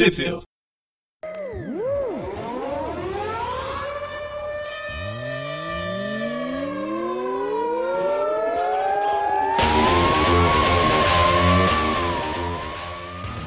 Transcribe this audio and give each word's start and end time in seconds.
Tweetville. 0.00 0.40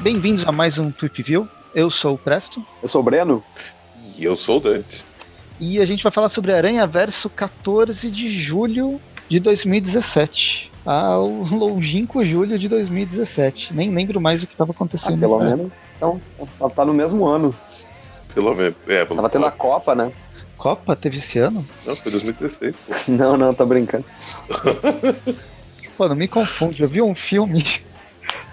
Bem-vindos 0.00 0.46
a 0.46 0.52
mais 0.52 0.78
um 0.78 0.92
Tweep 0.92 1.24
View. 1.24 1.48
Eu 1.74 1.90
sou 1.90 2.14
o 2.14 2.18
Presto. 2.18 2.64
Eu 2.80 2.88
sou 2.88 3.00
o 3.00 3.04
Breno. 3.04 3.42
E 4.16 4.22
eu 4.22 4.36
sou 4.36 4.58
o 4.58 4.60
Dante. 4.60 5.04
E 5.58 5.80
a 5.80 5.84
gente 5.84 6.04
vai 6.04 6.12
falar 6.12 6.28
sobre 6.28 6.52
Aranha 6.52 6.86
Verso 6.86 7.28
14 7.28 8.08
de 8.08 8.30
julho 8.30 9.00
de 9.28 9.40
2017. 9.40 10.70
Ah, 10.86 11.18
o 11.18 11.44
longínquo 11.54 12.24
julho 12.24 12.58
de 12.58 12.68
2017. 12.68 13.74
Nem 13.74 13.94
lembro 13.94 14.20
mais 14.20 14.42
o 14.42 14.46
que 14.46 14.54
estava 14.54 14.72
acontecendo. 14.72 15.14
Ah, 15.14 15.18
pelo 15.18 15.38
menos. 15.38 15.72
Então, 15.96 16.20
tá 16.74 16.84
no 16.84 16.92
mesmo 16.92 17.26
ano. 17.26 17.54
Pelo 18.34 18.54
menos. 18.54 18.74
É, 18.86 19.04
Tava 19.04 19.30
tendo 19.30 19.46
a 19.46 19.50
Copa, 19.50 19.94
né? 19.94 20.12
Copa 20.56 20.96
teve 20.96 21.18
esse 21.18 21.38
ano? 21.38 21.64
Não, 21.84 21.96
foi 21.96 22.12
2016. 22.12 22.76
Pô. 22.76 22.94
Não, 23.12 23.36
não, 23.36 23.52
tô 23.52 23.66
brincando. 23.66 24.04
Pô, 25.96 26.08
não 26.08 26.16
me 26.16 26.26
confunde. 26.26 26.82
Eu 26.82 26.88
vi 26.88 27.00
um 27.00 27.14
filme 27.14 27.64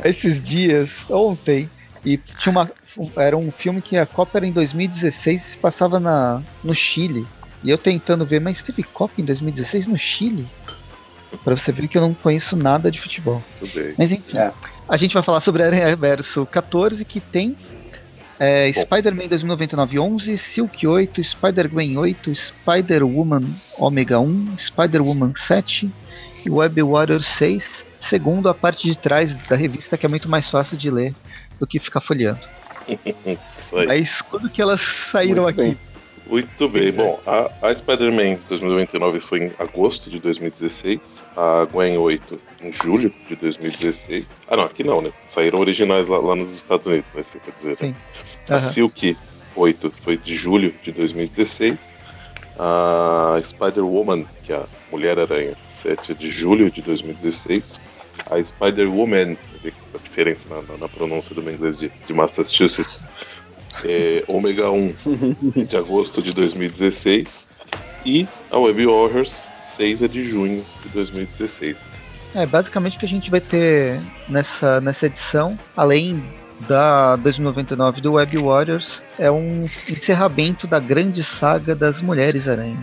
esses 0.03 0.43
dias, 0.45 1.09
ontem, 1.09 1.69
e 2.05 2.17
tinha 2.17 2.51
uma. 2.51 2.69
Era 3.15 3.37
um 3.37 3.51
filme 3.51 3.81
que 3.81 3.97
a 3.97 4.05
Copa 4.05 4.37
era 4.37 4.45
em 4.45 4.51
2016 4.51 5.41
e 5.41 5.49
se 5.51 5.57
passava 5.57 5.99
na, 5.99 6.41
no 6.63 6.75
Chile. 6.75 7.25
E 7.63 7.69
eu 7.69 7.77
tentando 7.77 8.25
ver, 8.25 8.41
mas 8.41 8.61
teve 8.61 8.83
Copa 8.83 9.13
em 9.19 9.25
2016 9.25 9.87
no 9.87 9.97
Chile? 9.97 10.47
Pra 11.43 11.55
você 11.55 11.71
ver 11.71 11.87
que 11.87 11.97
eu 11.97 12.01
não 12.01 12.13
conheço 12.13 12.55
nada 12.55 12.91
de 12.91 12.99
futebol. 12.99 13.41
Tudo 13.59 13.73
bem. 13.73 13.93
Mas 13.97 14.11
enfim, 14.11 14.37
É. 14.37 14.51
a 14.87 14.97
gente 14.97 15.13
vai 15.13 15.23
falar 15.23 15.39
sobre 15.41 15.63
Aranha 15.63 15.95
Verso 15.95 16.45
14, 16.45 17.03
que 17.05 17.19
tem 17.19 17.55
é, 18.39 18.71
Spider-Man 18.73 19.27
2099 19.27 19.99
11, 19.99 20.37
Silk 20.37 20.85
8, 20.87 21.23
Spider-Gwen 21.23 21.97
8, 21.97 22.33
Spider-Woman 22.35 23.43
Omega 23.77 24.19
1, 24.19 24.57
Spider-Woman 24.57 25.33
7 25.35 25.89
e 26.45 26.49
Web 26.49 26.81
Warrior 26.81 27.21
6, 27.23 27.85
segundo 27.99 28.49
a 28.49 28.53
parte 28.53 28.87
de 28.87 28.95
trás 28.97 29.33
da 29.47 29.55
revista, 29.55 29.97
que 29.97 30.05
é 30.05 30.09
muito 30.09 30.27
mais 30.27 30.49
fácil 30.49 30.75
de 30.75 30.89
ler 30.89 31.13
do 31.59 31.67
que 31.67 31.77
ficar 31.79 32.01
folheando. 32.01 32.39
Isso 33.59 33.77
aí. 33.77 33.85
Mas 33.87 34.21
quando 34.23 34.49
que 34.49 34.61
elas 34.61 34.81
saíram 34.81 35.43
Muito 35.43 35.61
aqui? 35.61 35.69
bem. 35.69 35.77
Muito 36.27 36.69
bem. 36.69 36.91
Bom, 36.91 37.19
a, 37.27 37.67
a 37.67 37.75
Spider-Man 37.75 38.39
2099 38.49 39.19
foi 39.19 39.43
em 39.45 39.51
agosto 39.59 40.09
de 40.09 40.17
2016. 40.19 40.99
A 41.35 41.65
Gwen 41.65 41.97
8 41.97 42.39
em 42.61 42.73
julho 42.73 43.13
de 43.27 43.35
2016. 43.35 44.25
Ah, 44.49 44.57
não, 44.57 44.63
aqui 44.65 44.83
não, 44.83 45.01
né? 45.01 45.11
Saíram 45.29 45.59
originais 45.59 46.07
lá, 46.07 46.17
lá 46.19 46.35
nos 46.35 46.51
Estados 46.53 46.85
Unidos, 46.85 47.05
né? 47.13 47.23
Você 47.23 47.39
quer 47.39 47.53
dizer. 47.57 47.69
né? 47.69 47.75
Sim. 47.79 47.95
A 48.53 48.57
Aham. 48.57 48.69
Silk 48.69 49.17
8 49.55 49.91
foi 50.03 50.17
de 50.17 50.35
julho 50.35 50.73
de 50.83 50.91
2016. 50.91 51.97
A 52.59 53.41
Spider-Woman, 53.43 54.25
que 54.43 54.51
é 54.53 54.57
a 54.57 54.65
Mulher-Aranha, 54.91 55.55
7 55.81 56.11
é 56.11 56.15
de 56.15 56.29
julho 56.29 56.69
de 56.69 56.81
2016. 56.81 57.79
A 58.29 58.43
Spider-Woman, 58.43 59.37
a 59.65 59.97
diferença 60.03 60.47
na, 60.49 60.61
na- 60.61 60.77
na 60.77 60.89
pronúncia 60.89 61.33
do 61.33 61.41
meu 61.41 61.53
inglês 61.53 61.77
de, 61.77 61.89
de 62.05 62.13
Massachusetts, 62.13 63.03
é 63.85 64.23
Ômega 64.27 64.69
1 64.69 64.93
de 65.65 65.77
agosto 65.77 66.21
de 66.21 66.33
2016. 66.33 67.47
E 68.05 68.27
a 68.51 68.57
Web 68.57 68.85
Warriors 68.85 69.45
6 69.77 70.01
é 70.03 70.07
de 70.07 70.23
junho 70.23 70.63
de 70.83 70.89
2016. 70.89 71.77
É, 72.33 72.45
basicamente 72.45 72.95
o 72.95 72.99
que 72.99 73.05
a 73.05 73.09
gente 73.09 73.29
vai 73.29 73.41
ter 73.41 73.99
nessa, 74.29 74.79
nessa 74.79 75.05
edição, 75.07 75.57
além 75.75 76.23
da 76.67 77.15
2099 77.17 78.01
do 78.01 78.13
Web 78.13 78.37
Warriors, 78.37 79.01
é 79.19 79.29
um 79.31 79.67
encerramento 79.89 80.67
da 80.67 80.79
grande 80.79 81.23
saga 81.23 81.75
das 81.75 82.01
Mulheres 82.01 82.47
Aranha. 82.47 82.77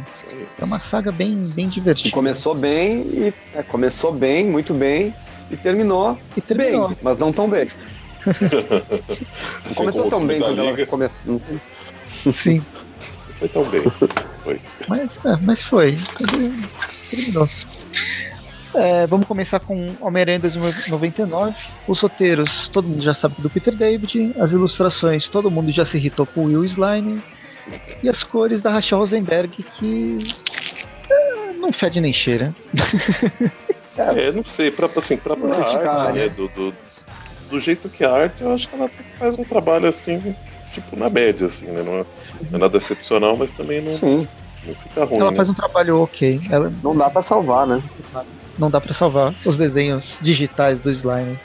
É 0.60 0.64
uma 0.64 0.78
saga 0.78 1.12
bem, 1.12 1.42
bem 1.54 1.66
E 1.66 1.68
divertida. 1.68 2.10
começou 2.14 2.54
bem, 2.54 3.02
e 3.06 3.34
é, 3.54 3.62
começou 3.62 4.12
bem, 4.12 4.44
muito 4.46 4.74
bem, 4.74 5.14
e 5.50 5.56
terminou, 5.56 6.18
E 6.36 6.40
terminou. 6.40 6.88
bem, 6.88 6.98
mas 7.00 7.18
não 7.18 7.32
tão 7.32 7.48
bem. 7.48 7.68
Assim 9.64 9.74
começou 9.74 10.04
como 10.04 10.10
tão 10.10 10.26
bem 10.26 10.40
quando 10.40 10.58
ela 10.60 10.86
começou. 10.86 11.40
Sim, 12.32 12.62
Foi 13.38 13.48
tão 13.48 13.64
bem. 13.64 13.82
Foi. 14.42 14.60
mas, 14.88 15.18
é, 15.24 15.36
mas 15.42 15.62
foi. 15.62 15.98
Terminou. 17.10 17.48
É, 18.74 19.06
vamos 19.06 19.26
começar 19.26 19.60
com 19.60 19.94
Homem-Aranha 20.00 20.38
2099. 20.38 21.54
Os 21.86 22.00
roteiros, 22.00 22.68
todo 22.68 22.88
mundo 22.88 23.02
já 23.02 23.12
sabe 23.12 23.34
do 23.38 23.50
Peter 23.50 23.74
David. 23.74 24.34
As 24.38 24.52
ilustrações, 24.52 25.28
todo 25.28 25.50
mundo 25.50 25.70
já 25.72 25.84
se 25.84 25.98
irritou 25.98 26.24
com 26.24 26.42
o 26.42 26.44
Will 26.44 26.64
Slime. 26.64 27.20
E 28.02 28.08
as 28.08 28.24
cores 28.24 28.62
da 28.62 28.70
Rachel 28.70 28.98
Rosenberg, 28.98 29.62
que 29.62 30.18
é, 31.10 31.52
não 31.54 31.72
fede 31.72 32.00
nem 32.00 32.12
cheira. 32.12 32.54
É, 33.98 34.30
não 34.30 34.44
sei, 34.44 34.70
pra, 34.70 34.88
assim, 34.96 35.16
pra, 35.16 35.34
pra 35.34 35.56
arte, 35.56 36.12
né? 36.12 36.12
né, 36.12 36.28
do, 36.28 36.46
do, 36.46 36.72
do 37.50 37.58
jeito 37.58 37.88
que 37.88 38.04
a 38.04 38.12
arte, 38.12 38.42
eu 38.42 38.52
acho 38.52 38.68
que 38.68 38.76
ela 38.76 38.88
faz 39.18 39.36
um 39.36 39.42
trabalho 39.42 39.88
assim, 39.88 40.36
tipo, 40.72 40.96
na 40.96 41.08
média, 41.08 41.46
assim, 41.46 41.66
né? 41.66 41.82
Não 41.82 41.92
é, 41.94 42.04
não 42.50 42.56
é 42.56 42.58
nada 42.58 42.76
excepcional, 42.78 43.36
mas 43.36 43.50
também 43.50 43.80
não, 43.80 43.92
Sim, 43.92 44.28
não 44.66 44.74
fica 44.74 45.04
ruim, 45.04 45.20
Ela 45.20 45.30
né? 45.30 45.36
faz 45.36 45.48
um 45.48 45.54
trabalho 45.54 46.00
ok. 46.02 46.40
Ela 46.50 46.72
não 46.82 46.96
dá 46.96 47.08
pra 47.10 47.22
salvar, 47.22 47.66
né? 47.66 47.82
não 48.58 48.70
dá 48.70 48.80
pra 48.80 48.92
salvar 48.92 49.32
os 49.44 49.56
desenhos 49.56 50.16
digitais 50.20 50.78
do 50.80 50.90
Slime. 50.90 51.38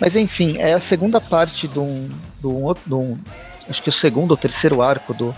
Mas 0.00 0.16
enfim, 0.16 0.56
é 0.58 0.72
a 0.72 0.80
segunda 0.80 1.20
parte 1.20 1.68
de 1.68 1.78
um, 1.78 2.08
de 2.40 2.46
um 2.46 2.62
outro. 2.64 2.82
de 2.86 2.94
um- 2.94 3.18
acho 3.68 3.82
que 3.82 3.88
o 3.88 3.92
segundo 3.92 4.30
ou 4.32 4.36
terceiro 4.36 4.80
arco 4.82 5.12
do 5.14 5.34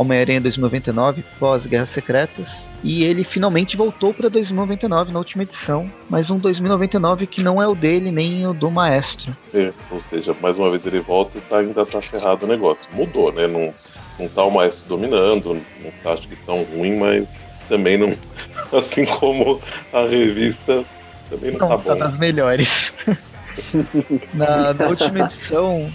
Homem-Aranha 0.00 0.40
2099, 0.40 1.22
pós-Guerras 1.38 1.90
Secretas. 1.90 2.66
E 2.82 3.04
ele 3.04 3.22
finalmente 3.22 3.76
voltou 3.76 4.14
pra 4.14 4.30
2099 4.30 5.12
na 5.12 5.18
última 5.18 5.42
edição. 5.42 5.90
Mas 6.08 6.30
um 6.30 6.38
2099 6.38 7.26
que 7.26 7.42
não 7.42 7.60
é 7.60 7.68
o 7.68 7.74
dele 7.74 8.10
nem 8.10 8.46
o 8.46 8.54
do 8.54 8.70
Maestro. 8.70 9.36
É, 9.52 9.72
ou 9.90 10.00
seja, 10.08 10.34
mais 10.40 10.56
uma 10.56 10.70
vez 10.70 10.86
ele 10.86 11.00
volta 11.00 11.36
e 11.36 11.40
tá, 11.42 11.58
ainda 11.58 11.84
tá 11.84 12.00
ferrado 12.00 12.46
o 12.46 12.48
negócio. 12.48 12.84
Mudou, 12.94 13.30
né? 13.30 13.46
Não, 13.46 13.74
não 14.18 14.28
tá 14.28 14.42
o 14.42 14.50
maestro 14.50 14.88
dominando, 14.88 15.54
não 15.54 15.90
tá 16.02 16.12
acho 16.14 16.26
que 16.26 16.36
tão 16.36 16.62
ruim, 16.64 16.96
mas 16.96 17.28
também 17.68 17.98
não. 17.98 18.12
Assim 18.72 19.04
como 19.04 19.60
a 19.92 20.02
revista 20.06 20.82
também 21.28 21.50
não, 21.52 21.58
Não, 21.58 21.68
tá 21.68 21.76
tá 21.76 21.94
bom. 21.94 21.98
das 21.98 22.18
melhores. 22.18 22.92
na, 24.32 24.72
na 24.72 24.86
última 24.86 25.20
edição, 25.20 25.92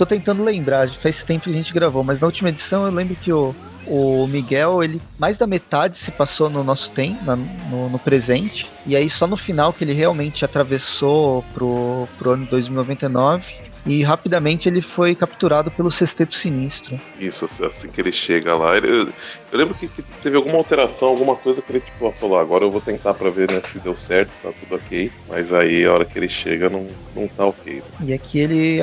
tô 0.00 0.06
tentando 0.06 0.42
lembrar, 0.42 0.88
faz 0.88 1.22
tempo 1.22 1.44
que 1.44 1.50
a 1.50 1.52
gente 1.52 1.74
gravou, 1.74 2.02
mas 2.02 2.18
na 2.20 2.26
última 2.26 2.48
edição 2.48 2.86
eu 2.86 2.92
lembro 2.92 3.14
que 3.16 3.30
o, 3.30 3.54
o 3.86 4.26
Miguel, 4.26 4.82
ele 4.82 4.98
mais 5.18 5.36
da 5.36 5.46
metade 5.46 5.98
se 5.98 6.10
passou 6.10 6.48
no 6.48 6.64
nosso 6.64 6.90
tempo, 6.92 7.22
na- 7.22 7.36
no, 7.36 7.90
no 7.90 7.98
presente, 7.98 8.66
e 8.86 8.96
aí 8.96 9.10
só 9.10 9.26
no 9.26 9.36
final 9.36 9.74
que 9.74 9.84
ele 9.84 9.92
realmente 9.92 10.42
atravessou 10.42 11.44
pro, 11.52 12.08
pro 12.18 12.30
ano 12.30 12.46
2099. 12.46 13.44
E 13.86 14.02
rapidamente 14.02 14.68
ele 14.68 14.82
foi 14.82 15.14
capturado 15.14 15.70
pelo 15.70 15.90
Sexteto 15.90 16.34
Sinistro. 16.34 17.00
Isso, 17.18 17.46
assim, 17.46 17.64
assim 17.64 17.88
que 17.88 17.98
ele 17.98 18.12
chega 18.12 18.54
lá. 18.54 18.76
ele- 18.76 19.08
eu 19.50 19.58
lembro 19.58 19.74
que, 19.74 19.88
que 19.88 20.02
teve 20.22 20.36
alguma 20.36 20.58
alteração, 20.58 21.08
alguma 21.08 21.34
coisa 21.34 21.62
que 21.62 21.72
ele 21.72 21.80
tipo, 21.80 22.12
falou: 22.12 22.38
agora 22.38 22.62
eu 22.62 22.70
vou 22.70 22.82
tentar 22.82 23.14
pra 23.14 23.30
ver 23.30 23.50
né, 23.50 23.58
se 23.72 23.78
deu 23.78 23.96
certo, 23.96 24.32
se 24.32 24.40
tá 24.40 24.50
tudo 24.60 24.74
ok. 24.76 25.10
Mas 25.26 25.50
aí 25.50 25.86
a 25.86 25.94
hora 25.94 26.04
que 26.04 26.18
ele 26.18 26.28
chega 26.28 26.68
não, 26.68 26.86
não 27.16 27.26
tá 27.26 27.46
ok. 27.46 27.76
né? 27.76 27.82
E 28.08 28.12
aqui 28.12 28.38
ele 28.38 28.82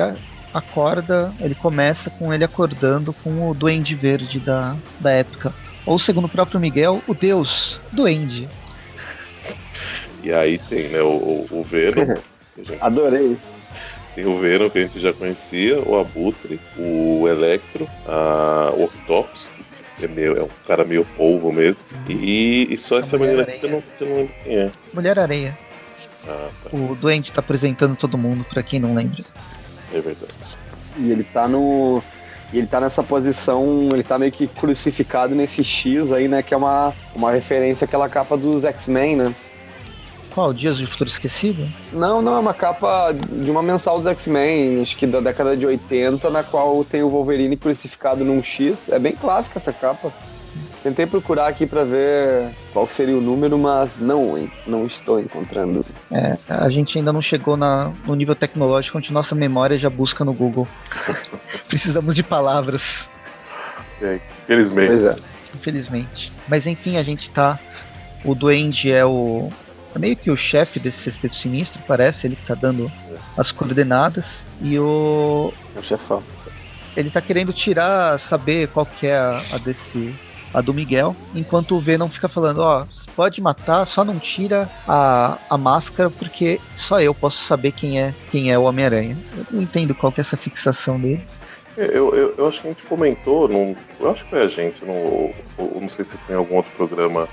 acorda, 0.52 1.32
ele 1.40 1.54
começa 1.54 2.10
com 2.10 2.32
ele 2.32 2.44
acordando 2.44 3.12
com 3.12 3.50
o 3.50 3.54
Duende 3.54 3.94
Verde 3.94 4.38
da, 4.40 4.76
da 5.00 5.10
época. 5.10 5.52
Ou 5.86 5.98
segundo 5.98 6.26
o 6.26 6.28
próprio 6.28 6.60
Miguel, 6.60 7.02
o 7.06 7.14
deus 7.14 7.78
Duende. 7.92 8.48
E 10.22 10.32
aí 10.32 10.58
tem 10.58 10.88
né, 10.88 11.00
o, 11.00 11.06
o, 11.08 11.48
o 11.50 11.62
Venom. 11.62 12.12
a 12.58 12.62
gente- 12.62 12.78
Adorei. 12.82 13.36
Tem 14.14 14.26
o 14.26 14.38
Venom 14.40 14.68
que 14.68 14.78
a 14.78 14.82
gente 14.82 14.98
já 15.00 15.12
conhecia, 15.12 15.78
o 15.80 15.98
Abutre, 15.98 16.58
o 16.76 17.26
Electro, 17.28 17.88
a, 18.06 18.72
o 18.74 18.84
Octopus, 18.84 19.48
que 19.96 20.04
é, 20.04 20.08
meio, 20.08 20.36
é 20.36 20.42
um 20.42 20.48
cara 20.66 20.84
meio 20.84 21.04
polvo 21.16 21.52
mesmo. 21.52 21.78
E, 22.08 22.66
e 22.68 22.76
só 22.76 22.98
essa 22.98 23.16
menina 23.16 23.42
aqui 23.42 23.58
que 23.60 23.66
eu, 23.66 23.70
não, 23.70 23.80
que 23.80 24.02
eu 24.02 24.08
não 24.08 24.16
lembro 24.16 24.34
quem 24.42 24.56
é. 24.58 24.70
Mulher 24.92 25.18
Areia. 25.20 25.56
Ah, 26.26 26.48
tá. 26.64 26.70
O 26.76 26.96
Duende 26.96 27.30
tá 27.30 27.40
apresentando 27.40 27.94
todo 27.96 28.18
mundo, 28.18 28.44
pra 28.44 28.60
quem 28.62 28.80
não 28.80 28.92
lembra. 28.94 29.22
É 29.92 30.00
verdade. 30.00 30.32
E 30.96 31.10
ele 31.10 31.24
tá 31.24 31.46
no. 31.48 32.02
E 32.52 32.58
ele 32.58 32.66
tá 32.66 32.80
nessa 32.80 33.02
posição, 33.02 33.90
ele 33.92 34.02
tá 34.02 34.18
meio 34.18 34.32
que 34.32 34.46
crucificado 34.46 35.34
nesse 35.34 35.62
X 35.62 36.10
aí, 36.12 36.28
né? 36.28 36.42
Que 36.42 36.54
é 36.54 36.56
uma, 36.56 36.94
uma 37.14 37.30
referência 37.30 37.84
àquela 37.84 38.08
capa 38.08 38.36
dos 38.38 38.64
X-Men, 38.64 39.16
né? 39.16 39.34
Qual? 40.30 40.54
Dias 40.54 40.78
de 40.78 40.86
Futuro 40.86 41.10
Esquecido? 41.10 41.68
Não, 41.92 42.22
não, 42.22 42.36
é 42.36 42.38
uma 42.38 42.54
capa 42.54 43.12
de 43.12 43.50
uma 43.50 43.62
mensal 43.62 43.98
dos 43.98 44.06
X-Men, 44.06 44.80
acho 44.80 44.96
que 44.96 45.06
da 45.06 45.20
década 45.20 45.56
de 45.56 45.66
80, 45.66 46.30
na 46.30 46.42
qual 46.42 46.84
tem 46.84 47.02
o 47.02 47.10
Wolverine 47.10 47.56
crucificado 47.56 48.24
num 48.24 48.42
X. 48.42 48.88
É 48.88 48.98
bem 48.98 49.12
clássica 49.12 49.58
essa 49.58 49.72
capa. 49.72 50.12
Tentei 50.82 51.06
procurar 51.06 51.48
aqui 51.48 51.66
para 51.66 51.84
ver 51.84 52.50
qual 52.72 52.88
seria 52.88 53.16
o 53.16 53.20
número, 53.20 53.58
mas 53.58 53.92
não, 53.98 54.48
não 54.66 54.86
estou 54.86 55.20
encontrando. 55.20 55.84
É, 56.10 56.36
a 56.48 56.68
gente 56.68 56.98
ainda 56.98 57.12
não 57.12 57.22
chegou 57.22 57.56
na, 57.56 57.92
no 58.06 58.14
nível 58.14 58.34
tecnológico 58.34 58.98
onde 58.98 59.12
nossa 59.12 59.34
memória 59.34 59.78
já 59.78 59.90
busca 59.90 60.24
no 60.24 60.32
Google. 60.32 60.66
Precisamos 61.68 62.14
de 62.14 62.22
palavras. 62.22 63.08
É, 64.00 64.20
infelizmente. 64.44 64.88
Pois 64.88 65.04
é. 65.04 65.16
Infelizmente. 65.54 66.32
Mas 66.46 66.66
enfim, 66.66 66.96
a 66.96 67.02
gente 67.02 67.30
tá. 67.30 67.58
O 68.24 68.34
Duende 68.34 68.92
é 68.92 69.04
o. 69.04 69.48
É 69.94 69.98
meio 69.98 70.16
que 70.16 70.30
o 70.30 70.36
chefe 70.36 70.78
desse 70.78 70.98
sexteto 70.98 71.34
sinistro, 71.34 71.80
parece, 71.86 72.26
ele 72.26 72.36
que 72.36 72.46
tá 72.46 72.54
dando 72.54 72.90
as 73.36 73.50
coordenadas. 73.52 74.44
E 74.60 74.78
o. 74.78 75.52
O 75.76 75.82
chefão. 75.82 76.22
Ele 76.96 77.10
tá 77.10 77.20
querendo 77.20 77.52
tirar, 77.52 78.18
saber 78.18 78.68
qual 78.68 78.84
que 78.84 79.06
é 79.06 79.16
a, 79.16 79.40
a 79.52 79.58
desse. 79.58 80.14
A 80.52 80.60
do 80.60 80.72
Miguel, 80.72 81.14
enquanto 81.34 81.76
o 81.76 81.80
V 81.80 81.98
não 81.98 82.08
fica 82.08 82.26
falando, 82.26 82.58
ó, 82.58 82.82
oh, 82.82 83.10
pode 83.14 83.40
matar, 83.40 83.84
só 83.84 84.04
não 84.04 84.18
tira 84.18 84.70
a, 84.86 85.36
a 85.50 85.58
máscara, 85.58 86.08
porque 86.08 86.60
só 86.74 87.00
eu 87.00 87.14
posso 87.14 87.42
saber 87.44 87.72
quem 87.72 88.00
é 88.00 88.14
quem 88.30 88.50
é 88.50 88.58
o 88.58 88.62
Homem-Aranha. 88.62 89.16
Eu 89.36 89.46
não 89.50 89.62
entendo 89.62 89.94
qual 89.94 90.10
que 90.10 90.20
é 90.20 90.22
essa 90.22 90.36
fixação 90.36 90.98
dele. 90.98 91.22
Eu, 91.76 92.14
eu, 92.14 92.34
eu, 92.36 92.48
acho 92.48 92.60
que 92.60 92.66
a 92.66 92.70
gente 92.70 92.86
comentou, 92.86 93.46
num, 93.46 93.76
eu 94.00 94.10
acho 94.10 94.24
que 94.24 94.30
foi 94.30 94.42
a 94.42 94.48
gente, 94.48 94.84
no, 94.84 95.32
não 95.80 95.88
sei 95.88 96.04
se 96.04 96.16
foi 96.26 96.34
em 96.34 96.38
algum 96.38 96.56
outro 96.56 96.72
programa. 96.76 97.28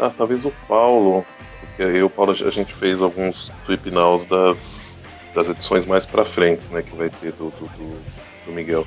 Ah, 0.00 0.10
talvez 0.10 0.44
o 0.44 0.52
Paulo, 0.66 1.24
porque 1.60 1.82
eu 1.82 2.06
o 2.06 2.10
Paulo 2.10 2.32
a 2.32 2.50
gente 2.50 2.74
fez 2.74 3.00
alguns 3.00 3.52
trip 3.64 3.90
das, 4.28 4.98
das 5.32 5.48
edições 5.48 5.86
mais 5.86 6.04
pra 6.06 6.24
frente, 6.24 6.66
né, 6.72 6.82
que 6.82 6.96
vai 6.96 7.08
ter 7.08 7.30
do, 7.32 7.50
do, 7.50 7.66
do, 7.66 7.98
do 8.46 8.52
Miguel. 8.52 8.84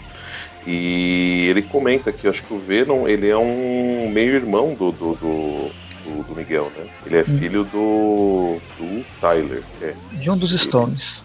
E 0.65 1.47
ele 1.49 1.61
comenta 1.61 2.11
que 2.11 2.27
acho 2.27 2.43
que 2.43 2.53
o 2.53 2.59
Venom 2.59 3.07
ele 3.07 3.29
é 3.29 3.37
um 3.37 4.09
meio-irmão 4.11 4.73
do, 4.73 4.91
do, 4.91 5.15
do, 5.15 6.23
do, 6.23 6.35
Miguel, 6.35 6.71
né? 6.77 6.85
Ele 7.05 7.17
é 7.17 7.21
hum. 7.21 7.39
filho 7.39 7.63
do, 7.63 8.57
do 8.77 9.05
Tyler. 9.21 9.63
É. 9.81 9.93
De 10.13 10.29
um 10.29 10.37
dos 10.37 10.51
Stones. 10.59 11.23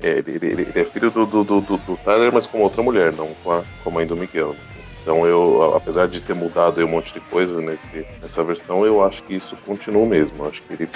É, 0.00 0.18
ele, 0.18 0.38
ele, 0.42 0.46
ele, 0.62 0.72
é 0.74 0.84
filho 0.84 1.10
do, 1.10 1.26
do, 1.26 1.42
do, 1.42 1.60
do, 1.60 1.96
Tyler, 2.04 2.32
mas 2.32 2.46
com 2.46 2.60
outra 2.60 2.82
mulher, 2.82 3.12
não 3.12 3.28
com 3.42 3.50
a, 3.50 3.62
com 3.82 3.90
a 3.90 3.92
mãe 3.92 4.06
do 4.06 4.16
Miguel. 4.16 4.50
Né? 4.50 4.58
Então 5.06 5.24
eu, 5.24 5.72
apesar 5.76 6.08
de 6.08 6.20
ter 6.20 6.34
mudado 6.34 6.84
um 6.84 6.88
monte 6.88 7.14
de 7.14 7.20
coisa 7.20 7.60
nesse, 7.60 8.04
nessa 8.20 8.42
versão, 8.42 8.84
eu 8.84 9.04
acho 9.04 9.22
que 9.22 9.36
isso 9.36 9.56
continua 9.64 10.04
mesmo. 10.04 10.42
Eu 10.42 10.48
acho 10.48 10.62
que 10.62 10.72
ele. 10.72 10.88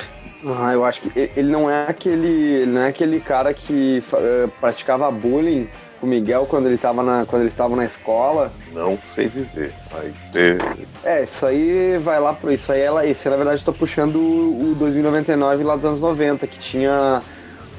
Ah, 0.45 0.73
eu 0.73 0.85
acho 0.85 1.01
que 1.01 1.31
ele 1.37 1.49
não 1.49 1.71
é 1.71 1.87
aquele. 1.89 2.67
não 2.67 2.81
é 2.81 2.89
aquele 2.89 3.21
cara 3.21 3.55
que 3.55 4.03
uh, 4.13 4.49
praticava 4.61 5.09
bullying 5.13 5.69
com 6.01 6.07
o 6.07 6.11
Miguel 6.11 6.47
quando 6.47 6.67
ele 6.67 6.77
estava 6.77 7.03
na, 7.03 7.27
quando 7.27 7.43
eles 7.43 7.53
estavam 7.53 7.77
na 7.77 7.85
escola. 7.85 8.51
Não 8.73 8.99
sei 9.15 9.29
dizer. 9.29 9.73
Vai 9.91 10.13
ter... 10.33 10.59
É, 11.05 11.23
isso 11.23 11.45
aí 11.45 11.99
vai 11.99 12.19
lá 12.19 12.33
pro. 12.33 12.51
Isso 12.51 12.73
aí 12.73 12.81
ela. 12.81 13.05
Isso 13.05 13.29
na 13.29 13.37
verdade 13.37 13.59
estou 13.59 13.75
puxando 13.75 14.17
o, 14.17 14.73
o 14.73 14.75
2099 14.77 15.63
lá 15.63 15.77
dos 15.77 15.85
anos 15.85 16.01
90, 16.01 16.47
que 16.47 16.59
tinha 16.59 17.23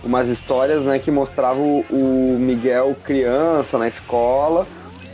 umas 0.03 0.27
histórias 0.27 0.83
né, 0.83 0.99
que 0.99 1.11
mostravam 1.11 1.83
o 1.89 2.37
Miguel 2.39 2.95
criança 3.03 3.77
na 3.77 3.87
escola. 3.87 4.67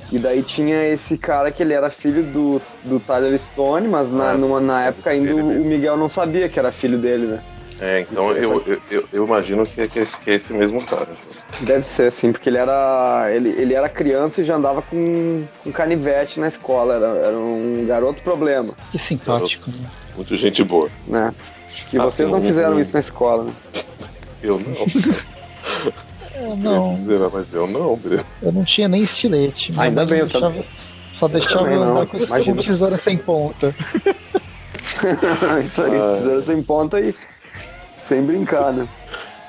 E 0.10 0.18
daí 0.18 0.42
tinha 0.42 0.88
esse 0.88 1.18
cara 1.18 1.52
que 1.52 1.62
ele 1.62 1.74
era 1.74 1.90
filho 1.90 2.24
do, 2.24 2.62
do 2.86 2.98
Tyler 2.98 3.38
Stone, 3.38 3.90
mas 3.90 4.10
na, 4.10 4.32
ah, 4.32 4.38
numa, 4.38 4.62
na 4.62 4.86
época 4.86 5.10
ainda 5.10 5.36
o, 5.36 5.40
o 5.40 5.66
Miguel 5.66 5.98
não 5.98 6.08
sabia 6.08 6.48
que 6.48 6.58
era 6.58 6.72
filho 6.72 6.98
dele, 6.98 7.28
né? 7.28 7.44
É, 7.80 8.02
então 8.02 8.32
eu, 8.32 8.64
eu, 8.66 8.82
eu, 8.90 9.06
eu, 9.14 9.26
imagino 9.26 9.66
que 9.66 9.82
é, 9.82 9.88
que, 9.88 10.00
é 10.00 10.02
esse, 10.04 10.18
que 10.18 10.32
é 10.32 10.34
esse 10.36 10.52
mesmo 10.52 10.84
cara. 10.84 11.08
Então. 11.12 11.66
Deve 11.66 11.86
ser, 11.86 12.12
sim, 12.12 12.32
porque 12.32 12.50
ele 12.50 12.58
era. 12.58 13.28
Ele, 13.32 13.50
ele 13.50 13.74
era 13.74 13.88
criança 13.88 14.42
e 14.42 14.46
já 14.46 14.56
andava 14.56 14.82
com, 14.82 15.44
com 15.64 15.72
canivete 15.72 16.40
na 16.40 16.48
escola. 16.48 16.96
Era, 16.96 17.08
era 17.28 17.38
um 17.38 17.86
garoto 17.88 18.22
problema. 18.24 18.74
Que 18.92 18.98
simpático, 18.98 19.70
né? 19.70 19.88
Muito 20.16 20.36
gente 20.36 20.64
boa. 20.64 20.90
Né? 21.08 21.34
Que 21.90 21.98
vocês 21.98 22.28
assim, 22.28 22.32
não 22.32 22.42
fizeram 22.42 22.80
isso 22.80 22.92
na 22.92 23.00
escola, 23.00 23.44
né? 23.46 23.84
Eu 24.42 24.60
não. 24.60 24.76
eu 26.50 26.56
não. 26.58 26.96
Dizer, 26.96 27.20
mas 27.32 27.54
eu 27.54 27.68
não, 27.68 28.00
Eu 28.42 28.52
não 28.52 28.64
tinha 28.64 28.88
nem 28.88 29.04
estilete. 29.04 29.74
Ainda 29.78 30.06
bem, 30.06 30.20
eu 30.20 30.26
deixava, 30.26 30.66
Só 31.14 31.28
deixava 31.28 31.72
eu 31.72 31.82
andar 31.82 32.08
com, 32.08 32.18
com 32.18 32.56
tesoura 32.58 32.98
sem 32.98 33.18
ponta. 33.18 33.74
Isso 35.64 35.82
aí, 35.84 35.96
ah. 35.96 36.14
tesoura 36.16 36.44
sem 36.44 36.64
ponta 36.64 37.00
e 37.00 37.14
sem 38.08 38.22
brincar, 38.24 38.74
né? 38.74 38.88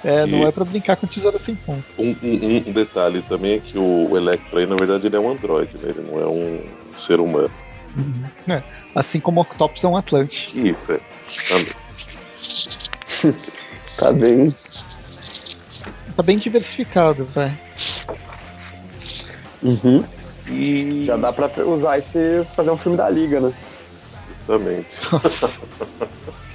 É, 0.04 0.26
não 0.26 0.38
e... 0.38 0.44
é 0.44 0.52
pra 0.52 0.64
brincar 0.64 0.96
com 0.96 1.06
tesoura 1.06 1.38
sem 1.38 1.54
ponta. 1.54 1.84
Um, 1.98 2.14
um, 2.22 2.68
um, 2.68 2.72
detalhe 2.72 3.22
também 3.22 3.54
é 3.54 3.58
que 3.58 3.78
o 3.78 4.16
Electra 4.16 4.60
aí, 4.60 4.66
na 4.66 4.76
verdade, 4.76 5.06
ele 5.06 5.16
é 5.16 5.20
um 5.20 5.30
androide, 5.30 5.76
né? 5.78 5.90
Ele 5.90 6.08
não 6.10 6.20
é 6.20 6.26
um 6.26 6.60
ser 6.96 7.20
humano. 7.20 7.50
Uhum. 7.96 8.22
É, 8.54 8.62
assim 8.94 9.18
como 9.18 9.40
o 9.40 9.42
Octopus 9.42 9.82
é 9.82 9.88
um 9.88 9.96
Atlante. 9.96 10.52
Isso, 10.54 10.92
é. 10.92 11.00
Também. 11.48 11.72
tá 13.98 14.12
bem 14.12 14.54
tá 16.18 16.22
bem 16.24 16.36
diversificado, 16.36 17.24
velho. 17.26 17.56
Uhum. 19.62 20.04
E 20.48 21.04
já 21.06 21.16
dá 21.16 21.32
pra 21.32 21.48
usar 21.64 21.98
esses. 21.98 22.52
fazer 22.54 22.70
um 22.70 22.76
filme 22.76 22.98
da 22.98 23.08
Liga, 23.08 23.38
né? 23.38 23.52
Justamente. 24.38 24.88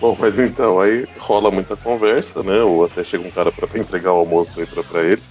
Bom, 0.00 0.16
mas 0.18 0.38
então, 0.38 0.80
aí 0.80 1.06
rola 1.18 1.50
muita 1.50 1.76
conversa, 1.76 2.42
né? 2.42 2.62
Ou 2.62 2.86
até 2.86 3.04
chega 3.04 3.28
um 3.28 3.30
cara 3.30 3.52
pra 3.52 3.68
entregar 3.78 4.12
o 4.14 4.20
almoço 4.20 4.58
aí 4.58 4.66
pra, 4.66 4.82
pra 4.82 5.02
ele. 5.02 5.22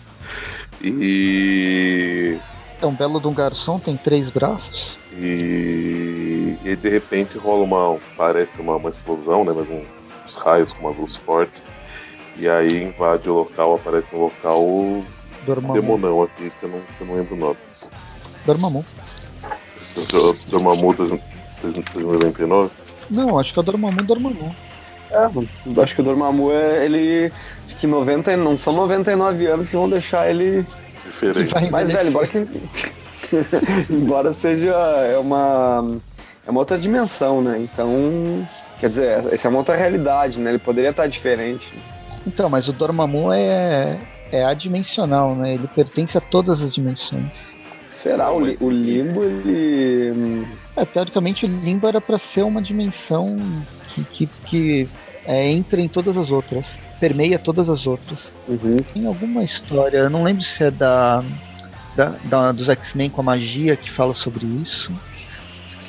E. 0.82 2.38
É 2.80 2.86
um 2.86 2.94
belo 2.94 3.20
de 3.20 3.28
um 3.28 3.34
garçom, 3.34 3.80
tem 3.80 3.98
três 3.98 4.30
braços. 4.30 4.98
E, 5.12 6.56
e 6.64 6.76
de 6.76 6.88
repente 6.88 7.38
rola 7.38 7.64
uma. 7.64 7.98
parece 8.16 8.62
uma, 8.62 8.76
uma 8.76 8.90
explosão, 8.90 9.44
né? 9.44 9.52
Mas 9.56 9.68
uns 9.68 10.36
raios 10.36 10.72
com 10.72 10.88
uma 10.88 10.96
luz 10.96 11.16
forte. 11.16 11.60
E 12.38 12.48
aí 12.48 12.84
invade 12.84 13.28
o 13.28 13.34
local, 13.34 13.76
aparece 13.76 14.08
no 14.14 14.22
local 14.22 14.62
o 14.62 15.04
demonão 15.74 16.24
aqui, 16.24 16.52
que 16.60 16.64
eu 16.64 16.70
não, 16.70 16.80
que 16.80 17.02
eu 17.02 17.08
não 17.08 17.16
lembro 17.16 17.36
o 17.36 17.40
nome. 17.40 17.58
Dormammu. 18.46 18.86
Dormammu 20.48 20.94
2099? 20.94 22.72
Não, 23.10 23.40
acho 23.40 23.54
que 23.54 23.60
é 23.60 23.62
o 23.62 23.64
Dormammu 23.64 24.04
Dormammu. 24.04 24.56
É, 25.12 25.82
acho 25.82 25.96
que 25.96 26.02
o 26.02 26.04
Dormammu 26.04 26.52
é 26.52 26.86
ele. 26.86 27.32
Acho 27.66 27.76
que 27.78 27.88
90, 27.88 28.38
não 28.38 28.56
são 28.56 28.74
99 28.74 29.48
anos 29.48 29.70
que 29.70 29.76
vão 29.76 29.90
deixar 29.90 30.30
ele. 30.30 30.66
Diferente. 31.06 31.72
Mas, 31.72 31.92
velho, 31.92 32.10
embora 32.10 32.28
que. 32.28 32.48
embora 33.90 34.34
seja 34.34 34.72
é 34.72 35.18
uma. 35.18 36.00
É 36.46 36.52
uma 36.52 36.60
outra 36.60 36.78
dimensão, 36.78 37.42
né? 37.42 37.60
Então. 37.60 38.48
Quer 38.80 38.90
dizer, 38.90 39.34
essa 39.34 39.48
é 39.48 39.50
uma 39.50 39.58
outra 39.58 39.76
realidade, 39.76 40.40
né? 40.40 40.52
Ele 40.52 40.60
poderia 40.60 40.92
estar 40.92 41.08
diferente. 41.08 41.74
Então, 42.26 42.50
mas 42.50 42.68
o 42.68 42.74
Dormammu 42.74 43.34
é, 43.34 43.98
é 44.32 44.46
adimensional, 44.46 45.36
né? 45.36 45.56
Ele 45.56 45.68
pertence 45.68 46.18
a 46.18 46.22
todas 46.22 46.62
as 46.62 46.74
dimensões. 46.74 47.60
Será? 47.90 48.32
O, 48.32 48.38
o 48.38 48.70
Limbo, 48.70 49.24
ele. 49.24 50.48
É, 50.80 50.86
teoricamente, 50.86 51.46
o 51.46 51.50
Limbo 51.50 51.88
era 51.88 52.00
para 52.00 52.18
ser 52.18 52.44
uma 52.44 52.62
dimensão 52.62 53.38
que, 53.94 54.04
que, 54.04 54.28
que 54.46 54.90
é, 55.26 55.52
entra 55.52 55.82
em 55.82 55.90
todas 55.90 56.18
as 56.18 56.32
outras, 56.32 56.80
permeia 57.00 57.38
todas 57.38 57.70
as 57.70 57.86
outras. 57.86 58.32
Uhum. 58.48 58.78
Tem 58.94 59.06
alguma 59.06 59.44
história, 59.44 59.98
eu 59.98 60.10
não 60.10 60.24
lembro 60.24 60.44
se 60.44 60.64
é 60.64 60.72
da, 60.72 61.24
da, 61.96 62.14
da 62.24 62.52
dos 62.52 62.70
X-Men 62.70 63.10
com 63.10 63.22
a 63.22 63.24
magia 63.24 63.76
que 63.76 63.92
fala 63.92 64.14
sobre 64.14 64.46
isso. 64.46 64.92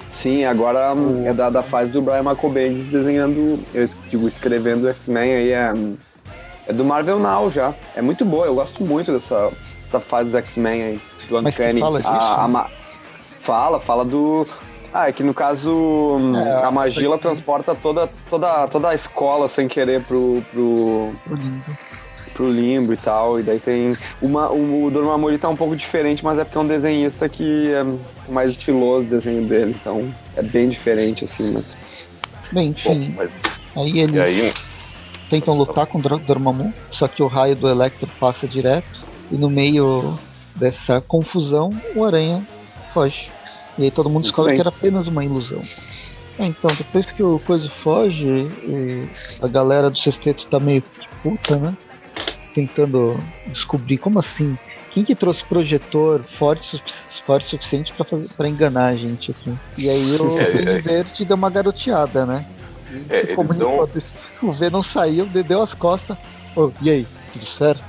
Sim, 0.08 0.44
agora 0.44 0.92
é 1.24 1.32
da, 1.32 1.50
da 1.50 1.62
fase 1.62 1.92
do 1.92 2.02
Brian 2.02 2.24
Michael 2.24 2.52
Bendis 2.52 2.86
desenhando, 2.86 3.62
eu 3.72 3.88
digo, 4.08 4.26
escrevendo 4.26 4.88
X-Men 4.88 5.34
aí 5.34 5.52
é 5.52 5.72
é 6.70 6.72
do 6.72 6.84
Marvel 6.84 7.18
Now 7.18 7.50
já. 7.50 7.74
É 7.96 8.02
muito 8.02 8.24
boa, 8.24 8.46
eu 8.46 8.54
gosto 8.54 8.84
muito 8.84 9.12
dessa, 9.12 9.50
dessa 9.84 9.98
fase 9.98 10.26
dos 10.26 10.34
X-Men 10.34 10.82
aí, 10.82 11.00
do 11.28 11.38
Uncanny. 11.38 11.80
fala 11.80 11.98
disso? 11.98 12.08
A, 12.08 12.44
a, 12.44 12.70
fala, 13.40 13.80
fala 13.80 14.04
do. 14.04 14.46
Ah, 14.92 15.08
é 15.08 15.12
que 15.12 15.22
no 15.22 15.32
caso 15.32 16.16
é, 16.36 16.64
a 16.64 16.70
magia 16.70 17.06
ela 17.06 17.18
transporta 17.18 17.74
toda, 17.74 18.08
toda, 18.28 18.66
toda 18.66 18.88
a 18.88 18.94
escola 18.94 19.48
sem 19.48 19.68
querer 19.68 20.02
pro. 20.02 20.42
pro... 20.50 21.12
pro 21.24 21.36
limbo. 21.36 21.78
Pro 22.34 22.50
limbo 22.50 22.92
e 22.92 22.96
tal. 22.96 23.38
E 23.38 23.42
daí 23.42 23.60
tem. 23.60 23.96
Uma, 24.20 24.50
o, 24.50 24.86
o 24.86 24.90
Dormammu 24.90 25.38
tá 25.38 25.48
um 25.48 25.56
pouco 25.56 25.76
diferente, 25.76 26.24
mas 26.24 26.38
é 26.38 26.44
porque 26.44 26.58
é 26.58 26.60
um 26.60 26.66
desenhista 26.66 27.28
que 27.28 27.72
é 27.72 27.84
mais 28.32 28.50
estiloso 28.50 29.06
o 29.06 29.10
desenho 29.10 29.46
dele. 29.46 29.76
Então 29.80 30.12
é 30.36 30.42
bem 30.42 30.68
diferente, 30.68 31.24
assim, 31.24 31.52
mas. 31.52 31.76
Bem, 32.50 32.70
enfim. 32.70 33.14
Mas... 33.16 33.30
Aí 33.76 34.00
eles. 34.00 34.20
Aí, 34.20 34.52
tentam 35.30 35.56
lutar 35.56 35.86
contra 35.86 36.16
o 36.16 36.18
Dormammu, 36.18 36.74
só 36.90 37.06
que 37.06 37.22
o 37.22 37.28
raio 37.28 37.54
do 37.54 37.68
Electro 37.68 38.10
passa 38.18 38.48
direto 38.48 39.02
e 39.30 39.36
no 39.36 39.48
meio 39.48 40.18
dessa 40.56 41.00
confusão 41.00 41.72
o 41.94 42.04
Aranha 42.04 42.44
foge. 42.92 43.30
E 43.78 43.84
aí 43.84 43.90
todo 43.90 44.10
mundo 44.10 44.24
descobre 44.24 44.54
que 44.54 44.60
era 44.60 44.68
apenas 44.68 45.06
uma 45.06 45.24
ilusão. 45.24 45.62
É, 46.38 46.46
então, 46.46 46.70
depois 46.76 47.06
que 47.06 47.22
o 47.22 47.38
Coisa 47.40 47.68
foge, 47.68 48.46
a 49.42 49.48
galera 49.48 49.90
do 49.90 49.98
sexteto 49.98 50.46
tá 50.46 50.58
meio 50.58 50.80
de 50.80 51.08
puta, 51.22 51.56
né? 51.56 51.76
Tentando 52.54 53.18
descobrir 53.46 53.98
como 53.98 54.18
assim 54.18 54.56
quem 54.90 55.04
que 55.04 55.14
trouxe 55.14 55.44
projetor 55.44 56.20
forte, 56.24 56.82
forte 57.24 57.46
o 57.46 57.50
suficiente 57.50 57.94
para 58.36 58.48
enganar 58.48 58.86
a 58.86 58.96
gente 58.96 59.30
aqui? 59.30 59.54
E 59.78 59.88
aí 59.88 60.16
o 60.16 60.38
é, 60.40 60.78
é, 60.78 60.80
Verde 60.80 61.24
deu 61.24 61.36
uma 61.36 61.48
garoteada, 61.48 62.26
né? 62.26 62.44
É, 63.08 63.20
se 63.20 63.34
comunicou, 63.34 63.86
dão... 63.86 64.02
o 64.50 64.52
V 64.52 64.68
não 64.68 64.82
saiu, 64.82 65.26
deu 65.26 65.62
as 65.62 65.74
costas. 65.74 66.16
Oh, 66.56 66.72
e 66.82 66.90
aí, 66.90 67.06
tudo 67.32 67.46
certo? 67.46 67.84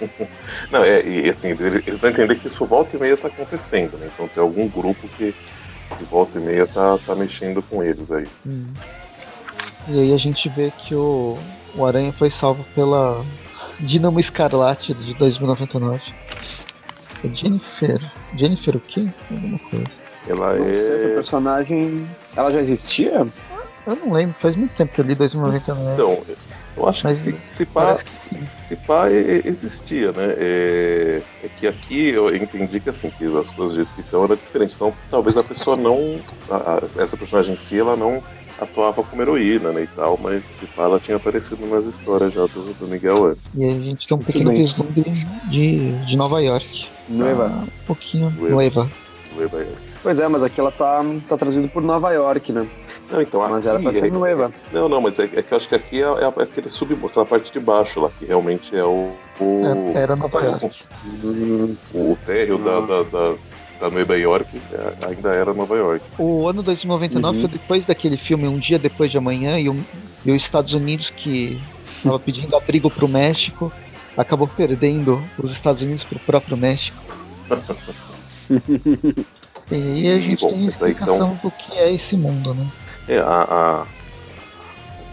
não, 0.70 0.82
é, 0.82 1.02
e 1.06 1.30
assim, 1.30 1.48
eles 1.48 1.98
vão 1.98 2.10
entender 2.10 2.36
que 2.36 2.48
isso 2.48 2.64
volta 2.64 2.96
e 2.96 3.00
meia 3.00 3.16
tá 3.16 3.28
acontecendo, 3.28 3.96
né? 3.98 4.08
Então 4.12 4.28
tem 4.28 4.42
algum 4.42 4.68
grupo 4.68 5.08
que, 5.08 5.34
que 5.96 6.04
volta 6.04 6.38
e 6.38 6.42
meia 6.42 6.66
tá, 6.66 6.98
tá 7.04 7.14
mexendo 7.14 7.62
com 7.62 7.82
eles 7.82 8.10
aí. 8.10 8.26
Hum. 8.46 8.66
E 9.88 10.00
aí 10.00 10.12
a 10.12 10.18
gente 10.18 10.48
vê 10.48 10.70
que 10.76 10.94
o, 10.94 11.38
o 11.74 11.84
Aranha 11.84 12.12
foi 12.12 12.30
salvo 12.30 12.64
pela 12.74 13.24
Dinamo 13.80 14.20
Escarlate 14.20 14.92
de 14.94 15.14
2099. 15.14 16.00
É 17.24 17.28
Jennifer. 17.28 18.00
Jennifer 18.36 18.76
o 18.76 18.80
quê? 18.80 19.06
Alguma 19.30 19.58
coisa. 19.58 20.02
Ela 20.28 20.54
não 20.56 20.64
é. 20.64 20.68
Sei, 20.68 20.96
essa 20.96 21.14
personagem. 21.14 22.06
Ela 22.36 22.52
já 22.52 22.60
existia? 22.60 23.26
Eu 23.86 23.96
não 23.96 24.12
lembro, 24.12 24.36
faz 24.38 24.54
muito 24.54 24.74
tempo 24.74 24.92
que 24.92 25.00
eu 25.00 25.04
li 25.04 25.14
2099. 25.14 25.94
Então, 25.94 26.36
eu 26.78 26.88
acho 26.88 27.04
Mas 27.04 27.18
que 27.18 27.32
se, 27.32 27.38
se 27.50 27.66
pá, 27.66 27.96
que 27.96 28.16
sim. 28.16 28.46
Se 28.66 28.76
pá 28.76 29.10
existia, 29.10 30.12
né? 30.12 30.34
É, 30.36 31.22
é, 31.44 31.48
que 31.58 31.66
aqui 31.66 32.10
eu 32.10 32.34
entendi 32.34 32.80
que 32.80 32.90
assim, 32.90 33.10
que 33.10 33.24
as 33.36 33.50
coisas 33.50 33.76
de 33.76 33.86
então 33.98 34.24
eram 34.24 34.36
diferentes. 34.36 34.74
Então 34.74 34.92
talvez 35.10 35.36
a 35.36 35.42
pessoa 35.42 35.76
não. 35.76 36.20
A, 36.50 36.80
essa 37.02 37.16
personagem 37.16 37.54
em 37.54 37.58
si, 37.58 37.78
ela 37.78 37.96
não 37.96 38.22
atuava 38.60 39.02
como 39.02 39.22
heroína, 39.22 39.70
né, 39.70 39.84
e 39.84 39.86
tal, 39.86 40.18
mas 40.20 40.42
de 40.60 40.66
fato 40.66 40.88
ela 40.88 41.00
tinha 41.00 41.16
aparecido 41.16 41.64
nas 41.66 41.84
histórias 41.84 42.32
já 42.32 42.42
do, 42.46 42.74
do 42.74 42.88
Miguel 42.88 43.26
antes. 43.26 43.42
E 43.54 43.64
a 43.64 43.70
gente 43.70 44.06
tem 44.06 44.16
um 44.16 44.20
pequeno 44.20 44.50
vislumbre 44.50 45.04
de, 45.48 45.92
de 46.06 46.16
Nova 46.16 46.42
York. 46.42 46.88
Nueva. 47.08 47.52
Ah, 47.54 47.62
um 47.62 47.86
pouquinho. 47.86 48.30
Nueva. 48.30 48.88
Nueva 49.34 49.58
York. 49.58 49.78
Pois 50.02 50.18
é, 50.18 50.28
mas 50.28 50.42
aqui 50.42 50.60
ela 50.60 50.72
tá, 50.72 51.04
tá 51.28 51.36
traduzida 51.36 51.68
por 51.68 51.82
Nova 51.82 52.12
York, 52.12 52.52
né? 52.52 52.66
Não, 53.10 53.22
então 53.22 53.48
mas 53.48 53.66
era 53.66 53.78
pra 53.78 53.92
ser 53.92 54.06
é, 54.06 54.10
Nueva. 54.10 54.52
Não, 54.72 54.88
não, 54.88 55.00
mas 55.00 55.18
é, 55.18 55.24
é, 55.24 55.42
que 55.42 55.52
eu 55.52 55.56
acho 55.56 55.68
que 55.68 55.74
aqui 55.74 56.02
é, 56.02 56.06
é 56.06 56.42
aquele 56.42 56.70
sub, 56.70 56.96
aquela 57.06 57.24
parte 57.24 57.52
de 57.52 57.58
baixo 57.58 58.00
lá, 58.00 58.10
que 58.10 58.26
realmente 58.26 58.76
é 58.76 58.84
o. 58.84 59.10
o 59.40 59.92
é, 59.94 60.02
era 60.02 60.14
Nova 60.14 60.42
York. 60.42 60.82
O, 61.94 62.12
o 62.12 62.18
térreo 62.26 62.58
da, 62.58 62.80
da, 62.80 63.02
da 63.02 63.34
da 63.80 63.90
Nova 63.90 64.18
York 64.18 64.60
ainda 65.06 65.32
era 65.32 65.54
Nova 65.54 65.76
York. 65.76 66.04
O 66.18 66.48
ano 66.48 66.62
2099 66.62 67.36
uhum. 67.36 67.42
foi 67.42 67.58
depois 67.58 67.86
daquele 67.86 68.16
filme 68.16 68.48
Um 68.48 68.58
Dia 68.58 68.78
Depois 68.78 69.10
de 69.10 69.18
Amanhã 69.18 69.58
e, 69.58 69.68
o, 69.68 69.76
e 70.24 70.32
os 70.32 70.42
Estados 70.42 70.72
Unidos 70.72 71.10
que 71.10 71.60
estava 71.96 72.18
pedindo 72.18 72.54
abrigo 72.56 72.90
para 72.90 73.04
o 73.04 73.08
México 73.08 73.72
acabou 74.16 74.48
perdendo 74.48 75.22
os 75.38 75.52
Estados 75.52 75.82
Unidos 75.82 76.04
para 76.04 76.16
o 76.16 76.20
próprio 76.20 76.56
México. 76.56 76.96
e 79.70 79.74
aí 79.74 80.12
a 80.12 80.18
gente 80.18 80.40
Bom, 80.40 80.50
tem 80.50 80.66
a 80.66 80.68
explicação 80.68 81.16
então... 81.16 81.38
do 81.42 81.50
que 81.52 81.78
é 81.78 81.92
esse 81.92 82.16
mundo, 82.16 82.52
né? 82.52 82.66
É, 83.08 83.18
a, 83.18 83.24
a 83.24 83.86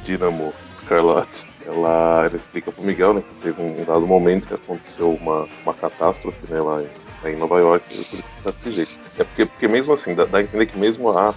Dynamo 0.03 0.53
Scarlet, 0.77 1.29
ela, 1.65 2.25
ela 2.25 2.35
explica 2.35 2.71
pro 2.71 2.83
Miguel, 2.83 3.13
né, 3.13 3.21
que 3.21 3.41
teve 3.41 3.61
um 3.61 3.83
dado 3.83 4.05
momento 4.05 4.47
que 4.47 4.53
aconteceu 4.53 5.11
uma, 5.13 5.47
uma 5.63 5.73
catástrofe, 5.73 6.51
né, 6.51 6.59
lá 6.59 6.81
em 6.81 7.05
em 7.29 7.35
Nova 7.35 7.59
York, 7.59 7.85
por 7.87 8.19
isso 8.19 8.31
que 8.31 8.43
tá 8.43 8.51
desse 8.51 8.71
jeito. 8.71 8.91
É 9.17 9.23
porque, 9.23 9.45
porque 9.45 9.67
mesmo 9.67 9.93
assim, 9.93 10.13
dá, 10.13 10.25
dá 10.25 10.39
a 10.39 10.41
entender 10.41 10.65
que 10.65 10.77
mesmo 10.77 11.09
a, 11.09 11.33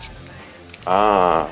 a 0.86 1.46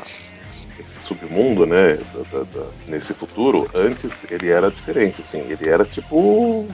submundo, 1.02 1.66
né, 1.66 1.94
da, 1.94 2.38
da, 2.38 2.44
da, 2.44 2.66
nesse 2.88 3.14
futuro, 3.14 3.70
antes 3.74 4.12
ele 4.30 4.48
era 4.48 4.70
diferente, 4.70 5.20
assim, 5.20 5.40
ele 5.40 5.68
era 5.68 5.84
tipo. 5.84 6.66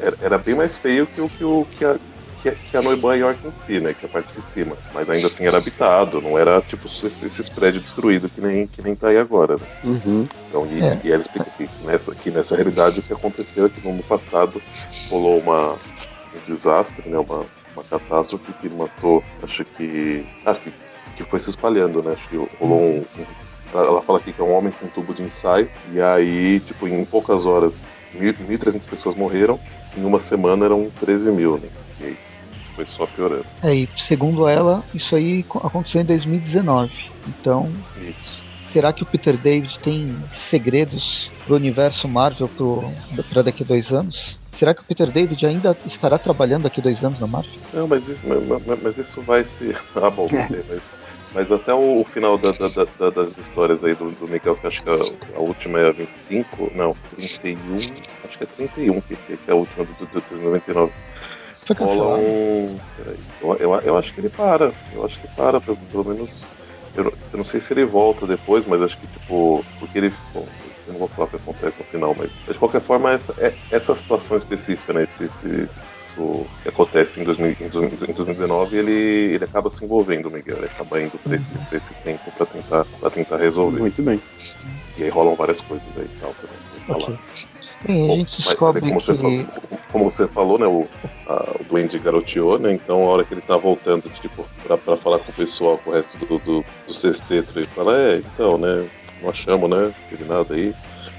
Era, 0.00 0.16
era 0.22 0.38
bem 0.38 0.54
mais 0.54 0.78
feio 0.78 1.06
que 1.06 1.20
o 1.20 1.28
que, 1.28 1.44
o, 1.44 1.66
que, 1.76 1.84
a, 1.84 1.98
que, 2.42 2.48
a, 2.48 2.54
que 2.54 2.76
a 2.76 2.82
Nova 2.82 3.16
York 3.16 3.38
em 3.46 3.52
si, 3.66 3.80
né, 3.80 3.94
que 3.94 4.04
é 4.04 4.08
a 4.08 4.12
parte 4.12 4.32
de 4.32 4.42
cima. 4.52 4.76
Mas 4.92 5.08
ainda 5.08 5.28
assim 5.28 5.46
era 5.46 5.58
habitado, 5.58 6.20
não 6.20 6.36
era 6.36 6.60
tipo 6.60 6.88
esses, 6.88 7.22
esses 7.22 7.48
prédios 7.48 7.84
destruídos 7.84 8.30
que 8.30 8.40
nem, 8.40 8.66
que 8.66 8.82
nem 8.82 8.94
tá 8.94 9.08
aí 9.08 9.16
agora, 9.16 9.56
né? 9.56 9.66
Uhum. 9.84 10.28
Então, 10.48 10.66
e, 10.66 10.82
é. 10.82 11.00
e 11.04 11.12
ela 11.12 11.22
explica 11.22 11.48
que 11.56 11.68
nessa, 11.84 12.14
que 12.14 12.30
nessa 12.30 12.56
realidade 12.56 13.00
o 13.00 13.02
que 13.02 13.12
aconteceu 13.12 13.66
é 13.66 13.68
que 13.68 13.80
no 13.86 13.94
ano 13.94 14.02
passado 14.02 14.60
rolou 15.08 15.38
uma, 15.38 15.72
um 15.72 16.46
desastre, 16.46 17.08
né? 17.08 17.18
Uma, 17.18 17.46
uma 17.74 17.84
catástrofe 17.84 18.52
que 18.60 18.68
matou, 18.68 19.22
acho 19.42 19.64
que. 19.64 20.26
Acho 20.44 20.60
que, 20.60 20.72
que 21.16 21.24
foi 21.24 21.40
se 21.40 21.50
espalhando, 21.50 22.02
né? 22.02 22.12
Acho 22.12 22.28
que 22.28 22.36
rolou 22.58 22.80
um, 22.80 22.98
um 22.98 23.26
ela 23.74 24.02
fala 24.02 24.18
aqui 24.18 24.34
que 24.34 24.40
é 24.40 24.44
um 24.44 24.52
homem 24.52 24.70
com 24.70 24.84
um 24.84 24.88
tubo 24.90 25.14
de 25.14 25.22
ensaio, 25.22 25.66
e 25.94 26.00
aí, 26.02 26.60
tipo, 26.60 26.86
em 26.86 27.06
poucas 27.06 27.46
horas, 27.46 27.76
1.300 28.14 28.86
pessoas 28.86 29.16
morreram, 29.16 29.58
em 29.96 30.04
uma 30.04 30.20
semana 30.20 30.66
eram 30.66 30.90
13 31.00 31.30
mil, 31.30 31.56
né? 31.56 31.70
E 31.98 32.04
aí 32.04 32.16
foi 32.74 32.86
só 32.86 33.06
piorando. 33.06 33.46
É, 33.62 33.74
e 33.74 33.88
segundo 33.96 34.48
ela, 34.48 34.82
isso 34.94 35.14
aí 35.14 35.44
aconteceu 35.62 36.00
em 36.00 36.04
2019. 36.04 36.90
Então, 37.28 37.70
isso. 38.00 38.42
será 38.72 38.92
que 38.92 39.02
o 39.02 39.06
Peter 39.06 39.36
David 39.36 39.78
tem 39.78 40.14
segredos 40.32 41.30
pro 41.46 41.56
universo 41.56 42.08
Marvel 42.08 42.50
para 43.30 43.42
daqui 43.42 43.62
a 43.62 43.66
dois 43.66 43.92
anos? 43.92 44.36
Será 44.50 44.74
que 44.74 44.82
o 44.82 44.84
Peter 44.84 45.10
David 45.10 45.44
ainda 45.46 45.76
estará 45.86 46.18
trabalhando 46.18 46.64
daqui 46.64 46.80
dois 46.80 47.02
anos 47.02 47.18
na 47.18 47.26
Marvel? 47.26 47.50
Não, 47.72 47.88
mas 47.88 48.06
isso, 48.06 48.20
mas, 48.26 48.80
mas 48.82 48.98
isso 48.98 49.20
vai 49.22 49.44
se. 49.44 49.74
Ah, 49.96 50.10
bom, 50.10 50.28
é. 50.30 50.62
mas, 50.68 50.82
mas, 51.34 51.52
até 51.52 51.72
o, 51.72 52.04
final 52.04 52.36
da, 52.36 52.52
da, 52.52 52.68
da, 52.68 53.10
das 53.10 53.36
histórias 53.38 53.82
aí 53.82 53.94
do, 53.94 54.10
do 54.10 54.28
Miguel, 54.28 54.54
que 54.56 54.66
acho 54.66 54.82
que 54.82 54.90
a, 54.90 55.36
a, 55.36 55.40
última 55.40 55.78
é 55.78 55.88
a 55.88 55.92
25, 55.92 56.70
não, 56.74 56.94
31, 57.16 57.78
acho 57.78 58.38
que 58.38 58.44
é 58.44 58.46
31, 58.46 59.00
que, 59.00 59.16
que 59.16 59.38
é 59.48 59.52
a 59.52 59.54
última 59.54 59.84
do, 59.84 60.06
do, 60.06 60.20
do 60.20 60.44
99. 60.44 60.92
Foi 61.66 61.76
Rola 61.76 62.16
um. 62.18 62.78
Eu, 63.40 63.56
eu, 63.56 63.74
eu, 63.80 63.96
acho 63.96 64.12
que 64.12 64.20
ele 64.20 64.28
para. 64.28 64.72
Eu 64.92 65.04
acho 65.04 65.20
que 65.20 65.28
para, 65.28 65.60
pelo, 65.60 65.76
pelo 65.76 66.04
menos. 66.04 66.44
Eu, 66.94 67.04
eu, 67.04 67.38
não 67.38 67.44
sei 67.44 67.60
se 67.60 67.72
ele 67.72 67.84
volta 67.84 68.26
depois, 68.26 68.66
mas 68.66 68.82
acho 68.82 68.98
que, 68.98 69.06
tipo, 69.06 69.64
porque 69.78 69.98
ele. 69.98 70.12
Bom, 70.34 70.46
eu 70.86 70.92
não 70.92 70.98
vou 70.98 71.08
falar 71.08 71.28
o 71.28 71.30
que 71.30 71.36
acontece 71.36 71.78
no 71.78 71.84
final, 71.84 72.16
mas 72.18 72.30
de 72.30 72.58
qualquer 72.58 72.80
forma, 72.80 73.12
essa, 73.12 73.32
é, 73.38 73.54
essa 73.70 73.94
situação 73.94 74.36
específica, 74.36 74.92
né? 74.92 75.04
Esse, 75.04 75.24
esse, 75.24 75.68
isso 75.96 76.46
que 76.62 76.68
acontece 76.68 77.20
em, 77.20 77.24
2000, 77.24 77.56
em 77.60 77.68
2019, 77.68 78.76
ele, 78.76 78.92
ele 79.34 79.44
acaba 79.44 79.70
se 79.70 79.84
envolvendo, 79.84 80.30
Miguel. 80.30 80.56
Ele 80.56 80.66
acaba 80.66 81.00
indo 81.00 81.16
pra 81.18 81.36
esse, 81.36 81.54
pra 81.54 81.78
esse 81.78 81.94
tempo 82.02 82.30
pra 82.32 82.46
tentar, 82.46 82.84
pra 83.00 83.10
tentar 83.10 83.36
resolver. 83.36 83.78
Muito 83.78 84.02
bem. 84.02 84.20
E 84.98 85.04
aí 85.04 85.08
rolam 85.08 85.36
várias 85.36 85.60
coisas 85.60 85.86
aí 85.96 86.04
e 86.04 86.20
tal 86.20 86.34
pra 86.86 86.96
okay. 86.96 87.18
Bem, 87.84 88.12
a 88.12 88.16
gente 88.16 88.36
descobre 88.42 88.80
como, 88.80 88.98
que... 88.98 89.04
você 89.04 89.14
falou, 89.14 89.44
como 89.90 90.10
você 90.10 90.26
falou, 90.28 90.58
né, 90.58 90.66
o, 90.66 90.86
a, 91.28 91.56
o 91.60 91.64
Duende 91.64 91.98
garoteou, 91.98 92.58
né, 92.58 92.72
então 92.72 93.02
a 93.02 93.06
hora 93.06 93.24
que 93.24 93.34
ele 93.34 93.40
tá 93.40 93.56
voltando, 93.56 94.08
tipo, 94.20 94.46
pra, 94.64 94.78
pra 94.78 94.96
falar 94.96 95.18
com 95.18 95.32
o 95.32 95.34
pessoal, 95.34 95.78
com 95.78 95.90
o 95.90 95.92
resto 95.92 96.16
do, 96.18 96.38
do, 96.38 96.64
do 96.86 96.94
sexteto, 96.94 97.58
ele 97.58 97.66
fala, 97.66 97.96
é, 97.98 98.16
então, 98.18 98.56
né, 98.56 98.88
não 99.22 99.30
achamos, 99.30 99.70
né? 99.70 99.94
Teve 100.10 100.24
nada 100.24 100.54
aí. 100.54 100.74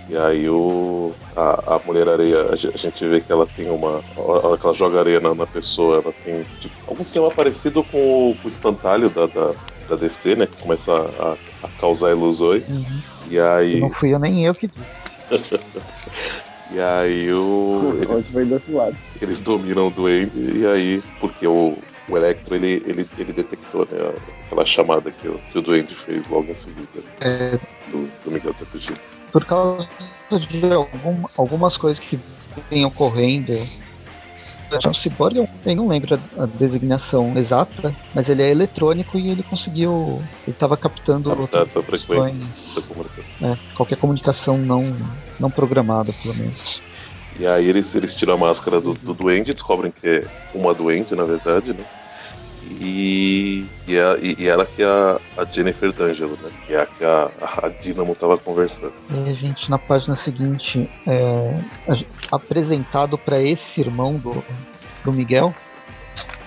E 0.10 0.18
aí 0.18 0.50
o, 0.50 1.14
a, 1.36 1.76
a 1.76 1.82
mulher 1.86 2.08
areia, 2.10 2.50
a 2.52 2.56
gente 2.56 3.08
vê 3.08 3.22
que 3.22 3.32
ela 3.32 3.48
tem 3.48 3.70
uma. 3.70 4.04
A 4.18 4.22
hora 4.22 4.58
que 4.58 4.66
ela 4.66 4.76
joga 4.76 5.00
areia 5.00 5.20
na, 5.22 5.34
na 5.34 5.48
pessoa, 5.48 6.02
ela 6.02 6.14
tem 6.26 6.46
tipo, 6.60 6.76
algum 6.86 7.04
sistema 7.04 7.32
parecido 7.32 7.84
com 7.86 8.32
o, 8.32 8.36
com 8.36 8.48
o 8.48 8.52
espantalho 8.52 9.10
da, 9.10 9.26
da, 9.28 9.54
da, 9.90 9.96
DC, 9.96 10.36
né? 10.36 10.46
Que 10.46 10.58
começa 10.58 10.92
a, 10.92 11.38
a 11.66 11.70
causar 11.80 12.12
ilusões. 12.12 12.68
Uhum. 12.68 13.02
E 13.30 13.40
aí. 13.40 13.80
Não 13.80 13.90
fui 13.90 14.14
eu 14.14 14.20
nem 14.20 14.46
eu 14.46 14.54
que 14.54 14.68
disse. 14.68 15.60
e 16.72 16.80
aí 16.80 17.32
o. 17.32 17.94
Eles, 18.02 18.66
eles 19.22 19.42
dominam 19.42 19.88
o 19.88 19.92
duende, 19.92 20.60
e 20.60 20.66
aí, 20.66 21.04
porque 21.20 21.46
o, 21.46 21.78
o 22.10 22.18
Electro 22.18 22.56
ele, 22.56 22.82
ele, 22.86 23.08
ele 23.18 23.34
detectou 23.34 23.88
né, 23.90 24.14
aquela 24.46 24.66
chamada 24.66 25.12
que 25.12 25.28
o, 25.28 25.38
que 25.52 25.58
o 25.58 25.62
Duende 25.62 25.94
fez 25.96 26.28
logo 26.28 26.52
em 26.52 26.56
seguida 26.56 27.04
é... 27.22 27.58
do, 27.90 28.10
do 28.24 28.32
Miguel 28.32 28.54
TPG. 28.54 28.94
Por 29.32 29.46
causa 29.46 29.88
de 30.50 30.72
algum, 30.72 31.24
algumas 31.38 31.78
coisas 31.78 32.00
que 32.00 32.20
vêm 32.70 32.86
ocorrendo. 32.86 33.54
O 34.88 34.94
Cyborg, 34.94 35.38
eu 35.38 35.76
não 35.76 35.88
lembro 35.88 36.20
a, 36.38 36.46
designação 36.48 37.38
exata, 37.38 37.96
mas 38.14 38.28
ele 38.28 38.42
é 38.42 38.50
eletrônico 38.50 39.20
e 39.20 39.30
ele 39.30 39.44
conseguiu. 39.44 40.20
Ele 40.48 40.52
estava 40.56 40.76
captando 40.76 41.30
outras 41.30 41.72
questões, 41.86 42.36
é, 43.40 43.56
qualquer 43.76 43.98
comunicação 43.98 44.58
não, 44.58 44.96
não 45.40 45.50
programada, 45.50 46.14
pelo 46.22 46.36
menos. 46.36 46.82
E 47.40 47.48
aí 47.48 47.68
eles, 47.68 47.94
eles 47.96 48.14
tiram 48.14 48.34
a 48.34 48.38
máscara 48.38 48.80
do, 48.80 48.94
do 48.94 49.14
duende, 49.14 49.54
descobrem 49.54 49.92
que 49.92 50.08
é 50.08 50.26
uma 50.54 50.74
duende, 50.74 51.16
na 51.16 51.26
verdade, 51.26 51.74
né? 51.74 51.84
E, 52.80 53.66
e, 53.88 54.00
a, 54.00 54.18
e, 54.22 54.48
ela 54.48 54.66
que 54.66 54.82
é 54.82 54.86
a, 54.86 55.20
a 55.38 55.44
Jennifer 55.46 55.92
D'Angelo, 55.92 56.38
né? 56.42 56.50
Que 56.66 56.74
é 56.74 56.82
a 56.82 56.86
que 56.86 57.04
a, 57.04 57.30
a 57.42 57.70
Dynamo 57.70 58.16
tava 58.16 58.38
conversando. 58.38 58.94
E 59.10 59.30
a 59.30 59.34
gente, 59.34 59.70
na 59.70 59.78
página 59.78 60.16
seguinte, 60.16 60.90
é 61.06 61.60
apresentado 62.32 63.18
para 63.18 63.42
esse 63.42 63.82
irmão 63.82 64.16
do, 64.16 64.44
do 65.04 65.12
Miguel, 65.12 65.54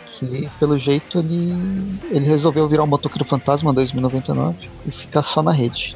que 0.07 0.49
pelo 0.59 0.79
jeito 0.79 1.19
ele, 1.19 1.53
ele 2.11 2.27
resolveu 2.27 2.67
virar 2.67 2.85
um 2.85 2.89
motoqueiro 2.89 3.25
fantasma 3.25 3.71
em 3.71 3.75
2099 3.75 4.71
e 4.87 4.91
ficar 4.91 5.23
só 5.23 5.43
na 5.43 5.53
rede. 5.53 5.95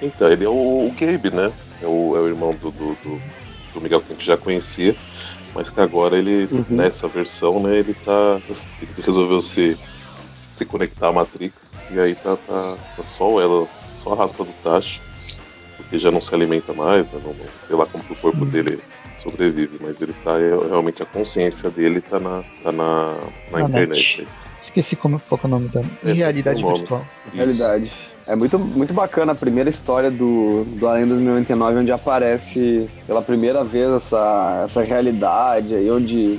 Então, 0.00 0.28
ele 0.28 0.44
é 0.44 0.48
o, 0.48 0.52
o 0.52 0.94
Gabe, 0.98 1.30
né? 1.30 1.52
É 1.82 1.86
o, 1.86 2.16
é 2.16 2.20
o 2.20 2.28
irmão 2.28 2.52
do, 2.52 2.70
do, 2.70 2.94
do, 2.94 3.22
do 3.74 3.80
Miguel 3.80 4.00
que 4.00 4.12
a 4.12 4.14
gente 4.14 4.26
já 4.26 4.36
conhecia 4.36 4.94
mas 5.54 5.70
que 5.70 5.80
agora 5.80 6.16
ele, 6.16 6.48
uhum. 6.52 6.64
nessa 6.68 7.08
versão, 7.08 7.60
né, 7.60 7.78
ele 7.78 7.94
tá. 7.94 8.40
Ele 8.80 8.92
resolveu 9.04 9.42
se, 9.42 9.76
se 10.48 10.64
conectar 10.64 11.08
à 11.08 11.12
Matrix 11.12 11.74
e 11.90 11.98
aí 11.98 12.14
tá, 12.14 12.36
tá, 12.36 12.76
tá 12.96 13.02
só 13.02 13.40
ela, 13.40 13.66
só 13.96 14.12
a 14.12 14.16
raspa 14.16 14.44
do 14.44 14.52
Tashi, 14.62 15.00
porque 15.76 15.98
já 15.98 16.12
não 16.12 16.20
se 16.20 16.32
alimenta 16.32 16.72
mais, 16.72 17.04
né, 17.06 17.20
não, 17.24 17.34
sei 17.66 17.74
lá 17.74 17.86
como 17.86 18.04
que 18.04 18.12
o 18.12 18.16
corpo 18.16 18.44
uhum. 18.44 18.50
dele 18.50 18.80
sobrevive, 19.16 19.80
mas 19.82 20.00
ele 20.00 20.14
tá 20.22 20.38
é, 20.38 20.50
realmente 20.68 21.02
a 21.02 21.06
consciência 21.06 21.70
dele 21.70 22.00
tá 22.00 22.20
na, 22.20 22.44
tá 22.62 22.70
na, 22.70 23.16
na 23.50 23.62
internet. 23.62 24.28
Esqueci 24.62 24.94
como 24.94 25.18
foi 25.18 25.38
o 25.42 25.48
nome 25.48 25.68
da 25.70 25.80
é, 26.04 26.12
realidade 26.12 26.62
virtual. 26.62 27.04
Realidade. 27.34 27.90
É 28.28 28.36
muito, 28.36 28.58
muito 28.58 28.92
bacana 28.92 29.32
a 29.32 29.34
primeira 29.34 29.70
história 29.70 30.10
do, 30.10 30.64
do 30.64 30.86
Além 30.86 31.06
2099, 31.06 31.78
onde 31.78 31.90
aparece 31.90 32.86
pela 33.06 33.22
primeira 33.22 33.64
vez 33.64 33.90
essa, 33.90 34.62
essa 34.66 34.82
realidade 34.82 35.74
aí, 35.74 35.90
onde 35.90 36.38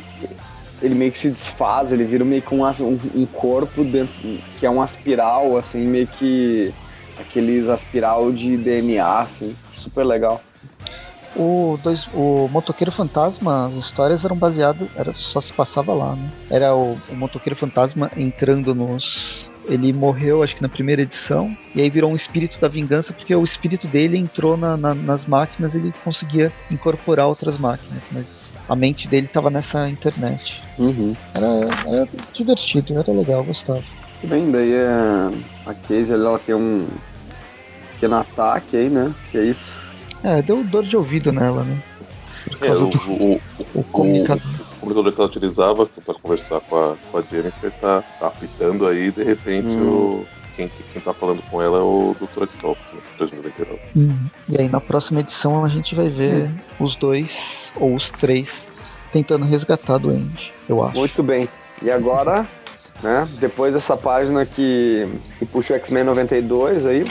ele 0.84 0.93
meio 0.93 1.12
que 1.12 1.17
se 1.17 1.31
desfaz, 1.31 1.91
ele 1.91 2.03
vira 2.03 2.24
meio 2.24 2.43
que 2.43 2.53
um, 2.53 2.63
um, 3.15 3.25
corpo 3.25 3.84
dentro, 3.84 4.13
que 4.60 4.67
é 4.67 4.69
uma 4.69 4.84
aspiral, 4.84 5.58
assim, 5.58 5.88
meio 5.88 6.05
que 6.05 6.72
aqueles 7.19 7.67
aspiral 7.67 8.31
de 8.31 8.55
DNA, 8.55 9.19
assim, 9.19 9.55
super 9.75 10.03
legal. 10.03 10.41
O, 11.36 11.77
dois, 11.81 12.08
o 12.13 12.48
Motoqueiro 12.51 12.91
Fantasma, 12.91 13.65
as 13.65 13.74
histórias 13.74 14.24
eram 14.24 14.36
baseadas, 14.36 14.88
era, 14.96 15.12
só 15.13 15.41
se 15.41 15.51
passava 15.53 15.93
lá, 15.93 16.15
né? 16.15 16.31
Era 16.51 16.75
o, 16.75 16.98
o 17.10 17.15
Motoqueiro 17.15 17.58
Fantasma 17.58 18.12
entrando 18.15 18.75
nos, 18.75 19.49
ele 19.66 19.94
morreu, 19.94 20.42
acho 20.42 20.56
que 20.56 20.62
na 20.62 20.70
primeira 20.70 21.01
edição, 21.01 21.56
e 21.75 21.82
aí 21.82 21.89
virou 21.89 22.12
um 22.12 22.16
espírito 22.16 22.60
da 22.60 22.68
vingança, 22.68 23.13
porque 23.13 23.36
o 23.36 23.44
espírito 23.44 23.88
dele 23.88 24.18
entrou 24.18 24.58
na, 24.58 24.75
na, 24.75 24.94
nas 24.94 25.25
máquinas 25.25 25.75
ele 25.75 25.94
conseguia 26.04 26.51
incorporar 26.72 27.28
outras 27.28 27.58
máquinas, 27.58 28.04
mas 28.12 28.54
a 28.68 28.75
mente 28.75 29.08
dele 29.08 29.28
estava 29.28 29.50
nessa 29.50 29.89
internet. 29.89 30.62
Uhum. 30.78 31.16
Era, 31.34 31.48
era, 31.88 32.10
divertido, 32.34 32.98
era 32.98 33.12
legal, 33.12 33.44
gostava. 33.44 33.84
Bem, 34.24 34.51
daí 34.51 34.74
é, 34.74 34.88
a 35.66 35.74
Casey 35.74 36.13
ela 36.13 36.39
tem 36.39 36.56
um 36.56 36.88
pequeno 37.94 38.16
ataque 38.16 38.78
aí, 38.78 38.89
né? 38.89 39.13
Que 39.32 39.38
é 39.38 39.44
isso. 39.46 39.88
É, 40.24 40.42
deu 40.42 40.63
dor 40.63 40.84
de 40.84 40.98
ouvido 40.98 41.32
nela, 41.32 41.63
né? 41.63 41.78
Por 42.58 42.68
é, 42.68 42.72
o, 42.72 42.88
do, 42.88 42.98
o, 43.12 43.34
o, 43.34 43.42
o, 43.75 43.84
comunicador 43.86 44.59
o 44.79 44.88
computador 44.88 45.12
que 45.12 45.19
ela 45.19 45.29
utilizava 45.29 45.86
para 45.86 46.13
conversar 46.15 46.62
com 46.62 46.75
a, 46.77 46.95
com 47.12 47.17
a 47.17 47.21
Jennifer 47.21 47.71
tá, 47.79 48.01
tá 48.19 48.27
apitando 48.27 48.88
aí 48.88 49.12
de 49.12 49.24
repente 49.24 49.67
hum. 49.67 49.89
o, 49.89 50.27
quem, 50.55 50.71
quem 50.91 51.01
tá 51.01 51.13
falando 51.13 51.41
com 51.43 51.62
ela 51.62 51.77
é 51.77 51.81
o 51.81 52.15
Dr. 52.19 52.43
Octopus, 52.43 52.93
né, 52.93 53.00
2099. 53.17 53.81
Hum. 53.95 54.27
E 54.48 54.59
aí 54.59 54.69
na 54.69 54.79
próxima 54.79 55.19
edição 55.19 55.63
a 55.63 55.67
gente 55.67 55.95
vai 55.95 56.09
ver 56.09 56.45
hum. 56.45 56.86
os 56.86 56.95
dois, 56.95 57.69
ou 57.75 57.95
os 57.95 58.09
três, 58.09 58.67
tentando 59.12 59.45
resgatar 59.45 59.98
do 59.98 60.09
Andy, 60.09 60.51
eu 60.67 60.83
acho. 60.83 60.98
Muito 60.98 61.24
bem. 61.24 61.50
E 61.81 61.91
agora, 61.91 62.48
né, 63.03 63.27
depois 63.39 63.74
dessa 63.74 63.98
página 63.98 64.45
que, 64.45 65.07
que 65.38 65.45
puxa 65.45 65.74
o 65.74 65.75
X-Men 65.77 66.05
92 66.05 66.86
aí, 66.86 67.05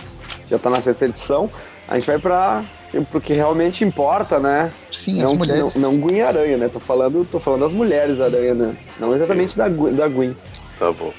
já 0.48 0.58
tá 0.58 0.70
na 0.70 0.80
sexta 0.80 1.04
edição, 1.04 1.50
a 1.86 1.98
gente 1.98 2.06
vai 2.06 2.18
pra 2.18 2.64
pro 3.10 3.20
que 3.20 3.32
realmente 3.32 3.84
importa, 3.84 4.38
né? 4.38 4.72
Sim, 4.92 5.20
não, 5.20 5.32
as 5.32 5.38
mulheres. 5.38 5.74
Não, 5.74 5.92
não 5.92 6.00
Gwen 6.00 6.22
Aranha, 6.22 6.56
né? 6.56 6.68
Tô 6.68 6.80
falando, 6.80 7.24
tô 7.24 7.38
falando 7.38 7.60
das 7.60 7.72
mulheres 7.72 8.20
Aranha, 8.20 8.54
né? 8.54 8.76
Não 8.98 9.14
exatamente 9.14 9.56
da, 9.56 9.68
da 9.68 10.08
Gwen. 10.08 10.34
Tá 10.78 10.90
bom. 10.92 11.12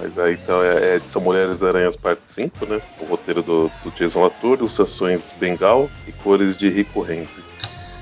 Mas 0.00 0.18
aí 0.18 0.34
então 0.34 0.62
é, 0.62 0.96
é, 0.96 1.00
são 1.12 1.22
Mulheres 1.22 1.62
Aranhas 1.62 1.94
parte 1.94 2.22
5, 2.26 2.66
né? 2.66 2.80
O 3.00 3.04
roteiro 3.04 3.42
do, 3.42 3.70
do 3.84 3.90
Jason 3.92 4.22
Latour, 4.22 4.58
ilustrações 4.58 5.32
Bengal 5.38 5.88
e 6.08 6.12
cores 6.12 6.56
de 6.56 6.68
Rico 6.68 7.02
Renzi. 7.02 7.42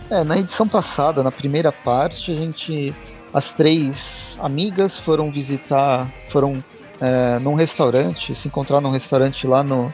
É, 0.08 0.24
na 0.24 0.38
edição 0.38 0.66
passada, 0.66 1.22
na 1.22 1.30
primeira 1.30 1.70
parte, 1.70 2.32
a 2.32 2.36
gente. 2.36 2.94
As 3.32 3.52
três 3.52 4.36
amigas 4.40 4.98
foram 4.98 5.30
visitar. 5.30 6.08
foram 6.30 6.64
é, 7.00 7.38
num 7.38 7.54
restaurante, 7.54 8.34
se 8.34 8.48
encontrar 8.48 8.80
num 8.80 8.90
restaurante 8.90 9.46
lá 9.46 9.62
no, 9.62 9.92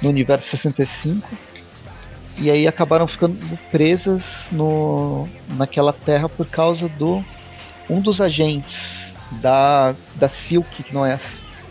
no 0.00 0.08
universo 0.08 0.48
65 0.48 1.28
e 2.40 2.50
aí 2.50 2.66
acabaram 2.66 3.06
ficando 3.06 3.36
presas 3.70 4.46
no, 4.52 5.28
naquela 5.56 5.92
terra 5.92 6.28
por 6.28 6.46
causa 6.46 6.88
do 6.88 7.24
um 7.90 8.00
dos 8.00 8.20
agentes 8.20 9.14
da, 9.40 9.94
da 10.14 10.28
Silk, 10.28 10.82
que 10.82 10.94
não 10.94 11.04
é 11.04 11.18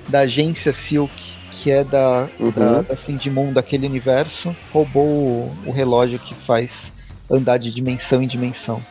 da 0.07 0.19
agência 0.19 0.73
Silk, 0.73 1.13
que 1.51 1.71
é 1.71 1.83
da, 1.83 2.27
uhum. 2.39 2.51
da, 2.51 2.81
da 2.81 2.95
Sindimon 2.95 3.53
daquele 3.53 3.87
universo, 3.87 4.55
roubou 4.71 5.05
o, 5.05 5.53
o, 5.65 5.71
relógio 5.71 6.19
que 6.19 6.33
faz 6.33 6.91
andar 7.29 7.57
de 7.57 7.71
dimensão 7.71 8.21
em 8.21 8.27
dimensão, 8.27 8.81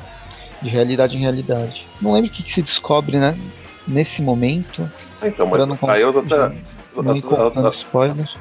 de 0.61 0.69
realidade 0.69 1.17
em 1.17 1.21
realidade. 1.21 1.87
Não 2.01 2.13
lembro 2.13 2.31
o 2.31 2.33
que, 2.33 2.43
que 2.43 2.53
se 2.53 2.63
descobre 2.63 3.19
né, 3.19 3.39
nesse 3.87 4.21
momento. 4.21 4.91
Então, 5.23 5.47
mas 5.47 5.67
não 5.67 5.79
aí 5.89 6.03
eu 6.03 6.11
até, 6.11 6.55
não 7.03 7.21
contando 7.21 7.69
spoilers. 7.71 8.35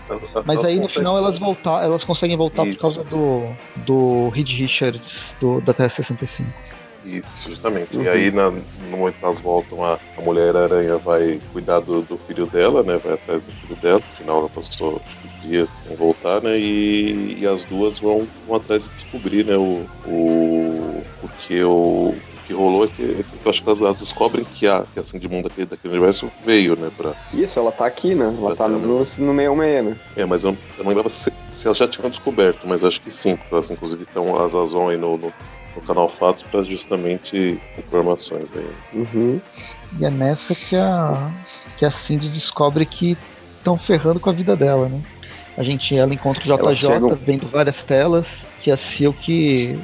Mas 0.45 0.63
aí 0.63 0.79
no 0.79 0.87
final 0.87 1.17
elas 1.17 1.37
voltar, 1.37 1.83
elas 1.83 2.03
conseguem 2.03 2.37
voltar 2.37 2.65
Isso. 2.65 2.75
por 2.75 2.81
causa 2.81 3.03
do, 3.03 3.47
do 3.85 4.29
Reed 4.29 4.49
Richards 4.49 5.35
do, 5.39 5.61
da 5.61 5.73
TS-65. 5.73 6.45
Isso, 7.05 7.49
justamente. 7.49 7.95
Uhum. 7.95 8.03
E 8.03 8.09
aí, 8.09 8.31
na, 8.31 8.49
no 8.49 8.97
momento 8.97 9.19
que 9.19 9.25
elas 9.25 9.39
voltam, 9.39 9.83
a, 9.83 9.99
a 10.17 10.21
Mulher-Aranha 10.21 10.97
vai 10.97 11.39
cuidar 11.53 11.79
do, 11.79 12.01
do, 12.01 12.17
filho 12.17 12.47
dela, 12.47 12.81
né? 12.81 12.97
Vai 12.97 13.13
atrás 13.13 13.43
do 13.43 13.51
filho 13.51 13.75
dela. 13.79 14.01
Afinal, 14.13 14.39
ela 14.39 14.49
passou 14.49 14.99
dias 15.41 15.69
sem 15.87 15.95
voltar, 15.95 16.41
né? 16.41 16.57
E, 16.57 17.37
e 17.39 17.47
as 17.47 17.63
duas 17.65 17.99
vão, 17.99 18.27
vão 18.47 18.57
atrás 18.57 18.83
de 18.83 18.89
descobrir, 18.89 19.45
né? 19.45 19.55
O, 19.55 19.85
o, 20.07 21.03
o 21.23 21.29
que 21.39 21.63
o 21.63 22.15
que 22.45 22.53
rolou 22.53 22.85
é 22.85 22.87
que, 22.87 23.03
é 23.03 23.23
que 23.23 23.45
eu 23.45 23.51
acho 23.51 23.63
que 23.63 23.69
elas, 23.69 23.97
descobrem 23.97 24.45
que 24.45 24.67
a, 24.67 24.83
que 24.93 24.99
a 24.99 25.03
Cindy 25.03 25.27
Moon 25.27 25.41
daquele, 25.41 25.67
daquele 25.67 25.93
universo 25.93 26.31
veio, 26.45 26.75
né? 26.75 26.89
Pra... 26.95 27.13
Isso, 27.33 27.59
ela 27.59 27.71
tá 27.71 27.85
aqui, 27.85 28.15
né? 28.15 28.33
Ela 28.37 28.55
tá 28.55 28.67
no, 28.67 28.79
no 28.79 29.05
66, 29.05 29.85
né? 29.85 29.95
É, 30.15 30.25
mas 30.25 30.43
eu, 30.43 30.51
eu 30.77 30.83
não 30.83 30.89
lembrava 30.89 31.09
se, 31.09 31.31
se 31.51 31.65
elas 31.65 31.77
já 31.77 31.87
tinham 31.87 32.09
descoberto, 32.09 32.67
mas 32.67 32.83
acho 32.83 33.01
que 33.01 33.11
sim, 33.11 33.35
porque 33.35 33.53
elas 33.53 33.71
inclusive 33.71 34.03
estão 34.03 34.43
as 34.43 34.53
Azon 34.53 34.89
aí 34.89 34.97
no, 34.97 35.17
no, 35.17 35.33
no 35.75 35.81
canal 35.81 36.09
Fatos 36.09 36.43
para 36.43 36.63
justamente 36.63 37.59
informações 37.77 38.47
aí. 38.55 38.69
Uhum. 38.93 39.41
E 39.99 40.05
é 40.05 40.09
nessa 40.09 40.53
que 40.53 40.75
a, 40.75 41.31
que 41.77 41.85
a 41.85 41.91
Cindy 41.91 42.29
descobre 42.29 42.85
que 42.85 43.17
estão 43.57 43.77
ferrando 43.77 44.19
com 44.19 44.29
a 44.29 44.33
vida 44.33 44.55
dela, 44.55 44.87
né? 44.87 45.01
A 45.57 45.63
gente, 45.63 45.97
ela 45.97 46.13
encontra 46.13 46.41
o 46.53 46.57
JJ 46.57 46.75
chegam... 46.75 47.15
vendo 47.15 47.47
várias 47.47 47.81
telas, 47.83 48.45
que 48.61 48.69
a 48.69 48.77
Silk 48.77 49.79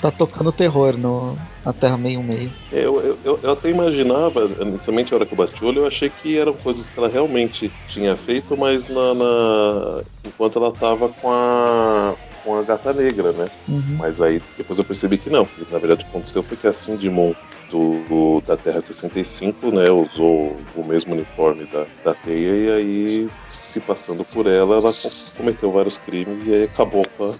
tá 0.00 0.10
tocando 0.10 0.52
terror 0.52 0.96
no, 0.96 1.36
na 1.64 1.72
Terra 1.72 1.96
meio 1.96 2.22
meio. 2.22 2.50
Eu, 2.72 3.00
eu, 3.00 3.18
eu, 3.24 3.40
eu 3.42 3.52
até 3.52 3.70
imaginava, 3.70 4.44
inicialmente 4.60 5.12
a 5.12 5.16
hora 5.16 5.26
que 5.26 5.32
eu 5.32 5.38
bati 5.38 5.64
o 5.64 5.68
olho, 5.68 5.80
eu 5.80 5.86
achei 5.86 6.10
que 6.10 6.38
eram 6.38 6.52
coisas 6.52 6.88
que 6.88 6.98
ela 6.98 7.08
realmente 7.08 7.72
tinha 7.88 8.16
feito, 8.16 8.56
mas 8.56 8.88
na, 8.88 9.14
na 9.14 10.02
enquanto 10.24 10.58
ela 10.58 10.72
tava 10.72 11.08
com 11.08 11.30
a 11.30 12.14
com 12.44 12.58
a 12.58 12.62
gata 12.62 12.92
negra, 12.92 13.32
né? 13.32 13.46
Uhum. 13.66 13.96
Mas 13.98 14.20
aí 14.20 14.40
depois 14.58 14.78
eu 14.78 14.84
percebi 14.84 15.16
que 15.16 15.30
não, 15.30 15.48
na 15.70 15.78
verdade 15.78 16.02
o 16.02 16.04
que 16.04 16.10
aconteceu 16.10 16.42
foi 16.42 16.58
que 16.58 16.66
a 16.66 16.74
Sindimon 16.74 17.32
do, 17.74 18.42
da 18.46 18.56
Terra 18.56 18.80
65, 18.80 19.70
né, 19.70 19.90
usou 19.90 20.56
o 20.76 20.84
mesmo 20.84 21.14
uniforme 21.14 21.64
da, 21.64 21.84
da 22.04 22.14
Teia 22.14 22.56
e 22.56 22.72
aí 22.72 23.28
se 23.50 23.80
passando 23.80 24.24
por 24.24 24.46
ela, 24.46 24.76
ela 24.76 24.94
cometeu 25.36 25.72
vários 25.72 25.98
crimes 25.98 26.46
e 26.46 26.54
aí 26.54 26.64
acabou 26.64 27.04
com 27.16 27.24
a, 27.24 27.34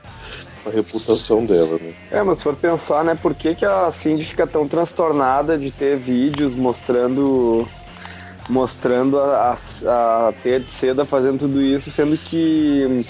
a 0.67 0.71
reputação 0.71 1.45
dela, 1.45 1.79
né? 1.81 1.93
É, 2.11 2.23
mas 2.23 2.39
se 2.39 2.45
for 2.45 2.57
pensar, 2.57 3.05
né, 3.05 3.17
por 3.21 3.35
que, 3.35 3.55
que 3.55 3.65
a 3.65 3.91
Cindy 3.93 4.25
fica 4.25 4.47
tão 4.47 4.67
transtornada 4.67 5.59
de 5.59 5.71
ter 5.71 5.97
vídeos 5.97 6.55
mostrando 6.55 7.69
mostrando 8.49 9.19
a, 9.19 9.57
a, 9.87 10.29
a 10.29 10.33
Seda 10.69 11.05
fazendo 11.05 11.39
tudo 11.39 11.63
isso, 11.63 11.91
sendo 11.91 12.17
que 12.19 13.07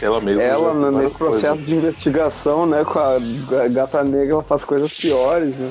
ela 0.00 0.20
mesma 0.20 0.42
ela 0.42 0.90
nesse 0.90 1.16
processo 1.18 1.48
coisas. 1.48 1.66
de 1.66 1.74
investigação, 1.74 2.66
né, 2.66 2.84
com 2.84 2.98
a 2.98 3.18
gata 3.68 4.02
negra, 4.02 4.32
ela 4.32 4.42
faz 4.42 4.64
coisas 4.64 4.92
piores, 4.92 5.56
né? 5.56 5.70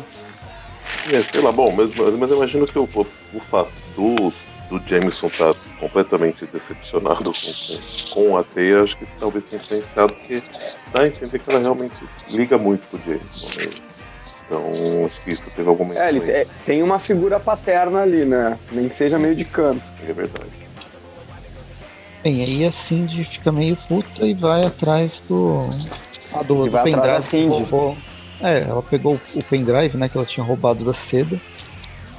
É, 1.12 1.24
sei 1.24 1.42
lá, 1.42 1.52
bom, 1.52 1.72
mas, 1.72 1.96
mas 1.96 2.30
eu 2.30 2.38
imagino 2.38 2.68
que 2.68 2.78
o, 2.78 2.88
o 3.34 3.40
fato 3.40 3.72
do, 3.96 4.32
do 4.72 4.82
Jameson 4.88 5.30
tá 5.30 5.54
completamente 5.80 6.46
decepcionado 6.46 7.32
com, 7.34 7.34
com, 7.34 8.28
com 8.30 8.38
a 8.38 8.44
teia, 8.44 8.84
acho 8.84 8.96
que 8.96 9.06
talvez 9.20 9.44
tenha 9.46 9.62
influenciado, 9.62 10.14
porque 10.14 10.42
dá 10.94 11.04
a 11.04 11.08
entender 11.08 11.40
que 11.40 11.50
ela 11.50 11.60
realmente 11.60 11.96
liga 12.30 12.58
muito 12.58 12.88
pro 12.88 13.00
Jameson, 13.06 13.48
né? 13.58 13.70
Então, 14.46 15.06
acho 15.06 15.22
que 15.22 15.32
isso 15.32 15.50
teve 15.52 15.70
alguma 15.70 15.98
É, 15.98 16.10
ele 16.10 16.20
é, 16.30 16.48
tem 16.66 16.82
uma 16.84 17.00
figura 17.00 17.40
paterna 17.40 18.02
ali, 18.02 18.26
né? 18.26 18.58
Nem 18.72 18.90
que 18.90 18.96
seja 18.96 19.18
meio 19.20 19.36
de 19.36 19.46
canto. 19.46 19.82
É 20.08 20.12
verdade. 20.12 20.50
Bem, 22.24 22.44
aí 22.44 22.66
a 22.66 22.72
Cindy 22.72 23.24
fica 23.24 23.52
meio 23.52 23.76
puta 23.76 24.26
e 24.26 24.34
vai 24.34 24.66
atrás 24.66 25.22
do. 25.28 25.70
Ah, 26.34 26.44
do, 26.44 26.66
do 26.66 26.72
pendrive. 26.84 27.98
É, 28.42 28.60
ela 28.68 28.82
pegou 28.82 29.20
o 29.34 29.44
pendrive, 29.44 29.98
né, 29.98 30.10
que 30.10 30.18
ela 30.18 30.26
tinha 30.26 30.46
roubado 30.46 30.84
da 30.84 30.94
seda. 30.94 31.40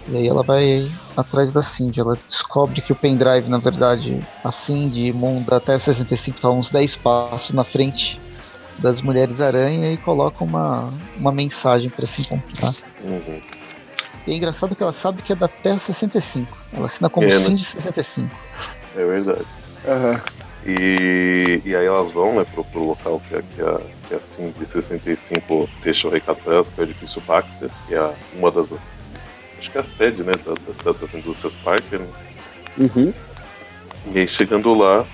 E 0.09 0.17
aí 0.17 0.27
ela 0.29 0.43
vai 0.43 0.91
atrás 1.17 1.53
da 1.53 1.63
Cindy. 1.63 2.01
Ela 2.01 2.19
descobre 2.29 2.81
que 2.81 2.93
o 2.93 2.97
pendrive, 2.97 3.49
na 3.49 3.59
verdade, 3.59 4.21
a 4.45 4.51
Cindy 4.51 5.13
Moon 5.13 5.45
até 5.51 5.79
65 5.79 6.37
estavam 6.37 6.59
uns 6.59 6.71
10 6.71 6.97
passos 6.97 7.53
na 7.53 7.65
frente 7.65 8.21
das 8.79 9.01
mulheres 9.01 9.41
aranha 9.41 9.93
e 9.93 9.97
coloca 9.97 10.43
uma, 10.43 10.93
uma 11.17 11.31
mensagem 11.31 11.89
para 11.89 12.07
se 12.07 12.23
encontrar. 12.23 12.73
Uhum. 13.05 13.41
E 14.27 14.33
é 14.33 14.35
engraçado 14.37 14.75
que 14.75 14.83
ela 14.83 14.93
sabe 14.93 15.23
que 15.23 15.33
é 15.33 15.37
da 15.37 15.49
Terra 15.49 15.79
65. 15.79 16.57
Ela 16.73 16.87
assina 16.87 17.09
como 17.09 17.27
É, 17.29 17.39
né? 17.39 17.45
Cindy 17.45 17.65
65. 17.65 18.29
É 18.97 19.05
verdade. 19.05 19.45
Aham. 19.87 20.21
E, 20.65 21.61
e 21.65 21.75
aí 21.75 21.87
elas 21.87 22.13
vão, 22.13 22.37
né, 22.37 22.47
pro, 22.55 22.63
pro 22.65 22.85
local 22.87 23.21
que, 23.29 23.35
a- 23.35 23.43
que, 23.43 23.61
a, 23.63 23.81
que 24.09 24.15
a 24.15 24.19
Cindy 24.37 24.65
65 24.65 25.69
deixa 25.83 26.07
o 26.07 26.11
recado 26.11 26.37
pra 26.43 26.55
elas, 26.55 26.69
que 26.69 26.81
é 26.81 26.85
o 26.85 26.87
edifício 26.87 27.21
Baxter, 27.23 27.71
que 27.89 27.95
é 27.95 28.15
uma 28.37 28.51
das. 28.51 28.69
Acho 29.63 29.71
que 29.71 29.79
é 29.79 29.81
a 29.81 29.85
sede, 29.97 30.25
né, 30.25 30.33
da- 30.45 30.93
da- 30.93 30.99
das 30.99 31.15
indústrias 31.15 31.55
Parker. 31.63 32.01
Né? 32.01 32.09
Uhum. 32.79 33.15
E 34.13 34.19
aí 34.19 34.29
chegando 34.29 34.75
lá, 34.75 35.07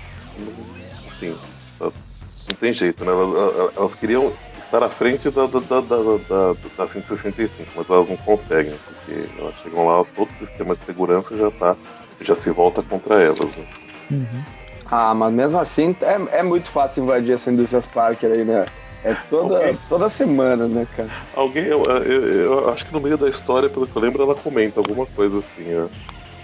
assim, 1.07 1.35
não 1.79 2.55
tem 2.59 2.73
jeito, 2.73 3.05
né? 3.05 3.11
Elas, 3.11 3.77
elas- 3.77 3.95
queriam 3.95 4.33
estar 4.59 4.81
à 4.81 4.89
frente 4.89 5.29
da, 5.29 5.45
da, 5.45 5.59
da, 5.59 5.81
da, 5.81 6.17
da, 6.27 6.55
da 6.77 6.87
165, 6.87 7.69
mas 7.75 7.87
elas 7.89 8.09
não 8.09 8.17
conseguem, 8.17 8.73
porque 8.87 9.29
elas 9.39 9.53
chegam 9.61 9.85
lá, 9.85 10.03
todo 10.15 10.27
o 10.27 10.45
sistema 10.45 10.75
de 10.75 10.83
segurança 10.83 11.37
já 11.37 11.51
tá, 11.51 11.75
já 12.21 12.35
se 12.35 12.49
volta 12.49 12.81
contra 12.81 13.21
elas. 13.21 13.39
Né? 13.39 13.65
Uhum. 14.11 14.43
Ah, 14.89 15.13
mas 15.13 15.31
mesmo 15.31 15.59
assim 15.59 15.95
é, 16.01 16.39
é 16.39 16.43
muito 16.43 16.71
fácil 16.71 17.03
invadir 17.03 17.33
essa 17.33 17.51
indústria 17.51 17.83
Parker 17.93 18.31
aí, 18.31 18.43
né? 18.43 18.65
É 19.03 19.13
toda, 19.29 19.55
Ok. 19.55 19.77
toda 19.87 20.09
semana, 20.09 20.67
né, 20.67 20.85
cara? 20.95 21.09
Alguém, 21.33 21.65
eu, 21.65 21.83
eu, 21.83 22.27
eu 22.27 22.69
acho 22.69 22.85
que 22.85 22.93
no 22.93 23.01
meio 23.01 23.17
da 23.17 23.29
história, 23.29 23.69
pelo 23.69 23.87
que 23.87 23.95
eu 23.95 24.01
lembro, 24.01 24.21
ela 24.21 24.35
comenta 24.35 24.79
alguma 24.79 25.05
coisa 25.05 25.39
assim, 25.39 25.65
ó. 25.77 25.87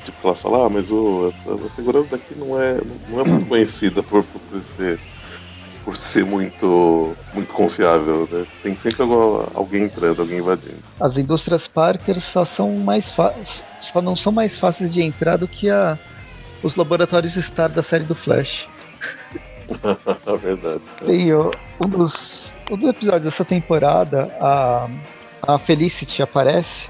Tipo, 0.05 0.27
ela 0.27 0.35
fala, 0.35 0.65
ah, 0.65 0.69
mas 0.69 0.91
o, 0.91 1.33
a, 1.47 1.53
a 1.53 1.69
segurança 1.69 2.09
daqui 2.11 2.35
não 2.35 2.61
é, 2.61 2.79
não 3.09 3.21
é 3.21 3.23
muito 3.23 3.47
conhecida 3.47 4.01
por, 4.03 4.23
por, 4.23 4.39
por 4.39 4.61
ser 4.61 4.99
por 5.83 5.95
ser 5.95 6.25
muito 6.25 7.15
muito 7.31 7.53
confiável, 7.53 8.27
né? 8.31 8.45
Tem 8.63 8.75
sempre 8.75 9.03
alguém 9.53 9.83
entrando, 9.83 10.19
alguém 10.19 10.39
invadindo. 10.39 10.79
As 10.99 11.15
indústrias 11.15 11.67
Parker 11.67 12.19
só 12.19 12.43
são 12.43 12.71
mais 12.77 13.13
só 13.81 14.01
não 14.01 14.15
são 14.15 14.31
mais 14.31 14.57
fáceis 14.57 14.91
de 14.91 15.03
entrar 15.03 15.37
do 15.37 15.47
que 15.47 15.69
a, 15.69 15.97
os 16.63 16.75
laboratórios 16.75 17.35
Star 17.35 17.69
da 17.69 17.83
série 17.83 18.03
do 18.03 18.15
Flash. 18.15 18.67
Na 20.25 20.35
verdade. 20.41 20.81
Tem 21.05 21.33
ó, 21.33 21.51
um 21.85 21.89
dos, 21.89 22.44
um 22.71 22.77
dos 22.77 22.89
episódios 22.89 23.23
dessa 23.23 23.45
temporada, 23.45 24.29
a, 24.39 24.87
a 25.47 25.59
Felicity 25.59 26.21
aparece. 26.21 26.87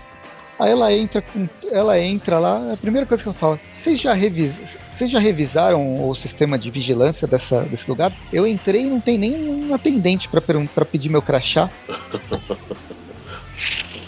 Aí 0.59 0.71
ela 0.71 0.91
entra 0.93 1.21
com. 1.21 1.47
Ela 1.71 1.99
entra 1.99 2.39
lá, 2.39 2.73
a 2.73 2.77
primeira 2.77 3.05
coisa 3.05 3.21
que 3.23 3.27
ela 3.29 3.37
fala, 3.37 3.59
vocês 3.83 3.99
já, 3.99 4.13
revis, 4.13 4.53
vocês 4.95 5.11
já 5.11 5.19
revisaram 5.19 6.07
o 6.09 6.15
sistema 6.15 6.57
de 6.57 6.71
vigilância 6.71 7.27
dessa, 7.27 7.61
desse 7.63 7.89
lugar? 7.89 8.13
Eu 8.31 8.47
entrei 8.47 8.83
e 8.83 8.89
não 8.89 9.01
tem 9.01 9.17
nem 9.17 9.35
um 9.49 9.73
atendente 9.73 10.29
pra 10.29 10.85
pedir 10.85 11.09
meu 11.09 11.21
crachá. 11.21 11.69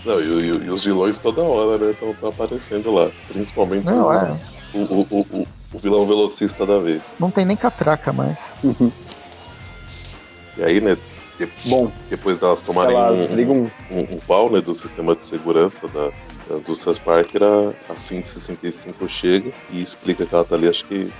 Não, 0.05 0.21
e, 0.21 0.23
e- 0.23 0.65
e 0.67 0.69
os 0.69 0.85
vilões 0.85 1.17
toda 1.17 1.41
hora, 1.43 1.77
né? 1.77 1.91
Estão 1.91 2.29
aparecendo 2.29 2.93
lá. 2.93 3.09
Principalmente 3.27 3.83
Não, 3.83 4.07
o, 4.07 4.13
é. 4.13 4.39
o, 4.73 4.79
o, 4.79 5.27
o- 5.33 5.47
o 5.73 5.79
vilão 5.79 6.07
velocista 6.07 6.65
da 6.65 6.79
vez. 6.79 7.01
Não 7.19 7.29
tem 7.29 7.45
nem 7.45 7.57
catraca 7.57 8.13
mais. 8.13 8.37
E 10.57 10.63
aí, 10.63 10.81
né? 10.81 10.97
De- 11.45 11.69
Bom, 11.69 11.91
depois 12.09 12.37
delas 12.37 12.61
tomarem 12.61 12.95
elas 12.95 13.29
um, 13.49 13.69
um, 13.91 13.99
um 14.15 14.19
pau 14.27 14.49
né, 14.49 14.59
do 14.61 14.73
sistema 14.73 15.15
de 15.15 15.25
segurança 15.25 15.87
da, 15.93 16.09
da 16.49 16.57
indústrias 16.59 16.97
Parker, 16.99 17.41
a, 17.43 17.91
a 17.91 17.95
565 17.95 19.07
chega 19.07 19.51
e 19.71 19.81
explica 19.81 20.25
que 20.25 20.33
ela 20.33 20.43
tá 20.45 20.55
ali, 20.55 20.67
acho 20.67 20.85
que 20.85 21.11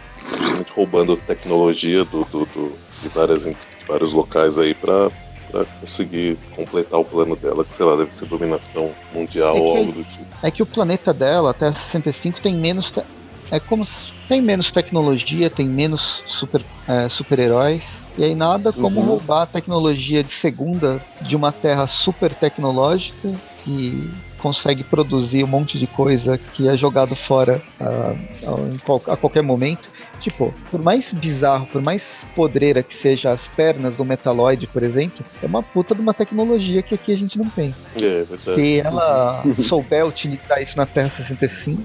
roubando 0.75 1.15
tecnologia 1.15 2.03
do, 2.05 2.23
do, 2.25 2.45
do- 2.45 2.73
de, 3.01 3.09
várias, 3.09 3.43
de 3.43 3.55
vários 3.87 4.11
locais 4.11 4.57
aí 4.57 4.73
pra, 4.73 5.09
pra 5.51 5.65
conseguir 5.81 6.37
completar 6.55 6.99
o 6.99 7.05
plano 7.05 7.35
dela, 7.35 7.63
que 7.63 7.75
sei 7.75 7.85
lá, 7.85 7.95
deve 7.95 8.13
ser 8.13 8.25
dominação 8.25 8.91
mundial 9.13 9.55
É 9.55 9.59
ou 9.59 9.77
algo 9.77 9.91
do 9.91 10.03
tipo. 10.03 10.27
É 10.41 10.49
que 10.51 10.63
o 10.63 10.65
planeta 10.65 11.13
dela, 11.13 11.51
até 11.51 11.67
a 11.67 11.73
65, 11.73 12.41
tem 12.41 12.55
menos. 12.55 12.89
te- 12.91 13.03
É 13.51 13.59
como 13.59 13.85
se 13.85 13.93
tem 14.27 14.41
menos 14.41 14.71
tecnologia, 14.71 15.49
tem 15.49 15.67
menos 15.67 16.21
super, 16.27 16.61
é, 16.87 17.07
super-heróis. 17.07 17.85
E 18.17 18.23
aí 18.23 18.33
nada 18.35 18.73
como 18.73 18.99
Uhum. 18.99 19.05
roubar 19.07 19.43
a 19.43 19.45
tecnologia 19.45 20.23
de 20.23 20.31
segunda 20.31 20.99
de 21.21 21.35
uma 21.35 21.51
terra 21.51 21.85
super 21.85 22.33
tecnológica 22.33 23.31
que 23.63 24.09
consegue 24.39 24.83
produzir 24.83 25.43
um 25.43 25.47
monte 25.47 25.77
de 25.77 25.85
coisa 25.87 26.37
que 26.37 26.67
é 26.67 26.75
jogado 26.75 27.15
fora 27.15 27.61
ah, 27.79 28.15
ah, 28.43 28.77
qual- 28.85 29.01
a 29.07 29.15
qualquer 29.17 29.43
momento. 29.43 29.89
Tipo, 30.19 30.51
por 30.71 30.81
mais 30.81 31.13
bizarro, 31.13 31.67
por 31.67 31.79
mais 31.79 32.25
podreira 32.35 32.81
que 32.81 32.93
seja 32.93 33.29
as 33.31 33.47
pernas 33.47 33.95
do 33.95 34.03
Metaloid, 34.03 34.65
por 34.67 34.81
exemplo, 34.81 35.23
é 35.43 35.45
uma 35.45 35.61
puta 35.61 35.93
de 35.93 36.01
uma 36.01 36.13
tecnologia 36.13 36.81
que 36.81 36.95
aqui 36.95 37.13
a 37.13 37.17
gente 37.17 37.37
não 37.37 37.45
tem. 37.49 37.73
É, 37.95 38.23
verdade. 38.23 38.55
Se 38.55 38.79
ela 38.79 39.43
souber 39.67 40.07
utilizar 40.07 40.59
isso 40.61 40.75
na 40.75 40.87
Terra 40.87 41.09
65, 41.09 41.83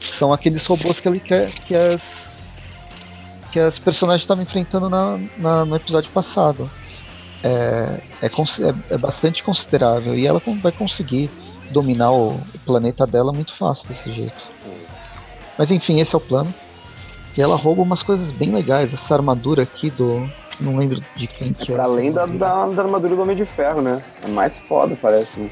são 0.00 0.32
aqueles 0.32 0.64
robôs 0.64 1.00
que, 1.00 1.08
ele 1.08 1.18
quer, 1.18 1.50
que 1.50 1.74
as 1.74 2.31
que 3.52 3.60
as 3.60 3.78
personagens 3.78 4.22
estavam 4.22 4.42
enfrentando 4.42 4.88
na, 4.88 5.18
na- 5.38 5.64
no 5.64 5.76
episódio 5.76 6.10
passado. 6.10 6.68
É, 7.44 8.00
é, 8.22 8.26
é- 8.26 8.94
é 8.94 8.98
bastante 8.98 9.42
considerável 9.42 10.16
e 10.16 10.26
ela 10.26 10.40
vai 10.62 10.72
conseguir 10.72 11.28
dominar 11.70 12.12
o, 12.12 12.30
o 12.34 12.58
planeta 12.64 13.06
dela 13.06 13.32
muito 13.32 13.54
fácil 13.54 13.88
desse 13.88 14.10
jeito. 14.12 14.42
Mas 15.58 15.70
enfim, 15.70 16.00
esse 16.00 16.14
é 16.14 16.18
o 16.18 16.20
plano. 16.20 16.52
E 17.36 17.40
ela 17.42 17.56
rouba 17.56 17.82
umas 17.82 18.02
coisas 18.02 18.30
bem 18.30 18.52
legais. 18.52 18.92
Essa 18.92 19.14
armadura 19.14 19.62
aqui 19.62 19.90
do. 19.90 20.28
Não 20.60 20.76
lembro 20.76 21.02
de 21.16 21.26
quem 21.26 21.52
que 21.52 21.62
é. 21.72 21.74
Pra 21.74 21.84
essa 21.84 21.92
além 21.92 22.12
da, 22.12 22.22
armadura. 22.22 22.38
da, 22.50 22.66
da 22.66 22.82
armadura 22.82 23.16
do 23.16 23.22
Homem 23.22 23.36
de 23.36 23.44
Ferro, 23.46 23.80
né? 23.82 24.02
É 24.22 24.28
mais 24.28 24.58
foda, 24.60 24.96
parece. 25.00 25.50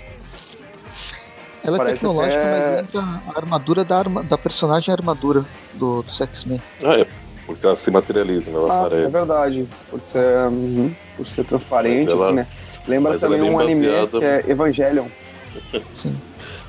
Ela 1.62 1.76
é 1.76 1.78
Parece 1.78 1.94
tecnológica, 1.96 2.40
até- 2.40 2.82
mas 2.82 2.94
lembra 2.94 3.20
a 3.34 3.38
armadura 3.38 3.84
da, 3.84 3.98
arma, 3.98 4.22
da 4.22 4.38
personagem 4.38 4.92
armadura 4.92 5.44
do, 5.74 6.02
dos 6.02 6.18
X-Men. 6.20 6.60
Ah, 6.82 6.98
é, 6.98 7.06
porque 7.54 7.66
ela 7.66 7.76
se 7.76 7.90
materializa, 7.90 8.50
né? 8.50 8.56
Ela 8.56 8.72
Ah, 8.72 8.82
é 8.82 8.86
aparece. 8.86 9.12
verdade. 9.12 9.68
Por 9.90 10.00
ser, 10.00 10.38
uhum, 10.48 10.90
por 11.16 11.26
ser 11.26 11.44
transparente, 11.44 12.10
ela- 12.12 12.26
assim, 12.26 12.34
né? 12.34 12.46
Lembra 12.86 13.10
ela 13.12 13.16
é 13.16 13.20
também 13.20 13.40
bem 13.40 13.50
um 13.50 13.58
anime 13.60 13.86
baseada- 13.86 14.18
que 14.18 14.24
é 14.24 14.44
Evangelion. 14.50 15.06
Sim. 15.96 16.16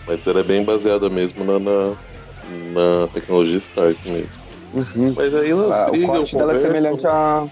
Mas 0.07 0.25
ela 0.25 0.39
é 0.39 0.43
bem 0.43 0.63
baseada 0.63 1.09
mesmo 1.09 1.43
na, 1.45 1.59
na, 1.59 1.87
na 2.73 3.07
tecnologia 3.13 3.57
Stark 3.57 4.11
mesmo. 4.11 4.41
Uhum. 4.73 5.13
Mas 5.15 5.35
aí 5.35 5.51
elas 5.51 5.77
Ah, 5.77 5.87
o 5.87 5.91
brigam, 5.91 6.09
corte 6.15 6.35
dela 6.35 6.53
é 6.53 6.57
semelhante 6.57 7.07
a. 7.07 7.45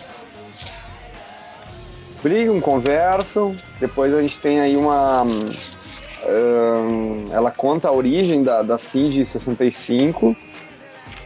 Brigam, 2.24 2.60
conversam. 2.60 3.56
Depois 3.80 4.14
a 4.14 4.22
gente 4.22 4.40
tem 4.40 4.60
aí 4.60 4.76
uma. 4.76 5.24
hum, 5.24 5.50
ela 7.32 7.52
conta 7.52 7.88
a 7.90 7.94
origem 7.94 8.44
da, 8.44 8.62
da 8.62 8.78
Cindy 8.78 9.26
65. 9.26 10.36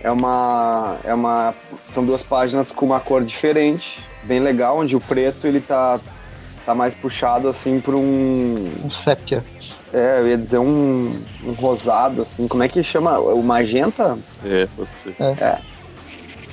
É 0.04 0.12
uma, 0.12 0.98
é 1.06 1.14
uma. 1.14 1.56
São 1.92 2.06
duas 2.06 2.22
páginas 2.22 2.72
com 2.72 2.86
uma 2.86 3.00
cor 3.00 3.24
diferente. 3.24 4.00
Bem 4.24 4.42
legal, 4.42 4.78
onde 4.78 4.96
o 4.96 5.00
preto 5.00 5.48
ele 5.48 5.62
tá, 5.62 6.00
tá 6.66 6.76
mais 6.76 6.94
puxado 6.94 7.48
assim 7.48 7.80
para 7.80 7.96
um. 7.96 8.70
Um 8.84 8.92
sépia. 8.92 9.44
É, 9.94 10.20
eu 10.20 10.28
ia 10.28 10.38
dizer 10.38 10.58
um, 10.58 11.24
um 11.46 11.52
rosado, 11.54 12.24
assim. 12.24 12.48
Como 12.48 12.64
é 12.64 12.68
que 12.68 12.84
chama? 12.84 13.18
O 13.18 13.42
magenta? 13.42 14.18
É, 14.44 14.68
pode 14.76 14.90
ser. 15.02 15.16
É. 15.42 15.60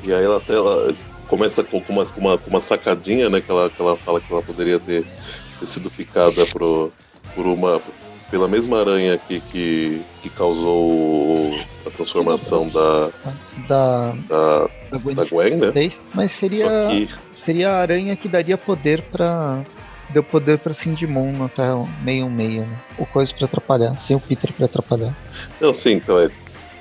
E 0.04 0.14
aí 0.14 0.24
ela 0.24 0.36
até 0.36 0.54
ela 0.54 0.94
começa 1.26 1.64
com 1.64 1.82
uma, 1.88 2.06
com 2.06 2.20
uma, 2.20 2.38
com 2.38 2.50
uma 2.50 2.60
sacadinha, 2.60 3.28
né? 3.28 3.40
Que 3.40 3.50
ela, 3.50 3.68
que 3.68 3.80
ela 3.80 3.96
fala 3.96 4.20
que 4.20 4.32
ela 4.32 4.42
poderia 4.42 4.78
ter, 4.78 5.04
ter 5.58 5.66
sido 5.66 5.90
picada 5.90 6.46
por, 6.46 6.92
por 7.34 7.46
uma. 7.46 7.80
Pela 8.30 8.46
mesma 8.46 8.80
aranha 8.80 9.18
que, 9.18 9.40
que, 9.40 10.02
que 10.22 10.30
causou 10.30 11.58
a 11.86 11.90
transformação 11.90 12.68
da, 12.68 13.10
Da, 13.68 14.12
da, 14.28 14.68
da 14.90 14.98
Gwen, 14.98 15.14
da 15.16 15.24
Gwen, 15.24 15.56
né? 15.56 15.92
Mas 16.14 16.32
seria, 16.32 16.68
que. 16.90 17.08
seria 17.44 17.70
a 17.70 17.80
aranha 17.80 18.14
que 18.16 18.28
daria 18.28 18.56
poder 18.56 19.02
pra. 19.02 19.62
Deu 20.10 20.24
poder 20.24 20.58
pra 20.58 20.72
Cindy 20.72 21.06
Moon 21.06 21.30
no 21.32 21.48
Terra 21.48 21.76
616, 22.04 22.66
né? 22.66 22.76
Ou 22.98 23.06
coisa 23.06 23.32
pra 23.32 23.44
atrapalhar, 23.44 23.94
sem 24.00 24.16
o 24.16 24.20
Peter 24.20 24.52
pra 24.52 24.66
atrapalhar. 24.66 25.14
Não, 25.60 25.72
sim, 25.72 25.92
então 25.92 26.18
é. 26.18 26.28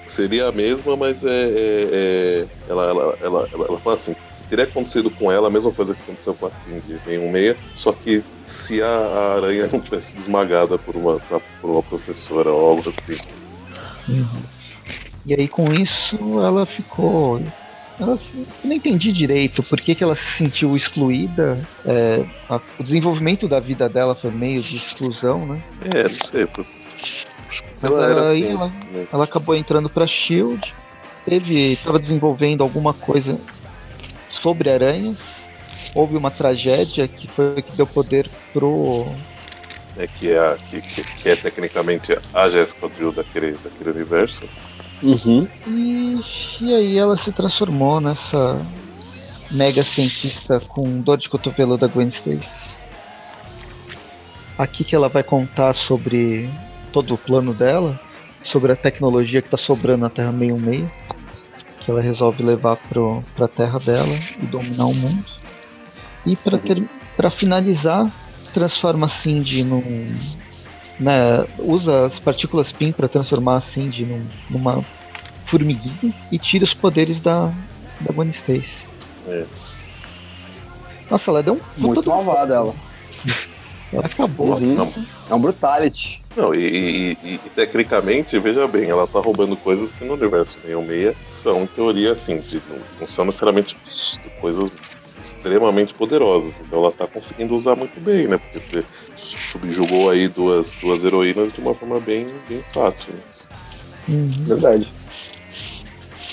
Seria 0.08 0.48
a 0.48 0.52
mesma, 0.52 0.96
mas 0.96 1.24
é. 1.24 1.30
é- 1.30 1.90
é- 1.94 2.46
ela, 2.68 2.86
ela, 2.88 3.18
ela, 3.22 3.50
ela, 3.54 3.66
ela 3.68 3.80
fala 3.80 3.96
assim. 3.96 4.16
Teria 4.50 4.66
acontecido 4.66 5.12
com 5.12 5.32
ela 5.32 5.48
a 5.48 5.52
mesma 5.52 5.72
coisa 5.72 5.94
que 5.94 6.02
aconteceu 6.02 6.34
com 6.34 6.48
a 6.48 6.52
Cindy 6.52 7.00
em 7.08 7.20
um 7.20 7.32
meia, 7.32 7.56
só 7.74 7.92
que 7.94 8.24
se 8.44 8.82
a, 8.82 8.88
a 8.88 9.36
aranha 9.36 9.70
não 9.72 9.80
tivesse 9.80 10.08
sido 10.08 10.20
esmagada 10.22 10.78
por 10.78 10.96
uma, 10.96 11.20
por 11.62 11.70
uma 11.70 11.84
professora 11.84 12.52
ou 12.52 12.70
algo 12.72 12.90
assim. 12.90 13.20
E 15.26 15.34
aí 15.36 15.48
com 15.48 15.72
isso 15.74 16.18
ela 16.44 16.66
ficou. 16.66 17.40
Ela, 18.00 18.18
eu 18.34 18.46
não 18.64 18.74
entendi 18.74 19.12
direito 19.12 19.62
por 19.62 19.80
que, 19.80 19.94
que 19.94 20.04
ela 20.04 20.16
se 20.16 20.26
sentiu 20.38 20.76
excluída. 20.76 21.60
É, 21.86 22.24
a- 22.50 22.62
o 22.80 22.84
desenvolvimento 22.84 23.48
da 23.48 23.60
vida 23.60 23.90
dela 23.90 24.16
foi 24.16 24.32
meio 24.32 24.62
de 24.64 24.78
exclusão, 24.78 25.46
né? 25.46 25.62
É, 25.94 26.04
não 26.04 26.10
sei. 26.32 26.46
pô. 26.48 26.64
Mas 27.82 27.92
Ela 27.92 28.30
aí 28.32 28.44
assim, 28.46 28.54
ela, 28.56 28.68
né? 28.92 29.08
ela 29.14 29.24
acabou 29.26 29.56
entrando 29.56 29.90
pra 29.90 30.08
Shield, 30.08 30.74
teve, 31.26 31.74
estava 31.74 32.00
desenvolvendo 32.00 32.62
alguma 32.64 32.94
coisa 32.94 33.38
sobre 34.42 34.70
aranhas 34.70 35.40
houve 35.94 36.16
uma 36.16 36.32
tragédia 36.32 37.08
que 37.08 37.28
foi 37.28 37.62
que 37.62 37.76
deu 37.76 37.88
poder 37.88 38.30
pro. 38.54 39.08
É, 39.98 40.08
que, 40.08 40.32
é, 40.32 40.58
que, 40.70 40.82
que, 40.82 41.04
que 41.04 41.30
é 41.30 41.36
tecnicamente 41.36 42.18
a 42.34 42.50
Jessica 42.50 42.88
Drill 42.90 43.12
daquele, 43.12 43.52
daquele 43.52 43.90
universo. 43.90 44.44
Uhum. 45.02 45.48
E, 45.68 46.22
e 46.62 46.74
aí 46.74 46.98
ela 46.98 47.18
se 47.18 47.32
transformou 47.32 48.00
nessa 48.00 48.62
mega 49.52 49.84
cientista 49.84 50.60
com 50.60 51.02
dor 51.02 51.18
de 51.18 51.28
cotovelo 51.28 51.78
da 51.78 51.88
Gwen 51.88 52.08
Stacy. 52.08 52.94
Aqui 54.58 54.84
que 54.84 54.96
ela 54.96 55.10
vai 55.10 55.24
contar 55.24 55.74
sobre 55.74 56.50
todo 56.92 57.14
o 57.14 57.18
plano 57.18 57.54
dela, 57.54 58.00
sobre 58.44 58.72
a 58.72 58.76
tecnologia 58.76 59.42
que 59.42 59.48
está 59.48 59.58
sobrando 59.58 60.02
na 60.02 60.10
Terra 60.10 60.32
616, 60.32 60.90
que 61.80 61.90
ela 61.90 62.02
resolve 62.02 62.44
levar 62.44 62.78
para 62.78 63.46
a 63.46 63.48
Terra 63.48 63.80
dela 63.80 64.16
e 64.42 64.46
dominar 64.46 64.86
o 64.86 64.94
mundo. 64.94 65.26
E 66.26 66.38
para 67.16 67.32
finalizar, 67.32 68.12
transforma 68.54 69.06
a 69.06 69.10
Cindy 69.10 69.64
num. 69.64 69.82
Né, 71.00 71.46
usa 71.60 72.06
as 72.06 72.20
partículas 72.20 72.74
PIN 72.74 72.92
para 72.92 73.08
transformar 73.08 73.56
a 73.56 73.62
Cindy 73.62 74.06
num, 74.06 74.26
numa 74.50 74.84
formiguinha 75.46 76.14
e 76.30 76.38
tira 76.38 76.66
os 76.66 76.74
poderes 76.74 77.22
da, 77.22 77.50
da 78.02 78.14
Gwen 78.14 78.30
Stacy. 78.30 78.86
É. 79.26 79.46
Nossa, 81.10 81.32
ela 81.32 81.42
deu 81.42 81.56
um 81.56 81.60
Muito 81.78 82.08
malvada 82.08 82.54
ela. 82.56 82.76
Ela 83.92 84.06
acabou. 84.06 84.50
Uhum. 84.50 84.84
assim. 84.84 85.08
É 85.30 85.34
um 85.34 85.40
brutality. 85.40 86.24
Não, 86.40 86.56
e, 86.56 87.18
e- 87.22 87.36
e- 87.36 87.50
tecnicamente, 87.54 88.40
veja 88.40 88.66
bem, 88.66 88.90
ela 88.90 89.06
tá 89.06 89.20
roubando 89.20 89.58
coisas 89.58 89.92
que 89.92 90.06
no 90.06 90.14
universo 90.14 90.58
66 90.62 91.14
são, 91.44 91.64
em 91.64 91.68
teoria, 91.68 92.14
assim, 92.14 92.38
de- 92.40 92.62
não, 92.98 93.06
são 93.06 93.26
necessariamente 93.26 93.76
coisas 94.40 94.72
extremamente 95.26 95.94
poderosas. 95.94 96.54
Então 96.62 96.80
ela 96.80 96.94
tá 96.94 97.06
conseguindo 97.06 97.54
usar 97.54 97.76
muito 97.76 98.00
bem, 98.00 98.26
né? 98.30 98.38
Porque 98.38 98.60
você 98.60 98.86
subjugou 99.18 100.10
aí 100.10 100.30
duas, 100.30 100.72
duas 100.82 101.04
heroínas 101.04 101.52
de 101.52 101.60
uma 101.60 101.76
forma 101.76 102.00
bem, 102.00 102.30
bem 102.48 102.64
fácil. 102.74 103.14
Né? 103.16 103.20
Uhum. 104.08 104.30
Verdade. 104.46 104.94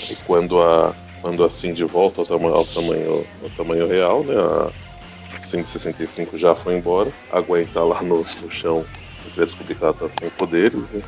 E 0.09 0.15
quando 0.25 0.61
a, 0.61 0.95
quando 1.21 1.43
a 1.43 1.49
Cindy 1.49 1.83
volta 1.83 2.21
ao 2.21 2.25
tamanho, 2.25 2.53
ao 2.55 2.63
tamanho, 2.65 3.25
ao 3.43 3.49
tamanho 3.57 3.85
real, 3.87 4.23
né? 4.23 4.35
A 4.37 4.71
Cindy 5.49 5.67
65 5.67 6.37
já 6.37 6.55
foi 6.55 6.77
embora. 6.77 7.11
A 7.29 7.41
Gwen 7.41 7.65
tá 7.65 7.83
lá 7.83 8.01
no, 8.01 8.25
no 8.41 8.49
chão. 8.49 8.85
Vai 9.35 9.45
descobrir 9.45 9.75
que 9.75 9.83
ela 9.83 9.93
tá 9.93 10.07
sem 10.09 10.29
poderes, 10.31 10.81
né? 10.89 11.01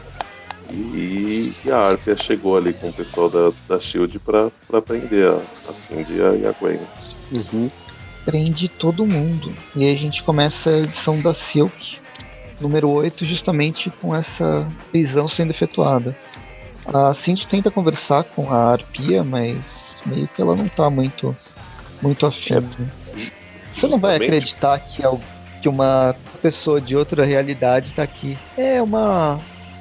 E, 0.72 1.54
e 1.66 1.72
a 1.72 1.78
Arpia 1.90 2.16
chegou 2.16 2.56
ali 2.56 2.74
com 2.74 2.90
o 2.90 2.94
pessoal 2.94 3.30
da, 3.30 3.52
da 3.68 3.80
Shield 3.80 4.20
pra, 4.20 4.50
pra 4.68 4.82
prender 4.82 5.28
a, 5.28 5.40
a 5.70 5.74
Cindy 5.74 6.14
e 6.14 6.46
a, 6.46 6.52
Gwen. 6.60 6.80
Uhum. 7.36 7.72
Prende 8.24 8.68
todo 8.68 9.06
mundo. 9.06 9.52
E 9.76 9.84
aí 9.84 9.96
a 9.96 9.98
gente 9.98 10.22
começa 10.22 10.70
a 10.70 10.78
edição 10.78 11.20
da 11.22 11.34
Silk, 11.34 11.98
número 12.62 12.88
8, 12.90 13.26
justamente 13.26 13.90
com 13.90 14.16
essa 14.16 14.68
prisão 14.92 15.28
sendo 15.28 15.50
efetuada. 15.50 16.16
A 16.86 17.14
Cindy 17.16 17.48
tenta 17.48 17.72
conversar 17.72 18.24
com 18.24 18.54
a 18.54 18.72
Arpia, 18.74 19.24
mas 19.24 19.96
meio 20.06 20.28
que 20.28 20.42
ela 20.42 20.56
não 20.56 20.68
tá 20.68 20.88
muito, 20.90 21.36
muito 22.02 22.26
afim. 22.28 22.54
É? 22.56 22.62
Você 23.74 23.88
não 23.88 24.00
vai 24.00 24.18
acreditar 24.18 24.78
que, 24.80 25.04
al- 25.04 25.20
que 25.62 25.70
uma 25.70 26.16
pessoa 26.42 26.80
de 26.80 26.96
outra 26.96 27.24
realidade 27.26 27.94
tá 27.94 28.04
aqui. 28.04 28.38
É 28.58 28.82
uma. 28.82 29.40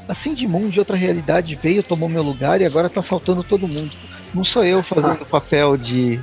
A 0.08 0.14
Cindy 0.14 0.46
Moon 0.46 0.68
de 0.68 0.78
outra 0.78 0.96
realidade 0.96 1.54
veio, 1.62 1.82
tomou 1.82 2.08
meu 2.08 2.22
lugar 2.22 2.60
e 2.60 2.64
agora 2.64 2.88
tá 2.88 3.00
assaltando 3.00 3.44
todo 3.44 3.68
mundo. 3.68 3.90
Não 4.34 4.44
sou 4.44 4.64
eu 4.64 4.82
fazendo 4.82 5.24
papel 5.26 5.76
de. 5.76 6.18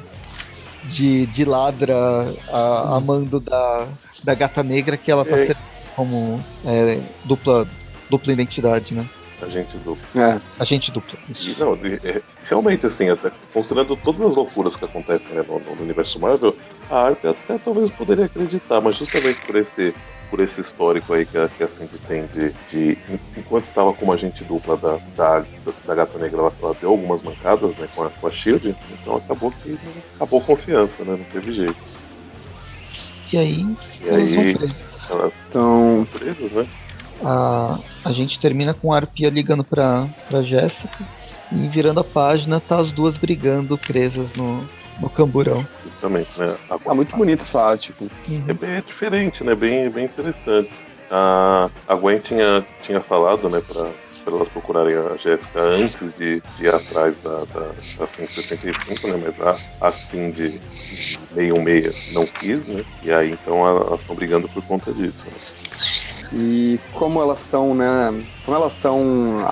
de, 0.85 1.25
de 1.27 1.45
ladra 1.45 1.95
a, 2.51 2.95
a 2.97 2.99
mando 2.99 3.39
da, 3.39 3.87
da 4.23 4.33
gata 4.33 4.63
negra 4.63 4.97
que 4.97 5.11
ela 5.11 5.23
tá 5.25 5.35
É. 5.35 5.45
sendo 5.47 5.57
como 5.95 6.39
é, 6.65 6.99
dupla, 7.23 7.67
dupla 8.09 8.33
identidade, 8.33 8.93
né? 8.93 9.05
A 9.41 9.47
gente 9.49 9.77
do. 9.79 9.97
É. 10.15 10.39
Agente 10.59 10.91
dupla. 10.91 11.17
isso. 11.29 11.49
E, 11.49 11.59
não, 11.59 11.73
é, 12.03 12.21
realmente, 12.45 12.85
assim, 12.85 13.09
até, 13.09 13.31
considerando 13.53 13.95
todas 13.97 14.21
as 14.21 14.35
loucuras 14.35 14.75
que 14.75 14.85
acontecem 14.85 15.35
né, 15.35 15.43
no, 15.47 15.59
no 15.59 15.81
universo 15.81 16.19
Marvel, 16.19 16.55
a 16.89 17.07
Arpia 17.07 17.31
até 17.31 17.57
talvez 17.57 17.91
poderia 17.91 18.25
acreditar, 18.25 18.79
mas 18.81 18.95
justamente 18.97 19.41
por 19.45 19.55
esse, 19.57 19.93
por 20.29 20.39
esse 20.39 20.61
histórico 20.61 21.13
aí 21.13 21.25
que 21.25 21.37
a, 21.37 21.49
que 21.49 21.63
a 21.63 21.67
Cindy 21.67 21.97
tem 22.07 22.25
de, 22.27 22.51
de. 22.71 22.97
Enquanto 23.37 23.65
estava 23.65 23.93
como 23.93 24.13
agente 24.13 24.43
dupla 24.45 24.77
da, 24.77 24.97
da, 25.15 25.45
da 25.85 25.95
Gata 25.95 26.17
Negra, 26.17 26.39
ela, 26.39 26.53
ela 26.61 26.75
deu 26.79 26.91
algumas 26.91 27.21
mancadas 27.21 27.75
né, 27.75 27.87
com, 27.93 28.03
a, 28.03 28.09
com 28.09 28.27
a 28.27 28.31
Shield, 28.31 28.75
então 29.01 29.15
acabou 29.17 29.51
que 29.51 29.77
acabou 30.15 30.39
a 30.39 30.43
confiança, 30.43 31.03
né? 31.03 31.17
Não 31.17 31.25
teve 31.25 31.51
jeito. 31.51 31.75
E 33.33 33.37
aí, 33.37 33.65
E 34.01 34.07
elas 34.07 34.21
aí, 34.37 34.55
presas. 34.55 34.75
elas 35.09 35.33
Então, 35.49 36.03
estão 36.03 36.19
presas, 36.19 36.51
né? 36.51 36.67
A, 37.23 37.79
a 38.03 38.11
gente 38.11 38.39
termina 38.39 38.73
com 38.73 38.91
a 38.93 38.97
Arpia 38.97 39.29
ligando 39.29 39.63
pra, 39.63 40.07
pra 40.29 40.41
Jéssica 40.41 40.97
e 41.51 41.67
virando 41.67 41.99
a 41.99 42.03
página, 42.03 42.59
tá 42.59 42.77
as 42.77 42.91
duas 42.91 43.17
brigando 43.17 43.77
presas 43.77 44.33
no, 44.33 44.67
no 44.99 45.09
camburão. 45.09 45.65
Justamente, 45.85 46.29
né? 46.37 46.55
A, 46.69 46.77
tá 46.77 46.93
muito 46.93 47.15
bonita 47.15 47.43
essa 47.43 47.61
arte. 47.61 47.93
Tipo. 47.93 48.09
É 48.47 48.53
bem 48.53 48.71
é 48.71 48.81
diferente, 48.81 49.43
né? 49.43 49.55
Bem, 49.55 49.89
bem 49.89 50.05
interessante. 50.05 50.71
A, 51.09 51.69
a 51.87 51.95
Gwen 51.95 52.19
tinha, 52.19 52.65
tinha 52.83 52.99
falado, 52.99 53.47
né, 53.47 53.61
pra, 53.65 53.83
pra 54.23 54.33
elas 54.33 54.49
procurarem 54.49 54.95
a 54.95 55.15
Jéssica 55.17 55.61
antes 55.61 56.13
de, 56.15 56.41
de 56.57 56.63
ir 56.63 56.73
atrás 56.73 57.15
da, 57.23 57.45
da, 57.45 57.71
da 57.99 58.07
565, 58.07 59.07
né? 59.07 59.21
Mas 59.23 59.39
a, 59.39 59.57
a 59.81 59.91
Cindy 59.91 60.59
616 61.33 62.13
não 62.13 62.25
quis, 62.25 62.65
né? 62.65 62.83
E 63.03 63.11
aí 63.11 63.31
então 63.31 63.65
elas 63.67 64.01
estão 64.01 64.15
brigando 64.15 64.49
por 64.49 64.65
conta 64.65 64.91
disso. 64.91 65.25
Né? 65.27 65.54
E 66.33 66.79
como 66.93 67.21
elas 67.21 67.39
estão, 67.39 67.73
né? 67.75 68.23
Como 68.43 68.57
elas 68.57 68.73
estão 68.73 69.45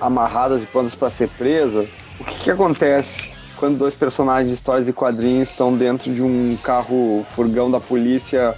amarradas 0.00 0.62
e 0.62 0.66
prontas 0.66 0.94
para 0.94 1.08
ser 1.10 1.28
presas, 1.30 1.88
o 2.20 2.24
que, 2.24 2.34
que 2.40 2.50
acontece 2.50 3.32
quando 3.56 3.78
dois 3.78 3.94
personagens 3.94 4.48
de 4.48 4.54
histórias 4.54 4.86
e 4.88 4.92
quadrinhos 4.92 5.50
estão 5.50 5.74
dentro 5.74 6.12
de 6.12 6.22
um 6.22 6.56
carro 6.62 7.24
furgão 7.34 7.70
da 7.70 7.80
polícia 7.80 8.54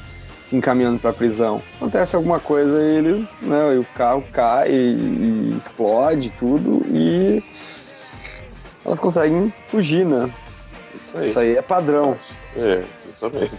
se 0.49 0.57
encaminhando 0.57 0.99
para 0.99 1.11
a 1.11 1.15
prisão? 1.15 1.63
Acontece 1.77 2.17
alguma 2.17 2.41
coisa 2.41 2.81
e 2.83 2.97
eles, 2.97 3.33
né? 3.43 3.75
E 3.75 3.79
o 3.79 3.87
carro 3.95 4.25
cai 4.33 4.71
e, 4.71 5.53
e 5.53 5.57
explode 5.59 6.31
tudo 6.31 6.83
e 6.89 7.43
elas 8.85 8.99
conseguem 8.99 9.53
fugir, 9.71 10.05
né? 10.05 10.29
Isso 11.01 11.17
aí. 11.19 11.29
Isso 11.29 11.39
aí 11.39 11.57
é 11.57 11.63
padrão. 11.63 12.17
É, 12.57 12.83
justamente. 13.07 13.53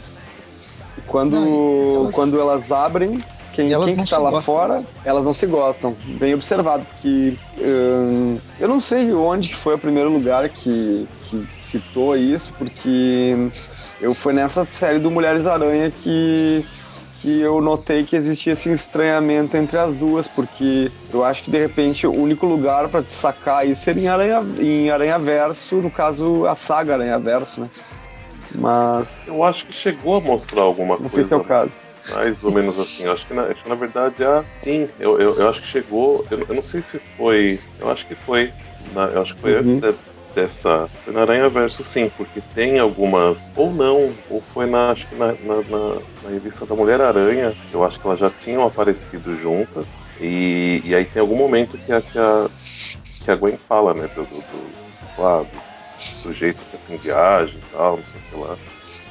Quando, 1.08 1.36
Não, 1.40 2.02
elas- 2.02 2.14
quando 2.16 2.40
elas 2.40 2.72
abrem, 2.72 3.24
quem, 3.60 3.74
elas 3.74 3.86
quem 3.86 3.94
que 3.96 3.98
não 3.98 4.06
está 4.06 4.18
lá 4.18 4.32
gostam. 4.32 4.56
fora, 4.56 4.84
elas 5.04 5.24
não 5.24 5.34
se 5.34 5.46
gostam. 5.46 5.96
Bem 6.20 6.34
observado, 6.34 6.86
porque 6.86 7.36
hum, 7.60 8.38
eu 8.60 8.68
não 8.68 8.80
sei 8.80 9.14
onde 9.14 9.50
que 9.50 9.56
foi 9.56 9.76
o 9.76 9.80
primeiro 9.80 10.10
lugar 10.10 10.48
que, 10.50 11.08
que 11.30 11.48
citou 11.62 12.16
isso, 12.16 12.54
porque 12.58 13.52
eu 14.00 14.14
foi 14.14 14.34
nessa 14.34 14.64
série 14.66 15.00
do 15.00 15.12
Mulheres 15.12 15.46
Aranha 15.46 15.92
que 15.92 16.66
que 17.22 17.42
eu 17.42 17.60
notei 17.60 18.06
que 18.06 18.16
existia 18.16 18.54
esse 18.54 18.72
estranhamento 18.72 19.58
entre 19.58 19.78
as 19.78 19.94
duas, 19.94 20.26
porque 20.26 20.90
eu 21.12 21.26
acho 21.26 21.44
que 21.44 21.52
de 21.52 21.60
repente 21.60 22.08
o 22.08 22.14
único 22.14 22.46
lugar 22.46 22.88
para 22.88 23.04
te 23.04 23.12
sacar 23.12 23.68
isso 23.68 23.82
seria 23.84 24.04
em 24.04 24.08
Aranha, 24.08 24.42
em 24.58 24.90
Aranha 24.90 25.20
Verso, 25.20 25.76
no 25.76 25.92
caso 25.92 26.46
a 26.46 26.56
saga 26.56 26.94
Aranha 26.94 27.20
Verso, 27.20 27.60
né? 27.60 27.70
Mas 28.56 29.28
Eu 29.28 29.44
acho 29.44 29.66
que 29.66 29.74
chegou 29.74 30.16
a 30.16 30.22
mostrar 30.22 30.62
alguma 30.62 30.94
não 30.94 31.00
coisa. 31.00 31.16
sei 31.16 31.26
se 31.26 31.34
é 31.34 31.38
o 31.38 31.44
caso. 31.44 31.72
Mais 32.12 32.44
ou 32.44 32.52
menos 32.52 32.78
assim. 32.80 33.04
Eu 33.04 33.12
acho 33.12 33.26
que 33.28 33.34
na, 33.34 33.44
acho 33.44 33.62
que 33.64 33.70
na 33.70 33.76
verdade 33.76 34.24
a. 34.24 34.44
Sim, 34.64 34.90
eu, 35.00 35.20
eu, 35.20 35.36
eu 35.40 35.50
acho 35.50 35.62
que 35.62 35.68
chegou. 35.68 36.26
Eu, 36.32 36.40
eu 36.48 36.56
não 36.56 36.64
sei 36.64 36.82
se 36.82 37.00
foi. 37.18 37.60
Eu 37.80 37.90
acho 37.90 38.06
que 38.06 38.16
foi. 38.16 38.52
na- 38.94 39.06
eu 39.08 39.22
acho 39.22 39.36
que 39.36 39.42
foi 39.42 39.54
Uhum. 39.54 39.60
antes 39.60 39.80
de- 39.80 40.10
dessa. 40.34 40.90
Foi 41.04 41.14
na 41.14 41.22
Aranha 41.22 41.50
Verso 41.50 41.84
sim, 41.84 42.10
porque 42.18 42.42
tem 42.54 42.80
algumas. 42.80 43.52
Ou 43.56 43.72
não, 43.74 44.12
ou 44.30 44.42
foi 44.42 44.66
na. 44.66 44.92
Acho 44.92 45.08
que 45.08 45.16
na, 45.16 45.28
na, 45.28 45.56
na- 45.70 46.02
na 46.24 46.30
revista 46.30 46.66
da 46.66 46.76
Mulher 46.76 47.02
Aranha. 47.02 47.54
Eu 47.72 47.84
acho 47.84 48.00
que 48.00 48.08
elas 48.08 48.20
já 48.20 48.30
tinham 48.30 48.66
aparecido 48.66 49.36
juntas. 49.36 50.04
E, 50.20 50.82
e 50.86 50.96
aí 50.96 51.06
tem 51.06 51.22
algum 51.22 51.36
momento 51.38 51.78
que 51.78 51.92
a, 51.92 52.02
que 52.02 52.18
a, 52.18 52.50
que 53.24 53.32
a 53.32 53.36
Gwen 53.36 53.58
fala, 53.58 53.94
né? 53.94 54.08
Do, 54.16 54.24
do, 54.24 54.36
do, 54.36 55.44
do, 55.44 55.48
do 56.24 56.34
jeito 56.34 56.60
que 56.70 56.76
assim 56.78 56.98
viaja 56.98 57.54
e 57.56 57.76
tal, 57.76 57.98
não 57.98 58.04
sei 58.04 58.20
o 58.22 58.24
que 58.30 58.48
lá. 58.50 58.58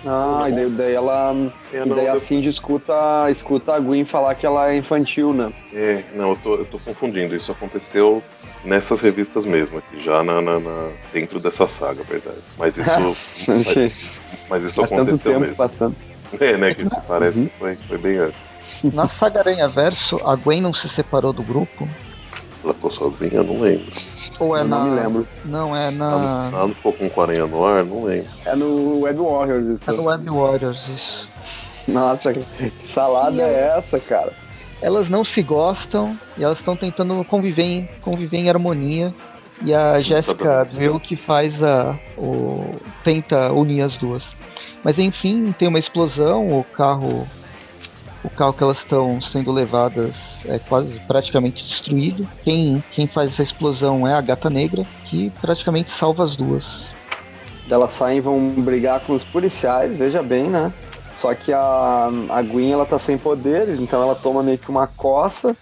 Ah, 0.07 0.47
e 0.49 0.53
daí, 0.53 0.71
daí 0.71 0.95
ela. 0.95 1.35
É, 1.73 1.77
e 1.83 1.85
não, 1.85 1.97
daí 1.97 2.09
a 2.09 2.15
eu- 2.15 2.21
Cindy 2.21 2.49
escuta, 2.49 2.95
escuta 3.31 3.75
a 3.75 3.81
Gwen 3.81 4.05
falar 4.05 4.35
que 4.37 4.47
ela 4.47 4.71
é 4.73 4.77
infantil, 4.77 5.33
né? 5.35 5.53
É, 5.75 6.05
não, 6.15 6.31
eu 6.31 6.37
tô, 6.37 6.55
eu 6.55 6.65
tô 6.65 6.79
confundindo. 6.79 7.35
Isso 7.35 7.51
aconteceu 7.51 8.23
nessas 8.65 9.01
revistas 9.01 9.45
mesmo, 9.45 9.79
aqui, 9.79 10.01
já 10.03 10.23
na, 10.23 10.41
na- 10.41 10.61
na- 10.61 10.89
dentro 11.13 11.41
dessa 11.41 11.67
saga, 11.67 12.03
verdade. 12.05 12.37
Mas 12.57 12.77
isso, 12.77 12.91
mas, 13.49 13.93
mas 14.49 14.63
isso 14.63 14.83
Há 14.83 14.87
tanto 14.87 15.03
aconteceu 15.03 15.19
tempo 15.33 15.41
mesmo. 15.41 15.57
passando. 15.57 15.97
É, 16.41 16.57
né? 16.57 16.75
Que 16.75 16.85
parece 17.09 17.39
Uhum. 17.39 17.47
que 17.47 17.59
foi, 17.59 17.77
foi 17.89 17.99
bem 17.99 18.19
antes. 18.19 18.41
Na 18.95 19.09
saga 19.09 19.41
Aranha 19.41 19.69
Verso, 19.69 20.21
a 20.25 20.37
Gwen 20.37 20.61
não 20.61 20.73
se 20.73 20.89
separou 20.89 21.33
do 21.33 21.43
grupo 21.43 21.89
Ela 22.63 22.73
ficou 22.75 22.91
sozinha? 22.91 23.43
Não 23.43 23.61
lembro. 23.61 23.91
Ou 24.39 24.57
é 24.57 24.61
Eu 24.61 24.65
na. 24.69 24.79
não 24.79 24.91
me 24.91 25.01
lembro. 25.01 25.29
Não, 25.45 25.77
é 25.77 25.91
na. 25.91 26.51
ela 26.53 26.67
não 26.69 26.75
ficou 26.75 26.93
com 26.93 27.11
o 27.15 27.23
Aranha 27.23 27.47
no 27.47 27.65
ar? 27.65 27.85
Não 27.85 28.05
lembro. 28.05 28.29
É 28.45 28.55
no 28.55 29.01
Web 29.01 29.19
Warriors 29.21 29.67
isso. 29.67 29.91
É 29.91 29.95
no 29.95 30.05
Web 30.05 30.31
Warriors, 30.31 30.89
isso. 30.89 31.29
Nossa, 31.89 32.33
que 32.35 32.45
salada 32.87 33.37
E 33.37 33.41
é 33.41 33.75
essa, 33.77 33.99
cara? 33.99 34.33
Elas 34.81 35.09
não 35.09 35.25
se 35.25 35.43
gostam 35.43 36.17
e 36.37 36.45
elas 36.45 36.59
estão 36.59 36.77
tentando 36.77 37.25
conviver 37.25 37.63
em, 37.65 37.89
conviver 38.01 38.37
em 38.39 38.49
harmonia. 38.49 39.13
E 39.65 39.75
a 39.75 39.99
Jéssica. 39.99 40.65
Drill 40.71 41.01
que 41.01 41.17
faz 41.17 41.63
a. 41.63 41.97
O, 42.17 42.77
tenta 43.03 43.51
unir 43.53 43.83
as 43.83 43.97
duas. 43.97 44.37
Mas 44.85 45.01
enfim, 45.01 45.53
tem 45.59 45.67
uma 45.67 45.81
explosão, 45.81 46.47
o 46.49 46.63
carro. 46.63 47.27
O 48.25 48.31
carro 48.31 48.53
que 48.53 48.63
elas 48.63 48.79
estão 48.79 49.21
sendo 49.21 49.53
levadas 49.53 50.45
é 50.47 50.59
quase 50.59 50.99
praticamente 51.01 51.65
destruído. 51.65 52.27
Quem, 52.43 52.83
quem 52.91 53.07
faz 53.07 53.33
essa 53.33 53.43
explosão 53.43 54.07
é 54.07 54.15
a 54.15 54.21
gata 54.21 54.51
negra, 54.51 54.85
que 55.05 55.31
praticamente 55.41 55.91
salva 55.91 56.25
as 56.25 56.35
duas. 56.35 56.87
Elas 57.71 57.93
saem 57.93 58.21
vão 58.21 58.49
brigar 58.49 59.01
com 59.01 59.13
os 59.13 59.23
policiais, 59.23 59.99
veja 59.99 60.23
bem, 60.23 60.45
né? 60.45 60.73
Só 61.17 61.35
que 61.35 61.53
a, 61.53 62.11
a 62.31 62.43
Gwen, 62.43 62.73
ela 62.73 62.87
tá 62.87 62.99
sem 62.99 63.19
poderes, 63.19 63.79
então 63.79 64.03
ela 64.03 64.15
toma 64.15 64.43
meio 64.43 64.59
que 64.59 64.71
uma 64.71 64.87
coça. 64.87 65.57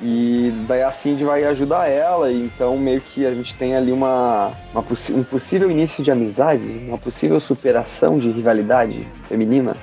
E 0.00 0.52
daí 0.66 0.82
a 0.82 0.90
Cindy 0.90 1.24
vai 1.24 1.44
ajudar 1.44 1.88
ela, 1.88 2.30
e 2.30 2.44
então 2.44 2.76
meio 2.76 3.00
que 3.00 3.24
a 3.24 3.32
gente 3.32 3.54
tem 3.54 3.76
ali 3.76 3.92
uma, 3.92 4.50
uma 4.74 4.84
um 5.10 5.22
possível 5.22 5.70
início 5.70 6.02
de 6.02 6.10
amizade, 6.10 6.66
uma 6.88 6.98
possível 6.98 7.38
superação 7.38 8.18
de 8.18 8.30
rivalidade 8.30 9.06
feminina. 9.28 9.76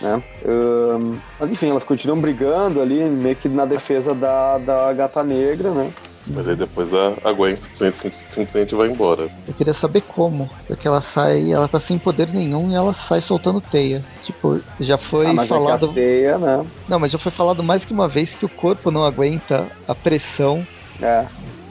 Né? 0.00 0.22
Ahn, 0.46 1.16
mas 1.38 1.50
enfim, 1.50 1.70
elas 1.70 1.84
continuam 1.84 2.20
brigando 2.20 2.80
ali, 2.80 3.02
meio 3.04 3.36
que 3.36 3.48
na 3.48 3.64
defesa 3.66 4.14
da, 4.14 4.56
da 4.58 4.92
gata 4.92 5.22
negra, 5.22 5.70
né? 5.72 5.90
Mas 6.26 6.46
aí 6.48 6.54
depois 6.54 6.92
a, 6.94 7.12
a 7.24 7.32
Gwen 7.32 7.56
simplesmente, 7.56 8.18
simplesmente 8.18 8.74
vai 8.74 8.88
embora. 8.88 9.28
Eu 9.48 9.54
queria 9.54 9.72
saber 9.74 10.02
como, 10.02 10.48
porque 10.66 10.86
ela 10.86 11.00
sai, 11.00 11.50
ela 11.50 11.66
tá 11.66 11.80
sem 11.80 11.98
poder 11.98 12.28
nenhum 12.28 12.70
e 12.70 12.74
ela 12.74 12.94
sai 12.94 13.20
soltando 13.20 13.60
teia. 13.60 14.02
Tipo, 14.22 14.60
já 14.78 14.96
foi 14.98 15.26
ah, 15.26 15.32
mas 15.32 15.48
falado. 15.48 15.86
é 15.86 15.88
que 15.88 15.92
a 15.92 15.94
teia, 16.02 16.38
né? 16.38 16.66
Não, 16.88 16.98
mas 16.98 17.10
já 17.10 17.18
foi 17.18 17.32
falado 17.32 17.62
mais 17.62 17.84
que 17.84 17.92
uma 17.92 18.06
vez 18.06 18.34
que 18.34 18.44
o 18.44 18.48
corpo 18.50 18.90
não 18.90 19.02
aguenta 19.04 19.66
a 19.88 19.94
pressão 19.94 20.64
É. 21.00 21.24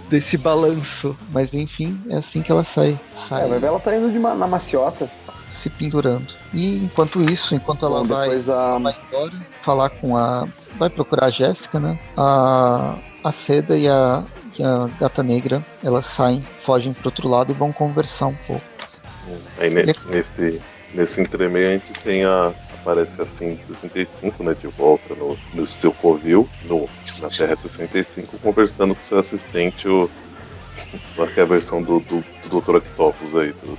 desse 0.10 0.36
balanço. 0.36 1.16
Mas 1.32 1.54
enfim, 1.54 1.98
é 2.10 2.16
assim 2.18 2.42
que 2.42 2.52
ela 2.52 2.64
sai. 2.64 2.98
Sai 3.16 3.46
É, 3.46 3.48
vai 3.48 3.60
ver 3.60 3.68
ela 3.68 3.80
tá 3.80 3.96
indo 3.96 4.12
de 4.12 4.18
ma- 4.20 4.34
na 4.36 4.48
maciota. 4.48 5.08
Se 5.60 5.70
pendurando. 5.70 6.26
E 6.54 6.78
enquanto 6.78 7.22
isso, 7.30 7.54
enquanto 7.54 7.86
ela 7.86 8.00
Bom, 8.02 8.08
vai, 8.16 8.30
a- 8.30 8.34
ela 8.34 8.80
vai 8.80 8.96
embora, 9.08 9.32
falar 9.62 9.90
com 9.90 10.16
a. 10.18 10.48
Vai 10.78 10.90
procurar 10.90 11.26
a 11.28 11.30
Jéssica, 11.30 11.80
né? 11.80 12.00
A, 12.18 12.96
a 13.24 13.32
Seda 13.32 13.78
e 13.78 13.88
a, 13.88 14.24
e 14.58 14.64
a 14.64 14.90
Gata 15.00 15.22
Negra, 15.22 15.64
elas 15.84 16.06
saem, 16.06 16.42
fogem 16.66 16.94
pro 16.94 17.08
outro 17.10 17.28
lado 17.28 17.52
e 17.52 17.56
vão 17.56 17.72
conversar 17.72 18.28
um 18.28 18.36
pouco. 18.48 18.64
Aí 19.60 19.70
ne- 19.70 19.82
E- 19.84 19.96
nesse, 20.10 20.62
nesse 20.94 21.22
entremeio 21.22 21.68
a 21.68 21.72
gente 21.74 21.94
tem 22.04 22.24
a. 22.26 22.54
Aparece 22.82 23.22
assim 23.22 23.60
65, 23.68 24.42
né? 24.42 24.56
De 24.60 24.68
volta 24.68 25.14
no, 25.14 25.38
no 25.54 25.68
seu 25.68 25.92
covil, 25.92 26.50
no, 26.64 26.88
na 27.20 27.28
Terra 27.30 27.54
65, 27.58 28.38
conversando 28.40 28.96
com 28.96 29.04
seu 29.04 29.20
assistente, 29.20 29.86
o. 29.88 30.10
Que 31.34 31.40
é 31.42 31.44
a 31.44 31.46
versão 31.46 31.84
do, 31.84 32.00
do, 32.00 32.24
do 32.48 32.62
Dr. 32.62 32.76
Octopus 32.78 33.36
aí, 33.36 33.52
do, 33.52 33.78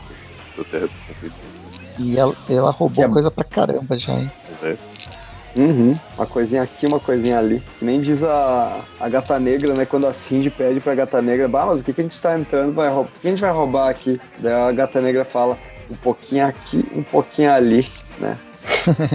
do 0.55 0.65
Terra 0.67 0.87
65. 1.09 1.35
E 1.99 2.19
ela, 2.19 2.35
ela 2.49 2.71
roubou 2.71 3.05
é- 3.05 3.09
coisa 3.09 3.31
pra 3.31 3.45
caramba 3.45 3.99
já, 3.99 4.13
hein? 4.15 4.31
Né? 4.63 4.77
Uhum. 5.57 5.99
Uma 6.17 6.27
coisinha 6.27 6.63
aqui, 6.63 6.87
uma 6.87 7.01
coisinha 7.01 7.39
ali. 7.39 7.63
Nem 7.83 8.01
diz 8.01 8.23
a, 8.23 8.81
a 9.01 9.09
gata 9.09 9.39
negra, 9.39 9.75
né? 9.75 9.85
Quando 9.85 10.07
a 10.07 10.15
Cindy 10.15 10.49
pede 10.49 10.81
pra 10.81 10.95
gata 10.95 11.21
negra, 11.21 11.49
bah, 11.49 11.67
mas 11.67 11.81
o 11.81 11.83
que, 11.83 11.93
que 11.93 12.01
a 12.01 12.05
gente 12.05 12.21
tá 12.21 12.39
entrando, 12.39 12.73
vai 12.73 12.89
roubar? 12.89 13.11
O 13.11 13.21
que 13.21 13.27
a 13.27 13.31
gente 13.31 13.41
vai 13.41 13.51
roubar 13.51 13.89
aqui? 13.91 14.21
Daí 14.39 14.53
a 14.53 14.73
gata 14.73 15.01
negra 15.01 15.25
fala, 15.25 15.59
um 15.91 15.97
pouquinho 15.97 16.47
aqui, 16.47 16.85
um 16.95 17.03
pouquinho 17.03 17.53
ali, 17.53 17.87
né? 18.19 18.39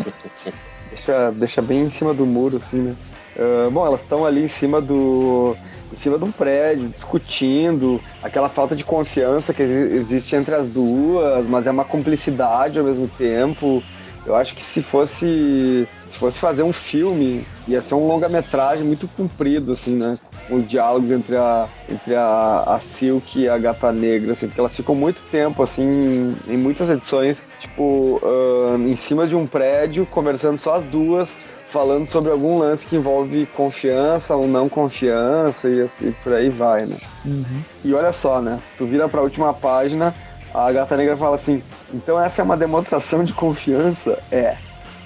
deixa, 0.92 1.32
deixa 1.32 1.62
bem 1.62 1.84
em 1.84 1.90
cima 1.90 2.14
do 2.14 2.26
muro, 2.26 2.58
assim, 2.58 2.78
né? 2.78 2.96
Ah, 3.38 3.70
bom, 3.72 3.86
elas 3.86 4.02
estão 4.02 4.26
ali 4.26 4.44
em 4.44 4.48
cima 4.48 4.82
do. 4.82 5.56
Em 5.92 5.96
cima 5.96 6.18
de 6.18 6.24
um 6.24 6.32
prédio, 6.32 6.88
discutindo, 6.90 8.02
aquela 8.22 8.50
falta 8.50 8.76
de 8.76 8.84
confiança 8.84 9.54
que 9.54 9.64
exi- 9.64 9.96
existe 9.96 10.36
entre 10.36 10.56
as 10.56 10.68
duas, 10.68 11.48
mas 11.48 11.68
é 11.68 11.72
uma 11.72 11.86
cumplicidade 11.86 12.80
ao 12.80 12.86
mesmo 12.86 13.08
tempo. 13.08 13.82
Eu 14.26 14.36
acho 14.36 14.56
que 14.56 14.66
se 14.66 14.82
fosse. 14.82 15.88
Se 16.08 16.18
fosse 16.18 16.40
fazer 16.40 16.64
um 16.64 16.72
filme, 16.72 17.46
ia 17.68 17.82
ser 17.82 17.94
um 17.94 18.08
longa-metragem 18.08 18.86
muito 18.86 19.08
comprido, 19.08 19.74
assim, 19.74 19.96
né? 19.96 20.18
Os 20.50 20.66
diálogos 20.68 21.12
entre 21.12 21.36
a, 21.36 21.68
entre 21.90 22.16
a, 22.16 22.64
a 22.68 22.80
Silk 22.80 23.38
e 23.40 23.50
a 23.50 23.58
Gata 23.58 23.92
Negra, 23.92 24.32
assim, 24.32 24.48
porque 24.48 24.60
elas 24.60 24.76
ficam 24.76 24.96
muito 24.96 25.24
tempo, 25.26 25.62
assim, 25.62 26.36
em 26.48 26.58
muitas 26.58 26.90
edições, 26.90 27.44
tipo, 27.60 28.22
ah, 28.24 28.78
em 28.80 28.96
cima 28.96 29.28
de 29.28 29.36
um 29.36 29.46
prédio, 29.46 30.06
conversando 30.06 30.58
só 30.58 30.76
as 30.76 30.86
duas, 30.86 31.30
falando 31.76 32.06
sobre 32.06 32.32
algum 32.32 32.58
lance 32.58 32.88
que 32.88 32.96
envolve 32.96 33.46
confiança 33.48 34.34
ou 34.34 34.48
não 34.48 34.70
confiança 34.70 35.68
e 35.68 35.82
assim 35.82 36.16
por 36.24 36.32
aí 36.32 36.48
vai, 36.50 36.86
né? 36.86 36.96
Uhum. 37.26 37.44
E 37.84 37.94
olha 37.94 38.14
só, 38.14 38.40
né? 38.42 38.58
Tu 38.78 38.86
vira 38.86 39.10
pra 39.10 39.22
última 39.22 39.54
página, 39.54 40.16
a 40.54 40.72
gata 40.72 40.96
negra 40.96 41.18
fala 41.18 41.36
assim: 41.36 41.62
então 41.94 42.18
essa 42.22 42.42
é 42.42 42.46
uma 42.46 42.56
demonstração 42.56 43.26
de 43.26 43.34
confiança? 43.34 44.18
É. 44.32 44.56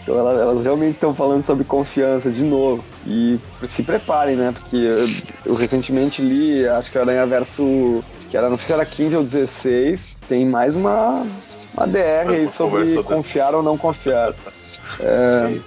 Então 0.03 0.15
ela- 0.19 0.39
elas 0.39 0.63
realmente 0.63 0.91
estão 0.91 1.13
falando 1.15 1.41
sobre 1.41 1.63
confiança 1.63 2.29
de 2.29 2.43
novo. 2.43 2.83
E 3.07 3.39
se 3.67 3.81
preparem, 3.81 4.35
né? 4.35 4.51
Porque 4.53 4.75
eu, 4.77 5.07
eu 5.47 5.55
recentemente 5.55 6.21
li, 6.21 6.67
acho 6.67 6.91
que 6.91 6.99
era 6.99 7.07
Aranha 7.11 7.25
Verso. 7.25 8.03
que 8.29 8.37
era, 8.37 8.47
não 8.47 8.57
sei 8.57 8.67
se 8.67 8.73
era 8.73 8.85
15 8.85 9.15
ou 9.15 9.23
16. 9.23 10.01
Tem 10.27 10.45
mais 10.45 10.75
uma, 10.75 11.25
uma 11.73 11.87
DR 11.87 12.29
aí 12.29 12.47
sobre 12.47 12.83
né? 12.95 13.01
confiar 13.03 13.55
ou 13.55 13.63
não 13.63 13.75
confiar. 13.75 14.35
É, 14.99 15.57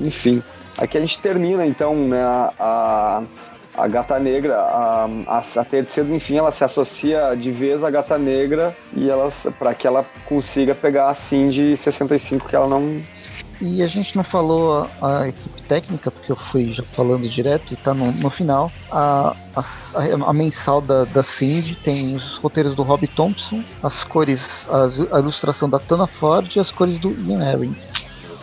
enfim, 0.00 0.42
aqui 0.78 0.96
a 0.98 1.00
gente 1.00 1.18
termina 1.18 1.66
então, 1.66 1.94
né? 1.94 2.22
A, 2.58 3.22
a, 3.76 3.88
gata 3.88 4.18
negra, 4.18 4.56
a, 4.58 5.08
a, 5.26 5.38
a 5.60 5.64
terceira, 5.64 6.08
enfim, 6.14 6.38
ela 6.38 6.50
se 6.50 6.64
associa 6.64 7.36
de 7.36 7.50
vez 7.50 7.84
à 7.84 7.90
gata 7.90 8.16
negra 8.18 8.74
e 8.94 9.08
ela 9.10 9.30
para 9.58 9.74
que 9.74 9.86
ela 9.86 10.04
consiga 10.26 10.74
pegar 10.74 11.10
a 11.10 11.14
Cindy 11.14 11.76
65 11.76 12.48
que 12.48 12.56
ela 12.56 12.66
não. 12.68 13.00
E 13.58 13.82
a 13.82 13.86
gente 13.86 14.14
não 14.16 14.22
falou 14.22 14.86
a, 15.00 15.20
a 15.20 15.28
equipe 15.28 15.62
técnica, 15.62 16.10
porque 16.10 16.30
eu 16.30 16.36
fui 16.36 16.74
já 16.74 16.82
falando 16.92 17.26
direto 17.26 17.72
e 17.72 17.76
tá 17.76 17.94
no, 17.94 18.12
no 18.12 18.28
final. 18.28 18.70
A, 18.90 19.34
a, 19.56 19.64
a 20.28 20.32
mensal 20.34 20.82
da, 20.82 21.04
da 21.04 21.22
Cindy 21.22 21.74
tem 21.74 22.14
os 22.16 22.36
roteiros 22.36 22.74
do 22.74 22.82
Rob 22.82 23.06
Thompson, 23.08 23.64
as 23.82 24.04
cores, 24.04 24.68
as- 24.70 25.10
a 25.10 25.18
ilustração 25.20 25.70
da 25.70 25.78
Tana 25.78 26.06
Ford 26.06 26.54
e 26.54 26.60
as 26.60 26.70
cores 26.70 26.98
do 26.98 27.10
Ian 27.12 27.42
Herring. 27.42 27.76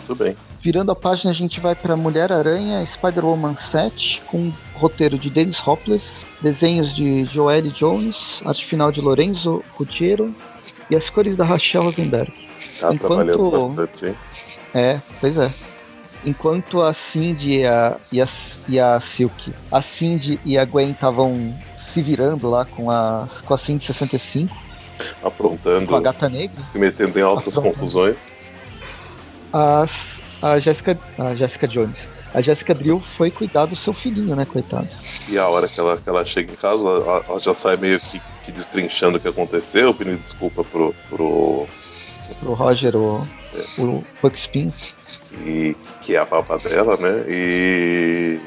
Muito 0.08 0.16
bem. 0.16 0.36
Virando 0.64 0.92
a 0.92 0.96
página, 0.96 1.32
a 1.32 1.34
gente 1.34 1.60
vai 1.60 1.76
para 1.76 1.98
Mulher-Aranha 1.98 2.82
Spider-Woman 2.86 3.58
7, 3.58 4.22
com 4.28 4.50
roteiro 4.76 5.20
de 5.20 5.30
Dennis 5.30 5.60
Hopeless, 5.66 6.24
desenhos 6.42 6.96
de 6.96 7.26
Joelle 7.26 7.70
Jones, 7.70 8.42
arte 8.46 8.66
final 8.66 8.90
de 8.90 9.02
Lorenzo 9.02 9.62
Ruggiero 9.74 10.34
e 10.90 10.96
as 10.96 11.10
cores 11.10 11.36
da 11.36 11.44
Rachel 11.44 11.84
Rosenberg. 11.84 12.32
Tá 12.80 12.94
Enquanto- 12.94 13.52
bastante, 13.76 14.06
hein? 14.06 14.16
É, 14.74 15.00
pois 15.20 15.38
é. 15.38 15.54
Enquanto 16.26 16.82
a 16.82 16.94
Cindy 16.94 17.60
e 17.60 17.66
a, 17.68 17.98
e 18.10 18.22
a, 18.22 18.28
e 18.70 18.80
a 18.80 19.00
Silk, 19.02 19.54
a 19.70 19.82
Cindy 19.82 20.40
e 20.46 20.58
a 20.58 20.64
Gwen 20.64 20.92
estavam 20.92 21.54
se 21.78 22.02
virando 22.02 22.50
lá 22.50 22.64
com 22.64 22.90
a, 22.90 23.28
com 23.46 23.54
a 23.54 23.58
Cindy 23.58 23.84
65, 23.84 24.56
Aprontando, 25.22 25.88
com 25.88 25.96
a 25.96 26.00
Gata 26.00 26.30
Negra, 26.30 26.56
se 26.72 26.80
metendo 26.80 27.20
em 27.20 27.22
altas 27.22 27.58
confusões. 27.58 28.16
as, 29.52 30.22
a 30.44 30.60
Jessica, 30.60 31.00
a 31.18 31.34
Jessica 31.34 31.68
Jones, 31.68 32.08
a 32.34 32.42
Jessica 32.42 32.74
Drill 32.74 33.00
foi 33.00 33.32
cuidar 33.32 33.66
do 33.66 33.76
seu 33.76 33.94
filhinho, 33.94 34.36
né, 34.36 34.44
coitado. 34.46 34.90
E 35.30 35.38
a 35.38 35.48
hora 35.48 35.68
que 35.70 35.80
ela, 35.80 35.98
que 35.98 36.10
ela 36.10 36.26
chega 36.26 36.52
em 36.52 36.56
casa, 36.56 36.82
ela, 36.82 37.24
ela 37.30 37.40
já 37.40 37.56
sai 37.56 37.78
meio 37.78 38.00
que, 38.00 38.22
que 38.44 38.52
destrinchando 38.52 39.18
o 39.18 39.22
que 39.22 39.28
aconteceu, 39.28 39.94
pedindo 39.94 40.22
desculpa 40.22 40.64
pro. 40.64 40.94
pro 41.10 41.66
Pro 42.40 42.54
Roger, 42.54 42.96
o, 42.96 43.26
o 43.78 44.04
Buckspin. 44.22 44.74
e, 45.46 45.76
que 46.02 46.16
é 46.16 46.20
a 46.20 46.26
papa 46.26 46.58
dela, 46.58 46.98
né? 46.98 47.24
E. 47.28 48.40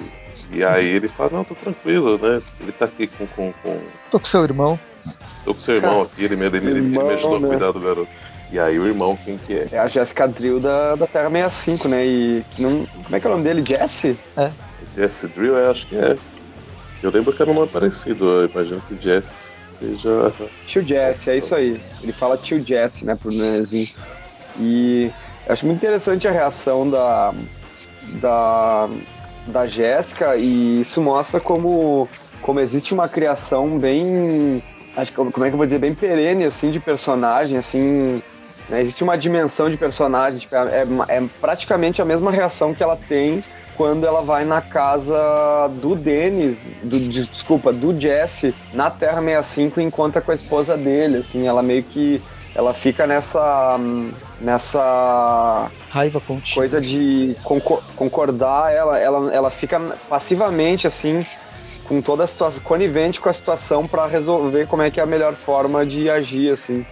E 0.52 0.62
aí 0.64 0.86
ele 0.86 1.08
fala, 1.08 1.30
não, 1.32 1.44
tô 1.44 1.54
tranquilo, 1.54 2.18
né? 2.18 2.40
Ele 2.60 2.72
tá 2.72 2.84
aqui 2.86 3.06
com. 3.06 3.26
com, 3.26 3.52
com... 3.62 3.78
Tô 4.10 4.18
com 4.18 4.26
seu 4.26 4.42
irmão. 4.44 4.78
Tô 5.44 5.54
com 5.54 5.60
seu 5.60 5.76
irmão 5.76 6.02
aqui, 6.02 6.24
ele 6.24 6.36
me, 6.36 6.46
ele, 6.46 6.56
ele, 6.56 6.70
ele 6.70 6.80
me 6.80 6.96
Irmão, 6.96 7.10
ajudou 7.10 7.36
a 7.36 7.40
né? 7.40 7.48
cuidar 7.48 7.72
do 7.72 7.80
garoto. 7.80 8.08
E 8.50 8.58
aí 8.58 8.78
o 8.78 8.86
irmão, 8.86 9.18
quem 9.24 9.36
que 9.36 9.54
é? 9.54 9.68
É 9.72 9.78
a 9.78 9.88
Jessica 9.88 10.28
Drill 10.28 10.60
da, 10.60 10.94
da 10.94 11.06
Terra 11.06 11.30
65, 11.30 11.88
né? 11.88 12.06
E 12.06 12.44
que 12.50 12.62
não, 12.62 12.86
como 12.86 13.16
é 13.16 13.20
que 13.20 13.26
é 13.26 13.30
o 13.30 13.32
nome 13.32 13.44
dele? 13.44 13.64
Jesse? 13.66 14.16
Jesse 14.94 15.26
Drill, 15.28 15.58
é, 15.58 15.70
acho 15.70 15.86
que 15.86 15.96
é. 15.96 16.16
Eu 17.02 17.10
lembro 17.10 17.32
que 17.32 17.42
era 17.42 17.50
um 17.50 17.54
nome 17.54 17.70
parecido, 17.70 18.24
eu 18.24 18.48
imagino 18.48 18.80
que 18.82 18.96
Jesse 19.02 19.50
seja. 19.78 20.32
Tio 20.66 20.82
Jesse, 20.82 21.30
é 21.30 21.36
isso 21.36 21.54
aí. 21.54 21.80
Ele 22.02 22.12
fala 22.12 22.36
tio 22.36 22.60
Jesse, 22.60 23.04
né, 23.04 23.14
pro 23.14 23.30
Nenezinho. 23.30 23.88
E 24.58 25.10
eu 25.46 25.52
acho 25.52 25.66
muito 25.66 25.78
interessante 25.78 26.26
a 26.26 26.30
reação 26.30 26.88
da, 26.88 27.34
da, 28.20 28.88
da 29.46 29.66
Jéssica 29.66 30.36
e 30.36 30.80
isso 30.80 31.00
mostra 31.00 31.40
como, 31.40 32.08
como 32.40 32.60
existe 32.60 32.94
uma 32.94 33.08
criação 33.08 33.78
bem. 33.78 34.62
Acho 34.96 35.12
que 35.12 35.16
como 35.16 35.44
é 35.44 35.48
que 35.48 35.54
eu 35.54 35.58
vou 35.58 35.66
dizer, 35.66 35.78
bem 35.78 35.94
perene 35.94 36.44
assim 36.44 36.70
de 36.70 36.80
personagem, 36.80 37.58
assim. 37.58 38.22
Né? 38.68 38.80
Existe 38.80 39.04
uma 39.04 39.16
dimensão 39.16 39.70
de 39.70 39.76
personagem, 39.76 40.40
tipo, 40.40 40.54
é, 40.54 40.86
é 41.08 41.24
praticamente 41.40 42.02
a 42.02 42.04
mesma 42.04 42.30
reação 42.30 42.74
que 42.74 42.82
ela 42.82 42.98
tem 43.08 43.42
quando 43.76 44.06
ela 44.06 44.22
vai 44.22 44.44
na 44.44 44.62
casa 44.62 45.68
do 45.80 45.94
Dennis, 45.94 46.58
do, 46.82 46.98
desculpa, 46.98 47.72
do 47.72 47.98
Jesse, 47.98 48.54
na 48.72 48.90
Terra 48.90 49.22
65 49.22 49.80
e 49.80 49.84
encontra 49.84 50.20
com 50.22 50.32
a 50.32 50.34
esposa 50.34 50.76
dele, 50.76 51.18
assim, 51.18 51.46
ela 51.46 51.62
meio 51.62 51.82
que 51.82 52.22
ela 52.54 52.72
fica 52.72 53.06
nessa 53.06 53.78
nessa 54.40 55.70
raiva 55.90 56.20
contínua. 56.20 56.54
coisa 56.54 56.80
de 56.80 57.36
concordar, 57.94 58.72
ela, 58.72 58.98
ela, 58.98 59.34
ela 59.34 59.50
fica 59.50 59.78
passivamente 60.08 60.86
assim 60.86 61.24
com 61.84 62.00
toda 62.00 62.24
a 62.24 62.26
situação, 62.26 62.62
conivente 62.62 63.20
com 63.20 63.28
a 63.28 63.32
situação 63.32 63.86
para 63.86 64.06
resolver 64.06 64.66
como 64.66 64.82
é 64.82 64.90
que 64.90 64.98
é 64.98 65.02
a 65.02 65.06
melhor 65.06 65.34
forma 65.34 65.84
de 65.84 66.08
agir 66.08 66.50
assim. 66.50 66.84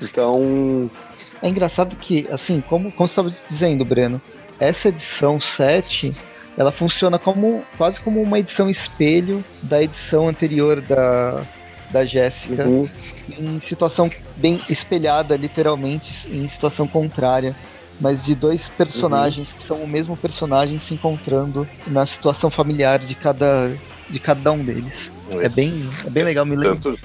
Então, 0.00 0.90
é 1.42 1.48
engraçado 1.48 1.96
que 1.96 2.26
assim, 2.30 2.60
como 2.60 2.90
como 2.92 3.06
estava 3.06 3.32
dizendo, 3.48 3.84
Breno, 3.84 4.20
essa 4.58 4.88
edição 4.88 5.40
7 5.40 6.14
ela 6.56 6.72
funciona 6.72 7.18
como 7.18 7.64
quase 7.78 8.00
como 8.00 8.20
uma 8.20 8.38
edição 8.38 8.68
espelho 8.68 9.44
da 9.62 9.82
edição 9.82 10.28
anterior 10.28 10.80
da, 10.80 11.42
da 11.90 12.04
Jéssica, 12.04 12.66
uhum. 12.66 12.88
em 13.38 13.58
situação 13.60 14.10
bem 14.36 14.60
espelhada, 14.68 15.36
literalmente, 15.36 16.28
em 16.28 16.48
situação 16.48 16.86
contrária, 16.86 17.54
mas 18.00 18.24
de 18.24 18.34
dois 18.34 18.68
personagens 18.68 19.50
uhum. 19.52 19.58
que 19.58 19.64
são 19.64 19.76
o 19.78 19.88
mesmo 19.88 20.16
personagem 20.16 20.78
se 20.78 20.94
encontrando 20.94 21.66
na 21.86 22.04
situação 22.06 22.50
familiar 22.50 22.98
de 22.98 23.14
cada, 23.14 23.72
de 24.08 24.18
cada 24.18 24.52
um 24.52 24.64
deles. 24.64 25.10
É, 25.30 25.46
é 25.46 25.48
bem, 25.48 25.88
é 26.04 26.10
bem 26.10 26.24
legal, 26.24 26.44
me 26.44 26.56
lembra. 26.56 26.96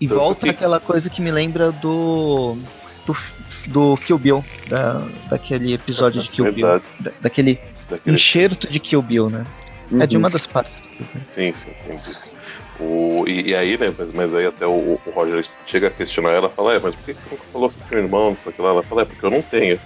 E 0.00 0.06
volta 0.06 0.40
que... 0.40 0.50
aquela 0.50 0.80
coisa 0.80 1.08
que 1.08 1.20
me 1.20 1.30
lembra 1.30 1.70
do. 1.70 2.56
do, 3.06 3.16
do 3.66 3.96
Kill 3.96 4.18
Bill, 4.18 4.44
da, 4.68 5.02
daquele 5.28 5.74
episódio 5.74 6.22
de 6.22 6.28
Kill 6.28 6.52
Bill. 6.52 6.66
Da, 7.00 7.10
daquele 7.20 7.58
Daquele... 7.88 8.16
enxerto 8.16 8.70
de 8.70 8.80
Kill 8.80 9.02
Bill, 9.02 9.28
né? 9.28 9.44
Uhum. 9.90 10.02
É 10.02 10.06
de 10.06 10.16
uma 10.16 10.28
uhum. 10.28 10.32
das 10.32 10.46
partes. 10.46 10.72
Sim, 11.34 11.52
sim, 11.52 11.70
entendi. 11.84 12.16
O, 12.80 13.24
e, 13.28 13.50
e, 13.50 13.54
aí, 13.54 13.76
né, 13.78 13.92
mas, 13.96 14.12
mas 14.12 14.34
aí 14.34 14.46
até 14.46 14.66
o, 14.66 14.98
o, 15.06 15.10
Roger 15.14 15.44
chega 15.66 15.88
a 15.88 15.90
questionar 15.90 16.30
ela, 16.30 16.48
fala, 16.48 16.74
é, 16.74 16.80
mas 16.80 16.94
por 16.94 17.04
que 17.04 17.12
você 17.12 17.30
nunca 17.30 17.44
falou 17.52 17.72
tinha 17.88 18.00
um 18.00 18.02
irmão, 18.02 18.30
não 18.30 18.36
sei 18.36 18.50
o 18.50 18.54
que 18.54 18.62
lá? 18.62 18.70
Ela 18.70 18.82
fala, 18.82 19.02
é, 19.02 19.04
porque 19.04 19.24
eu 19.24 19.30
não 19.30 19.42
tenho. 19.42 19.78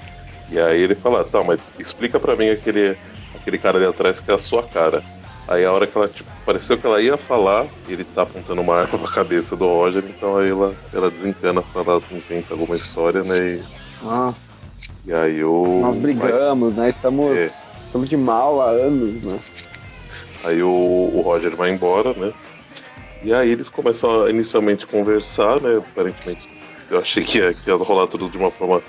E 0.50 0.58
aí 0.58 0.80
ele 0.80 0.94
fala, 0.94 1.24
tá, 1.24 1.42
mas 1.42 1.60
explica 1.78 2.20
pra 2.20 2.36
mim 2.36 2.48
aquele, 2.48 2.96
aquele 3.34 3.58
cara 3.58 3.76
ali 3.76 3.86
atrás 3.86 4.20
que 4.20 4.30
é 4.30 4.34
a 4.34 4.38
sua 4.38 4.62
cara. 4.62 5.02
Aí 5.48 5.64
a 5.64 5.72
hora 5.72 5.86
que 5.86 5.96
ela, 5.96 6.08
tipo, 6.08 6.28
pareceu 6.44 6.76
que 6.76 6.86
ela 6.86 7.00
ia 7.00 7.16
falar, 7.16 7.66
ele 7.88 8.02
tá 8.02 8.22
apontando 8.22 8.60
uma 8.60 8.80
arma 8.80 8.98
pra 8.98 9.10
cabeça 9.12 9.54
do 9.54 9.64
Roger, 9.66 10.02
então 10.08 10.38
aí 10.38 10.50
ela, 10.50 10.74
ela 10.92 11.10
desencana, 11.10 11.62
ela 11.74 12.02
inventa 12.10 12.54
alguma 12.54 12.76
história, 12.76 13.22
né, 13.22 13.38
e... 13.38 13.62
Ah. 14.04 14.34
E 15.06 15.12
aí 15.12 15.44
o... 15.44 15.80
Nós 15.82 15.96
brigamos, 15.96 16.74
né, 16.74 16.88
estamos... 16.88 17.30
É 17.36 17.76
Estamos 17.86 18.10
de 18.10 18.16
mal 18.16 18.60
há 18.60 18.70
anos, 18.70 19.22
né? 19.22 19.38
Aí 20.44 20.62
o, 20.62 20.68
o 20.68 21.22
Roger 21.22 21.54
vai 21.56 21.70
embora, 21.70 22.12
né? 22.12 22.32
E 23.22 23.32
aí 23.32 23.50
eles 23.50 23.70
começam 23.70 24.24
a 24.24 24.30
inicialmente 24.30 24.86
conversar, 24.86 25.60
né? 25.62 25.78
Aparentemente 25.78 26.46
eu 26.90 26.98
achei 26.98 27.24
que 27.24 27.38
ia, 27.38 27.54
que 27.54 27.70
ia 27.70 27.76
rolar 27.76 28.06
tudo 28.06 28.28
de 28.28 28.36
uma 28.36 28.50
forma 28.50 28.82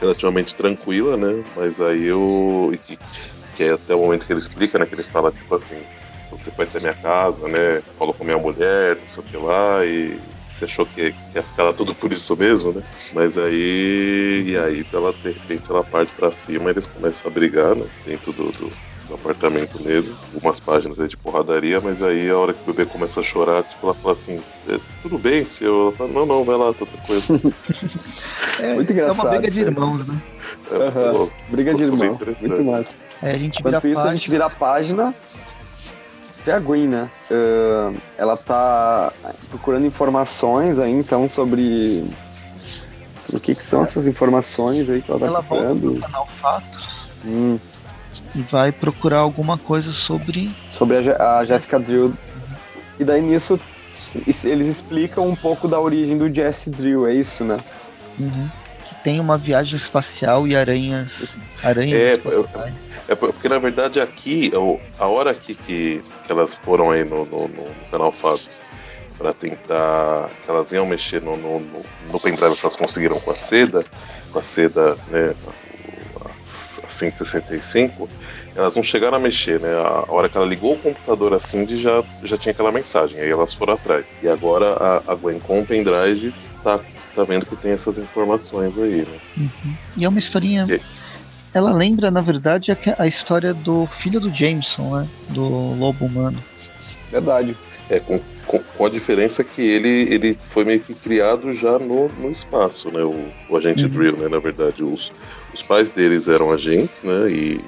relativamente 0.00 0.54
tranquila, 0.54 1.16
né? 1.16 1.42
Mas 1.56 1.80
aí 1.80 2.04
eu. 2.04 2.72
Que, 2.84 2.98
que 3.56 3.64
é 3.64 3.72
até 3.72 3.94
o 3.94 3.98
momento 3.98 4.26
que 4.26 4.32
ele 4.32 4.40
explica, 4.40 4.78
né? 4.78 4.86
Que 4.86 4.94
ele 4.94 5.02
fala, 5.02 5.32
tipo 5.32 5.54
assim, 5.54 5.82
você 6.38 6.50
foi 6.50 6.64
até 6.64 6.80
minha 6.80 6.94
casa, 6.94 7.46
né? 7.48 7.82
Falou 7.98 8.14
com 8.14 8.24
minha 8.24 8.38
mulher, 8.38 8.96
não 8.96 9.08
sei 9.08 9.22
o 9.22 9.26
que 9.26 9.36
lá, 9.36 9.84
e 9.84 10.18
você 10.48 10.64
achou 10.64 10.86
que, 10.86 11.14
ia 11.34 11.42
ficar 11.42 11.72
tudo 11.72 11.94
por 11.94 12.12
isso 12.12 12.36
mesmo, 12.36 12.72
né? 12.72 12.82
Mas 13.12 13.36
aí. 13.36 14.44
E 14.46 14.56
aí 14.56 14.86
ela, 14.92 15.12
de 15.12 15.30
repente, 15.30 15.70
ela 15.70 15.82
parte 15.82 16.12
pra 16.16 16.30
cima 16.30 16.70
e 16.70 16.72
eles 16.72 16.86
começam 16.86 17.30
a 17.30 17.34
brigar, 17.34 17.74
né? 17.74 17.86
Dentro 18.04 18.32
do, 18.32 18.50
do, 18.50 18.72
do 19.08 19.14
apartamento 19.14 19.82
mesmo. 19.82 20.14
Algumas 20.34 20.60
páginas 20.60 21.00
aí 21.00 21.08
de 21.08 21.16
porradaria, 21.16 21.80
mas 21.80 22.02
aí 22.02 22.30
a 22.30 22.36
hora 22.36 22.52
que 22.52 22.62
o 22.62 22.72
bebê 22.72 22.90
começa 22.90 23.20
a 23.20 23.22
chorar, 23.22 23.62
tipo, 23.64 23.86
ela 23.86 23.94
fala 23.94 24.14
assim, 24.14 24.40
é, 24.68 24.78
tudo 25.02 25.18
bem, 25.18 25.44
seu? 25.44 25.82
Ela 25.82 25.92
fala, 25.92 26.10
não, 26.12 26.26
não, 26.26 26.44
vai 26.44 26.56
lá, 26.56 26.72
tá 26.72 26.86
tranquilo. 26.86 27.54
é, 28.60 28.74
Muito 28.74 28.92
engraçado. 28.92 29.26
É 29.26 29.30
uma 29.30 29.38
briga 29.38 29.50
de 29.50 29.60
irmãos, 29.60 30.08
né? 30.08 30.22
É, 30.70 31.10
uhum. 31.10 31.30
Briga 31.48 31.74
de 31.74 31.84
irmãos. 31.84 32.18
Muito 32.40 32.64
massa. 32.64 33.02
É, 33.22 33.30
a 33.30 33.38
gente 33.38 33.62
vira 33.62 33.78
Enquanto 33.78 33.86
isso, 33.86 33.94
página. 33.94 34.10
a 34.10 34.14
gente 34.14 34.30
vira 34.30 34.46
a 34.46 34.50
página 34.50 35.14
a 36.50 36.58
Gwen, 36.58 36.88
né? 36.88 37.08
Uh, 37.30 37.96
ela 38.18 38.36
tá 38.36 39.12
procurando 39.48 39.86
informações 39.86 40.78
aí, 40.78 40.90
então, 40.90 41.28
sobre 41.28 42.04
o 43.32 43.38
que, 43.38 43.54
que 43.54 43.62
são 43.62 43.80
é. 43.80 43.82
essas 43.82 44.06
informações 44.06 44.90
aí 44.90 45.00
que 45.00 45.10
ela 45.10 45.20
tá 45.20 45.26
ela 45.26 45.42
procurando. 45.42 46.00
Canal 46.00 46.26
Fatos 46.40 46.92
hum. 47.24 47.58
e 48.34 48.42
vai 48.42 48.72
procurar 48.72 49.18
alguma 49.18 49.56
coisa 49.56 49.92
sobre... 49.92 50.54
Sobre 50.76 51.10
a, 51.12 51.38
a 51.38 51.44
Jessica 51.44 51.78
Drill. 51.78 52.12
E 52.98 53.04
daí 53.04 53.22
nisso 53.22 53.58
eles 54.44 54.66
explicam 54.66 55.28
um 55.28 55.36
pouco 55.36 55.68
da 55.68 55.80
origem 55.80 56.16
do 56.16 56.32
Jesse 56.32 56.70
Drill, 56.70 57.06
é 57.06 57.14
isso, 57.14 57.44
né? 57.44 57.58
Uhum. 58.18 58.48
Que 58.88 58.94
tem 59.02 59.20
uma 59.20 59.38
viagem 59.38 59.76
espacial 59.76 60.46
e 60.46 60.56
aranhas, 60.56 61.36
aranhas 61.62 62.00
é, 62.00 62.14
espaciais. 62.14 62.74
É 63.08 63.14
porque 63.14 63.48
na 63.48 63.58
verdade 63.58 64.00
aqui, 64.00 64.52
a 64.98 65.06
hora 65.06 65.30
aqui 65.30 65.54
que, 65.54 66.02
que 66.24 66.32
elas 66.32 66.54
foram 66.56 66.90
aí 66.90 67.04
no, 67.04 67.24
no, 67.24 67.48
no 67.48 67.66
canal 67.90 68.12
Fatos 68.12 68.60
para 69.18 69.32
tentar. 69.32 70.30
elas 70.48 70.72
iam 70.72 70.86
mexer 70.86 71.22
no, 71.22 71.36
no, 71.36 71.60
no 72.10 72.20
pendrive 72.20 72.56
que 72.56 72.64
elas 72.64 72.76
conseguiram 72.76 73.20
com 73.20 73.30
a 73.30 73.34
seda, 73.34 73.84
com 74.32 74.38
a 74.38 74.42
seda, 74.42 74.96
né? 75.08 75.34
A 76.84 76.88
165, 76.88 78.08
elas 78.54 78.76
não 78.76 78.82
chegaram 78.82 79.16
a 79.16 79.20
mexer, 79.20 79.60
né? 79.60 79.70
A 79.74 80.12
hora 80.12 80.28
que 80.28 80.36
ela 80.36 80.46
ligou 80.46 80.74
o 80.74 80.78
computador 80.78 81.32
assim, 81.34 81.66
já, 81.76 82.02
já 82.22 82.36
tinha 82.36 82.52
aquela 82.52 82.72
mensagem, 82.72 83.18
aí 83.18 83.30
elas 83.30 83.54
foram 83.54 83.74
atrás. 83.74 84.04
E 84.22 84.28
agora 84.28 84.74
a, 84.74 85.12
a 85.12 85.14
Gwen 85.14 85.38
com 85.38 85.60
o 85.60 85.66
pendrive 85.66 86.34
tá, 86.62 86.80
tá 87.14 87.24
vendo 87.24 87.46
que 87.46 87.56
tem 87.56 87.72
essas 87.72 87.98
informações 87.98 88.76
aí, 88.76 89.06
né? 89.08 89.18
Uhum. 89.36 89.74
E 89.96 90.04
é 90.04 90.08
uma 90.08 90.18
historinha. 90.18 90.66
E 90.68 90.80
ela 91.54 91.72
lembra, 91.72 92.10
na 92.10 92.20
verdade, 92.20 92.72
a, 92.72 92.76
a 92.98 93.06
história 93.06 93.52
do 93.52 93.86
filho 93.98 94.20
do 94.20 94.30
Jameson, 94.30 94.96
né? 94.96 95.08
Do 95.28 95.42
lobo 95.74 96.06
humano. 96.06 96.42
Verdade. 97.10 97.56
É, 97.90 98.00
com, 98.00 98.18
com, 98.46 98.58
com, 98.58 98.86
a 98.86 98.88
diferença 98.88 99.44
que 99.44 99.60
ele, 99.60 100.12
ele 100.12 100.38
foi 100.50 100.64
meio 100.64 100.80
que 100.80 100.94
criado 100.94 101.52
já 101.52 101.78
no, 101.78 102.08
no 102.08 102.30
espaço, 102.30 102.90
né? 102.90 103.02
O, 103.02 103.28
o 103.50 103.56
agente 103.56 103.84
uhum. 103.84 103.90
Drill, 103.90 104.16
né? 104.16 104.28
Na 104.28 104.38
verdade, 104.38 104.82
os, 104.82 105.12
os 105.52 105.62
pais 105.62 105.90
deles 105.90 106.26
eram 106.26 106.50
agentes, 106.50 107.02
né? 107.02 107.30
E, 107.30 107.60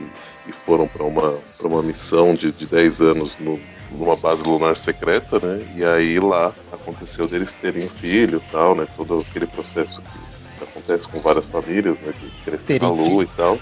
e 0.48 0.52
foram 0.64 0.88
para 0.88 1.04
uma, 1.04 1.38
uma 1.60 1.82
missão 1.82 2.34
de, 2.34 2.52
de 2.52 2.66
10 2.66 3.00
anos 3.02 3.36
no, 3.38 3.60
numa 3.90 4.16
base 4.16 4.42
lunar 4.44 4.76
secreta, 4.76 5.38
né? 5.38 5.62
E 5.76 5.84
aí 5.84 6.18
lá 6.18 6.52
aconteceu 6.72 7.28
deles 7.28 7.52
terem 7.60 7.88
filho 7.88 8.42
e 8.46 8.50
tal, 8.50 8.74
né? 8.74 8.86
Todo 8.96 9.24
aquele 9.28 9.46
processo 9.46 10.00
que 10.00 10.64
acontece 10.64 11.06
com 11.06 11.20
várias 11.20 11.44
famílias, 11.44 11.98
né? 12.00 12.14
Que 12.18 12.30
crescem 12.44 12.78
na 12.78 12.88
Lua 12.88 13.24
e 13.24 13.28
tal. 13.36 13.58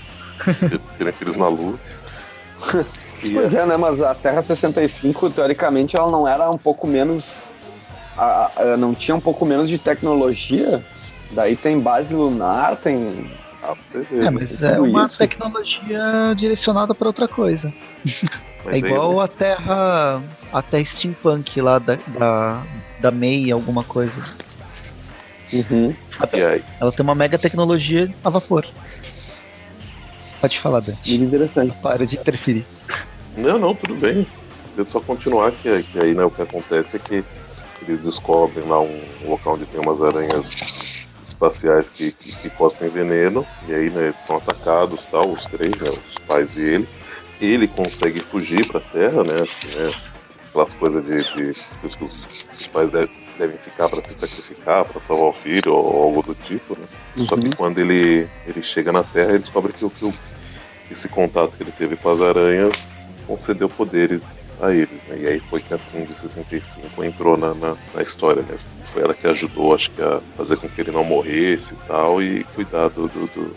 Terem 0.99 1.13
filhos 1.13 1.37
na 1.37 1.49
Lua. 1.49 1.79
pois 3.33 3.55
é, 3.55 3.67
né? 3.67 3.77
Mas 3.77 4.01
a 4.01 4.15
Terra 4.15 4.43
65, 4.43 5.31
teoricamente, 5.31 5.97
ela 5.97 6.11
não 6.11 6.27
era 6.27 6.51
um 6.51 6.59
pouco 6.59 6.87
menos. 6.87 7.45
A, 8.17 8.51
a, 8.57 8.77
não 8.77 8.95
tinha 8.95 9.15
um 9.15 9.21
pouco 9.21 9.45
menos 9.45 9.69
de 9.69 9.79
tecnologia. 9.79 10.85
Daí 11.31 11.57
tem 11.57 11.79
base 11.79 12.15
lunar, 12.15 12.77
tem. 12.77 13.31
Ah, 13.63 13.75
é, 14.25 14.31
mas 14.31 14.63
é 14.63 14.81
uma 14.81 15.05
isso. 15.05 15.19
tecnologia 15.19 16.35
direcionada 16.37 16.95
para 16.95 17.07
outra 17.07 17.29
coisa. 17.29 17.73
Mas 18.65 18.75
é 18.75 18.79
igual 18.79 19.19
aí, 19.19 19.25
a 19.25 19.29
Terra. 19.29 20.23
A 20.53 20.63
Terra 20.63 20.85
Steampunk 20.85 21.61
lá 21.61 21.81
da, 21.81 21.99
da, 22.07 22.63
da 23.01 23.11
MEI, 23.11 23.51
alguma 23.51 23.83
coisa. 23.83 24.23
Uhum. 25.53 25.95
Ela 26.81 26.93
tem 26.93 27.03
uma 27.05 27.15
mega 27.15 27.39
tecnologia 27.39 28.13
a 28.25 28.31
vapor. 28.31 28.67
Pode 30.43 30.59
falar, 30.59 30.81
Dante. 30.81 31.09
Muito 31.09 31.25
interessante. 31.25 31.81
Para 31.81 32.05
de 32.05 32.17
interferir. 32.17 32.67
Não, 33.37 33.61
não, 33.61 33.73
tudo 33.77 33.95
bem. 33.95 34.27
Eu 34.77 34.85
só 34.85 34.99
continuar 34.99 35.53
que, 35.53 35.85
que 35.85 36.01
aí 36.01 36.15
né, 36.15 36.25
o 36.25 36.33
que 36.33 36.43
acontece 36.43 36.97
é 36.97 36.99
que 36.99 37.25
eles 37.81 38.03
descobrem 38.03 38.67
lá 38.67 38.81
um 38.81 39.01
local 39.25 39.55
onde 39.55 39.67
tem 39.67 39.81
umas 39.81 40.03
aranhas 40.03 40.45
espaciais 41.23 41.89
que, 41.89 42.11
que, 42.11 42.33
que 42.33 42.51
postam 42.51 42.91
veneno, 42.91 43.47
e 43.69 43.73
aí 43.73 43.89
né, 43.91 44.13
são 44.27 44.37
atacados, 44.37 45.07
tal, 45.07 45.31
os 45.31 45.47
três, 45.47 45.81
né, 45.81 45.91
os 45.91 46.19
pais 46.27 46.57
e 46.57 46.61
ele. 46.61 46.89
Ele 47.41 47.69
consegue 47.69 48.21
fugir 48.21 48.67
para 48.67 48.79
a 48.79 48.83
Terra, 48.83 49.23
né? 49.23 49.47
Né 49.77 49.95
aquelas 50.49 50.75
coisas 50.75 51.05
de, 51.05 51.23
de, 51.23 51.55
que 51.55 51.87
os, 51.87 51.97
os 52.61 52.67
pais 52.67 52.91
devem, 52.91 53.15
devem 53.39 53.59
ficar 53.59 53.89
para 53.89 54.03
se 54.03 54.15
sacrificar, 54.17 54.85
para 54.85 55.01
salvar 55.01 55.29
o 55.29 55.33
filho, 55.33 55.73
ou 55.73 56.03
algo 56.03 56.23
do 56.23 56.35
tipo, 56.35 56.77
né? 56.77 56.87
Uhum. 57.17 57.27
Só 57.27 57.37
que 57.37 57.47
uhum. 57.47 57.53
quando 57.57 57.79
ele, 57.79 58.29
ele 58.45 58.63
chega 58.63 58.91
na 58.91 59.05
Terra, 59.05 59.31
ele 59.31 59.39
descobre 59.39 59.73
que, 59.73 59.89
que 59.89 60.13
esse 60.91 61.09
contato 61.09 61.57
que 61.57 61.63
ele 61.63 61.73
teve 61.73 61.97
com 61.97 62.11
as 62.11 62.21
aranhas 62.21 63.07
concedeu 63.27 63.69
poderes 63.69 64.23
a 64.61 64.71
eles. 64.73 64.89
Né? 65.09 65.19
E 65.21 65.27
aí 65.27 65.41
foi 65.41 65.61
que 65.61 65.73
a 65.73 65.79
Sim 65.79 66.05
de 66.05 66.15
65 66.15 67.05
entrou 67.05 67.37
na, 67.37 67.55
na, 67.55 67.77
na, 67.95 68.03
história. 68.03 68.43
Né? 68.43 68.57
Foi 68.93 69.03
ela 69.03 69.15
que 69.15 69.27
ajudou, 69.27 69.75
acho 69.75 69.91
que, 69.91 70.03
a 70.03 70.21
fazer 70.37 70.57
com 70.57 70.69
que 70.69 70.81
ele 70.81 70.91
não 70.91 71.05
morresse 71.05 71.75
e 71.75 71.87
tal, 71.87 72.23
e 72.23 72.45
cuidar 72.45 72.89
do. 72.89 73.09
do, 73.09 73.27
do 73.27 73.57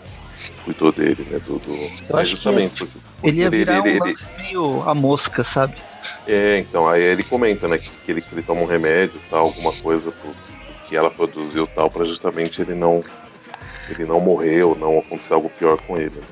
cuidou 0.64 0.90
dele, 0.90 1.24
né? 1.30 1.40
Do, 1.46 1.60
do... 1.60 1.88
Eu 2.08 2.16
acho 2.16 2.30
justamente 2.30 2.84
que 2.84 2.90
porque, 2.90 3.28
ele 3.28 3.38
ia 3.38 3.50
virar 3.50 3.86
ele, 3.86 4.00
um 4.00 4.06
ele, 4.06 4.16
meio 4.36 4.82
a 4.82 4.92
mosca, 4.94 5.44
sabe? 5.44 5.76
É, 6.26 6.58
então, 6.58 6.88
aí 6.88 7.02
ele 7.02 7.22
comenta, 7.22 7.68
né, 7.68 7.78
que, 7.78 7.88
que, 7.88 8.10
ele, 8.10 8.20
que 8.20 8.34
ele 8.34 8.42
toma 8.42 8.62
um 8.62 8.66
remédio, 8.66 9.20
tal, 9.30 9.44
alguma 9.44 9.72
coisa 9.72 10.10
pro, 10.10 10.34
que 10.88 10.96
ela 10.96 11.08
produziu 11.08 11.68
tal, 11.68 11.88
para 11.88 12.04
justamente 12.04 12.60
ele 12.60 12.74
não 12.74 13.04
ele 13.88 14.04
não 14.04 14.18
morrer 14.18 14.64
ou 14.64 14.76
não 14.76 14.98
acontecer 14.98 15.34
algo 15.34 15.48
pior 15.48 15.76
com 15.82 15.96
ele. 15.96 16.16
Né? 16.16 16.22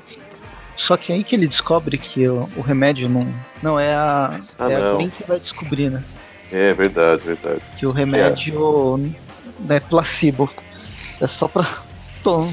Só 0.77 0.97
que 0.97 1.13
aí 1.13 1.23
que 1.23 1.35
ele 1.35 1.47
descobre 1.47 1.97
que 1.97 2.27
o, 2.27 2.47
o 2.57 2.61
remédio 2.61 3.07
não, 3.07 3.27
não 3.61 3.79
é 3.79 3.93
a. 3.93 4.39
Ah, 4.59 4.71
é 4.71 4.77
não. 4.77 4.91
a 4.91 4.95
Gwen 4.95 5.09
que 5.09 5.23
vai 5.23 5.39
descobrir, 5.39 5.89
né? 5.89 6.03
É 6.51 6.73
verdade, 6.73 7.23
verdade. 7.23 7.61
Que 7.77 7.85
o 7.85 7.91
remédio 7.91 8.99
é, 9.69 9.75
é 9.75 9.79
placebo. 9.79 10.49
É 11.19 11.27
só 11.27 11.47
pra 11.47 11.83
to 12.23 12.49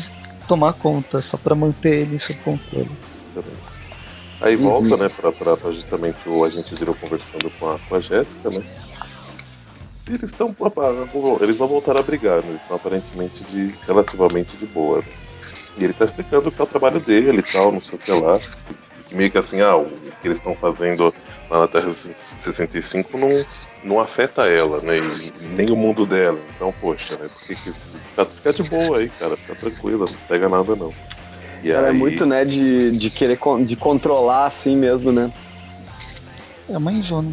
tomar 0.47 0.73
conta, 0.75 1.21
só 1.21 1.37
pra 1.37 1.55
manter 1.55 2.03
ele 2.03 2.19
sob 2.19 2.39
controle. 2.41 2.91
Aí 4.41 4.57
uhum. 4.57 4.63
volta, 4.63 4.97
né, 4.97 5.09
pra, 5.09 5.31
pra, 5.31 5.57
pra, 5.57 5.73
justamente 5.73 6.29
o 6.29 6.45
agente 6.45 6.75
Zero 6.75 6.95
conversando 6.95 7.51
com 7.59 7.71
a, 7.71 7.79
com 7.79 7.95
a 7.95 8.01
Jéssica, 8.01 8.51
né? 8.51 8.63
eles 10.09 10.31
estão. 10.31 10.55
Eles 11.41 11.57
vão 11.57 11.69
voltar 11.69 11.97
a 11.97 12.03
brigar, 12.03 12.43
né? 12.43 12.49
Eles 12.49 12.61
estão 12.61 12.77
aparentemente 12.77 13.43
de, 13.45 13.75
relativamente 13.87 14.57
de 14.57 14.67
boa. 14.67 14.99
Né? 14.99 15.05
E 15.77 15.85
ele 15.85 15.93
tá 15.93 16.05
explicando 16.05 16.51
que 16.51 16.61
é 16.61 16.65
o 16.65 16.67
trabalho 16.67 17.01
dele 17.01 17.39
e 17.39 17.53
tal, 17.53 17.73
não 17.73 17.81
sei 17.81 17.95
o 17.95 17.99
que 17.99 18.11
lá. 18.11 18.39
E 19.11 19.17
meio 19.17 19.31
que 19.31 19.39
assim, 19.39 19.61
ah, 19.61 19.77
o 19.77 19.87
que 20.21 20.29
eles 20.29 20.39
estão 20.39 20.55
fazendo 20.55 21.15
lá 21.51 21.61
na 21.61 21.69
Terra 21.69 21.93
65 21.93 23.17
não, 23.19 23.45
não 23.85 24.01
afeta 24.01 24.47
ela, 24.47 24.81
né? 24.81 24.99
E 24.99 25.33
nem 25.57 25.71
o 25.71 25.77
mundo 25.77 26.07
dela. 26.07 26.39
Então, 26.55 26.73
poxa, 26.81 27.17
né? 27.17 27.29
Porque 27.29 27.55
que, 27.55 27.73
fica, 27.73 28.25
fica 28.27 28.53
de 28.53 28.63
boa 28.65 28.99
aí, 28.99 29.09
cara, 29.09 29.37
fica 29.37 29.55
tranquila, 29.55 30.07
não 30.07 30.19
pega 30.29 30.49
nada 30.49 30.77
não. 30.77 30.93
E 31.63 31.71
ela 31.71 31.87
é 31.87 31.91
aí... 31.91 31.97
é 31.97 31.99
muito, 31.99 32.27
né, 32.27 32.45
de, 32.45 32.91
de 32.93 33.11
querer 33.11 33.39
de 33.65 33.77
controlar 33.77 34.47
assim 34.47 34.77
mesmo, 34.77 35.13
né? 35.13 35.33
É 36.69 36.79
mãezona. 36.79 37.33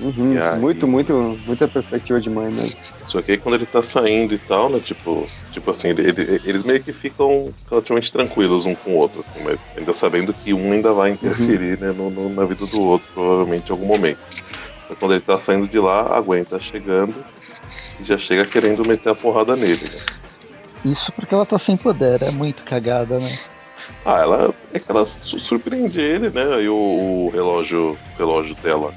Uhum, 0.00 0.36
aí... 0.40 0.58
Muito, 0.58 0.86
muito, 0.86 1.38
muita 1.46 1.66
perspectiva 1.66 2.20
de 2.20 2.28
mãe 2.28 2.50
mesmo. 2.50 2.76
Só 3.06 3.22
que 3.22 3.32
aí 3.32 3.38
quando 3.38 3.54
ele 3.54 3.66
tá 3.66 3.82
saindo 3.82 4.34
e 4.34 4.38
tal, 4.38 4.68
né, 4.68 4.80
tipo, 4.80 5.26
tipo 5.56 5.70
assim, 5.70 5.88
ele, 5.88 6.06
ele, 6.06 6.40
eles 6.44 6.64
meio 6.64 6.82
que 6.82 6.92
ficam 6.92 7.52
relativamente 7.70 8.12
tranquilos 8.12 8.66
um 8.66 8.74
com 8.74 8.90
o 8.90 8.96
outro, 8.96 9.24
assim, 9.26 9.42
mas 9.42 9.58
ainda 9.74 9.94
sabendo 9.94 10.34
que 10.34 10.52
um 10.52 10.70
ainda 10.70 10.92
vai 10.92 11.12
interferir, 11.12 11.78
uhum. 11.80 11.86
né, 11.86 11.94
no, 11.96 12.10
no, 12.10 12.28
na 12.28 12.44
vida 12.44 12.66
do 12.66 12.78
outro, 12.82 13.08
provavelmente 13.14 13.70
em 13.70 13.72
algum 13.72 13.86
momento. 13.86 14.18
Mas 14.86 14.98
quando 14.98 15.14
ele 15.14 15.22
tá 15.22 15.38
saindo 15.38 15.66
de 15.66 15.78
lá, 15.78 16.14
a 16.14 16.20
Gwen 16.20 16.44
tá 16.44 16.58
chegando 16.58 17.14
e 17.98 18.04
já 18.04 18.18
chega 18.18 18.44
querendo 18.44 18.84
meter 18.84 19.08
a 19.08 19.14
porrada 19.14 19.56
nele, 19.56 19.80
né? 19.82 20.00
Isso 20.84 21.10
porque 21.12 21.34
ela 21.34 21.46
tá 21.46 21.58
sem 21.58 21.74
poder, 21.74 22.22
é 22.22 22.30
muito 22.30 22.62
cagada, 22.62 23.18
né? 23.18 23.38
Ah, 24.04 24.18
ela 24.18 24.54
é 24.74 24.78
que 24.78 24.90
ela 24.90 25.06
surpreende 25.06 25.98
ele, 25.98 26.28
né? 26.28 26.54
Aí 26.54 26.68
o, 26.68 26.74
o 26.74 27.30
relógio, 27.32 27.96
relógio 28.18 28.54
dela 28.56 28.92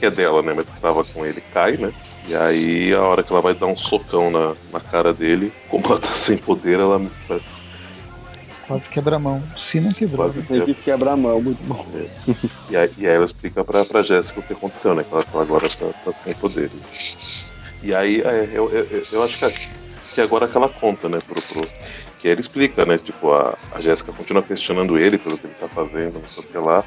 que 0.00 0.06
é 0.06 0.10
dela, 0.10 0.42
né? 0.42 0.52
Mas 0.56 0.68
que 0.68 0.80
tava 0.80 1.04
com 1.04 1.24
ele, 1.24 1.40
cai, 1.52 1.76
né? 1.76 1.92
E 2.26 2.34
aí, 2.34 2.92
a 2.92 3.02
hora 3.02 3.22
que 3.22 3.32
ela 3.32 3.40
vai 3.40 3.54
dar 3.54 3.66
um 3.66 3.76
socão 3.76 4.30
na, 4.30 4.54
na 4.72 4.80
cara 4.80 5.12
dele, 5.12 5.52
como 5.68 5.86
ela 5.86 5.98
tá 5.98 6.14
sem 6.14 6.36
poder, 6.36 6.78
ela. 6.78 7.00
Quase 8.66 8.88
quebra 8.88 9.16
a 9.16 9.18
mão. 9.18 9.42
Se 9.56 9.80
não 9.80 9.90
quebrou. 9.90 10.30
Quase 10.30 10.42
Tem 10.42 10.60
que 10.64 10.74
quebrar 10.74 11.12
a 11.12 11.16
mão, 11.16 11.42
muito 11.42 11.62
bom. 11.64 11.84
É. 11.94 12.34
E, 12.70 12.76
aí, 12.76 12.90
e 12.98 13.06
aí 13.06 13.14
ela 13.14 13.24
explica 13.24 13.64
pra, 13.64 13.84
pra 13.84 14.02
Jéssica 14.02 14.38
o 14.38 14.42
que 14.42 14.52
aconteceu, 14.52 14.94
né? 14.94 15.02
Que 15.02 15.12
ela, 15.12 15.24
agora 15.34 15.68
tá, 15.68 15.86
tá 16.04 16.12
sem 16.12 16.34
poder. 16.34 16.70
E 17.82 17.92
aí, 17.92 18.20
é, 18.20 18.48
eu, 18.52 18.70
eu, 18.70 19.06
eu 19.10 19.22
acho 19.24 19.38
que, 19.38 19.68
que 20.14 20.20
agora 20.20 20.46
que 20.46 20.56
ela 20.56 20.68
conta, 20.68 21.08
né? 21.08 21.18
Pro, 21.26 21.42
pro, 21.42 21.66
que 22.20 22.28
ele 22.28 22.40
explica, 22.40 22.84
né? 22.84 22.98
Tipo, 22.98 23.32
a, 23.32 23.58
a 23.74 23.80
Jéssica 23.80 24.12
continua 24.12 24.42
questionando 24.42 24.96
ele 24.98 25.18
pelo 25.18 25.36
que 25.36 25.46
ele 25.46 25.54
tá 25.58 25.66
fazendo, 25.66 26.20
não 26.20 26.28
sei 26.28 26.44
o 26.44 26.46
que 26.46 26.58
lá. 26.58 26.84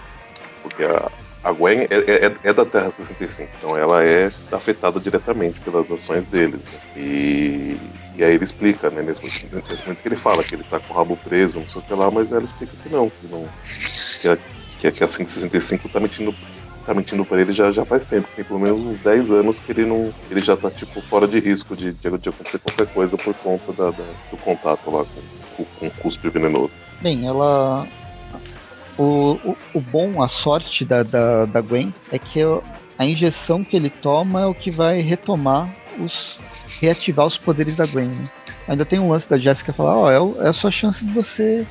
Porque 0.62 0.84
a, 0.86 1.12
a 1.44 1.52
Gwen 1.52 1.82
é, 1.82 1.88
é, 1.90 2.32
é, 2.44 2.54
da 2.54 2.66
Terra 2.66 2.92
65, 2.96 3.50
então 3.58 3.78
ela 3.78 4.04
é 4.04 4.32
afetada 4.52 5.00
diretamente 5.00 5.60
pelas 5.60 5.92
ações 5.92 6.26
dele. 6.26 6.54
Né? 6.56 6.80
E, 6.96 7.78
e 8.16 8.24
aí 8.24 8.36
ele 8.36 8.44
explica, 8.44 8.90
né, 8.90 9.02
nesse, 9.02 9.22
nesse 9.22 9.84
momento 9.84 10.02
que 10.02 10.08
ele 10.08 10.16
fala 10.16 10.44
que 10.44 10.56
ele 10.56 10.64
tá 10.64 10.80
com 10.80 10.94
o 10.94 10.98
rabo 10.98 11.18
preso, 11.18 11.60
não 11.60 11.68
sei 11.68 11.82
o 11.82 11.84
que 11.84 11.94
lá, 11.94 12.10
mas 12.10 12.32
ela 12.32 12.44
explica 12.44 12.72
que 12.82 12.90
não, 12.90 13.10
que 13.10 13.28
não. 13.30 13.46
Que 14.22 14.28
a, 14.30 14.38
que 14.80 14.88
a, 14.88 14.92
que 14.92 15.04
a 15.04 15.08
565 15.08 15.90
tá 15.90 16.00
mentindo, 16.00 16.34
tá 16.86 16.94
mentindo 16.94 17.26
pra 17.26 17.42
ele 17.42 17.52
já, 17.52 17.72
já 17.74 17.84
faz 17.84 18.06
tempo, 18.06 18.28
tem 18.34 18.46
pelo 18.46 18.60
menos 18.60 18.80
uns 18.80 19.00
10 19.00 19.32
anos 19.32 19.60
que 19.60 19.72
ele 19.74 19.86
não. 19.86 20.14
ele 20.32 20.42
já 20.42 20.56
tá 20.56 20.72
tipo 20.72 21.02
fora 21.02 21.28
de 21.28 21.40
risco 21.40 21.76
de, 21.76 21.92
de, 21.92 22.18
de 22.18 22.30
acontecer 22.30 22.60
qualquer 22.60 22.88
coisa 22.88 23.18
por 23.18 23.34
conta 23.36 23.74
da, 23.74 23.92
da, 23.92 24.06
do 24.32 24.38
contato 24.38 24.90
lá 24.90 25.04
com, 25.04 25.66
com, 25.66 25.66
com 25.80 25.90
cuspe 26.02 26.30
venenoso. 26.30 26.86
Bem, 27.02 27.28
ela 27.28 27.86
o, 28.98 29.40
o, 29.44 29.58
o, 29.74 29.82
bom, 29.82 30.22
a 30.22 30.28
sorte 30.28 30.86
da, 30.86 31.04
da, 31.04 31.46
da 31.46 31.62
Gwen 31.62 31.94
é 32.12 32.20
que 32.20 32.40
a 32.98 33.06
injeção 33.06 33.64
que 33.64 33.76
ele 33.76 33.90
toma 33.90 34.42
é 34.42 34.46
o 34.46 34.54
que 34.54 34.72
vai 34.72 35.02
retomar 35.02 35.70
os. 36.00 36.40
reativar 36.80 37.26
os 37.26 37.38
poderes 37.38 37.76
da 37.76 37.86
Gwen. 37.86 38.08
Né? 38.08 38.30
Ainda 38.68 38.86
tem 38.86 39.00
um 39.00 39.10
lance 39.10 39.30
da 39.30 39.38
Jessica 39.38 39.74
falar, 39.74 39.98
ó, 39.98 40.04
oh, 40.06 40.36
é, 40.42 40.46
é, 40.46 40.50
a 40.50 40.54
sua 40.54 40.72
chance 40.72 41.04
de 41.04 41.12
você 41.12 41.66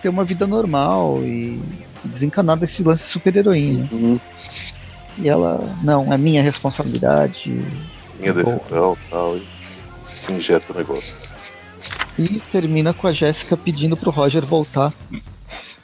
ter 0.00 0.08
uma 0.08 0.24
vida 0.24 0.46
normal 0.46 1.20
e 1.22 1.60
desencanar 2.04 2.56
desse 2.56 2.82
lance 2.82 3.04
de 3.04 3.10
super-heroína. 3.10 3.88
Uhum. 3.90 4.20
E 5.18 5.28
ela, 5.28 5.60
não, 5.82 6.12
é 6.12 6.16
minha 6.16 6.42
responsabilidade. 6.42 7.64
Minha 8.20 8.32
decisão 8.32 8.96
e 9.06 9.10
tal, 9.10 9.36
e 9.36 9.46
se 10.24 10.32
injeta 10.32 10.72
o 10.72 10.76
negócio. 10.76 11.28
E 12.16 12.40
termina 12.52 12.92
com 12.92 13.06
a 13.06 13.12
Jéssica 13.12 13.56
pedindo 13.56 13.96
pro 13.96 14.10
Roger 14.10 14.44
voltar 14.44 14.92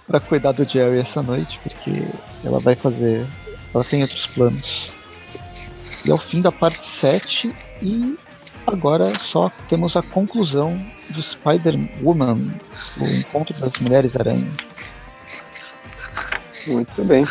para 0.07 0.21
cuidar 0.21 0.53
do 0.53 0.65
Jerry 0.65 0.99
essa 0.99 1.23
noite, 1.23 1.59
porque 1.63 2.07
ela 2.45 2.61
vai 2.61 2.75
fazer. 2.75 3.27
Ela 3.75 3.85
tem 3.85 4.03
outros 4.03 4.27
planos. 4.27 4.91
E 6.05 6.11
é 6.11 6.15
o 6.15 6.19
fim 6.19 6.41
da 6.41 6.53
parte 6.53 6.87
7 6.87 7.53
e 7.83 8.19
agora 8.67 9.19
só 9.19 9.51
temos 9.69 9.97
a 9.97 10.03
conclusão 10.03 10.79
de 11.11 11.23
Spider-Woman, 11.23 12.41
o 12.99 13.07
encontro 13.07 13.55
das 13.59 13.79
Mulheres 13.79 14.17
Aranha. 14.17 14.51
Muito 16.67 17.05
bem. 17.05 17.27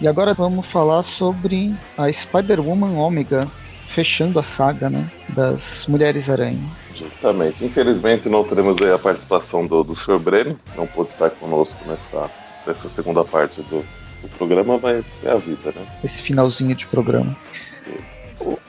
E 0.00 0.06
agora 0.06 0.34
vamos 0.34 0.66
falar 0.66 1.02
sobre 1.02 1.74
a 1.96 2.12
Spider-Woman 2.12 2.98
Omega, 2.98 3.48
fechando 3.96 4.38
a 4.38 4.42
saga, 4.42 4.90
né, 4.90 5.10
das 5.30 5.86
Mulheres 5.88 6.28
Aranha. 6.28 6.60
Justamente. 6.94 7.64
Infelizmente 7.64 8.28
não 8.28 8.44
teremos 8.44 8.76
a 8.82 8.98
participação 8.98 9.66
do, 9.66 9.82
do 9.82 9.96
Sr. 9.96 10.18
Breno, 10.18 10.60
não 10.76 10.86
pôde 10.86 11.08
estar 11.08 11.30
conosco 11.30 11.78
nessa, 11.86 12.30
nessa 12.66 12.90
segunda 12.90 13.24
parte 13.24 13.62
do, 13.62 13.82
do 14.20 14.28
programa, 14.36 14.78
mas 14.82 15.02
é 15.24 15.30
a 15.30 15.36
vida, 15.36 15.72
né? 15.74 15.86
Esse 16.04 16.20
finalzinho 16.20 16.74
de 16.74 16.86
programa. 16.86 17.34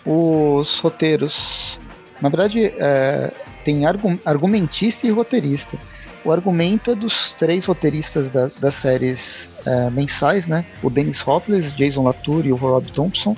O, 0.06 0.62
os 0.62 0.80
roteiros, 0.80 1.78
na 2.22 2.30
verdade, 2.30 2.72
é, 2.78 3.30
tem 3.66 3.82
argumentista 4.24 5.06
e 5.06 5.12
roteirista. 5.12 5.78
O 6.24 6.32
argumento 6.32 6.92
é 6.92 6.96
dos 6.96 7.34
três 7.34 7.66
roteiristas 7.66 8.30
das, 8.30 8.62
das 8.62 8.76
séries 8.76 9.50
é, 9.66 9.90
mensais, 9.90 10.48
né? 10.48 10.64
O 10.82 10.90
Dennis 10.90 11.22
Hopeless, 11.28 11.70
Jason 11.76 12.04
Latour 12.04 12.46
e 12.46 12.54
o 12.54 12.56
Rob 12.56 12.90
Thompson. 12.94 13.36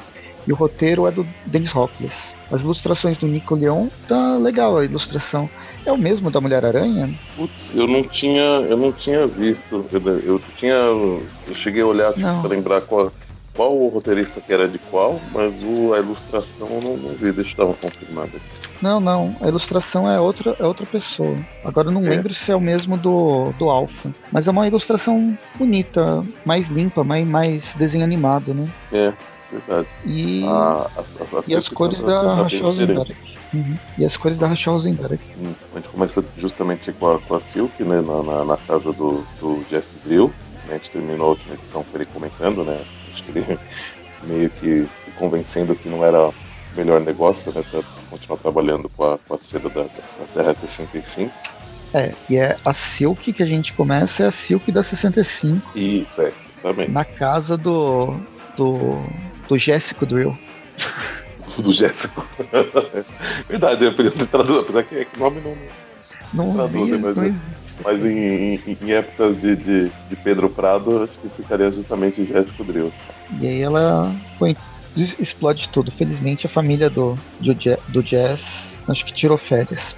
E 0.50 0.52
o 0.52 0.56
roteiro 0.56 1.06
é 1.06 1.12
do 1.12 1.24
Dennis 1.46 1.76
Hopeless. 1.76 2.34
As 2.52 2.62
ilustrações 2.62 3.20
do 3.20 3.28
Nico 3.28 3.54
Leon, 3.54 3.86
tá 4.08 4.36
legal 4.38 4.80
a 4.80 4.84
ilustração. 4.84 5.48
É 5.86 5.92
o 5.92 5.98
mesmo 5.98 6.32
da 6.32 6.42
Mulher-Aranha? 6.42 7.14
Putz, 7.36 7.76
eu 7.76 7.88
não 7.88 8.02
tinha, 8.02 8.42
eu 8.42 8.76
não 8.76 8.92
tinha 8.92 9.28
visto. 9.28 9.86
Eu, 9.92 10.18
eu 10.18 10.42
tinha. 10.58 10.74
Eu 10.74 11.54
cheguei 11.54 11.84
a 11.84 11.86
olhar 11.86 12.14
tipo, 12.14 12.42
para 12.42 12.50
lembrar 12.50 12.82
qual, 12.82 13.14
qual 13.54 13.78
o 13.78 13.90
roteirista 13.90 14.42
que 14.42 14.52
era 14.52 14.68
de 14.68 14.80
qual, 14.80 15.22
mas 15.32 15.62
o, 15.62 15.94
a 15.94 16.00
ilustração 16.00 16.68
eu 16.68 16.82
não, 16.82 16.98
não 16.98 17.10
vi, 17.14 17.32
deixa 17.32 17.54
eu 17.54 17.58
dar 17.58 17.66
uma 17.66 17.76
confirmada 17.76 18.32
Não, 18.82 19.00
não, 19.00 19.36
a 19.40 19.48
ilustração 19.48 20.10
é 20.10 20.20
outra, 20.20 20.56
é 20.60 20.66
outra 20.66 20.88
pessoa. 20.88 21.38
Agora 21.64 21.90
eu 21.90 21.92
não 21.92 22.04
é. 22.08 22.10
lembro 22.10 22.34
se 22.34 22.52
é 22.52 22.56
o 22.56 22.60
mesmo 22.60 22.98
do, 22.98 23.52
do 23.60 23.70
Alpha. 23.70 24.10
Mas 24.32 24.48
é 24.48 24.52
uma 24.52 24.68
ilustração 24.68 25.38
bonita, 25.54 26.26
mais 26.44 26.70
limpa, 26.70 27.04
mais, 27.04 27.28
mais 27.28 27.76
desenho 27.76 28.04
animado, 28.04 28.52
né? 28.56 28.68
É, 28.92 29.14
Verdade. 29.52 29.88
E, 30.06 30.46
a, 30.46 30.50
a, 30.50 31.02
a 31.02 31.44
e 31.48 31.56
as 31.56 31.68
cores 31.68 32.02
da 32.02 32.36
Rachel. 32.36 32.70
Uhum. 33.52 33.78
E 33.98 34.06
as 34.06 34.16
cores 34.16 34.38
da 34.38 34.48
Rachel. 34.48 34.76
Hum, 34.76 35.54
a 35.74 35.76
gente 35.80 35.90
começa 35.90 36.24
justamente 36.38 36.92
com 36.94 37.16
a, 37.16 37.20
com 37.20 37.36
a 37.36 37.42
Silk, 37.42 37.84
né, 37.84 38.02
na, 38.02 38.22
na, 38.22 38.46
na 38.46 38.58
casa 38.58 38.94
do, 38.94 39.24
do 39.40 39.64
Jesse 39.70 39.98
Drill. 40.08 40.32
Né, 40.68 40.76
a 40.76 40.78
gente 40.78 40.92
terminou 40.92 41.28
a 41.28 41.30
última 41.32 41.56
edição 41.56 41.84
com 41.84 41.98
ele 41.98 42.06
comentando, 42.06 42.64
né? 42.64 42.80
Acho 43.12 43.24
que 43.24 43.38
ele 43.38 43.60
meio 44.24 44.50
que 44.52 44.88
convencendo 45.18 45.76
que 45.76 45.90
não 45.90 46.06
era 46.06 46.28
o 46.28 46.34
melhor 46.76 47.02
negócio, 47.02 47.52
né? 47.52 47.64
Pra 47.72 47.82
continuar 48.10 48.38
trabalhando 48.38 48.88
com 48.90 49.04
a, 49.04 49.18
com 49.18 49.34
a 49.34 49.38
seda 49.40 49.70
da, 49.70 49.84
da 49.84 50.26
Terra 50.34 50.56
65. 50.56 51.32
É, 51.94 52.14
e 52.30 52.38
é 52.38 52.56
a 52.64 52.74
Silk 52.74 53.34
que 53.34 53.42
a 53.42 53.46
gente 53.46 53.74
começa, 53.74 54.24
é 54.24 54.28
a 54.28 54.32
Silk 54.32 54.72
da 54.72 54.84
65. 54.84 55.78
Isso, 55.78 56.22
é, 56.22 56.32
também. 56.62 56.88
Na 56.88 57.04
casa 57.04 57.58
do. 57.58 58.16
do. 58.56 59.02
Do 59.50 59.58
Jéssico 59.58 60.06
Drill. 60.06 60.38
do 61.58 61.74
Jéssico. 61.74 62.26
Verdade, 63.50 63.84
eu 63.84 63.94
podia 63.94 64.12
ter 64.12 64.28
traduzido, 64.28 64.60
apesar 64.60 64.84
que, 64.84 64.96
é 64.96 65.06
que 65.06 65.18
o 65.18 65.20
nome 65.20 65.42
não. 65.42 65.58
Não, 66.32 66.54
traduz, 66.54 67.02
mas, 67.02 67.18
mas, 67.18 67.36
mas 67.84 68.06
em, 68.06 68.56
em, 68.56 68.78
em, 68.82 68.92
épocas 68.92 69.42
de, 69.42 69.56
de, 69.56 69.92
de, 70.10 70.16
Pedro 70.24 70.50
Prado, 70.50 71.04
acho 71.04 71.18
que 71.18 71.28
ficaria 71.30 71.72
justamente 71.72 72.24
Jéssico 72.24 72.64
Drill. 72.64 72.94
E 73.42 73.48
aí 73.48 73.62
ela 73.62 74.16
foi, 74.38 74.56
explode 74.96 75.68
tudo. 75.70 75.92
Felizmente 75.92 76.46
a 76.46 76.50
família 76.50 76.90
do, 76.90 77.18
do, 77.40 77.56
do 77.88 78.04
Jazz 78.04 78.70
acho 78.88 79.06
que 79.06 79.14
tirou 79.14 79.38
férias. 79.38 79.96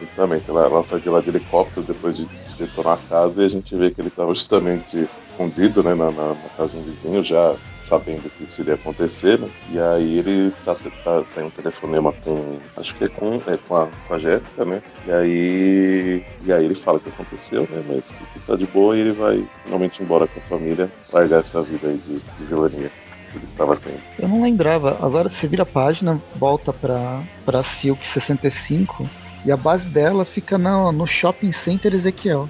Justamente, 0.00 0.48
ela, 0.48 0.64
ela 0.64 0.84
sai 0.84 1.00
de 1.00 1.08
lá 1.08 1.20
de 1.20 1.28
helicóptero 1.28 1.86
depois 1.86 2.16
de, 2.16 2.26
de 2.26 2.54
detonar 2.58 2.94
a 2.94 3.08
casa 3.08 3.42
e 3.42 3.44
a 3.46 3.48
gente 3.48 3.76
vê 3.76 3.90
que 3.90 4.00
ele 4.00 4.08
estava 4.08 4.34
justamente 4.34 5.06
escondido 5.22 5.82
né, 5.82 5.94
na, 5.94 6.10
na, 6.10 6.28
na 6.28 6.48
casa 6.56 6.72
de 6.72 6.78
um 6.78 6.82
vizinho, 6.82 7.22
já 7.22 7.54
sabendo 7.84 8.30
que 8.30 8.44
isso 8.44 8.62
iria 8.62 8.74
acontecer, 8.74 9.38
né? 9.38 9.48
E 9.70 9.78
aí 9.78 10.18
ele 10.18 10.52
tá, 10.64 10.74
tá, 11.04 11.22
tem 11.34 11.44
um 11.44 11.50
telefonema 11.50 12.12
com. 12.12 12.58
Acho 12.76 12.94
que 12.94 13.04
é 13.04 13.08
com, 13.08 13.40
é 13.46 13.56
com 13.56 13.76
a, 13.76 13.88
com 14.08 14.14
a 14.14 14.18
Jéssica, 14.18 14.64
né? 14.64 14.82
E 15.06 15.12
aí. 15.12 16.24
E 16.44 16.52
aí 16.52 16.64
ele 16.64 16.74
fala 16.74 16.98
o 16.98 17.00
que 17.00 17.10
aconteceu, 17.10 17.62
né? 17.70 17.82
Mas 17.88 18.10
que 18.32 18.40
tá 18.46 18.56
de 18.56 18.66
boa 18.66 18.96
e 18.96 19.00
ele 19.00 19.12
vai 19.12 19.44
finalmente 19.64 20.02
embora 20.02 20.26
com 20.26 20.40
a 20.40 20.42
família, 20.42 20.90
largar 21.12 21.40
essa 21.40 21.62
vida 21.62 21.88
aí 21.88 21.98
de, 21.98 22.20
de 22.20 22.44
vilania 22.44 22.90
que 23.30 23.38
ele 23.38 23.44
estava 23.44 23.76
tendo. 23.76 24.00
Eu 24.18 24.28
não 24.28 24.42
lembrava. 24.42 24.98
Agora 25.00 25.28
você 25.28 25.46
vira 25.46 25.64
a 25.64 25.66
página, 25.66 26.20
volta 26.36 26.72
pra, 26.72 27.22
pra 27.44 27.62
Silk 27.62 28.06
65 28.06 29.08
e 29.44 29.52
a 29.52 29.56
base 29.56 29.88
dela 29.88 30.24
fica 30.24 30.56
no, 30.56 30.90
no 30.90 31.06
Shopping 31.06 31.52
Center 31.52 31.94
Ezequiel. 31.94 32.48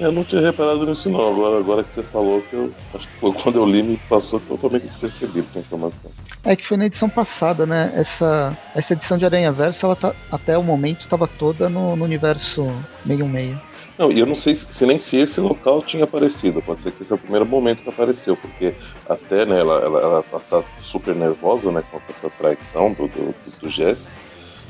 Eu 0.00 0.10
não 0.10 0.24
tinha 0.24 0.40
reparado 0.40 0.86
nisso 0.86 1.10
não, 1.10 1.30
agora, 1.30 1.58
agora 1.58 1.84
que 1.84 1.94
você 1.94 2.02
falou 2.02 2.40
que 2.40 2.54
eu 2.54 2.72
acho 2.94 3.06
que 3.06 3.20
foi 3.20 3.32
quando 3.34 3.56
eu 3.56 3.66
li 3.66 3.82
me 3.82 3.96
passou 4.08 4.40
totalmente 4.40 4.86
despercebido 4.86 5.46
essa 5.50 5.58
informação. 5.58 6.10
É 6.42 6.56
que 6.56 6.66
foi 6.66 6.78
na 6.78 6.86
edição 6.86 7.10
passada, 7.10 7.66
né? 7.66 7.92
Essa, 7.94 8.56
essa 8.74 8.94
edição 8.94 9.18
de 9.18 9.26
Aranha 9.26 9.52
Verso, 9.52 9.84
ela 9.84 9.94
tá, 9.94 10.14
até 10.32 10.56
o 10.56 10.62
momento 10.62 11.00
estava 11.00 11.28
toda 11.28 11.68
no, 11.68 11.94
no 11.96 12.04
universo 12.04 12.64
616. 13.06 13.58
Não, 13.98 14.10
e 14.10 14.18
eu 14.18 14.24
não 14.24 14.34
sei 14.34 14.54
se, 14.54 14.72
se, 14.72 14.86
nem 14.86 14.98
se 14.98 15.18
esse 15.18 15.38
local 15.38 15.82
tinha 15.82 16.04
aparecido. 16.04 16.62
Pode 16.62 16.82
ser 16.82 16.92
que 16.92 17.02
esse 17.02 17.12
é 17.12 17.14
o 17.14 17.18
primeiro 17.18 17.44
momento 17.44 17.82
que 17.82 17.90
apareceu, 17.90 18.34
porque 18.34 18.72
até 19.06 19.44
né, 19.44 19.60
ela, 19.60 19.80
ela, 19.80 20.00
ela 20.00 20.22
tá 20.22 20.62
super 20.80 21.14
nervosa 21.14 21.70
né, 21.70 21.84
com 21.90 22.00
essa 22.08 22.30
traição 22.30 22.94
do, 22.94 23.06
do, 23.06 23.34
do, 23.34 23.60
do 23.60 23.70
Jess. 23.70 24.10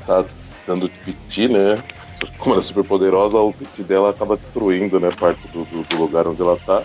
Tá 0.05 0.25
dando 0.67 0.89
piti, 1.05 1.47
né? 1.47 1.81
Como 2.37 2.53
ela 2.53 2.61
é 2.61 2.65
super 2.65 2.83
poderosa, 2.83 3.37
o 3.37 3.53
pit 3.53 3.83
dela 3.83 4.09
acaba 4.09 4.37
destruindo, 4.37 4.99
né, 4.99 5.11
parte 5.17 5.47
do, 5.47 5.65
do, 5.65 5.83
do, 5.83 5.97
lugar 5.97 6.27
onde 6.27 6.41
ela 6.41 6.57
tá. 6.57 6.83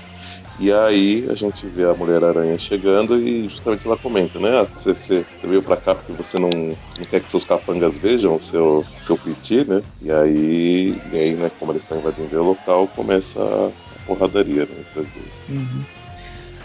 E 0.59 0.73
aí 0.73 1.27
a 1.31 1.35
gente 1.35 1.67
vê 1.67 1.85
a 1.85 1.93
Mulher-Aranha 1.93 2.59
chegando 2.59 3.19
e 3.19 3.47
justamente 3.47 3.87
ela 3.87 3.97
comenta, 3.97 4.39
né? 4.39 4.61
Ah, 4.61 4.65
você, 4.65 4.95
você, 4.95 5.25
você 5.39 5.47
veio 5.47 5.63
pra 5.63 5.77
cá 5.77 5.95
porque 5.95 6.13
você 6.13 6.39
não, 6.39 6.49
não 6.49 7.05
quer 7.11 7.21
que 7.21 7.31
seus 7.31 7.45
capangas 7.45 7.99
vejam 7.99 8.37
o 8.37 8.41
seu, 8.41 8.85
seu 9.03 9.19
piti, 9.19 9.65
né? 9.65 9.83
E 10.01 10.11
aí, 10.11 10.99
e 11.13 11.17
aí, 11.17 11.35
né, 11.35 11.51
como 11.59 11.73
eles 11.73 11.83
estão 11.83 11.99
invadindo 11.99 12.41
o 12.41 12.49
local, 12.49 12.89
começa 12.89 13.39
a 13.39 13.71
porradaria, 14.07 14.65
né? 14.65 14.75
Entre 14.79 15.01
as 15.01 15.07
duas. 15.09 15.33
Uhum. 15.51 15.96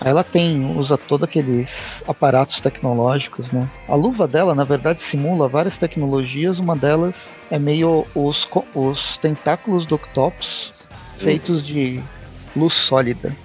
Ela 0.03 0.23
tem, 0.23 0.75
usa 0.77 0.97
todos 0.97 1.23
aqueles 1.23 2.03
aparatos 2.07 2.59
tecnológicos, 2.59 3.51
né? 3.51 3.69
A 3.87 3.93
luva 3.93 4.27
dela, 4.27 4.55
na 4.55 4.63
verdade, 4.63 5.01
simula 5.01 5.47
várias 5.47 5.77
tecnologias. 5.77 6.57
Uma 6.57 6.75
delas 6.75 7.15
é 7.51 7.59
meio 7.59 8.05
os, 8.15 8.47
os 8.73 9.17
tentáculos 9.17 9.85
do 9.85 9.95
Octopus 9.95 10.71
feitos 11.19 11.65
de 11.65 12.01
luz 12.55 12.73
sólida. 12.73 13.35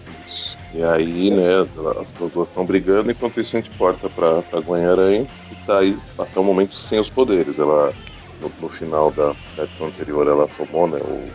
E 0.74 0.82
aí, 0.82 1.30
né, 1.30 1.60
as 2.00 2.12
duas 2.12 2.48
estão 2.48 2.64
brigando, 2.64 3.10
enquanto 3.10 3.40
isso 3.40 3.56
a 3.56 3.60
gente 3.60 3.74
porta 3.76 4.08
pra, 4.08 4.42
pra 4.42 4.60
Gwen-Aranha, 4.60 5.26
tá 5.66 5.78
aí 5.78 5.96
até 6.18 6.40
o 6.40 6.44
momento 6.44 6.74
sem 6.74 6.98
os 6.98 7.08
poderes. 7.08 7.58
Ela, 7.58 7.92
no, 8.40 8.50
no 8.60 8.68
final 8.68 9.10
da, 9.10 9.34
da, 9.56 9.64
edição 9.64 9.86
anterior, 9.86 10.26
ela 10.26 10.48
tomou, 10.56 10.86
né, 10.88 10.98
o, 10.98 11.28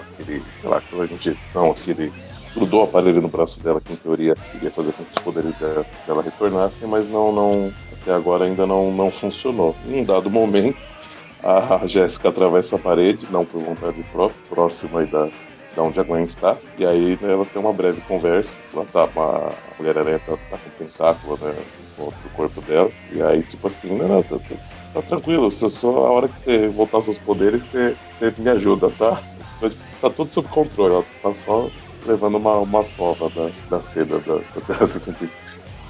aquele, 0.00 0.42
sei 0.60 0.70
lá, 0.70 0.78
aquela 0.78 1.06
injeção, 1.06 1.70
aquele 1.70 2.12
grudou 2.54 2.80
o 2.80 2.84
aparelho 2.84 3.20
no 3.20 3.28
braço 3.28 3.60
dela, 3.60 3.80
que 3.80 3.92
em 3.92 3.96
teoria 3.96 4.36
iria 4.54 4.70
fazer 4.70 4.92
com 4.92 5.04
que 5.04 5.18
os 5.18 5.24
poderes 5.24 5.54
dela, 5.58 5.84
dela 6.06 6.22
retornassem, 6.22 6.88
mas 6.88 7.08
não, 7.08 7.32
não, 7.32 7.72
até 8.00 8.12
agora 8.12 8.44
ainda 8.44 8.66
não, 8.66 8.90
não 8.92 9.10
funcionou. 9.10 9.74
Em 9.86 10.00
um 10.00 10.04
dado 10.04 10.30
momento, 10.30 10.78
a 11.42 11.86
Jéssica 11.86 12.28
atravessa 12.28 12.76
a 12.76 12.78
parede, 12.78 13.26
não 13.30 13.44
por 13.44 13.62
vontade 13.62 14.02
própria, 14.12 14.40
próximo 14.48 14.98
aí 14.98 15.06
da, 15.06 15.28
da 15.74 15.82
onde 15.82 15.98
a 16.00 16.02
Gwen 16.02 16.24
está, 16.24 16.56
e 16.78 16.84
aí 16.84 17.18
né, 17.20 17.32
ela 17.32 17.46
tem 17.46 17.60
uma 17.60 17.72
breve 17.72 18.00
conversa. 18.02 18.56
Ela 18.74 18.84
tá, 18.92 19.04
uma, 19.04 19.36
a 19.36 19.52
Mulher-Aranha 19.78 20.20
tá, 20.26 20.36
tá 20.50 20.58
com 20.58 20.84
tentáculo 20.84 21.38
né, 21.40 21.54
no 21.98 22.30
corpo 22.34 22.60
dela, 22.62 22.90
e 23.12 23.22
aí, 23.22 23.42
tipo 23.42 23.68
assim, 23.68 23.96
não, 23.96 24.22
tá, 24.22 24.38
tá, 24.38 24.56
tá 24.94 25.02
tranquilo, 25.02 25.50
só, 25.50 25.68
só 25.68 26.06
a 26.06 26.10
hora 26.10 26.28
que 26.28 26.44
você 26.44 26.68
voltar 26.68 26.98
aos 26.98 27.04
seus 27.06 27.18
poderes, 27.18 27.64
você, 27.64 27.96
você 28.06 28.34
me 28.36 28.50
ajuda, 28.50 28.90
tá? 28.90 29.22
Tá 30.00 30.08
tudo 30.08 30.32
sob 30.32 30.48
controle, 30.48 30.94
ela 30.94 31.04
tá 31.22 31.34
só 31.34 31.68
levando 32.06 32.36
uma, 32.36 32.58
uma 32.58 32.84
sova 32.84 33.30
da, 33.30 33.50
da 33.68 33.82
seda 33.82 34.18
da, 34.20 34.34
da 34.34 34.60
Terra 34.66 34.86
65. 34.86 35.32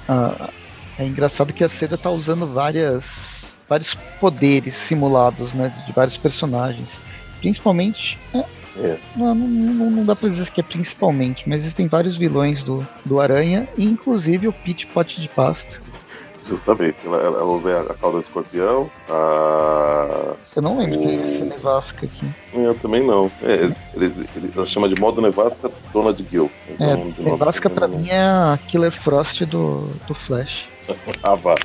Ah, 0.07 0.49
é 0.97 1.05
engraçado 1.05 1.53
que 1.53 1.63
a 1.63 1.69
seda 1.69 1.97
tá 1.97 2.09
usando 2.09 2.45
várias, 2.45 3.55
vários 3.67 3.95
poderes 4.19 4.75
simulados, 4.75 5.53
né? 5.53 5.73
De 5.85 5.93
vários 5.93 6.17
personagens. 6.17 6.99
Principalmente. 7.39 8.19
É, 8.33 8.45
é. 8.77 8.99
Não, 9.15 9.33
não, 9.33 9.91
não, 9.91 10.05
dá 10.05 10.15
pra 10.15 10.29
dizer 10.29 10.49
que 10.51 10.61
é 10.61 10.63
principalmente, 10.63 11.47
mas 11.47 11.59
existem 11.59 11.87
vários 11.87 12.17
vilões 12.17 12.61
do, 12.61 12.87
do 13.03 13.19
Aranha, 13.19 13.67
inclusive 13.77 14.47
o 14.47 14.53
Pit 14.53 14.85
Pot 14.87 15.19
de 15.19 15.27
Pasta. 15.27 15.90
Justamente, 16.47 16.97
ela, 17.05 17.17
ela 17.17 17.43
usa 17.45 17.81
a 17.81 17.93
cauda 17.93 18.19
de 18.19 18.25
escorpião, 18.25 18.89
a. 19.09 20.33
Eu 20.55 20.61
não 20.61 20.77
lembro 20.79 20.99
o... 20.99 21.01
quem 21.01 21.11
é 21.11 21.15
esse 21.15 21.43
nevasca 21.43 22.05
aqui. 22.05 22.27
Eu 22.53 22.75
também 22.75 23.05
não. 23.05 23.31
É, 23.41 23.53
ele, 23.53 23.75
ele, 23.93 24.29
ele, 24.35 24.53
ela 24.55 24.65
chama 24.65 24.89
de 24.89 24.99
modo 24.99 25.21
nevasca 25.21 25.71
Dona 25.93 26.11
de 26.11 26.25
Gil. 26.29 26.51
Então, 26.69 27.13
é, 27.17 27.23
nevasca 27.23 27.69
pra 27.69 27.87
mim 27.87 28.09
é 28.09 28.21
a 28.21 28.59
Killer 28.67 28.91
Frost 28.91 29.41
do, 29.45 29.85
do 30.07 30.13
Flash. 30.13 30.65
ah, 31.23 31.35
vá. 31.35 31.55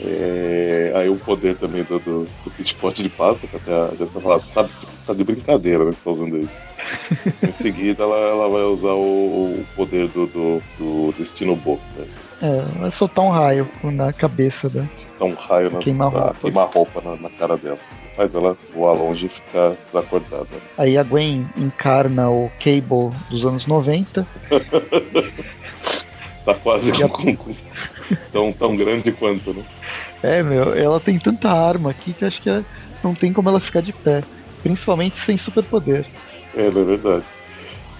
É, 0.00 0.92
aí 0.96 1.08
o 1.08 1.16
poder 1.16 1.56
também 1.56 1.82
do, 1.84 1.98
do, 1.98 2.24
do 2.44 2.50
pitpot 2.50 3.02
de 3.02 3.08
pasta, 3.08 3.46
que 3.46 3.56
até 3.56 3.72
a 3.72 3.88
gente 3.90 4.12
tá 4.12 4.20
falando, 4.20 4.44
sabe, 4.52 4.68
tipo, 4.80 4.92
tá 5.06 5.14
de 5.14 5.24
brincadeira, 5.24 5.84
né, 5.84 5.92
que 5.92 6.02
tá 6.02 6.10
usando 6.10 6.38
isso. 6.38 6.58
em 7.42 7.52
seguida 7.54 8.02
ela, 8.02 8.16
ela 8.16 8.48
vai 8.48 8.62
usar 8.62 8.92
o, 8.92 9.54
o 9.54 9.66
poder 9.76 10.08
do, 10.08 10.26
do, 10.26 10.62
do 10.78 11.14
Destino 11.16 11.56
Bo, 11.56 11.80
né? 11.96 12.06
É, 12.42 12.60
vai 12.78 12.90
soltar 12.90 13.24
um 13.24 13.30
raio 13.30 13.68
na 13.82 14.12
cabeça 14.12 14.68
da. 14.68 14.84
Soltar 15.18 15.28
um 15.28 15.34
raio 15.34 15.70
na 15.70 15.78
queimar 15.78 16.10
roupa, 16.10 16.64
roupa 16.64 17.00
na, 17.02 17.16
na, 17.16 17.30
cara 17.30 17.56
dela. 17.56 17.78
Faz 18.16 18.34
ela 18.34 18.56
voar 18.72 18.98
longe 18.98 19.26
e 19.26 19.28
ficar 19.28 19.72
desacordada. 19.86 20.48
Aí 20.78 20.96
a 20.96 21.02
Gwen 21.02 21.46
encarna 21.56 22.30
o 22.30 22.50
Cable 22.58 23.10
dos 23.30 23.44
anos 23.44 23.66
90. 23.66 24.26
tá 26.44 26.54
quase 26.54 26.92
com, 27.08 27.36
com, 27.36 27.54
tão, 28.32 28.52
tão 28.52 28.76
grande 28.76 29.10
quanto, 29.10 29.52
né? 29.52 29.64
É, 30.22 30.42
meu, 30.42 30.74
ela 30.74 31.00
tem 31.00 31.18
tanta 31.18 31.50
arma 31.50 31.90
aqui 31.90 32.12
que 32.12 32.24
acho 32.24 32.40
que 32.40 32.50
é, 32.50 32.62
não 33.02 33.14
tem 33.14 33.32
como 33.32 33.48
ela 33.48 33.60
ficar 33.60 33.80
de 33.80 33.92
pé. 33.92 34.22
Principalmente 34.62 35.18
sem 35.18 35.36
superpoder. 35.36 36.06
É, 36.56 36.66
é 36.66 36.70
verdade. 36.70 37.24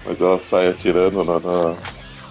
Mas 0.05 0.21
ela 0.21 0.39
sai 0.39 0.69
atirando 0.69 1.23
na, 1.23 1.39
na 1.39 1.75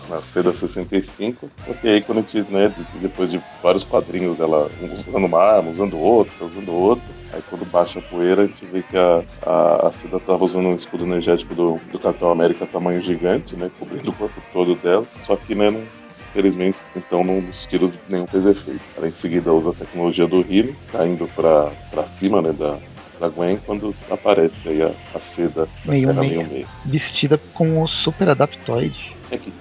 na 0.08 0.20
seda 0.20 0.52
65. 0.52 1.50
E 1.82 1.88
aí 1.88 2.02
quando 2.02 2.18
a 2.18 2.22
gente, 2.22 2.52
né, 2.52 2.72
depois 3.00 3.30
de 3.30 3.40
vários 3.62 3.84
quadrinhos 3.84 4.36
dela 4.36 4.70
usando 4.80 5.24
uma 5.24 5.40
arma, 5.40 5.70
usando 5.70 5.98
outra, 5.98 6.44
usando 6.44 6.72
outra, 6.72 7.04
aí 7.32 7.42
quando 7.48 7.64
baixa 7.70 7.98
a 7.98 8.02
poeira 8.02 8.42
a 8.42 8.46
gente 8.46 8.64
vê 8.66 8.82
que 8.82 8.96
a, 8.96 9.22
a, 9.44 9.88
a 9.88 9.92
seda 9.92 10.20
tava 10.20 10.44
usando 10.44 10.68
um 10.68 10.74
escudo 10.74 11.04
energético 11.04 11.54
do, 11.54 11.80
do 11.90 11.98
Capitão 11.98 12.30
América 12.30 12.66
tamanho 12.66 13.02
gigante, 13.02 13.56
né, 13.56 13.70
cobrindo 13.78 14.10
o 14.10 14.14
corpo 14.14 14.40
todo 14.52 14.74
dela, 14.76 15.04
só 15.24 15.36
que, 15.36 15.54
né, 15.54 15.70
não, 15.70 15.82
infelizmente, 16.30 16.78
então, 16.96 17.22
não, 17.22 17.40
nos 17.40 17.64
tiros 17.66 17.92
nenhum 18.08 18.26
fez 18.26 18.44
efeito. 18.44 18.80
Ela 18.96 19.08
em 19.08 19.12
seguida 19.12 19.52
usa 19.52 19.70
a 19.70 19.74
tecnologia 19.74 20.26
do 20.26 20.40
Hilo, 20.40 20.74
caindo 20.90 21.28
pra, 21.34 21.70
pra 21.92 22.04
cima, 22.08 22.42
né, 22.42 22.52
da, 22.52 22.76
da 23.20 23.28
Gwen 23.28 23.56
quando 23.64 23.94
aparece 24.10 24.68
aí 24.68 24.82
a, 24.82 24.92
a 25.14 25.20
seda 25.20 25.68
meio, 25.84 26.12
meio, 26.14 26.48
meio, 26.48 26.66
vestida 26.84 27.40
com 27.54 27.82
o 27.82 27.88
super 27.88 28.28
adaptoide. 28.28 29.14
É 29.30 29.38
que 29.38 29.52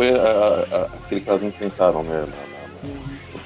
foi 0.00 0.08
a, 0.18 0.66
a, 0.72 0.82
aquele 0.96 1.20
que 1.20 1.28
elas 1.28 1.42
enfrentaram, 1.42 2.02
né? 2.02 2.20
Na, 2.20 2.24
na, 2.24 2.90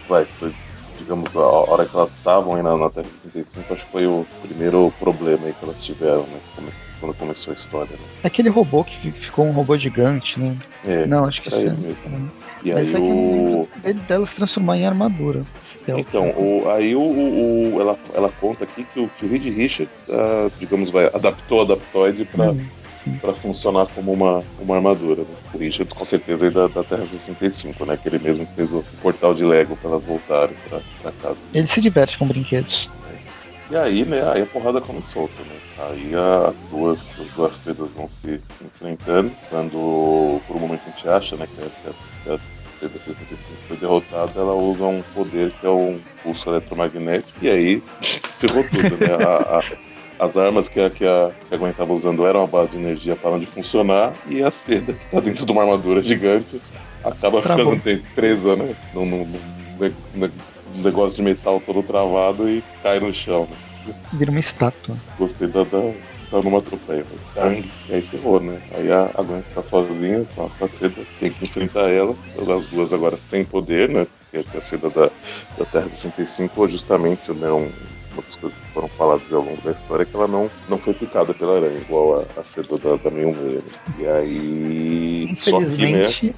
vai, 0.09 0.25
foi, 0.39 0.53
digamos, 1.01 1.37
a 1.37 1.41
hora 1.41 1.85
que 1.85 1.97
elas 1.97 2.11
estavam 2.17 2.55
aí 2.55 2.63
na, 2.63 2.77
na 2.77 2.89
Terra 2.91 3.09
65, 3.25 3.75
acho 3.75 3.85
que 3.85 3.91
foi 3.91 4.07
o 4.07 4.25
primeiro 4.47 4.93
problema 5.01 5.47
aí 5.47 5.53
que 5.53 5.65
elas 5.65 5.83
tiveram, 5.83 6.21
né? 6.23 6.71
Quando 7.01 7.13
começou 7.17 7.53
a 7.53 7.57
história. 7.57 7.91
Né? 7.91 8.07
Aquele 8.23 8.49
robô 8.51 8.85
que 8.85 9.11
ficou 9.11 9.47
um 9.47 9.51
robô 9.51 9.77
gigante, 9.77 10.39
né? 10.39 10.57
É, 10.87 11.07
Não, 11.07 11.25
acho 11.25 11.43
que 11.43 11.49
é 11.53 11.75
sim. 11.75 11.97
E 12.63 12.73
Mas 12.73 12.95
aí 12.95 12.95
é 12.95 12.99
o. 13.01 13.69
dele- 13.83 14.01
dela 14.07 14.25
se 14.25 14.37
transformar 14.37 14.79
em 14.79 14.87
armadura. 14.87 15.43
É 15.89 15.95
o- 15.95 15.99
Então, 15.99 16.31
o- 16.31 16.71
aí 16.71 16.95
o, 16.95 17.01
o- 17.03 17.75
o- 17.75 17.81
ela, 17.81 17.99
ela 18.15 18.33
conta 18.41 18.63
aqui 18.63 18.85
que 18.95 19.01
o, 19.01 19.09
que 19.19 19.27
o 19.27 19.29
Reed 19.29 19.45
Richards, 19.47 20.05
ah, 20.09 20.49
digamos, 20.61 20.89
vai, 20.91 21.07
adaptou 21.13 21.61
a 21.61 21.65
Adaptoid 21.65 22.25
pra, 22.27 22.53
Hum, 22.53 22.65
pra 23.21 23.35
funcionar 23.35 23.87
como 23.95 24.13
uma, 24.13 24.43
uma 24.61 24.77
armadura. 24.77 25.23
Né? 25.23 25.35
O 25.55 25.59
Richards, 25.59 25.93
com 25.93 26.05
certeza, 26.05 26.47
é 26.47 26.51
da, 26.51 26.67
da 26.69 26.83
Terra 26.85 27.07
65, 27.07 27.85
né? 27.85 27.97
Que 27.97 28.09
ele 28.09 28.19
mesmo 28.19 28.47
fez 28.47 28.73
o 28.73 28.83
portal 29.03 29.35
de 29.35 29.45
Lego 29.45 29.77
pra 29.77 29.91
elas 29.91 30.07
voltarem 30.07 30.55
pra, 30.69 30.81
pra 31.03 31.13
casa. 31.13 31.37
Ele 31.53 31.69
se 31.69 31.81
diverte 31.81 32.19
com 32.19 32.27
brinquedos. 32.27 32.89
E 33.71 33.77
aí, 33.77 34.05
né, 34.05 34.23
aí 34.31 34.43
a 34.43 34.47
porrada 34.47 34.81
come 34.81 35.03
solta, 35.03 35.41
né? 35.43 35.57
Aí 35.89 36.13
as 36.15 36.55
duas, 36.71 36.99
as 37.19 37.27
duas 37.35 37.55
sedas 37.57 37.91
vão 37.93 38.09
se 38.09 38.41
enfrentando, 38.63 39.33
quando 39.49 40.39
por 40.47 40.57
um 40.57 40.61
momento 40.61 40.83
a 40.87 40.91
gente 40.91 41.09
acha, 41.09 41.35
né, 41.37 41.47
que 41.47 41.63
a, 41.63 41.67
que 41.67 41.89
a, 41.89 41.93
que 42.25 42.31
a 42.31 42.39
seda 42.79 42.99
65 42.99 43.39
foi 43.67 43.77
derrotada, 43.79 44.33
ela 44.39 44.55
usa 44.55 44.85
um 44.85 45.03
poder 45.15 45.51
que 45.59 45.67
é 45.67 45.71
um 45.71 45.99
pulso 46.23 46.51
eletromagnético, 46.51 47.43
e 47.43 47.49
aí 47.51 47.83
ferrou 48.39 48.65
tudo, 48.65 48.97
né? 48.99 49.15
A- 49.25 49.59
a- 49.59 49.94
as 50.19 50.37
armas 50.37 50.69
que 50.69 50.81
a, 50.81 50.89
que, 50.91 51.05
a, 51.05 51.31
que 51.49 51.55
a 51.55 51.59
Gwen 51.59 51.71
estava 51.71 51.93
usando 51.93 52.27
eram 52.27 52.45
a 52.45 52.47
base 52.47 52.71
de 52.73 52.77
energia 52.79 53.17
param 53.17 53.39
de 53.39 53.47
funcionar, 53.47 54.13
e 54.29 54.43
a 54.43 54.51
seda 54.51 54.93
que 54.93 55.05
está 55.05 55.21
dentro 55.21 55.45
de 55.45 55.53
uma 55.53 55.63
armadura 55.63 56.03
gigante 56.03 56.61
acaba 57.05 57.43
Travou. 57.43 57.77
ficando 57.77 58.03
presa, 58.15 58.57
né? 58.57 58.75
Num, 58.95 59.05
num- 59.07 59.25
num 59.27 59.41
ne- 60.15 60.31
num 60.75 60.83
negócio 60.83 61.17
de 61.17 61.23
metal 61.23 61.61
todo 61.65 61.83
travado 61.83 62.49
e 62.49 62.63
cai 62.83 63.01
no 63.01 63.13
chão. 63.13 63.49
né? 63.51 63.95
Vira 64.15 64.31
uma 64.31 64.41
estátua. 64.41 64.95
Gostei 65.19 65.47
da, 65.49 65.63
da, 65.65 65.93
da 66.31 66.39
onomatopeia. 66.39 67.05
Tang. 67.35 67.71
E 67.89 67.95
aí 67.95 68.03
ferrou, 68.03 68.41
né? 68.41 68.59
Aí 68.75 68.91
a, 68.91 69.11
a 69.15 69.23
Gwen 69.23 69.43
fica 69.43 69.63
sozinha 69.63 70.25
com 70.35 70.47
a, 70.47 70.49
com 70.51 70.65
a 70.65 70.69
seda, 70.69 71.03
tem 71.21 71.31
que 71.31 71.45
enfrentar 71.45 71.91
ela. 71.91 72.15
As 72.57 72.67
duas 72.67 72.93
agora 72.95 73.17
sem 73.17 73.45
poder, 73.45 73.89
né? 73.91 74.07
Porque 74.33 74.57
a 74.57 74.63
seda 74.63 74.89
da, 74.89 75.11
da 75.59 75.65
Terra 75.67 75.87
65 75.89 76.67
justamente 76.69 77.31
né, 77.33 77.51
um, 77.51 77.71
uma 78.15 78.23
das 78.23 78.37
coisas 78.37 78.59
que 78.59 78.67
foram 78.69 78.89
faladas 78.89 79.33
ao 79.33 79.43
longo 79.43 79.61
da 79.63 79.73
história 79.73 80.03
é 80.03 80.07
que 80.07 80.15
ela 80.15 80.27
não, 80.27 80.51
não 80.69 80.79
foi 80.79 80.95
picada 80.95 81.35
pela 81.35 81.57
aranha, 81.57 81.79
igual 81.79 82.21
a, 82.21 82.41
a 82.41 82.45
seda 82.45 82.79
da, 82.79 82.91
da 82.91 83.11
66. 83.11 83.37
Né? 83.37 83.63
E 83.99 84.07
aí. 84.07 85.37
Só 85.39 85.59
que, 85.59 85.65
né? 85.67 85.73
Infelizmente, 85.73 86.35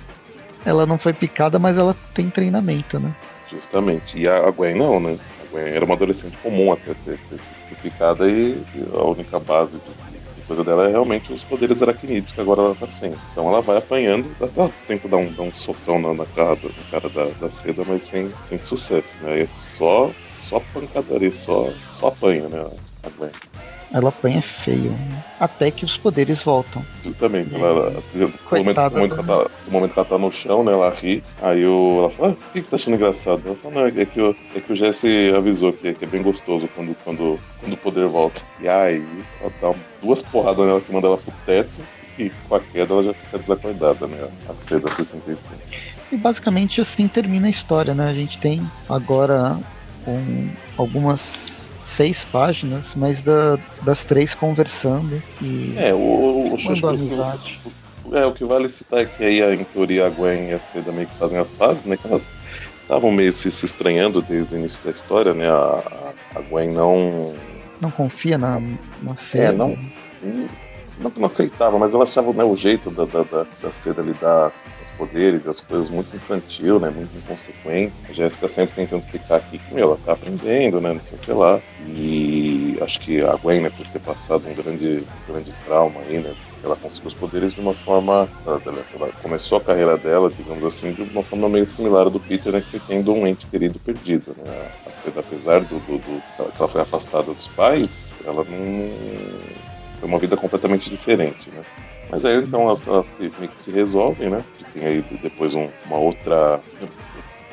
ela 0.65 0.87
não 0.87 0.99
foi 0.99 1.13
picada, 1.13 1.59
mas 1.59 1.79
ela 1.79 1.95
tem 2.15 2.29
treinamento, 2.29 2.99
né? 2.99 3.15
Justamente. 3.51 4.19
E 4.19 4.29
a 4.29 4.49
a 4.49 4.51
Gwen 4.51 4.75
não, 4.75 4.99
né? 4.99 5.19
A 5.45 5.53
Gwen 5.53 5.67
era 5.69 5.85
uma 5.85 5.95
adolescente 5.95 6.37
comum 6.39 6.73
até 6.73 6.95
ter, 7.05 7.19
ter 7.29 7.39
sido 7.39 7.83
picada 7.83 8.29
e 8.29 8.59
e 8.75 8.85
a 8.93 9.03
única 9.05 9.39
base 9.39 9.73
de, 9.73 10.17
coisa 10.47 10.63
dela 10.63 10.87
é 10.87 10.91
realmente 10.91 11.33
os 11.33 11.45
poderes 11.45 11.83
aracnídeos 11.83 12.33
que 12.33 12.41
agora 12.41 12.63
ela 12.63 12.75
tá 12.75 12.87
sem. 12.87 13.13
Então 13.33 13.49
ela 13.49 13.61
vai 13.61 13.77
apanhando, 13.77 14.27
ela 14.41 14.51
ela 14.57 14.73
tenta 14.87 15.09
dar 15.09 15.17
um, 15.17 15.33
dar 15.33 15.43
um 15.43 15.55
socão 15.55 16.01
na, 16.01 16.15
na 16.15 16.27
cara, 16.27 16.59
na 16.63 16.91
cara 16.91 17.09
da, 17.09 17.25
da 17.41 17.51
seda, 17.51 17.85
mas 17.87 18.05
sem, 18.05 18.31
sem 18.49 18.59
sucesso, 18.61 19.19
né? 19.23 19.41
É 19.41 19.47
só, 19.47 20.11
só 20.49 20.61
pancadaria, 20.73 21.33
só, 21.33 21.71
só 21.95 22.09
apanha, 22.09 22.49
né? 22.49 22.67
A 23.03 23.09
Gwen. 23.11 23.31
Ela 23.93 24.09
apanha 24.09 24.43
feio. 24.43 24.91
né? 24.91 25.25
Até 25.39 25.71
que 25.71 25.85
os 25.85 25.97
poderes 25.97 26.43
voltam. 26.43 26.85
Justamente, 27.05 27.55
ela, 27.55 27.67
ela, 27.67 27.91
no, 28.15 28.29
momento, 28.59 28.81
no, 28.81 28.91
momento 28.91 29.15
que 29.15 29.21
ela 29.21 29.45
tá, 29.45 29.51
no 29.67 29.73
momento 29.73 29.93
que 29.93 29.99
ela 29.99 30.09
tá 30.09 30.19
no 30.19 30.33
chão, 30.33 30.65
né, 30.65 30.73
ela 30.73 30.91
ri, 30.91 31.23
aí 31.41 31.65
o, 31.65 32.01
ela 32.01 32.11
fala, 32.11 32.33
ah, 32.33 32.35
por 32.35 32.53
que 32.53 32.61
que 32.61 32.65
você 32.65 32.71
tá 32.71 32.77
achando 32.77 32.95
engraçado? 32.95 33.43
Ela 33.47 33.57
fala, 33.57 33.75
não, 33.75 33.87
é 33.87 34.05
que, 34.05 34.21
o, 34.21 34.37
é 34.55 34.61
que 34.61 34.73
o 34.73 34.77
Jesse 34.77 35.33
avisou 35.37 35.73
que, 35.73 35.95
que 35.95 36.05
é 36.05 36.09
bem 36.09 36.23
gostoso 36.23 36.69
quando, 36.75 36.95
quando, 37.05 37.39
quando 37.61 37.73
o 37.73 37.77
poder 37.77 38.09
volta. 38.09 38.41
E 38.61 38.69
aí, 38.69 39.07
ela 39.41 39.53
dá 39.61 39.75
duas 40.03 40.23
porradas 40.23 40.67
nela 40.67 40.81
que 40.81 40.93
manda 40.93 41.07
ela 41.07 41.17
pro 41.17 41.33
teto, 41.45 41.71
e 42.19 42.31
com 42.49 42.55
a 42.57 42.61
queda 42.61 42.93
ela 42.93 43.05
já 43.05 43.15
fica 43.15 43.39
desacordada, 43.39 44.07
né, 44.07 44.29
a 44.49 44.69
seda 44.69 44.93
65. 44.93 45.39
E 46.11 46.17
basicamente 46.17 46.81
assim 46.81 47.09
termina 47.09 47.47
a 47.47 47.51
história, 47.51 47.95
né? 47.95 48.09
A 48.09 48.15
gente 48.15 48.39
tem 48.39 48.63
agora 48.89 49.59
um, 50.11 50.49
algumas 50.77 51.69
seis 51.85 52.25
páginas, 52.25 52.95
mas 52.97 53.21
da- 53.21 53.59
das 53.83 54.05
três 54.05 54.35
conversando 54.35 55.23
e 55.41 55.75
É, 55.77 55.95
o, 55.95 55.99
o, 55.99 56.55
o, 56.55 56.65
mandando 56.65 56.87
o- 56.87 56.91
amizade. 56.91 57.61
É, 58.13 58.25
o 58.25 58.33
que 58.33 58.45
vale 58.45 58.69
citar 58.69 59.01
é 59.01 59.05
que 59.05 59.25
aí, 59.25 59.41
em 59.55 59.65
teoria, 59.65 60.07
a 60.07 60.09
Gwen 60.11 60.51
e 60.51 60.53
a 60.53 60.61
Seda 60.61 60.93
meio 60.93 61.09
que 61.09 61.17
fazem 61.17 61.39
as 61.39 61.51
pazes, 61.51 61.85
né? 61.85 61.97
Que 61.97 62.07
elas 62.07 62.23
estavam 62.83 63.11
meio 63.11 63.33
se, 63.33 63.51
se 63.51 63.67
estranhando 63.67 64.23
desde 64.23 64.55
o 64.55 64.59
início 64.59 64.81
da 64.85 64.93
história, 64.93 65.35
né? 65.35 65.49
A, 65.49 66.13
a, 66.35 66.39
a 66.39 66.41
Gwen 66.43 66.71
não. 66.71 67.35
Não 67.81 67.91
confia 67.91 68.39
na, 68.39 68.61
na 69.03 69.13
É, 69.13 69.17
Seda. 69.17 69.53
não. 69.53 69.77
Não 71.01 71.11
que 71.11 71.19
não 71.19 71.27
aceitava, 71.27 71.79
mas 71.79 71.93
ela 71.95 72.05
achava 72.05 72.33
né, 72.33 72.43
o 72.45 72.57
jeito 72.57 72.91
da, 72.91 73.05
da, 73.05 73.23
da, 73.25 73.47
da 73.63 73.73
Seda 73.73 74.01
lidar 74.03 74.51
com 74.51 74.76
poderes 74.97 75.45
e 75.45 75.49
as 75.49 75.61
coisas 75.61 75.91
muito 75.91 76.15
infantil, 76.15 76.81
né? 76.81 76.91
Muito 76.91 77.17
inconsequente. 77.17 77.93
A 78.09 78.13
Jéssica 78.13 78.49
sempre 78.49 78.75
tentando 78.75 79.05
explicar 79.05 79.37
aqui 79.37 79.59
que, 79.59 79.75
meu, 79.75 79.89
ela 79.89 79.99
tá 80.05 80.13
aprendendo, 80.13 80.81
né? 80.81 80.93
Não 80.95 81.01
sei 81.01 81.19
o 81.19 81.21
que 81.21 81.33
lá. 81.33 81.61
E 81.89 82.79
acho 82.81 83.01
que 83.01 83.25
a 83.25 83.37
Gwen, 83.37 83.63
né, 83.63 83.71
por 83.71 83.87
ter 83.87 84.01
passado 84.01 84.45
um 84.49 84.55
grande, 84.55 85.05
grande 85.29 85.53
trauma 85.65 86.01
aí, 86.01 86.19
né? 86.19 86.35
Ela 86.65 86.77
conseguiu 86.77 87.09
os 87.09 87.15
poderes 87.15 87.55
de 87.55 87.61
uma 87.61 87.75
forma. 87.75 88.29
Ela, 88.47 88.61
ela 88.67 89.13
começou 89.23 89.59
a 89.59 89.61
carreira 89.61 89.97
dela, 89.97 90.31
digamos 90.31 90.65
assim, 90.65 90.93
de 90.93 91.03
uma 91.03 91.23
forma 91.23 91.49
meio 91.49 91.67
similar 91.67 92.11
do 92.11 92.19
Peter, 92.19 92.53
né? 92.53 92.63
Que 92.71 92.81
tendo 92.81 93.13
um 93.13 93.27
ente 93.27 93.47
querido 93.47 93.79
perdido, 93.79 94.35
né? 94.39 94.69
Apesar 95.17 95.61
do, 95.61 95.79
do, 95.81 95.99
do 95.99 96.53
que 96.53 96.59
ela 96.59 96.69
foi 96.69 96.81
afastada 96.81 97.33
dos 97.33 97.49
pais, 97.49 98.15
ela 98.25 98.45
não 98.45 98.91
foi 100.01 100.09
uma 100.09 100.19
vida 100.19 100.37
completamente 100.37 100.91
diferente, 100.91 101.51
né? 101.51 101.63
Mas 102.11 102.25
aí 102.25 102.37
então 102.37 102.63
elas, 102.63 102.87
elas 102.87 103.07
meio 103.19 103.33
que 103.33 103.61
se 103.61 103.71
resolvem, 103.71 104.31
né? 104.31 104.45
Tem 104.77 104.87
aí 104.87 105.05
depois 105.23 105.55
um- 105.55 105.71
uma 105.87 105.97
outra. 105.97 106.61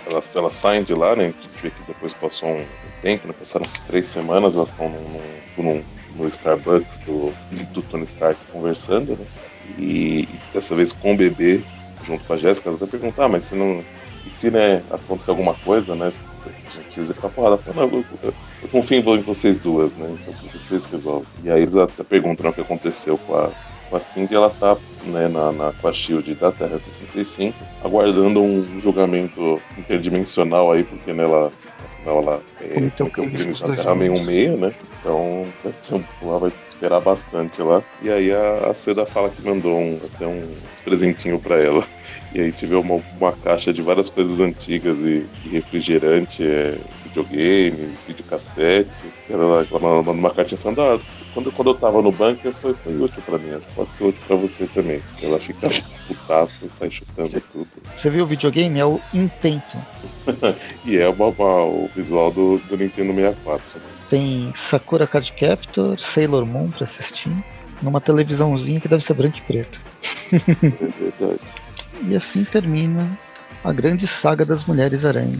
Elas, 0.05 0.35
elas 0.35 0.55
saem 0.55 0.83
de 0.83 0.93
lá, 0.93 1.15
né? 1.15 1.23
A 1.27 1.27
gente 1.27 1.61
vê 1.61 1.69
que 1.69 1.83
depois 1.87 2.13
passou 2.13 2.49
um 2.49 2.65
tempo, 3.01 3.25
né? 3.25 3.33
Passaram 3.39 3.65
três 3.87 4.07
semanas, 4.07 4.55
elas 4.55 4.69
estão 4.69 4.89
num, 4.89 5.63
num- 5.63 5.83
no 6.15 6.27
Starbucks 6.27 6.99
do, 6.99 7.33
do 7.73 7.81
Tony 7.83 8.03
Stark 8.03 8.37
conversando, 8.51 9.15
né? 9.17 9.25
E, 9.79 10.23
e 10.23 10.39
dessa 10.53 10.75
vez 10.75 10.91
com 10.91 11.13
o 11.13 11.17
bebê, 11.17 11.63
junto 12.05 12.25
com 12.25 12.33
a 12.33 12.37
Jéssica, 12.37 12.69
elas 12.69 12.81
até 12.81 12.91
perguntam, 12.91 13.23
ah, 13.25 13.29
mas 13.29 13.45
se 13.45 13.55
não. 13.55 13.81
E 14.25 14.29
se 14.37 14.51
né, 14.51 14.83
acontecer 14.91 15.31
alguma 15.31 15.53
coisa, 15.53 15.95
né? 15.95 16.11
A 16.45 16.49
gente 16.75 16.85
precisa 16.87 17.13
ir 17.13 17.15
pra 17.15 17.29
porrada. 17.29 17.57
Fala, 17.57 17.87
não, 17.87 17.97
eu, 17.99 18.05
eu, 18.61 18.69
confio 18.69 18.97
em 18.97 19.21
vocês 19.21 19.59
duas, 19.59 19.93
né? 19.93 20.13
Então 20.21 20.33
vocês 20.51 20.85
resolvem. 20.85 21.27
E 21.45 21.49
aí 21.49 21.61
eles 21.61 21.77
até 21.77 22.03
perguntam 22.03 22.49
o 22.49 22.53
que 22.53 22.59
aconteceu 22.59 23.17
com 23.17 23.35
a, 23.35 23.49
com 23.89 23.95
a 23.95 23.99
Cindy, 24.01 24.35
ela 24.35 24.49
tá 24.49 24.75
né, 25.05 25.27
na, 25.27 25.51
na, 25.51 25.71
com 25.73 25.87
a 25.87 25.93
Shield 25.93 26.33
da 26.35 26.51
Terra 26.51 26.79
65, 26.79 27.55
aguardando 27.83 28.41
um 28.41 28.81
julgamento 28.81 29.61
interdimensional 29.77 30.71
aí, 30.71 30.83
porque 30.83 31.13
né, 31.13 31.23
ela, 31.23 31.51
afinal, 31.97 32.21
ela 32.21 32.41
é, 32.61 32.73
Cometeu 32.75 33.09
cometeu 33.09 33.39
crimes 33.39 33.59
na 33.61 33.75
Terra 33.75 33.93
gente. 33.95 34.09
66, 34.19 34.59
né? 34.59 34.73
Então 34.99 35.45
vai 35.63 35.73
ser 35.73 35.95
um- 35.95 36.03
ela 36.21 36.39
vai 36.39 36.51
esperar 36.69 36.99
bastante 37.01 37.61
lá. 37.61 37.81
E 38.01 38.09
aí 38.09 38.31
a, 38.31 38.69
a 38.71 38.73
Seda 38.73 39.05
fala 39.05 39.29
que 39.29 39.41
mandou 39.41 39.77
um, 39.77 39.99
até 40.03 40.25
um 40.27 40.51
presentinho 40.83 41.39
pra 41.39 41.61
ela. 41.61 41.85
E 42.33 42.41
aí 42.41 42.51
tive 42.51 42.75
uma, 42.75 42.99
uma 43.19 43.31
caixa 43.31 43.71
de 43.71 43.81
várias 43.81 44.09
coisas 44.09 44.39
antigas 44.39 44.97
e, 44.99 45.25
e 45.45 45.49
refrigerante, 45.49 46.43
é, 46.43 46.77
videogames, 47.05 48.01
videocassete. 48.07 48.89
Ela, 49.29 49.67
ela 49.69 49.79
mandou 49.79 50.13
uma 50.13 50.31
cartinha 50.33 50.57
falando, 50.57 50.81
ah, 50.81 50.99
quando, 51.33 51.51
quando 51.51 51.69
eu 51.71 51.75
tava 51.75 52.01
no 52.01 52.11
bunker 52.11 52.51
foi, 52.53 52.73
foi 52.73 52.95
útil 52.99 53.21
pra 53.25 53.37
mim, 53.37 53.59
que 53.59 53.73
pode 53.75 53.95
ser 53.97 54.03
útil 54.05 54.21
pra 54.27 54.35
você 54.35 54.67
também. 54.67 55.01
Ela 55.21 55.39
fica 55.39 55.69
putaça 56.07 56.57
e 56.65 56.69
sai 56.77 56.91
chutando 56.91 57.41
tudo. 57.51 57.67
Você 57.95 58.09
viu 58.09 58.23
o 58.23 58.27
videogame? 58.27 58.79
É 58.79 58.85
o 58.85 58.99
Intento. 59.13 59.77
E 60.85 60.97
é 60.97 61.07
uma, 61.09 61.27
uma- 61.27 61.63
o 61.63 61.89
visual 61.95 62.31
do, 62.31 62.57
do 62.69 62.77
Nintendo 62.77 63.13
64. 63.13 63.63
Né? 63.75 63.81
Tem 64.09 64.53
Sakura 64.55 65.07
Card 65.07 65.31
Captor, 65.33 65.99
Sailor 65.99 66.45
Moon 66.45 66.69
pra 66.71 66.83
assistir. 66.83 67.31
Numa 67.81 67.99
televisãozinha 67.99 68.79
que 68.79 68.87
deve 68.87 69.03
ser 69.03 69.13
branco 69.13 69.37
e 69.37 69.41
preto. 69.41 69.81
É 70.31 70.37
verdade. 70.39 71.39
E 72.05 72.15
assim 72.17 72.43
termina 72.43 73.07
a 73.63 73.71
grande 73.71 74.07
saga 74.07 74.43
das 74.45 74.65
Mulheres 74.65 75.05
Aranha. 75.05 75.39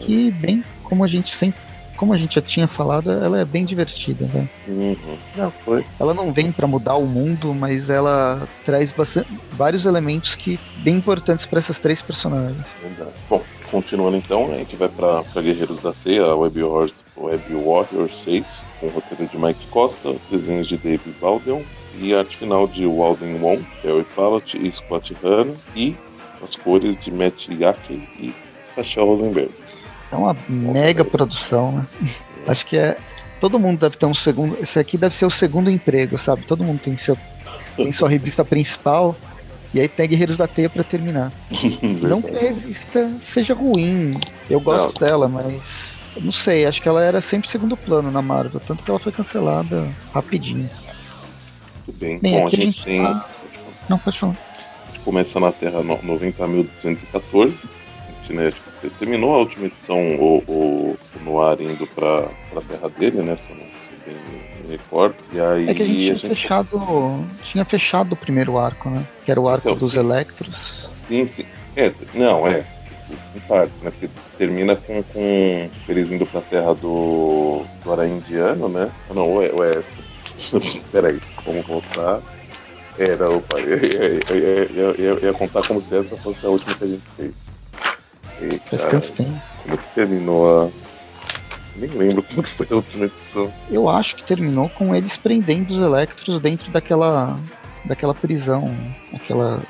Que, 0.00 0.30
bem, 0.32 0.62
como 0.82 1.02
a 1.02 1.06
gente 1.06 1.34
sempre. 1.34 1.58
Como 2.04 2.12
a 2.12 2.18
gente 2.18 2.34
já 2.34 2.42
tinha 2.42 2.68
falado, 2.68 3.10
ela 3.10 3.40
é 3.40 3.46
bem 3.46 3.64
divertida, 3.64 4.28
né? 4.34 4.46
Uhum. 4.68 5.16
Já 5.34 5.50
foi. 5.50 5.86
Ela 5.98 6.12
não 6.12 6.34
vem 6.34 6.52
pra 6.52 6.66
mudar 6.66 6.96
o 6.96 7.06
mundo, 7.06 7.54
mas 7.54 7.88
ela 7.88 8.46
traz 8.62 8.92
bastante, 8.92 9.26
vários 9.52 9.86
elementos 9.86 10.34
que 10.34 10.60
bem 10.82 10.96
importantes 10.96 11.46
pra 11.46 11.58
essas 11.58 11.78
três 11.78 12.02
personagens. 12.02 12.62
Verdade. 12.82 13.10
Bom, 13.30 13.40
continuando 13.70 14.18
então, 14.18 14.52
a 14.52 14.58
gente 14.58 14.76
vai 14.76 14.90
pra, 14.90 15.22
pra 15.22 15.40
Guerreiros 15.40 15.78
da 15.78 15.94
Ceia, 15.94 16.24
a 16.24 16.36
Web, 16.36 16.62
Wars, 16.62 16.92
Web 17.16 17.42
Warrior 17.54 18.10
6, 18.12 18.66
com 18.78 18.88
o 18.88 18.90
roteiro 18.90 19.26
de 19.26 19.38
Mike 19.38 19.66
Costa, 19.68 20.14
desenhos 20.30 20.66
de 20.66 20.76
David 20.76 21.16
Baldeon 21.18 21.62
e 21.98 22.12
arte 22.12 22.36
final 22.36 22.68
de 22.68 22.84
Walden 22.84 23.40
Wong, 23.40 23.66
Barry 23.82 24.04
Pallet 24.14 24.58
e 24.58 24.70
Scott 24.70 25.16
Hanna 25.22 25.54
e 25.74 25.96
as 26.42 26.54
cores 26.54 27.02
de 27.02 27.10
Matt 27.10 27.48
Yake 27.48 27.94
e 27.94 28.34
Rachel 28.76 29.06
Rosenberg. 29.06 29.63
É 30.12 30.16
uma 30.16 30.36
mega 30.48 31.04
produção, 31.04 31.72
né? 31.72 31.86
Acho 32.46 32.66
que 32.66 32.76
é. 32.76 32.96
Todo 33.40 33.58
mundo 33.58 33.80
deve 33.80 33.96
ter 33.96 34.06
um 34.06 34.14
segundo. 34.14 34.56
Esse 34.62 34.78
aqui 34.78 34.96
deve 34.96 35.14
ser 35.14 35.26
o 35.26 35.30
segundo 35.30 35.70
emprego, 35.70 36.16
sabe? 36.18 36.42
Todo 36.42 36.64
mundo 36.64 36.80
tem 36.80 36.96
seu. 36.96 37.16
Tem 37.76 37.92
sua 37.92 38.08
revista 38.08 38.44
principal. 38.44 39.16
E 39.72 39.80
aí 39.80 39.88
tem 39.88 40.08
Guerreiros 40.08 40.36
da 40.36 40.46
Teia 40.46 40.70
pra 40.70 40.84
terminar. 40.84 41.32
não 42.00 42.22
que 42.22 42.30
a 42.30 42.40
revista 42.40 43.12
seja 43.20 43.54
ruim, 43.54 44.16
eu 44.48 44.60
gosto 44.60 45.00
não. 45.00 45.06
dela, 45.06 45.28
mas 45.28 45.60
não 46.20 46.30
sei, 46.30 46.64
acho 46.64 46.80
que 46.80 46.88
ela 46.88 47.02
era 47.02 47.20
sempre 47.20 47.50
segundo 47.50 47.76
plano 47.76 48.08
na 48.10 48.22
Marvel, 48.22 48.60
tanto 48.60 48.84
que 48.84 48.90
ela 48.90 49.00
foi 49.00 49.10
cancelada 49.10 49.88
rapidinho. 50.12 50.70
Tudo 51.84 51.98
bem. 51.98 52.20
bem 52.20 52.38
Bom, 52.38 52.46
a 52.46 52.50
gente, 52.50 52.84
tem. 52.84 53.02
Não, 53.88 53.98
pode 53.98 54.18
falar. 54.18 54.36
Começa 55.04 55.40
na 55.40 55.50
Terra 55.52 55.82
90.214. 55.82 57.66
Gente, 58.24 58.32
né, 58.32 58.50
tipo, 58.50 58.90
terminou 58.98 59.34
a 59.34 59.38
última 59.38 59.66
edição, 59.66 59.98
o, 60.16 60.42
o, 60.48 60.96
o 60.96 61.24
Noir 61.24 61.60
indo 61.60 61.86
pra, 61.88 62.26
pra 62.50 62.62
terra 62.62 62.88
dele, 62.88 63.22
né? 63.22 63.36
Se 63.36 63.50
eu 63.50 63.56
não 63.56 63.64
se 63.64 64.04
bem 64.06 64.16
me 64.62 64.70
recordo. 64.70 65.16
E 65.32 65.40
aí, 65.40 65.68
é 65.68 65.74
que 65.74 65.82
a 65.82 65.86
gente, 65.86 65.90
a 65.90 65.94
tinha, 65.94 66.14
gente... 66.14 66.28
Fechado, 66.28 67.24
tinha 67.42 67.64
fechado 67.64 68.12
o 68.12 68.16
primeiro 68.16 68.58
arco, 68.58 68.88
né? 68.88 69.04
Que 69.24 69.30
era 69.30 69.40
o 69.40 69.48
arco 69.48 69.68
então, 69.68 69.78
dos 69.78 69.92
sim. 69.92 69.98
Electros. 69.98 70.54
Sim, 71.06 71.26
sim. 71.26 71.44
É, 71.76 71.92
não, 72.14 72.48
é. 72.48 72.64
Em 73.36 73.40
parte, 73.40 73.72
né? 73.82 73.90
Porque 73.90 74.08
termina 74.38 74.74
com, 74.74 75.02
com 75.02 75.70
eles 75.86 76.10
indo 76.10 76.24
pra 76.24 76.40
terra 76.40 76.74
do, 76.74 77.62
do 77.82 77.92
Aranha 77.92 78.16
Indiano, 78.16 78.70
né? 78.70 78.90
Ah, 79.10 79.14
não, 79.14 79.28
ou 79.28 79.42
é, 79.42 79.50
ou 79.52 79.64
é 79.64 79.70
essa. 79.70 80.00
Peraí, 80.90 81.20
vamos 81.44 81.66
voltar. 81.66 82.22
Era, 82.98 83.28
opa, 83.28 83.58
eu, 83.58 83.76
eu, 84.36 84.94
eu, 84.94 85.18
ia 85.18 85.32
contar 85.34 85.66
como 85.66 85.80
se 85.80 85.94
essa 85.94 86.16
fosse 86.16 86.46
a 86.46 86.48
última 86.48 86.74
que 86.74 86.84
a 86.84 86.86
gente 86.86 87.02
fez. 87.16 87.53
E, 88.52 88.58
cara, 88.58 89.00
como 89.62 89.78
que 89.78 89.94
terminou 89.94 90.66
a. 90.66 90.70
Nem 91.76 91.90
lembro 91.90 92.22
como 92.28 92.42
que 92.42 92.50
foi 92.50 92.66
a 92.70 92.74
última 92.76 93.06
edição. 93.06 93.52
Eu 93.70 93.88
acho 93.88 94.16
que 94.16 94.24
terminou 94.24 94.68
com 94.68 94.94
eles 94.94 95.16
prendendo 95.16 95.74
os 95.74 95.82
Electros 95.82 96.40
dentro 96.40 96.70
daquela. 96.70 97.38
daquela 97.84 98.14
prisão. 98.14 98.74
Aquela 99.14 99.60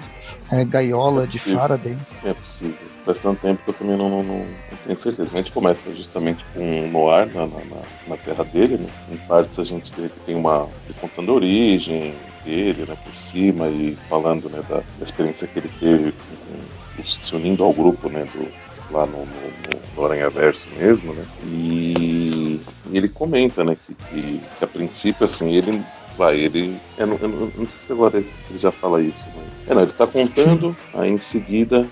é, 0.51 0.64
gaiola 0.64 1.25
é 1.25 1.27
de 1.27 1.39
Faraday. 1.39 1.97
É 2.25 2.33
possível. 2.33 2.77
Faz 3.05 3.18
tanto 3.18 3.41
tempo 3.43 3.62
que 3.62 3.68
eu 3.68 3.75
também 3.75 3.99
não, 3.99 4.09
não, 4.09 4.22
não, 4.22 4.47
tenho 4.87 4.99
certeza. 4.99 5.31
A 5.35 5.37
gente 5.37 5.53
começa 5.53 5.95
justamente 5.95 6.43
com 6.55 6.85
o 6.85 6.91
Noir 6.91 7.29
na, 7.35 7.47
na, 7.47 7.83
na, 8.09 8.16
terra 8.16 8.45
dele, 8.45 8.79
né? 8.79 8.89
Em 9.12 9.18
partes 9.18 9.59
a 9.59 9.64
gente 9.64 9.93
tem 10.25 10.35
uma. 10.35 10.68
contando 11.01 11.33
a 11.33 11.35
origem, 11.35 12.14
dele, 12.45 12.85
né, 12.87 12.97
por 13.03 13.16
cima 13.16 13.68
e 13.68 13.97
falando 14.09 14.49
né, 14.51 14.62
da, 14.68 14.77
da 14.77 15.05
experiência 15.05 15.49
que 15.49 15.59
ele 15.59 15.70
teve 15.81 16.12
com, 16.12 17.03
com, 17.03 17.07
se 17.07 17.35
unindo 17.35 17.64
ao 17.64 17.72
grupo, 17.72 18.09
né, 18.09 18.25
do, 18.33 18.63
lá 18.95 19.07
no, 19.07 19.18
no, 19.18 19.26
no 19.97 20.05
Aranha 20.05 20.30
Verso 20.30 20.68
mesmo, 20.78 21.12
né, 21.12 21.26
e, 21.45 22.61
ele 22.92 23.09
comenta, 23.09 23.64
né, 23.64 23.76
que, 23.86 23.95
que, 23.95 24.40
que, 24.59 24.64
a 24.64 24.68
princípio, 24.68 25.24
assim, 25.24 25.53
ele 25.53 25.82
vai, 26.16 26.38
ele, 26.38 26.78
eu 26.97 27.07
não, 27.09 27.16
eu 27.16 27.28
não 27.57 27.66
sei 27.66 27.78
se 27.78 27.92
agora 27.92 28.22
se 28.22 28.36
ele 28.49 28.59
já 28.59 28.70
fala 28.70 29.03
isso, 29.03 29.26
mas, 29.36 29.68
é, 29.68 29.74
não, 29.74 29.82
ele 29.82 29.90
está 29.90 30.07
contando, 30.07 30.76
aí 30.95 31.11
em 31.11 31.18
seguida, 31.18 31.86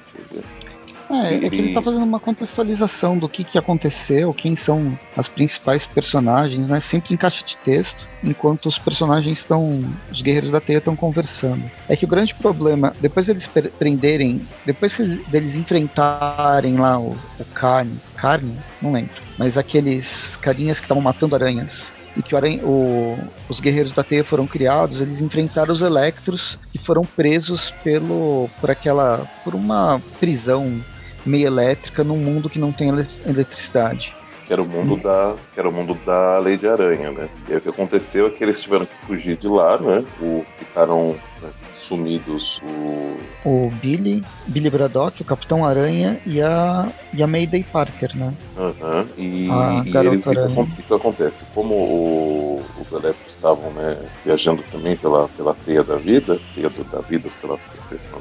é, 1.14 1.34
é 1.34 1.50
que 1.50 1.56
ele 1.56 1.74
tá 1.74 1.82
fazendo 1.82 2.04
uma 2.04 2.20
contextualização 2.20 3.18
do 3.18 3.28
que, 3.28 3.44
que 3.44 3.58
aconteceu, 3.58 4.32
quem 4.32 4.56
são 4.56 4.96
as 5.16 5.28
principais 5.28 5.86
personagens, 5.86 6.68
né? 6.68 6.80
Sempre 6.80 7.14
em 7.14 7.16
caixa 7.16 7.44
de 7.44 7.56
texto, 7.58 8.06
enquanto 8.22 8.66
os 8.66 8.78
personagens 8.78 9.38
estão. 9.38 9.82
Os 10.10 10.22
guerreiros 10.22 10.50
da 10.50 10.60
teia 10.60 10.78
estão 10.78 10.96
conversando. 10.96 11.62
É 11.88 11.96
que 11.96 12.04
o 12.04 12.08
grande 12.08 12.34
problema, 12.34 12.92
depois 13.00 13.28
eles 13.28 13.48
prenderem, 13.78 14.46
depois 14.64 14.96
deles 15.28 15.54
enfrentarem 15.54 16.76
lá 16.76 16.98
o, 16.98 17.16
o 17.38 17.44
Carne. 17.54 17.98
Carne? 18.16 18.56
Não 18.80 18.92
lembro. 18.92 19.22
Mas 19.38 19.56
aqueles 19.56 20.36
carinhas 20.36 20.78
que 20.78 20.84
estavam 20.84 21.02
matando 21.02 21.34
aranhas 21.34 21.92
e 22.16 22.22
que 22.22 22.34
o, 22.34 23.18
os 23.48 23.60
guerreiros 23.60 23.92
da 23.92 24.02
teia 24.02 24.24
foram 24.24 24.46
criados, 24.46 25.00
eles 25.00 25.20
enfrentaram 25.20 25.74
os 25.74 25.80
Electros 25.80 26.58
e 26.74 26.78
foram 26.78 27.02
presos 27.04 27.72
pelo 27.82 28.48
por 28.60 28.70
aquela 28.70 29.26
por 29.44 29.54
uma 29.54 30.00
prisão 30.20 30.82
meio 31.24 31.46
elétrica 31.46 32.04
num 32.04 32.18
mundo 32.18 32.50
que 32.50 32.58
não 32.58 32.72
tem 32.72 32.88
eletricidade. 33.26 34.14
Que 34.46 34.52
era 34.52 34.62
o 34.62 34.66
mundo 34.66 34.96
da, 34.96 35.34
que 35.54 35.60
era 35.60 35.68
o 35.68 35.72
mundo 35.72 35.96
da 36.04 36.38
Lei 36.38 36.56
de 36.56 36.66
Aranha, 36.66 37.10
né? 37.12 37.28
E 37.48 37.52
aí 37.52 37.58
o 37.58 37.60
que 37.60 37.68
aconteceu 37.68 38.26
é 38.26 38.30
que 38.30 38.42
eles 38.42 38.60
tiveram 38.60 38.86
que 38.86 39.06
fugir 39.06 39.36
de 39.36 39.48
lá, 39.48 39.78
né? 39.78 40.04
O, 40.20 40.44
ficaram 40.58 41.16
né, 41.40 41.50
sumidos 41.82 42.60
o... 42.62 43.16
O 43.44 43.70
Billy, 43.80 44.22
Billy 44.46 44.70
Braddock, 44.70 45.20
o 45.20 45.24
Capitão 45.24 45.64
Aranha 45.64 46.18
e 46.26 46.40
a, 46.40 46.90
e 47.12 47.22
a 47.22 47.26
Mayday 47.26 47.62
Parker, 47.62 48.16
né? 48.16 48.32
Uhum. 48.56 49.04
E, 49.16 49.48
e 49.48 49.96
eles, 49.96 50.26
o 50.26 50.66
que, 50.66 50.82
que 50.82 50.94
acontece? 50.94 51.44
Como 51.54 51.74
o, 51.74 52.62
os 52.80 52.92
elétricos 52.92 53.34
estavam 53.34 53.70
né, 53.72 53.98
viajando 54.24 54.62
também 54.70 54.96
pela, 54.96 55.28
pela 55.28 55.54
teia 55.54 55.84
da 55.84 55.96
vida, 55.96 56.38
teia 56.54 56.70
da 56.70 57.00
vida, 57.00 57.28
sei 57.40 57.50
lá, 57.50 57.56
se 57.56 57.64
vocês 57.88 58.00
não 58.12 58.20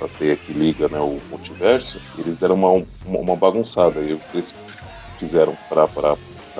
essa 0.00 0.08
teia 0.18 0.36
que 0.36 0.52
liga 0.52 0.88
né, 0.88 0.98
o 0.98 1.18
multiverso, 1.28 2.00
eles 2.18 2.36
deram 2.36 2.54
uma, 2.54 2.70
uma, 2.70 3.18
uma 3.18 3.36
bagunçada. 3.36 4.00
E 4.00 4.14
o 4.14 4.18
que 4.18 4.38
eles 4.38 4.54
fizeram 5.18 5.56
para 5.68 6.16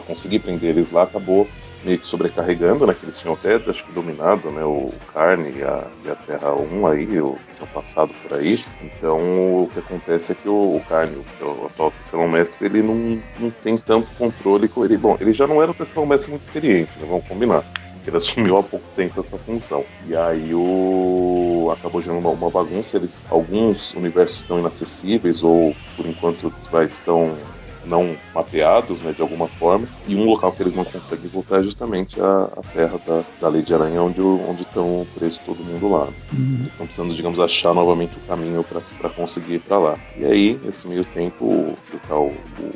conseguir 0.06 0.40
prender 0.40 0.70
eles 0.70 0.90
lá 0.90 1.04
acabou 1.04 1.48
meio 1.82 1.98
que 1.98 2.06
sobrecarregando, 2.06 2.86
né? 2.86 2.94
Que 2.94 3.06
eles 3.06 3.18
tinham 3.18 3.34
até, 3.34 3.54
acho 3.54 3.84
que, 3.84 3.92
dominado, 3.92 4.50
né? 4.50 4.62
O 4.64 4.92
Carne 5.12 5.50
e 5.56 5.62
a, 5.62 5.86
e 6.04 6.10
a 6.10 6.14
Terra 6.14 6.52
1 6.52 6.86
aí, 6.86 7.20
o 7.20 7.38
tinham 7.54 7.68
passado 7.72 8.12
por 8.22 8.36
aí. 8.36 8.62
Então, 8.82 9.18
o 9.62 9.70
que 9.72 9.78
acontece 9.78 10.32
é 10.32 10.34
que 10.34 10.48
o, 10.48 10.76
o 10.76 10.82
Carne, 10.88 11.16
o, 11.16 11.66
atual 11.66 11.90
terceiro 11.90 12.28
mestre, 12.28 12.66
ele 12.66 12.82
não, 12.82 13.22
não 13.38 13.50
tem 13.50 13.78
tanto 13.78 14.08
controle 14.18 14.68
com 14.68 14.84
ele. 14.84 14.98
Bom, 14.98 15.16
ele 15.20 15.32
já 15.32 15.46
não 15.46 15.62
era 15.62 15.70
o 15.70 15.74
terceiro 15.74 16.06
mestre 16.06 16.30
muito 16.30 16.46
experiente, 16.46 16.92
né? 16.98 17.06
Vamos 17.08 17.26
combinar. 17.26 17.64
Ele 18.06 18.16
assumiu 18.16 18.56
há 18.56 18.62
pouco 18.62 18.86
tempo 18.96 19.20
essa 19.20 19.38
função. 19.38 19.84
E 20.06 20.16
aí 20.16 20.54
o 20.54 21.39
acabou 21.72 22.00
gerando 22.00 22.20
uma, 22.20 22.30
uma 22.30 22.50
bagunça. 22.50 22.96
Eles, 22.96 23.22
alguns 23.30 23.94
universos 23.94 24.38
estão 24.38 24.58
inacessíveis 24.58 25.42
ou 25.42 25.74
por 25.96 26.06
enquanto 26.06 26.52
vai, 26.70 26.84
estão 26.84 27.36
não 27.84 28.14
mapeados, 28.34 29.02
né, 29.02 29.12
de 29.12 29.22
alguma 29.22 29.48
forma, 29.48 29.88
e 30.06 30.14
um 30.14 30.24
local 30.24 30.52
que 30.52 30.62
eles 30.62 30.74
não 30.74 30.84
conseguem 30.84 31.26
voltar 31.28 31.60
é 31.60 31.62
justamente 31.62 32.20
a, 32.20 32.44
a 32.56 32.62
terra 32.74 33.00
da, 33.06 33.22
da 33.40 33.48
Lei 33.48 33.62
de 33.62 33.74
Aranha, 33.74 34.02
onde, 34.02 34.20
onde 34.20 34.62
estão 34.62 35.06
presos 35.14 35.38
todo 35.38 35.64
mundo 35.64 35.90
lá. 35.90 36.08
Uhum. 36.32 36.66
Estão 36.66 36.86
precisando, 36.86 37.14
digamos, 37.14 37.40
achar 37.40 37.74
novamente 37.74 38.16
o 38.18 38.20
caminho 38.20 38.64
para 38.64 39.10
conseguir 39.10 39.54
ir 39.54 39.60
para 39.60 39.78
lá. 39.78 39.98
E 40.16 40.24
aí, 40.24 40.60
nesse 40.62 40.88
meio 40.88 41.04
tempo, 41.04 41.44
o, 41.44 41.74
o, 42.10 42.14
o 42.14 42.74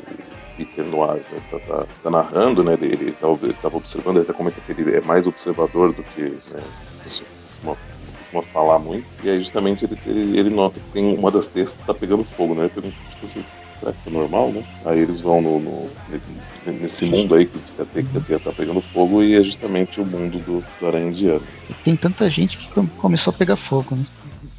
Peter 0.57 0.85
Noir 0.85 1.21
né, 1.31 1.41
tá, 1.51 1.59
tá, 1.59 1.85
tá, 2.03 2.09
narrando, 2.09 2.63
né? 2.63 2.77
Ele 2.81 3.09
estava 3.09 3.77
observando, 3.77 4.17
ele 4.17 4.25
até 4.25 4.33
comenta 4.33 4.61
que 4.61 4.71
ele 4.71 4.95
é 4.95 5.01
mais 5.01 5.27
observador 5.27 5.93
do 5.93 6.03
que 6.03 6.21
né, 6.21 6.63
uma, 7.63 7.77
uma 8.31 8.41
falar 8.41 8.79
muito. 8.79 9.05
E 9.23 9.29
aí 9.29 9.39
justamente 9.39 9.85
ele, 9.85 9.97
ele, 10.05 10.39
ele, 10.39 10.49
nota 10.49 10.79
que 10.79 10.91
tem 10.91 11.17
uma 11.17 11.31
das 11.31 11.47
textas 11.47 11.79
que 11.79 11.85
tá 11.85 11.93
pegando 11.93 12.23
fogo, 12.23 12.53
né? 12.53 12.63
Ele 12.63 12.69
pergunta, 12.69 12.95
tipo 13.09 13.25
assim, 13.25 13.45
será 13.79 13.91
que 13.91 13.99
isso 13.99 14.09
é 14.09 14.11
normal, 14.11 14.51
né? 14.51 14.63
Aí 14.85 14.99
eles 14.99 15.21
vão 15.21 15.41
no, 15.41 15.59
no 15.59 15.91
nesse 16.65 17.05
mundo 17.05 17.35
aí 17.35 17.45
que 17.45 17.59
a 17.79 17.85
teia 17.85 18.39
tá 18.39 18.51
pegando 18.51 18.81
fogo 18.81 19.21
e 19.21 19.35
é 19.35 19.43
justamente 19.43 20.01
o 20.01 20.05
mundo 20.05 20.39
do, 20.39 20.63
do 20.79 20.87
Aranha 20.87 21.09
Indiano. 21.09 21.43
Tem 21.83 21.95
tanta 21.95 22.29
gente 22.29 22.57
que 22.57 22.67
começou 22.97 23.31
a 23.31 23.37
pegar 23.37 23.55
fogo, 23.55 23.95
né? 23.95 24.05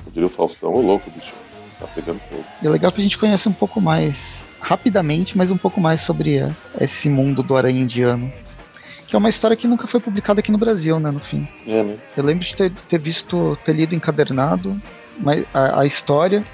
Eu 0.06 0.12
diria 0.12 0.26
o 0.26 0.30
Faustão, 0.30 0.72
ô 0.72 0.80
louco, 0.80 1.10
bicho. 1.10 1.32
Tá 1.78 1.86
pegando 1.88 2.18
fogo. 2.20 2.44
E 2.62 2.66
é 2.66 2.70
legal 2.70 2.90
que 2.92 3.00
a 3.00 3.04
gente 3.04 3.18
conhece 3.18 3.48
um 3.48 3.52
pouco 3.52 3.80
mais 3.80 4.44
rapidamente, 4.60 5.36
mas 5.36 5.50
um 5.50 5.56
pouco 5.56 5.80
mais 5.80 6.00
sobre 6.00 6.40
esse 6.80 7.08
mundo 7.08 7.42
do 7.42 7.56
aranha 7.56 7.80
indiano. 7.80 8.30
Que 9.06 9.14
é 9.14 9.18
uma 9.18 9.28
história 9.30 9.56
que 9.56 9.68
nunca 9.68 9.86
foi 9.86 10.00
publicada 10.00 10.40
aqui 10.40 10.50
no 10.50 10.58
Brasil, 10.58 10.98
né, 10.98 11.10
no 11.10 11.20
fim. 11.20 11.46
É, 11.66 11.82
né? 11.82 11.96
Eu 12.16 12.24
lembro 12.24 12.44
de 12.44 12.54
ter, 12.56 12.70
ter 12.88 12.98
visto, 12.98 13.56
ter 13.64 13.72
lido 13.72 13.94
encadernado 13.94 14.80
a, 15.54 15.80
a 15.80 15.86
história, 15.86 16.44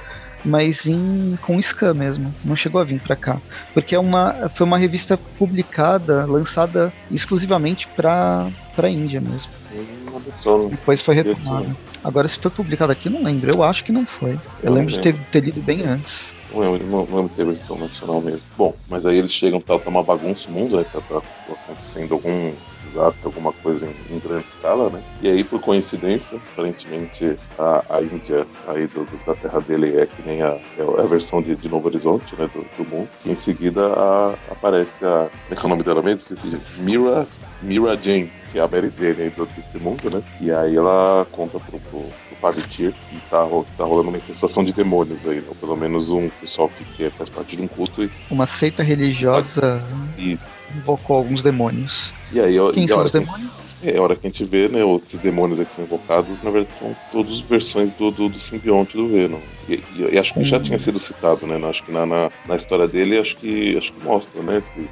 mas 0.44 0.86
em, 0.86 1.38
com 1.42 1.58
scan 1.60 1.94
mesmo, 1.94 2.34
não 2.44 2.56
chegou 2.56 2.80
a 2.80 2.84
vir 2.84 3.00
para 3.00 3.16
cá. 3.16 3.38
Porque 3.72 3.94
é 3.94 3.98
uma, 3.98 4.50
foi 4.54 4.66
uma 4.66 4.78
revista 4.78 5.16
publicada, 5.16 6.26
lançada 6.26 6.92
exclusivamente 7.10 7.88
para 7.96 8.50
a 8.76 8.88
Índia 8.88 9.20
mesmo. 9.20 9.50
Hum, 9.74 10.68
Depois 10.68 11.00
foi 11.00 11.14
retomada. 11.14 11.74
Agora, 12.04 12.28
se 12.28 12.38
foi 12.38 12.50
publicado 12.50 12.92
aqui, 12.92 13.08
não 13.08 13.22
lembro. 13.22 13.50
Eu 13.50 13.62
acho 13.62 13.84
que 13.84 13.92
não 13.92 14.04
foi. 14.04 14.38
Eu 14.62 14.72
lembro 14.72 14.92
de 14.92 15.00
ter, 15.00 15.14
ter 15.30 15.40
lido 15.40 15.60
bem 15.62 15.82
antes. 15.86 16.31
Não 16.52 16.60
lembro, 16.60 16.86
não 16.86 17.00
lembro 17.04 17.30
ter 17.34 17.46
versão 17.46 17.78
nacional 17.78 18.20
mesmo. 18.20 18.42
Bom, 18.56 18.74
mas 18.88 19.06
aí 19.06 19.18
eles 19.18 19.32
chegam, 19.32 19.60
tá, 19.60 19.78
tá 19.78 19.88
uma 19.88 20.02
bagunça 20.02 20.48
o 20.48 20.52
mundo, 20.52 20.76
né? 20.76 20.84
Tá, 20.92 21.00
tá 21.00 21.22
acontecendo 21.50 22.14
algum 22.14 22.52
desastre, 22.84 23.24
alguma 23.24 23.52
coisa 23.52 23.86
em, 23.86 24.14
em, 24.14 24.18
grande 24.18 24.46
escala, 24.46 24.90
né? 24.90 25.02
E 25.22 25.28
aí, 25.28 25.42
por 25.42 25.60
coincidência, 25.60 26.38
aparentemente 26.52 27.36
a, 27.58 27.96
a 27.96 28.02
Índia 28.02 28.46
aí 28.68 28.86
do, 28.86 29.04
do, 29.04 29.26
da 29.26 29.34
terra 29.34 29.60
dele 29.60 29.96
é 29.96 30.06
que 30.06 30.22
nem 30.26 30.42
a, 30.42 30.58
é 30.78 30.82
a 30.98 31.06
versão 31.06 31.40
de, 31.40 31.56
de 31.56 31.68
Novo 31.68 31.88
Horizonte, 31.88 32.34
né? 32.38 32.48
Do, 32.54 32.66
do 32.76 32.90
mundo. 32.90 33.08
E 33.24 33.30
em 33.30 33.36
seguida 33.36 33.92
a, 33.94 34.34
aparece 34.50 35.04
a. 35.04 35.28
Como 35.30 35.52
é 35.52 35.54
que 35.54 35.62
é 35.62 35.66
o 35.66 35.68
nome 35.68 35.82
dela 35.82 36.02
mesmo? 36.02 36.20
Esqueci, 36.20 36.50
gente. 36.50 36.80
Mira, 36.80 37.26
Mira 37.62 37.96
Jane, 37.96 38.30
que 38.50 38.58
é 38.58 38.62
a 38.62 38.68
Mary 38.68 38.92
Jane 38.96 39.22
aí 39.22 39.30
do, 39.30 39.46
desse 39.46 39.78
mundo, 39.78 40.10
né? 40.12 40.22
E 40.40 40.50
aí 40.50 40.76
ela 40.76 41.26
conta 41.30 41.58
pro, 41.58 41.78
pro 41.78 42.06
Pavitir 42.40 42.92
e 43.12 43.16
tá, 43.30 43.46
tá 43.76 43.84
rolando 43.84 44.08
uma 44.08 44.18
infestação 44.18 44.64
de 44.64 44.72
demônios 44.72 45.24
aí, 45.26 45.36
né? 45.36 45.48
pelo 45.60 45.76
menos 45.76 46.10
um 46.10 46.28
pessoal 46.28 46.68
que, 46.68 46.84
que 46.84 47.10
faz 47.10 47.30
parte 47.30 47.56
de 47.56 47.62
um 47.62 47.68
culto. 47.68 48.02
E... 48.02 48.10
Uma 48.30 48.48
seita 48.48 48.82
religiosa 48.82 49.80
Isso. 50.18 50.52
invocou 50.74 51.16
alguns 51.16 51.40
demônios. 51.42 52.12
E 52.32 52.40
aí, 52.40 52.56
Quem 52.74 52.84
e, 52.84 52.88
são 52.88 53.04
os 53.04 53.12
demônios? 53.12 53.62
É, 53.84 53.96
a 53.96 54.02
hora 54.02 54.14
que 54.14 54.26
a 54.26 54.30
gente 54.30 54.44
vê, 54.44 54.68
né, 54.68 54.80
esses 54.96 55.20
demônios 55.20 55.66
que 55.66 55.74
são 55.74 55.84
invocados, 55.84 56.40
na 56.42 56.50
verdade 56.50 56.76
são 56.76 56.96
todas 57.10 57.40
versões 57.40 57.92
do, 57.92 58.10
do, 58.10 58.28
do 58.28 58.38
simbionte 58.38 58.96
do 58.96 59.08
Venom. 59.08 59.40
E, 59.68 59.74
e, 59.94 60.08
e 60.12 60.18
acho 60.18 60.34
que 60.34 60.44
já 60.44 60.60
tinha 60.60 60.78
sido 60.78 61.00
citado, 61.00 61.46
né? 61.46 61.60
Acho 61.68 61.82
que 61.82 61.92
na, 61.92 62.06
na, 62.06 62.30
na, 62.46 62.56
história 62.56 62.86
dele, 62.86 63.18
acho 63.18 63.36
que, 63.36 63.76
acho 63.76 63.92
que 63.92 64.04
mostra, 64.04 64.40
né? 64.42 64.58
Esse, 64.58 64.88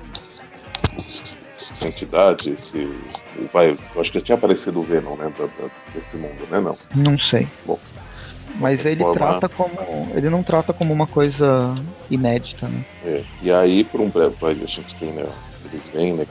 essa 1.81 1.89
entidade, 1.89 2.51
esse. 2.51 2.89
Vai, 3.53 3.77
eu 3.95 4.01
acho 4.01 4.13
que 4.13 4.21
tinha 4.21 4.37
aparecido 4.37 4.81
o 4.81 4.85
Venom, 4.85 5.17
né? 5.17 5.33
Da, 5.39 5.47
da, 5.47 5.71
desse 5.95 6.17
mundo, 6.17 6.47
né? 6.51 6.61
Não. 6.61 6.77
Não 6.95 7.19
sei. 7.19 7.49
Bom. 7.65 7.79
Mas 8.57 8.85
ele 8.85 9.01
forma... 9.01 9.15
trata 9.15 9.49
como. 9.49 9.75
Ele 10.15 10.29
não 10.29 10.43
trata 10.43 10.73
como 10.73 10.93
uma 10.93 11.07
coisa 11.07 11.75
inédita, 12.11 12.69
né? 12.69 12.85
É. 13.05 13.25
E 13.43 13.51
aí, 13.51 13.85
por 13.85 14.01
um 14.01 14.11
breve. 14.11 14.37
A 14.65 14.67
gente 14.67 14.95
tem, 14.97 15.13
né? 15.13 15.27
Eles 15.65 15.89
vêm, 15.95 16.13
né? 16.15 16.27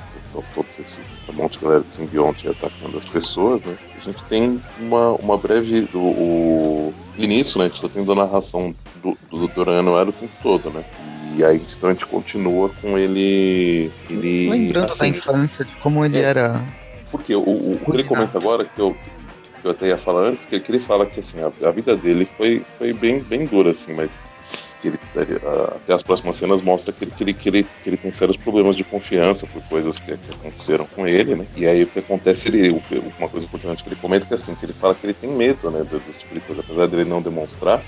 Todos 0.53 0.77
esses 0.77 0.99
esse 0.99 1.31
monte 1.31 1.57
de 1.57 1.65
galera 1.65 1.81
de 1.81 1.91
simbionte 1.91 2.47
atacando 2.47 2.97
as 2.97 3.05
pessoas, 3.05 3.61
né? 3.63 3.75
A 3.97 4.01
gente 4.01 4.23
tem 4.25 4.61
uma, 4.79 5.11
uma 5.13 5.37
breve. 5.37 5.81
Do, 5.81 5.99
o 5.99 6.93
início, 7.17 7.57
né? 7.57 7.65
A 7.65 7.67
gente 7.69 7.81
tá 7.81 7.89
tendo 7.91 8.11
a 8.11 8.15
narração 8.15 8.75
do, 9.01 9.17
do, 9.29 9.47
do 9.47 9.61
o 9.61 10.11
tempo 10.13 10.33
todo, 10.43 10.69
né? 10.69 10.83
E 11.39 11.43
aí 11.45 11.61
então 11.77 11.89
a 11.89 11.93
gente 11.93 12.05
continua 12.05 12.69
com 12.81 12.97
ele. 12.97 13.89
ele 14.09 14.49
Lembrando 14.49 14.91
assim, 14.91 14.99
da 14.99 15.07
infância, 15.07 15.63
de 15.63 15.71
como 15.77 16.03
ele 16.03 16.17
é, 16.17 16.23
era. 16.23 16.61
Porque 17.09 17.33
o, 17.33 17.39
o, 17.39 17.75
o 17.75 17.79
que 17.79 17.91
ele 17.91 18.03
comenta 18.03 18.37
agora, 18.37 18.65
que 18.65 18.77
eu, 18.77 18.93
que 19.61 19.65
eu 19.65 19.71
até 19.71 19.87
ia 19.87 19.97
falar 19.97 20.27
antes, 20.27 20.43
que, 20.43 20.59
que 20.59 20.69
ele 20.69 20.81
fala 20.81 21.05
que 21.05 21.21
assim, 21.21 21.37
a, 21.39 21.49
a, 21.65 21.71
vida 21.71 21.95
dele 21.95 22.27
foi, 22.37 22.61
foi 22.77 22.91
bem, 22.91 23.21
bem 23.21 23.45
dura, 23.45 23.71
assim, 23.71 23.93
mas 23.93 24.19
que 24.81 24.89
ele, 24.89 24.99
até 25.75 25.93
as 25.93 26.03
próximas 26.03 26.35
cenas 26.35 26.61
mostra 26.61 26.91
que 26.91 27.05
ele, 27.05 27.11
que, 27.11 27.23
ele, 27.23 27.33
que, 27.33 27.49
ele, 27.49 27.67
que 27.83 27.89
ele 27.89 27.97
tem 27.97 28.11
sérios 28.11 28.35
problemas 28.35 28.75
de 28.75 28.83
confiança 28.83 29.47
por 29.47 29.63
coisas 29.63 29.97
que, 29.97 30.17
que 30.17 30.33
aconteceram 30.33 30.85
com 30.87 31.07
ele, 31.07 31.35
né? 31.35 31.45
E 31.55 31.65
aí 31.65 31.83
o 31.83 31.87
que 31.87 31.99
acontece, 31.99 32.49
ele, 32.49 32.83
uma 33.17 33.29
coisa 33.29 33.45
importante 33.45 33.81
que 33.81 33.87
ele 33.87 33.95
comenta 33.95 34.25
é 34.25 34.27
que 34.27 34.33
assim, 34.33 34.53
que 34.55 34.65
ele 34.65 34.73
fala 34.73 34.93
que 34.93 35.05
ele 35.05 35.13
tem 35.13 35.31
medo, 35.31 35.71
né, 35.71 35.85
desse 36.05 36.19
tipo 36.19 36.33
de 36.33 36.41
coisa, 36.41 36.61
apesar 36.61 36.87
dele 36.87 37.05
não 37.05 37.21
demonstrar, 37.21 37.81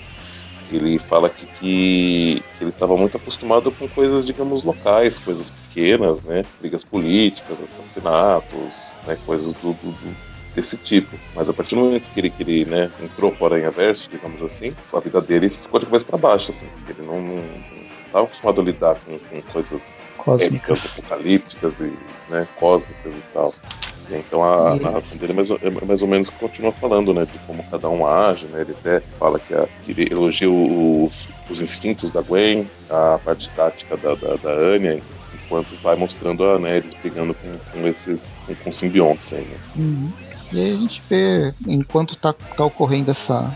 ele 0.75 0.99
fala 0.99 1.29
que, 1.29 1.45
que 1.45 2.43
ele 2.59 2.69
estava 2.69 2.95
muito 2.95 3.17
acostumado 3.17 3.71
com 3.71 3.87
coisas, 3.87 4.25
digamos, 4.25 4.63
locais, 4.63 5.19
coisas 5.19 5.49
pequenas, 5.49 6.21
né? 6.23 6.43
Brigas 6.59 6.83
políticas, 6.83 7.57
assassinatos, 7.63 8.93
né? 9.05 9.17
coisas 9.25 9.53
do, 9.53 9.73
do, 9.73 9.91
do 9.91 10.31
desse 10.53 10.77
tipo. 10.77 11.17
Mas 11.35 11.49
a 11.49 11.53
partir 11.53 11.75
do 11.75 11.81
momento 11.81 12.11
que 12.13 12.19
ele, 12.19 12.29
que 12.29 12.43
ele 12.43 12.65
né, 12.65 12.89
entrou 13.01 13.31
para 13.31 13.43
o 13.43 13.45
Aranha 13.47 13.71
Verso, 13.71 14.09
digamos 14.09 14.41
assim, 14.41 14.75
a 14.91 14.99
vida 14.99 15.21
dele 15.21 15.49
ficou 15.49 15.79
de 15.79 15.85
cabeça 15.85 16.05
para 16.05 16.17
baixo, 16.17 16.51
assim. 16.51 16.67
Ele 16.87 17.05
não, 17.05 17.21
não, 17.21 17.43
estava 18.05 18.25
acostumado 18.25 18.61
a 18.61 18.63
lidar 18.63 18.95
com, 18.95 19.17
com 19.17 19.41
coisas 19.53 20.05
cósmicas, 20.17 20.53
épicas, 20.53 20.99
apocalípticas 20.99 21.73
e 21.79 21.93
né, 22.29 22.47
cósmicas 22.57 23.13
e 23.13 23.23
tal. 23.33 23.53
Então 24.09 24.43
a 24.43 24.75
narração 24.75 25.17
dele 25.17 25.33
é 25.33 25.35
mais, 25.35 25.49
é 25.49 25.85
mais, 25.85 26.01
ou 26.01 26.07
menos 26.07 26.29
continua 26.29 26.71
falando, 26.71 27.13
né, 27.13 27.25
de 27.25 27.37
como 27.39 27.63
cada 27.63 27.89
um 27.89 28.05
age, 28.05 28.45
né, 28.47 28.61
ele 28.61 28.71
até 28.71 28.99
fala 29.19 29.39
que, 29.39 29.53
a, 29.53 29.67
que 29.83 29.91
ele 29.91 30.11
elogia 30.11 30.49
os, 30.49 31.29
os, 31.49 31.61
instintos 31.61 32.11
da 32.11 32.21
Gwen, 32.21 32.67
a 32.89 33.19
parte 33.23 33.49
tática 33.49 33.95
da, 33.97 34.15
da, 34.15 34.35
da 34.35 34.51
Anya, 34.51 35.01
enquanto 35.33 35.75
vai 35.81 35.95
mostrando 35.95 36.43
a, 36.43 36.59
né, 36.59 36.77
eles 36.77 36.93
pegando 36.93 37.33
com, 37.33 37.57
com 37.71 37.87
esses, 37.87 38.33
com, 38.45 38.55
com 38.55 38.71
simbiontes 38.71 39.31
aí, 39.33 39.45
né. 39.45 39.57
Uhum. 39.75 40.11
E 40.53 40.59
aí 40.59 40.73
a 40.73 40.77
gente 40.77 41.01
vê, 41.09 41.53
enquanto 41.65 42.15
tá, 42.17 42.33
tá 42.33 42.65
ocorrendo 42.65 43.11
essa, 43.11 43.55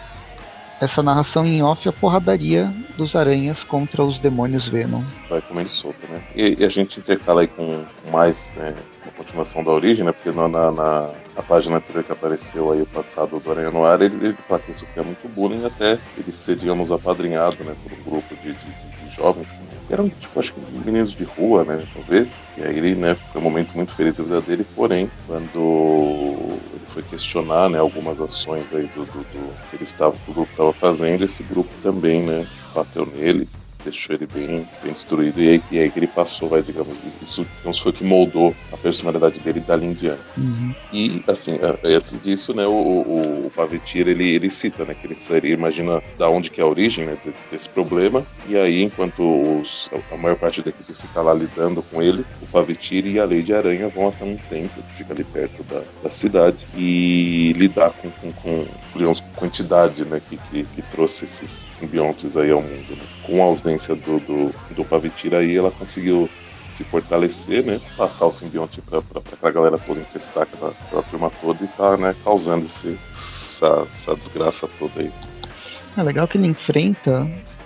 essa 0.79 1.03
narração 1.03 1.45
em 1.45 1.61
off, 1.61 1.87
a 1.87 1.91
porradaria 1.91 2.73
dos 2.97 3.15
aranhas 3.15 3.63
contra 3.63 4.01
os 4.01 4.17
demônios 4.17 4.67
Venom. 4.67 5.01
Vai 5.29 5.41
comendo 5.41 5.69
solto, 5.69 5.99
né? 6.09 6.21
E, 6.33 6.61
e, 6.61 6.63
a 6.63 6.69
gente 6.69 6.99
intercala 6.99 7.41
aí 7.41 7.47
com 7.47 7.83
mais, 8.11 8.53
né, 8.55 8.73
continuação 9.15 9.63
da 9.63 9.71
origem, 9.71 10.05
né? 10.05 10.11
Porque 10.11 10.31
na, 10.31 10.47
na, 10.47 10.71
na, 10.71 11.43
página 11.47 11.77
anterior 11.77 12.03
que 12.03 12.11
apareceu 12.11 12.71
aí 12.71 12.81
o 12.81 12.87
passado 12.87 13.39
do 13.39 13.51
Aranha 13.51 13.71
no 13.71 13.85
ar, 13.85 14.01
ele, 14.01 14.15
ele 14.25 14.37
fala 14.47 14.61
que 14.61 14.99
é 14.99 15.03
muito 15.03 15.27
bullying 15.29 15.65
até 15.65 15.97
ele 16.17 16.31
ser, 16.31 16.55
digamos, 16.55 16.91
apadrinhado, 16.91 17.63
né, 17.63 17.75
por 17.83 17.93
um 17.93 18.03
grupo 18.03 18.35
de, 18.35 18.53
de, 18.53 18.65
de 18.65 19.15
jovens 19.15 19.51
que 19.51 19.93
eram, 19.93 20.09
tipo, 20.09 20.39
acho 20.39 20.53
que 20.53 20.61
meninos 20.83 21.11
de 21.11 21.23
rua, 21.23 21.63
né, 21.63 21.85
talvez. 21.93 22.43
E 22.57 22.63
aí 22.63 22.77
ele, 22.77 22.95
né, 22.95 23.15
foi 23.31 23.41
um 23.41 23.43
momento 23.43 23.73
muito 23.75 23.93
feliz 23.93 24.15
da 24.15 24.23
vida 24.23 24.41
dele, 24.41 24.65
porém, 24.75 25.09
quando 25.27 26.37
ele 26.73 26.85
foi 26.89 27.03
questionar, 27.03 27.69
né, 27.69 27.79
algumas 27.79 28.19
ações 28.19 28.73
aí 28.73 28.87
do, 28.87 29.05
do, 29.05 29.19
do 29.19 29.69
que 29.69 29.75
ele 29.75 29.83
estava, 29.83 30.15
que 30.15 30.31
o 30.31 30.33
grupo 30.33 30.51
estava 30.51 30.73
fazendo, 30.73 31.23
esse 31.23 31.43
grupo 31.43 31.69
também, 31.83 32.23
né, 32.23 32.47
bateu 32.73 33.05
nele, 33.05 33.47
deixou 33.85 34.15
ele 34.15 34.27
bem, 34.27 34.67
bem 34.83 34.93
destruído. 34.93 35.41
E 35.41 35.49
aí, 35.49 35.63
e 35.71 35.79
aí 35.79 35.89
que 35.89 35.99
ele 35.99 36.07
passou, 36.07 36.49
vai, 36.49 36.61
digamos, 36.61 36.97
isso 37.21 37.45
digamos, 37.57 37.79
foi 37.79 37.91
o 37.91 37.95
que 37.95 38.03
moldou 38.03 38.55
a 38.71 38.77
personalidade 38.77 39.39
dele 39.39 39.59
dali 39.59 39.85
em 39.85 39.93
diante. 39.93 40.21
Uhum. 40.37 40.75
E, 40.91 41.23
assim, 41.27 41.59
antes 41.83 42.19
disso, 42.19 42.53
né, 42.53 42.65
o, 42.65 42.71
o, 42.71 43.47
o 43.47 43.51
Pavetir, 43.51 44.07
ele, 44.07 44.35
ele 44.35 44.49
cita, 44.49 44.83
né, 44.83 44.93
que 44.93 45.07
ele, 45.07 45.17
ele 45.31 45.53
imagina 45.53 46.01
da 46.17 46.29
onde 46.29 46.49
que 46.49 46.59
é 46.59 46.63
a 46.63 46.67
origem 46.67 47.05
né, 47.05 47.17
desse 47.51 47.69
problema, 47.69 48.25
e 48.47 48.57
aí, 48.57 48.83
enquanto 48.83 49.21
os, 49.59 49.89
a 50.11 50.17
maior 50.17 50.35
parte 50.35 50.61
da 50.61 50.69
equipe 50.69 50.93
fica 50.93 51.21
lá 51.21 51.33
lidando 51.33 51.81
com 51.81 52.01
ele, 52.01 52.25
o 52.41 52.47
Pavetir 52.47 53.05
e 53.05 53.19
a 53.19 53.25
de 53.25 53.53
Aranha 53.53 53.87
vão 53.89 54.07
até 54.07 54.23
um 54.23 54.37
templo 54.49 54.81
que 54.83 54.95
fica 54.97 55.13
ali 55.13 55.23
perto 55.23 55.63
da, 55.63 55.81
da 56.03 56.09
cidade 56.09 56.65
e 56.75 57.53
lidar 57.55 57.91
com, 57.91 58.09
com, 58.09 58.31
com 58.31 58.65
digamos, 58.95 59.19
com 59.19 59.45
a 59.45 59.47
entidade, 59.47 60.05
né, 60.05 60.19
que, 60.19 60.37
que, 60.37 60.63
que 60.63 60.81
trouxe 60.83 61.25
esses 61.25 61.49
simbiontes 61.49 62.37
aí 62.37 62.51
ao 62.51 62.61
mundo, 62.61 62.95
né? 62.95 63.03
Com 63.23 63.41
a 63.41 63.45
ausência 63.45 63.95
do, 63.95 64.19
do, 64.19 64.51
do 64.73 64.85
Pavitir 64.85 65.33
aí, 65.33 65.57
ela 65.57 65.71
conseguiu 65.71 66.29
se 66.75 66.83
fortalecer, 66.83 67.63
né? 67.63 67.79
Passar 67.97 68.25
o 68.25 68.31
simbionte 68.31 68.81
pra 68.81 68.99
aquela 68.99 69.51
galera 69.51 69.77
toda 69.77 69.99
infestar 69.99 70.43
aquela, 70.43 70.69
aquela 70.69 71.03
turma 71.03 71.31
toda 71.41 71.63
e 71.63 71.67
tá, 71.67 71.97
né, 71.97 72.15
causando 72.23 72.65
esse, 72.65 72.97
essa, 73.13 73.87
essa 73.89 74.15
desgraça 74.15 74.67
toda 74.79 75.01
aí. 75.01 75.11
É 75.97 76.03
legal 76.03 76.27
que 76.27 76.37
ele 76.37 76.47
enfrenta 76.47 77.25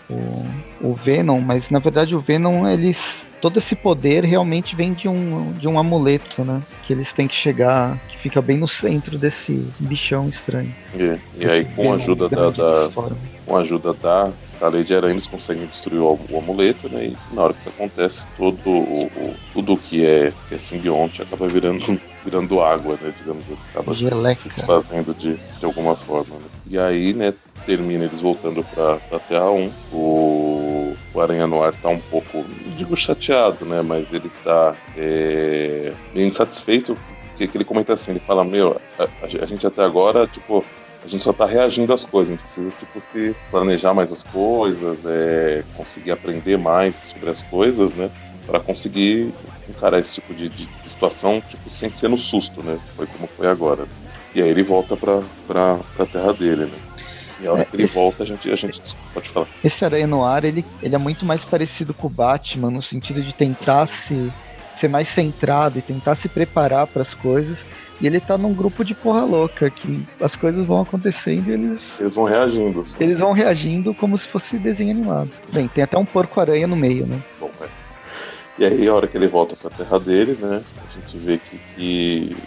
o, 0.10 0.90
o 0.90 0.94
Venom, 0.94 1.40
mas 1.40 1.70
na 1.70 1.80
verdade 1.80 2.16
o 2.16 2.20
Venom, 2.20 2.68
eles. 2.68 3.28
Todo 3.42 3.58
esse 3.58 3.76
poder 3.76 4.24
realmente 4.24 4.76
vem 4.76 4.94
de 4.94 5.08
um, 5.08 5.54
de 5.54 5.68
um 5.68 5.80
amuleto, 5.80 6.44
né? 6.44 6.62
Que 6.86 6.94
eles 6.94 7.14
têm 7.14 7.28
que 7.28 7.36
chegar, 7.36 7.98
que 8.08 8.18
fica 8.18 8.42
bem 8.42 8.58
no 8.58 8.68
centro 8.68 9.18
desse 9.18 9.66
bichão 9.80 10.28
estranho. 10.28 10.74
É, 10.98 11.18
e 11.38 11.46
aí 11.46 11.66
com 11.66 11.94
a 11.94 11.96
ajuda 11.96 12.28
da, 12.28 12.50
da 12.50 12.90
com 13.46 13.56
a 13.56 13.60
ajuda 13.62 13.94
da 13.94 14.32
a 14.62 14.68
lei 14.68 14.84
de 14.84 14.94
aranha 14.94 15.14
eles 15.14 15.28
conseguem 15.28 15.66
destruir 15.66 16.00
o, 16.00 16.20
o, 16.30 16.38
amuleto, 16.38 16.90
né? 16.90 17.06
E 17.06 17.36
na 17.36 17.44
hora 17.44 17.54
que 17.54 17.60
isso 17.60 17.70
acontece, 17.70 18.26
todo 18.38 18.70
o, 18.70 19.06
o 19.06 19.36
tudo 19.54 19.78
que 19.78 20.06
é, 20.06 20.34
que 20.48 20.56
é 20.56 20.60
simbionte 20.60 21.22
acaba 21.22 21.48
virando, 21.48 22.00
virando 22.24 22.62
água, 22.62 22.98
né? 23.02 23.14
Digamos, 23.18 23.44
acaba 23.72 23.94
se, 23.94 24.42
se, 24.42 24.50
desfazendo 24.50 25.14
de, 25.14 25.36
de 25.36 25.66
alguma 25.66 25.96
forma. 25.96 26.36
Né? 26.36 26.46
E 26.68 26.78
aí, 26.80 27.14
né, 27.14 27.34
termina 27.66 28.06
eles 28.06 28.22
voltando 28.22 28.64
pra, 28.64 28.98
pra 28.98 29.20
Terra 29.20 29.50
1. 29.50 29.72
O, 29.94 30.96
o 31.14 31.22
Aranha 31.22 31.48
Noir 31.48 31.74
tá 31.82 31.90
um 31.90 32.00
pouco, 32.00 32.38
não 32.38 32.76
digo 32.76 32.96
chateado, 32.96 33.66
né? 33.66 33.82
Mas 33.82 34.12
ele 34.12 34.30
tá 34.44 34.76
é, 34.98 35.94
bem 36.14 36.28
insatisfeito. 36.28 36.98
Que 37.38 37.50
ele 37.56 37.64
comenta 37.64 37.94
assim, 37.94 38.12
ele 38.12 38.20
fala, 38.20 38.44
meu, 38.44 38.76
a, 39.00 39.08
a 39.24 39.46
gente 39.46 39.66
até 39.66 39.82
agora, 39.82 40.28
tipo, 40.28 40.66
a 41.04 41.08
gente 41.08 41.24
só 41.24 41.32
está 41.32 41.46
reagindo 41.46 41.94
às 41.94 42.06
coisas, 42.06 42.34
a 42.34 42.36
gente 42.36 42.46
precisa 42.46 42.72
tipo, 42.80 43.02
se 43.12 43.36
planejar 43.50 43.94
mais 43.94 44.12
as 44.12 44.24
coisas, 44.24 45.00
é, 45.06 45.64
conseguir 45.76 46.12
aprender 46.12 46.58
mais 46.58 46.96
sobre 46.96 47.30
as 47.30 47.42
coisas, 47.42 47.94
né? 47.94 48.10
Para 48.46 48.60
conseguir 48.60 49.34
encarar 49.70 50.00
esse 50.00 50.14
tipo 50.14 50.34
de, 50.34 50.50
de, 50.50 50.66
de, 50.66 50.90
situação 50.90 51.42
tipo, 51.42 51.70
sem 51.70 51.92
ser 51.92 52.10
no 52.10 52.18
susto, 52.18 52.64
né? 52.64 52.78
Foi 52.96 53.08
como 53.08 53.28
foi 53.28 53.48
agora. 53.48 53.86
E 54.36 54.42
aí 54.42 54.50
ele 54.50 54.64
volta 54.64 54.98
para 54.98 55.80
a 55.98 56.06
terra 56.06 56.34
dele, 56.34 56.66
né? 56.66 56.78
E 57.42 57.48
a 57.48 57.54
hora 57.54 57.62
é, 57.62 57.66
que 57.66 57.76
ele 57.76 57.84
esse... 57.84 57.94
volta, 57.94 58.24
a 58.24 58.26
gente, 58.26 58.52
a 58.52 58.56
gente 58.56 58.82
pode 59.14 59.30
falar. 59.30 59.48
Esse 59.64 59.86
Aranha 59.86 60.08
no 60.08 60.26
Ar, 60.26 60.44
ele, 60.44 60.66
ele 60.84 60.96
é 60.96 60.98
muito 60.98 61.26
mais 61.26 61.46
parecido 61.46 61.94
com 61.94 62.08
o 62.08 62.10
Batman, 62.10 62.70
no 62.70 62.82
sentido 62.82 63.22
de 63.22 63.34
tentar 63.34 63.88
se 63.88 64.32
ser 64.76 64.88
mais 64.88 65.10
centrado 65.10 65.78
e 65.78 65.82
tentar 65.82 66.16
se 66.16 66.30
preparar 66.30 66.88
para 66.88 67.02
as 67.02 67.14
coisas. 67.14 67.66
E 68.02 68.08
ele 68.08 68.20
tá 68.20 68.38
num 68.38 68.54
grupo 68.54 68.84
de 68.86 68.94
porra 68.94 69.26
louca, 69.26 69.70
que 69.70 70.06
as 70.22 70.36
coisas 70.36 70.66
vão 70.66 70.82
acontecendo 70.82 71.50
e 71.50 71.52
eles. 71.52 72.00
Eles 72.00 72.16
vão 72.16 72.24
reagindo. 72.24 72.82
Assim. 72.82 72.96
Eles 73.00 73.20
vão 73.20 73.32
reagindo 73.34 73.94
como 73.94 74.18
se 74.18 74.28
fosse 74.28 74.58
desenho 74.58 74.92
animado. 74.92 75.30
Bem, 75.52 75.68
tem 75.68 75.84
até 75.84 75.98
um 75.98 76.06
porco-aranha 76.06 76.66
no 76.66 76.76
meio, 76.76 77.06
né? 77.06 77.22
Bom, 77.40 77.52
é. 77.62 77.68
E 78.58 78.66
aí, 78.66 78.88
a 78.88 78.94
hora 78.94 79.08
que 79.08 79.18
ele 79.18 79.28
volta 79.28 79.56
pra 79.56 79.70
terra 79.70 80.00
dele, 80.00 80.38
né? 80.40 80.62
A 80.78 81.00
gente 81.00 81.18
vê 81.18 81.38
que, 81.38 81.58
que 81.76 82.38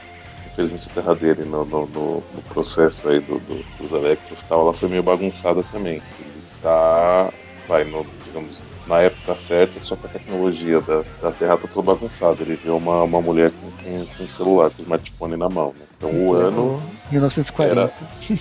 infelizmente 0.53 0.88
a 0.90 0.94
terra 0.94 1.14
dele 1.14 1.44
no, 1.44 1.64
no, 1.64 1.86
no, 1.86 2.14
no 2.16 2.42
processo 2.50 3.09
aí 3.09 3.20
do, 3.20 3.38
do, 3.38 3.64
dos 3.78 3.90
Electros 3.92 4.42
tal, 4.44 4.62
ela 4.62 4.72
foi 4.74 4.88
meio 4.88 5.03
bagunçada 5.03 5.62
também. 5.70 5.94
Ele 5.94 6.42
tá. 6.62 7.30
Vai, 7.68 7.84
no, 7.84 8.07
digamos, 8.26 8.62
na 8.87 9.01
época 9.01 9.37
certa, 9.37 9.78
só 9.80 9.97
que 9.97 10.07
a 10.07 10.11
tecnologia 10.11 10.80
da, 10.80 11.05
da 11.20 11.30
Terra 11.30 11.57
tá 11.57 11.68
toda 11.72 11.93
bagunçada. 11.93 12.43
Ele 12.43 12.57
vê 12.57 12.70
uma, 12.70 13.03
uma 13.03 13.20
mulher 13.20 13.51
com, 13.51 13.70
com, 13.70 14.07
com 14.07 14.24
um 14.24 14.28
celular, 14.28 14.70
com 14.70 14.78
um 14.80 14.83
smartphone 14.83 15.37
na 15.37 15.49
mão. 15.49 15.68
Né? 15.78 15.87
Então 15.97 16.11
o 16.11 16.35
ano. 16.35 16.83
1940. 17.11 17.93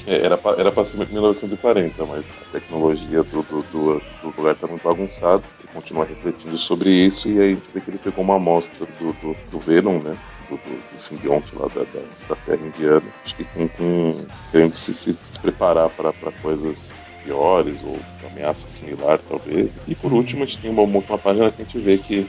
Era, 0.08 0.26
era, 0.26 0.38
pra, 0.38 0.52
era 0.54 0.72
pra 0.72 0.86
ser 0.86 0.98
1940, 0.98 2.06
mas 2.06 2.24
a 2.24 2.52
tecnologia 2.52 3.24
do, 3.24 3.44
do, 3.44 3.62
do, 3.64 4.02
do 4.22 4.34
lugar 4.38 4.56
tá 4.56 4.68
muito 4.68 4.84
bagunçada. 4.84 5.44
Ele 5.60 5.74
continua 5.74 6.06
refletindo 6.06 6.58
sobre 6.58 6.89
isso 6.89 7.28
e 7.28 7.39
aí 7.39 7.52
a 7.52 7.54
gente 7.54 7.70
vê 7.74 7.82
que 7.82 7.92
ele 7.92 8.00
pegou 8.00 8.24
uma 8.24 8.36
amostra 8.36 8.88
do, 9.00 9.14
do, 9.14 9.36
do 9.52 9.60
Venom, 9.60 10.00
né? 10.00 10.18
Do, 10.50 10.58
do, 10.58 10.94
do, 10.94 11.00
simbionte 11.00 11.56
lá 11.56 11.68
da, 11.68 11.82
da, 11.82 12.02
da 12.30 12.36
Terra 12.46 12.66
Indiana. 12.66 13.06
Acho 13.24 13.36
que 13.36 13.44
com, 13.46 13.68
com 13.70 14.12
querendo 14.52 14.76
se, 14.76 14.94
se, 14.94 15.14
se 15.14 15.39
preparar 15.39 15.89
para 15.89 16.12
coisas 16.42 16.94
piores 17.24 17.82
ou 17.84 17.97
ameaça 18.32 18.69
similar, 18.69 19.19
talvez. 19.30 19.69
E 19.88 19.95
por 19.95 20.11
último, 20.13 20.43
a 20.43 20.45
gente 20.45 20.59
tem 20.59 20.72
uma 20.72 20.82
última 20.82 21.17
página 21.17 21.51
que 21.51 21.61
a 21.61 21.65
gente 21.65 21.80
vê 21.80 21.97
que 21.97 22.28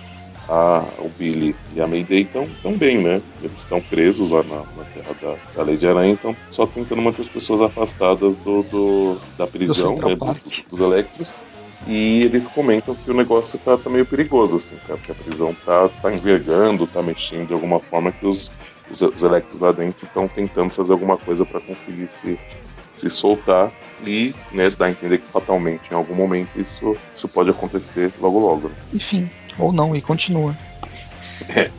a, 0.49 0.85
o 0.99 1.09
Billy 1.11 1.55
e 1.75 1.81
a 1.81 1.87
Mayday 1.87 2.23
estão 2.23 2.49
tão 2.63 2.77
bem, 2.77 3.03
né? 3.03 3.23
Eles 3.43 3.59
estão 3.59 3.81
presos 3.81 4.31
lá 4.31 4.43
na, 4.43 4.57
na 4.57 4.85
terra 4.93 5.15
da, 5.55 5.65
da 5.65 5.73
de 5.73 5.87
Aranha, 5.87 6.13
então 6.13 6.35
só 6.51 6.67
tentando 6.67 7.01
manter 7.01 7.23
as 7.23 7.29
pessoas 7.29 7.61
afastadas 7.61 8.35
do, 8.37 8.63
do 8.65 9.17
da 9.39 9.47
prisão, 9.47 9.97
do 9.97 10.09
né? 10.09 10.15
Do, 10.17 10.69
dos 10.69 10.81
Electros. 10.81 11.41
E 11.87 12.23
eles 12.23 12.47
comentam 12.47 12.95
que 12.95 13.11
o 13.11 13.15
negócio 13.15 13.59
tá, 13.59 13.77
tá, 13.77 13.91
meio 13.91 14.07
perigoso, 14.07 14.57
assim, 14.57 14.77
cara, 14.87 14.99
que 15.01 15.11
a 15.11 15.15
prisão 15.15 15.53
tá, 15.67 15.89
tá 16.01 16.15
envergando, 16.15 16.87
tá 16.87 17.03
mexendo 17.03 17.49
de 17.49 17.55
alguma 17.55 17.81
forma 17.81 18.13
que 18.13 18.25
os, 18.25 18.53
os, 18.89 19.01
os 19.01 19.23
Electros 19.23 19.59
lá 19.59 19.73
dentro 19.73 20.07
estão 20.07 20.29
tentando 20.29 20.71
fazer 20.71 20.93
alguma 20.93 21.17
coisa 21.17 21.45
para 21.45 21.61
conseguir 21.61 22.09
se, 22.21 22.39
se 22.95 23.11
soltar 23.11 23.73
e 24.05 24.35
né, 24.53 24.71
dá 24.71 24.87
a 24.87 24.91
entender 24.91 25.19
que 25.19 25.27
fatalmente 25.33 25.91
em 25.91 25.95
algum 25.95 26.15
momento 26.15 26.49
isso, 26.61 26.97
isso 27.15 27.29
pode 27.29 27.51
acontecer 27.51 28.13
logo 28.21 28.39
logo. 28.39 28.71
Enfim, 28.93 29.29
ou 29.59 29.73
não, 29.73 29.95
e 29.95 30.01
continua. 30.01 30.57
É, 31.49 31.71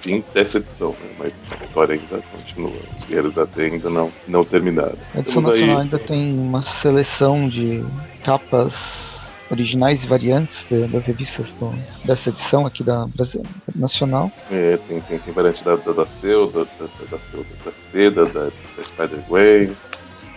fim 0.00 0.22
dessa 0.34 0.58
edição, 0.58 0.90
né? 0.90 1.10
mas 1.18 1.32
a 1.50 1.64
história 1.64 1.94
ainda 1.94 2.22
continua. 2.30 2.72
Os 2.98 3.04
Guerreiros 3.04 3.34
da 3.34 3.46
Terra 3.46 3.74
ainda 3.74 3.90
não, 3.90 4.12
não 4.28 4.44
terminaram. 4.44 4.96
A 5.14 5.20
edição 5.20 5.42
Temos 5.42 5.58
nacional 5.58 5.76
aí... 5.76 5.82
ainda 5.82 5.98
tem 5.98 6.38
uma 6.38 6.62
seleção 6.62 7.48
de 7.48 7.84
capas 8.22 9.14
originais 9.50 10.04
e 10.04 10.06
variantes 10.06 10.64
de, 10.64 10.86
das 10.88 11.06
revistas 11.06 11.54
do, 11.54 11.72
dessa 12.04 12.30
edição 12.30 12.66
aqui 12.66 12.82
da 12.82 13.06
Brasil 13.06 13.42
Nacional. 13.74 14.30
É, 14.50 14.78
tem, 14.88 15.00
tem, 15.00 15.18
tem 15.18 15.32
variante 15.32 15.64
da, 15.64 15.76
da, 15.76 15.92
da 15.92 16.06
Seu, 16.06 16.50
da, 16.50 16.64
da, 16.64 16.86
da, 16.86 17.16
da 17.64 17.72
Seda, 17.90 18.26
da, 18.26 18.44
da 18.44 18.82
Spider-Way, 18.82 19.72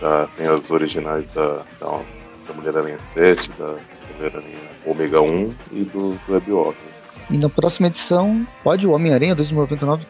Tá, 0.00 0.28
tem 0.36 0.46
as 0.46 0.70
originais 0.70 1.32
da, 1.34 1.64
da, 1.80 2.00
da 2.46 2.54
Mulher-Aranha 2.54 2.98
7, 3.14 3.50
da 3.58 3.74
Mulher-Aranha 4.16 4.58
Ômega 4.86 5.20
1 5.20 5.54
e 5.72 5.84
do, 5.84 6.18
do 6.26 6.32
Web 6.32 6.76
E 7.30 7.36
na 7.36 7.48
próxima 7.48 7.88
edição, 7.88 8.46
pode 8.62 8.86
o 8.86 8.92
Homem-Aranha 8.92 9.34
2099 9.34 10.06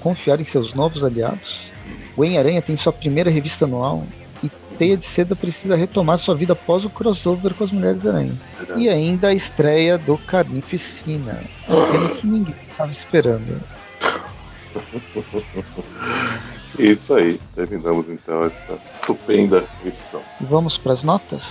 confiar 0.00 0.40
em 0.40 0.44
seus 0.44 0.72
novos 0.74 1.04
aliados? 1.04 1.70
O 2.16 2.22
Homem-Aranha 2.22 2.62
tem 2.62 2.76
sua 2.78 2.92
primeira 2.92 3.30
revista 3.30 3.66
anual 3.66 4.06
e 4.42 4.48
Teia 4.78 4.96
de 4.96 5.04
Seda 5.04 5.36
precisa 5.36 5.76
retomar 5.76 6.18
sua 6.18 6.34
vida 6.34 6.54
após 6.54 6.84
o 6.84 6.90
crossover 6.90 7.52
com 7.54 7.64
as 7.64 7.72
Mulheres-Aranha. 7.72 8.32
E 8.76 8.88
ainda 8.88 9.28
a 9.28 9.34
estreia 9.34 9.98
do 9.98 10.16
Carnificina, 10.16 11.42
aquele 11.64 12.08
que 12.16 12.26
ninguém 12.26 12.54
estava 12.70 12.90
esperando. 12.90 13.60
Isso 16.78 17.14
aí, 17.14 17.40
terminamos 17.54 18.08
então 18.08 18.44
essa 18.44 18.78
estupenda 18.94 19.64
edição. 19.84 20.20
Vamos 20.42 20.76
para 20.76 20.92
as 20.92 21.02
notas? 21.02 21.44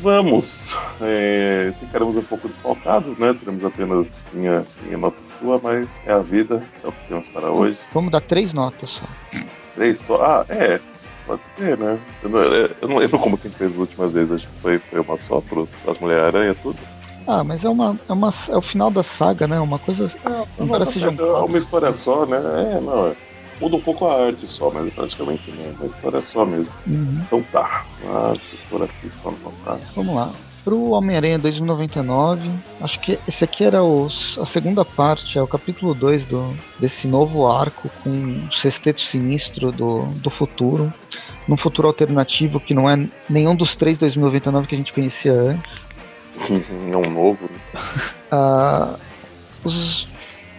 Vamos! 0.00 0.74
É, 1.00 1.72
ficaremos 1.80 2.16
um 2.16 2.22
pouco 2.22 2.48
desfalcados, 2.48 3.16
né? 3.16 3.34
Teremos 3.34 3.64
apenas 3.64 4.06
minha, 4.32 4.62
minha 4.82 4.98
nota 4.98 5.16
sua, 5.40 5.58
mas 5.62 5.88
é 6.04 6.12
a 6.12 6.18
vida, 6.18 6.62
é 6.84 6.88
o 6.88 6.92
que 6.92 7.08
temos 7.08 7.26
para 7.28 7.50
hoje. 7.50 7.78
Vamos 7.94 8.12
dar 8.12 8.20
três 8.20 8.52
notas 8.52 8.90
só. 8.90 9.04
Três 9.74 9.98
só? 10.06 10.22
Ah, 10.22 10.46
é. 10.50 10.78
Pode 11.26 11.40
ser, 11.56 11.76
né? 11.78 11.98
Eu 12.22 12.28
não, 12.28 12.38
eu 12.40 12.88
não 12.88 12.98
lembro 12.98 13.18
como 13.18 13.36
que 13.38 13.48
fez 13.48 13.72
as 13.72 13.78
últimas 13.78 14.12
vezes, 14.12 14.32
acho 14.32 14.46
que 14.48 14.60
foi, 14.60 14.78
foi 14.78 15.00
uma 15.00 15.18
só 15.18 15.40
para 15.40 15.90
as 15.90 15.98
Mulher-Aranha, 15.98 16.54
tudo. 16.62 16.78
Ah, 17.26 17.42
mas 17.42 17.64
é 17.64 17.68
uma, 17.68 17.98
é 18.08 18.12
uma. 18.12 18.32
É 18.48 18.56
o 18.56 18.62
final 18.62 18.88
da 18.88 19.02
saga, 19.02 19.48
né? 19.48 19.58
Uma 19.58 19.80
coisa. 19.80 20.12
É, 20.24 20.64
não, 20.64 20.86
seja 20.86 21.10
um... 21.10 21.18
é 21.18 21.44
uma 21.44 21.58
história 21.58 21.92
só, 21.92 22.24
né? 22.24 22.36
É, 22.36 22.80
não. 22.80 23.16
É 23.56 23.60
muda 23.60 23.76
um 23.76 23.80
pouco 23.80 24.06
a 24.06 24.26
arte 24.26 24.46
só, 24.46 24.70
mas 24.70 24.92
praticamente 24.92 25.50
não. 25.52 25.72
Uma 25.72 25.86
história 25.86 26.22
só 26.22 26.44
mesmo. 26.44 26.72
Uhum. 26.86 27.20
Então 27.26 27.42
tá. 27.52 27.84
Ah, 28.04 28.34
por 28.68 28.82
aqui 28.82 29.10
só 29.22 29.30
no 29.30 29.36
passado. 29.38 29.80
Vamos 29.94 30.14
lá. 30.14 30.32
Pro 30.64 30.90
Homem-Aranha 30.90 31.38
2099, 31.38 32.50
acho 32.80 32.98
que 32.98 33.18
esse 33.28 33.44
aqui 33.44 33.62
era 33.62 33.84
os, 33.84 34.36
a 34.36 34.44
segunda 34.44 34.84
parte, 34.84 35.38
é 35.38 35.42
o 35.42 35.46
capítulo 35.46 35.94
2 35.94 36.24
do, 36.24 36.56
desse 36.80 37.06
novo 37.06 37.46
arco 37.46 37.88
com 38.02 38.10
o 38.10 38.52
sexteto 38.52 39.00
sinistro 39.00 39.70
do, 39.70 40.02
do 40.20 40.28
futuro. 40.28 40.92
Num 41.46 41.56
futuro 41.56 41.86
alternativo 41.86 42.58
que 42.58 42.74
não 42.74 42.90
é 42.90 43.08
nenhum 43.30 43.54
dos 43.54 43.76
três 43.76 43.96
2099 43.96 44.66
que 44.66 44.74
a 44.74 44.78
gente 44.78 44.92
conhecia 44.92 45.32
antes. 45.32 45.86
É 46.92 46.96
um 46.96 47.10
novo. 47.10 47.44
Né? 47.44 47.80
ah, 48.30 48.96
os, 49.64 50.08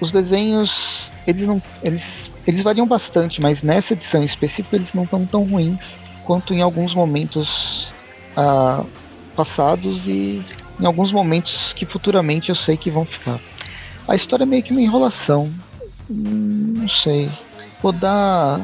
os 0.01 0.11
desenhos 0.11 1.11
eles 1.27 1.45
não 1.45 1.61
eles 1.83 2.31
eles 2.47 2.61
variam 2.61 2.87
bastante, 2.87 3.41
mas 3.41 3.61
nessa 3.61 3.91
edição 3.91 4.21
em 4.21 4.25
específico 4.25 4.73
eles 4.73 4.93
não 4.93 5.03
estão 5.03 5.25
tão 5.25 5.43
ruins 5.43 5.97
quanto 6.23 6.53
em 6.53 6.61
alguns 6.61 6.95
momentos 6.95 7.89
ah, 8.37 8.85
passados 9.35 10.07
e 10.07 10.43
em 10.79 10.85
alguns 10.85 11.11
momentos 11.11 11.73
que 11.73 11.85
futuramente 11.85 12.49
eu 12.49 12.55
sei 12.55 12.77
que 12.77 12.89
vão 12.89 13.03
ficar. 13.03 13.41
A 14.07 14.15
história 14.15 14.43
é 14.43 14.45
meio 14.45 14.63
que 14.63 14.71
uma 14.71 14.81
enrolação. 14.81 15.51
Hum, 16.09 16.75
não 16.77 16.89
sei. 16.89 17.29
Vou 17.81 17.91
dar. 17.91 18.61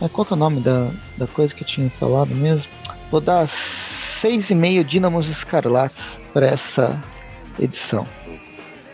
É, 0.00 0.08
qual 0.08 0.26
é 0.30 0.34
o 0.34 0.36
nome 0.36 0.60
da, 0.60 0.90
da 1.16 1.26
coisa 1.26 1.52
que 1.52 1.64
eu 1.64 1.66
tinha 1.66 1.90
falado 1.90 2.32
mesmo? 2.34 2.70
Vou 3.10 3.20
dar 3.20 3.46
6,5 3.46 4.84
Dínamos 4.84 5.28
Escarlates 5.28 6.20
para 6.32 6.46
essa 6.46 6.96
edição. 7.58 8.06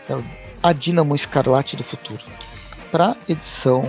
É 0.09 0.17
a 0.63 0.73
Dínamo 0.73 1.15
Escarlate 1.15 1.75
do 1.75 1.83
futuro. 1.83 2.23
Para 2.91 3.15
edição 3.29 3.85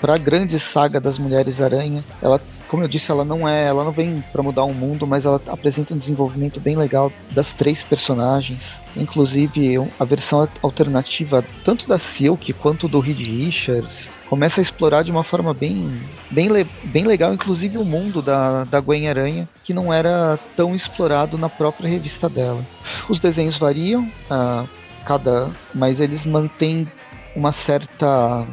para 0.00 0.14
a 0.14 0.18
grande 0.18 0.58
saga 0.58 1.00
das 1.00 1.18
Mulheres 1.18 1.60
Aranha. 1.60 2.04
Ela, 2.22 2.40
como 2.68 2.82
eu 2.82 2.88
disse, 2.88 3.10
ela 3.10 3.24
não 3.24 3.48
é, 3.48 3.66
ela 3.66 3.84
não 3.84 3.92
vem 3.92 4.22
para 4.32 4.42
mudar 4.42 4.64
o 4.64 4.74
mundo, 4.74 5.06
mas 5.06 5.24
ela 5.24 5.40
apresenta 5.48 5.94
um 5.94 5.98
desenvolvimento 5.98 6.60
bem 6.60 6.76
legal 6.76 7.12
das 7.30 7.52
três 7.52 7.82
personagens, 7.82 8.80
inclusive 8.96 9.76
a 9.98 10.04
versão 10.04 10.48
alternativa 10.62 11.44
tanto 11.64 11.88
da 11.88 11.98
Silk 11.98 12.52
quanto 12.54 12.88
do 12.88 13.00
Reed 13.00 13.18
Richards. 13.18 14.16
Começa 14.28 14.60
a 14.60 14.62
explorar 14.62 15.04
de 15.04 15.10
uma 15.12 15.22
forma 15.22 15.54
bem, 15.54 16.02
bem, 16.32 16.48
bem 16.82 17.04
legal, 17.04 17.32
inclusive 17.32 17.78
o 17.78 17.84
mundo 17.84 18.20
da, 18.20 18.64
da 18.64 18.80
Gwen 18.80 19.08
Aranha, 19.08 19.48
que 19.62 19.72
não 19.72 19.94
era 19.94 20.36
tão 20.56 20.74
explorado 20.74 21.38
na 21.38 21.48
própria 21.48 21.88
revista 21.88 22.28
dela. 22.28 22.60
Os 23.08 23.20
desenhos 23.20 23.56
variam, 23.56 24.02
uh, 24.02 24.68
cada, 25.04 25.48
mas 25.72 26.00
eles 26.00 26.24
mantêm 26.24 26.88
uma 27.36 27.52
certa 27.52 28.44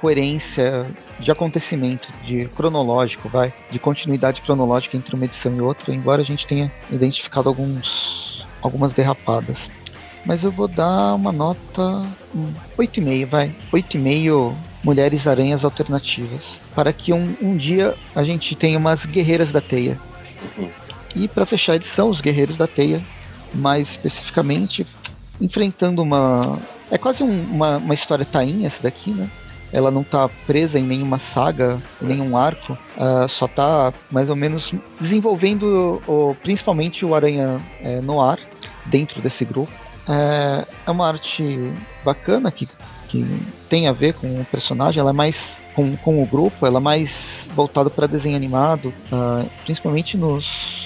coerência 0.00 0.86
de 1.18 1.30
acontecimento, 1.30 2.08
de 2.24 2.46
cronológico, 2.56 3.28
vai, 3.28 3.52
de 3.70 3.78
continuidade 3.78 4.40
cronológica 4.40 4.96
entre 4.96 5.14
uma 5.14 5.24
edição 5.24 5.54
e 5.54 5.60
outra, 5.60 5.94
embora 5.94 6.22
a 6.22 6.24
gente 6.24 6.46
tenha 6.46 6.72
identificado 6.90 7.48
alguns, 7.48 8.46
algumas 8.62 8.92
derrapadas. 8.92 9.70
Mas 10.24 10.42
eu 10.42 10.50
vou 10.50 10.68
dar 10.68 11.14
uma 11.14 11.32
nota 11.32 12.02
um, 12.34 12.52
8,5, 12.78 13.26
vai. 13.26 13.54
8,5 13.72 14.54
Mulheres 14.84 15.26
Aranhas 15.26 15.64
Alternativas. 15.64 16.68
Para 16.74 16.92
que 16.92 17.12
um, 17.12 17.34
um 17.40 17.56
dia 17.56 17.94
a 18.14 18.22
gente 18.22 18.54
tenha 18.54 18.78
umas 18.78 19.06
Guerreiras 19.06 19.50
da 19.50 19.60
Teia. 19.60 19.98
E 21.14 21.26
para 21.26 21.46
fechar 21.46 21.72
a 21.72 21.76
edição, 21.76 22.10
os 22.10 22.20
Guerreiros 22.20 22.56
da 22.56 22.66
Teia, 22.66 23.00
mais 23.54 23.90
especificamente, 23.90 24.86
enfrentando 25.40 26.02
uma. 26.02 26.58
É 26.90 26.98
quase 26.98 27.22
um, 27.22 27.42
uma, 27.44 27.78
uma 27.78 27.94
história 27.94 28.24
tainha 28.24 28.66
essa 28.66 28.82
daqui, 28.82 29.10
né? 29.10 29.28
Ela 29.72 29.90
não 29.90 30.02
tá 30.02 30.28
presa 30.46 30.78
em 30.78 30.82
nenhuma 30.82 31.18
saga, 31.18 31.80
nenhum 32.00 32.36
arco, 32.36 32.76
uh, 32.96 33.28
só 33.28 33.46
tá 33.46 33.92
mais 34.10 34.28
ou 34.28 34.36
menos 34.36 34.72
desenvolvendo 35.00 36.02
o, 36.06 36.34
principalmente 36.42 37.04
o 37.04 37.14
Aranha 37.14 37.60
é, 37.80 38.00
no 38.00 38.20
ar 38.20 38.38
dentro 38.86 39.20
desse 39.20 39.44
grupo. 39.44 39.72
É, 40.08 40.64
é 40.86 40.90
uma 40.90 41.06
arte 41.06 41.72
bacana 42.04 42.50
que, 42.50 42.68
que 43.08 43.24
tem 43.68 43.86
a 43.86 43.92
ver 43.92 44.14
com 44.14 44.26
o 44.26 44.44
personagem, 44.44 44.98
ela 45.00 45.10
é 45.10 45.12
mais 45.12 45.56
com, 45.74 45.96
com 45.96 46.22
o 46.22 46.26
grupo, 46.26 46.66
ela 46.66 46.78
é 46.78 46.82
mais 46.82 47.48
voltada 47.54 47.88
para 47.88 48.06
desenho 48.06 48.36
animado, 48.36 48.92
uh, 49.12 49.48
principalmente 49.64 50.16
nos 50.16 50.79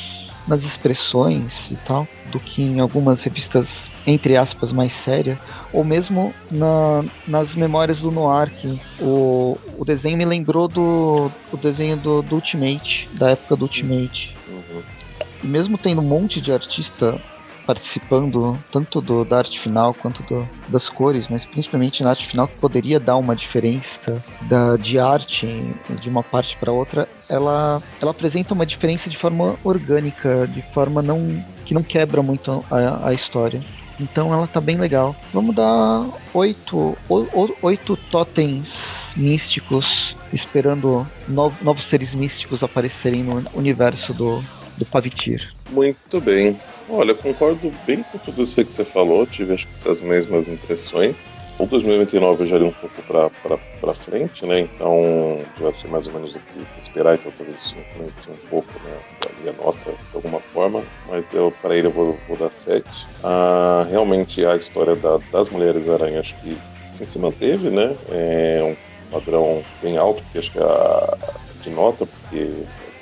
nas 0.46 0.64
expressões 0.64 1.70
e 1.70 1.76
tal, 1.76 2.06
do 2.26 2.38
que 2.38 2.62
em 2.62 2.80
algumas 2.80 3.22
revistas, 3.22 3.90
entre 4.06 4.36
aspas, 4.36 4.72
mais 4.72 4.92
sérias, 4.92 5.38
ou 5.72 5.84
mesmo 5.84 6.34
na, 6.50 7.04
nas 7.26 7.54
memórias 7.54 8.00
do 8.00 8.10
Noir, 8.10 8.50
que 8.50 8.78
o, 9.00 9.56
o 9.78 9.84
desenho 9.84 10.16
me 10.16 10.24
lembrou 10.24 10.68
do 10.68 11.30
o 11.52 11.56
desenho 11.56 11.96
do, 11.96 12.22
do 12.22 12.36
Ultimate, 12.36 13.08
da 13.12 13.30
época 13.30 13.56
do 13.56 13.62
Ultimate. 13.62 14.34
Uhum. 14.48 14.82
E 15.42 15.46
mesmo 15.46 15.78
tendo 15.78 16.00
um 16.00 16.04
monte 16.04 16.40
de 16.40 16.52
artista 16.52 17.20
participando 17.66 18.58
tanto 18.70 19.00
do, 19.00 19.24
da 19.24 19.38
arte 19.38 19.58
final 19.58 19.94
quanto 19.94 20.22
do, 20.22 20.48
das 20.68 20.88
cores, 20.88 21.28
mas 21.28 21.44
principalmente 21.44 22.02
na 22.02 22.10
arte 22.10 22.26
final 22.26 22.46
que 22.46 22.58
poderia 22.58 23.00
dar 23.00 23.16
uma 23.16 23.34
diferença 23.34 24.22
da, 24.42 24.76
de 24.76 24.98
arte 24.98 25.46
de 26.00 26.08
uma 26.08 26.22
parte 26.22 26.56
para 26.56 26.72
outra, 26.72 27.08
ela, 27.28 27.82
ela 28.00 28.10
apresenta 28.10 28.54
uma 28.54 28.66
diferença 28.66 29.08
de 29.10 29.16
forma 29.16 29.56
orgânica, 29.64 30.46
de 30.46 30.62
forma 30.72 31.02
não 31.02 31.44
que 31.64 31.74
não 31.74 31.82
quebra 31.82 32.22
muito 32.22 32.64
a, 32.70 33.08
a 33.08 33.14
história. 33.14 33.62
Então 33.98 34.34
ela 34.34 34.46
tá 34.46 34.60
bem 34.60 34.76
legal. 34.76 35.14
Vamos 35.32 35.54
dar 35.54 36.04
oito, 36.32 36.96
oito 37.62 37.96
totens 38.10 39.12
místicos, 39.16 40.16
esperando 40.32 41.06
novos 41.28 41.84
seres 41.84 42.14
místicos 42.14 42.62
aparecerem 42.62 43.22
no 43.22 43.44
universo 43.54 44.12
do, 44.12 44.44
do 44.76 44.84
Pavitir. 44.84 45.52
Muito 45.70 46.20
bem. 46.20 46.58
Olha, 46.88 47.14
concordo 47.14 47.72
bem 47.86 48.02
com 48.02 48.18
tudo 48.18 48.42
isso 48.42 48.64
que 48.64 48.70
você 48.70 48.84
falou, 48.84 49.26
tive 49.26 49.54
acho 49.54 49.66
que 49.66 49.72
essas 49.74 50.02
mesmas 50.02 50.46
impressões. 50.46 51.32
O 51.58 51.66
2029 51.66 52.44
eu 52.44 52.48
já 52.48 52.58
li 52.58 52.64
um 52.64 52.72
pouco 52.72 53.02
para 53.02 53.94
frente, 53.94 54.44
né? 54.44 54.60
Então 54.60 55.40
já 55.60 55.72
sei 55.72 55.90
mais 55.90 56.06
ou 56.06 56.12
menos 56.12 56.34
o 56.34 56.38
que 56.38 56.80
esperar, 56.80 57.14
então 57.14 57.32
talvez 57.36 57.58
isso 57.58 57.74
influencie 57.78 58.30
um 58.30 58.48
pouco 58.48 58.72
né, 58.84 58.96
da 59.22 59.30
minha 59.40 59.52
nota 59.64 59.90
de 59.90 60.16
alguma 60.16 60.40
forma, 60.40 60.82
mas 61.08 61.24
para 61.62 61.76
ele 61.76 61.86
eu 61.86 61.92
vou, 61.92 62.18
vou 62.28 62.36
dar 62.36 62.50
7. 62.50 62.84
Ah, 63.22 63.86
realmente 63.88 64.44
a 64.44 64.56
história 64.56 64.96
da, 64.96 65.18
das 65.32 65.48
Mulheres 65.48 65.88
Aranha 65.88 66.20
acho 66.20 66.34
que 66.40 66.56
sim, 66.92 67.04
se 67.04 67.18
manteve, 67.18 67.70
né? 67.70 67.96
É 68.10 68.60
um 68.62 69.10
padrão 69.10 69.62
bem 69.80 69.96
alto, 69.96 70.22
que 70.32 70.38
acho 70.38 70.52
que 70.52 70.58
a, 70.58 71.18
de 71.62 71.70
nota, 71.70 72.04
porque 72.04 72.50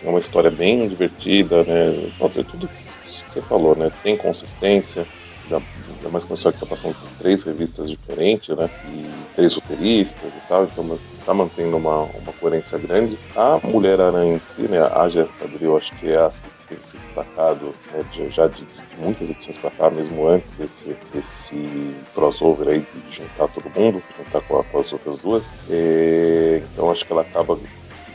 é 0.04 0.08
uma 0.08 0.18
história 0.18 0.50
bem 0.50 0.88
divertida, 0.88 1.62
né? 1.64 2.10
Nota 2.18 2.44
tudo 2.44 2.68
que 2.68 2.84
você 3.28 3.40
falou, 3.42 3.76
né? 3.76 3.90
Tem 4.02 4.16
consistência, 4.16 5.06
ainda 5.44 5.62
mais 6.10 6.24
com 6.24 6.34
a 6.34 6.36
história 6.36 6.58
que 6.58 6.64
está 6.64 6.74
passando 6.74 6.94
por 6.94 7.08
três 7.18 7.42
revistas 7.42 7.90
diferentes, 7.90 8.56
né? 8.56 8.68
E 8.88 9.34
três 9.34 9.54
roteiristas 9.54 10.32
e 10.36 10.48
tal, 10.48 10.64
então 10.64 10.98
está 11.18 11.32
mantendo 11.32 11.76
uma, 11.76 12.02
uma 12.02 12.32
coerência 12.40 12.78
grande. 12.78 13.18
A 13.36 13.60
Mulher-Aranha 13.62 14.34
em 14.34 14.40
si, 14.40 14.62
né? 14.62 14.80
A 14.80 15.08
Jéssica 15.08 15.44
Abril, 15.44 15.76
acho 15.76 15.94
que 15.96 16.10
é 16.10 16.16
a 16.16 16.32
tem 16.72 16.78
se 16.78 16.96
destacado 16.96 17.74
né, 17.92 18.04
de, 18.12 18.30
já 18.30 18.46
de, 18.46 18.64
de, 18.64 18.96
muitas 18.98 19.30
edições 19.30 19.58
para 19.58 19.70
cá, 19.70 19.90
mesmo 19.90 20.26
antes 20.26 20.52
desse, 20.52 20.96
desse 21.12 21.94
crossover 22.14 22.68
aí 22.68 22.80
de 22.80 23.16
juntar 23.16 23.48
todo 23.48 23.70
mundo, 23.78 24.02
juntar 24.16 24.40
com, 24.42 24.62
com 24.62 24.78
as 24.78 24.92
outras 24.92 25.18
duas. 25.18 25.44
E, 25.68 26.62
então 26.72 26.90
acho 26.90 27.04
que 27.04 27.12
ela 27.12 27.22
acaba. 27.22 27.58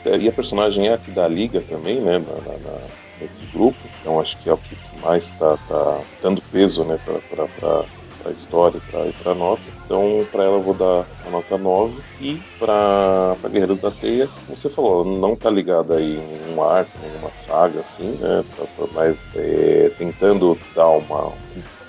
E 0.05 0.27
a 0.27 0.31
personagem 0.31 0.87
é 0.87 0.93
aqui 0.93 1.11
da 1.11 1.27
Liga 1.27 1.61
também, 1.61 1.99
né? 1.99 2.19
Na, 2.19 2.57
na, 2.57 2.79
nesse 3.19 3.43
grupo, 3.45 3.77
então 3.99 4.19
acho 4.19 4.37
que 4.37 4.49
é 4.49 4.53
o 4.53 4.57
que 4.57 4.77
mais 5.01 5.25
está 5.25 5.57
tá 5.67 5.99
dando 6.21 6.41
peso 6.51 6.83
né, 6.83 6.99
para 7.05 7.83
a 8.25 8.31
história 8.31 8.77
e 8.77 9.13
para 9.13 9.31
a 9.31 9.35
nota. 9.35 9.61
Então, 9.85 10.25
para 10.31 10.43
ela, 10.43 10.57
eu 10.57 10.61
vou 10.61 10.73
dar 10.73 11.05
a 11.25 11.29
nota 11.29 11.57
9. 11.57 11.95
E 12.19 12.41
para 12.59 13.35
Guerreiros 13.49 13.79
da 13.79 13.89
Teia, 13.89 14.27
como 14.27 14.55
você 14.55 14.69
falou, 14.69 15.05
não 15.05 15.33
está 15.33 15.49
ligada 15.49 15.95
aí 15.95 16.17
em 16.17 16.45
nenhuma 16.45 16.73
arte, 16.73 16.91
nenhuma 17.01 17.29
saga, 17.29 17.79
assim, 17.79 18.17
né? 18.19 18.43
Tá, 18.57 18.65
tá 18.77 18.87
mais 18.93 19.17
é, 19.35 19.91
tentando 19.97 20.57
dar 20.75 20.89
uma. 20.89 21.31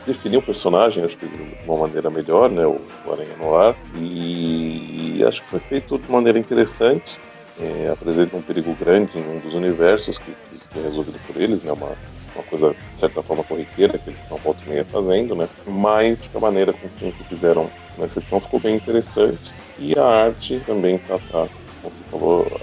definir 0.07 0.39
o 0.39 0.43
personagem, 0.43 1.05
acho 1.05 1.19
que 1.19 1.27
de 1.27 1.65
uma 1.65 1.77
maneira 1.77 2.09
melhor, 2.09 2.49
né? 2.49 2.65
O, 2.67 2.81
o 3.05 3.13
Aranha 3.13 3.37
no 3.39 3.57
ar. 3.57 3.75
E, 3.97 5.17
e 5.19 5.25
acho 5.27 5.43
que 5.43 5.51
foi 5.51 5.61
feito 5.61 5.99
de 5.99 6.11
maneira 6.11 6.39
interessante. 6.39 7.19
É, 7.61 7.91
apresenta 7.91 8.37
um 8.37 8.43
perigo 8.43 8.75
grande 8.75 9.19
em 9.19 9.37
um 9.37 9.39
dos 9.39 9.55
universos 9.55 10.19
que, 10.19 10.31
que, 10.31 10.69
que 10.69 10.79
é 10.79 10.83
resolvido 10.83 11.19
por 11.27 11.41
eles, 11.41 11.63
né? 11.63 11.73
Uma, 11.73 11.91
uma 12.35 12.45
coisa, 12.45 12.71
de 12.95 13.01
certa 13.01 13.23
forma, 13.23 13.43
corriqueira 13.43 13.99
que 13.99 14.11
eles 14.11 14.23
estão 14.23 14.37
volta 14.39 14.61
e 14.65 14.69
meia 14.69 14.85
fazendo, 14.85 15.35
né? 15.35 15.49
Mas 15.67 16.29
a 16.35 16.39
maneira 16.39 16.73
com 16.73 16.89
que 16.89 17.25
fizeram 17.25 17.69
nessa 17.97 18.21
edição 18.21 18.41
ficou 18.41 18.61
bem 18.61 18.77
interessante. 18.77 19.53
E 19.79 19.99
a 19.99 20.05
arte 20.05 20.61
também 20.67 20.99
tá, 20.99 21.19
tá 21.31 21.49
como 21.83 21.95
você 21.95 22.03
falou, 22.11 22.61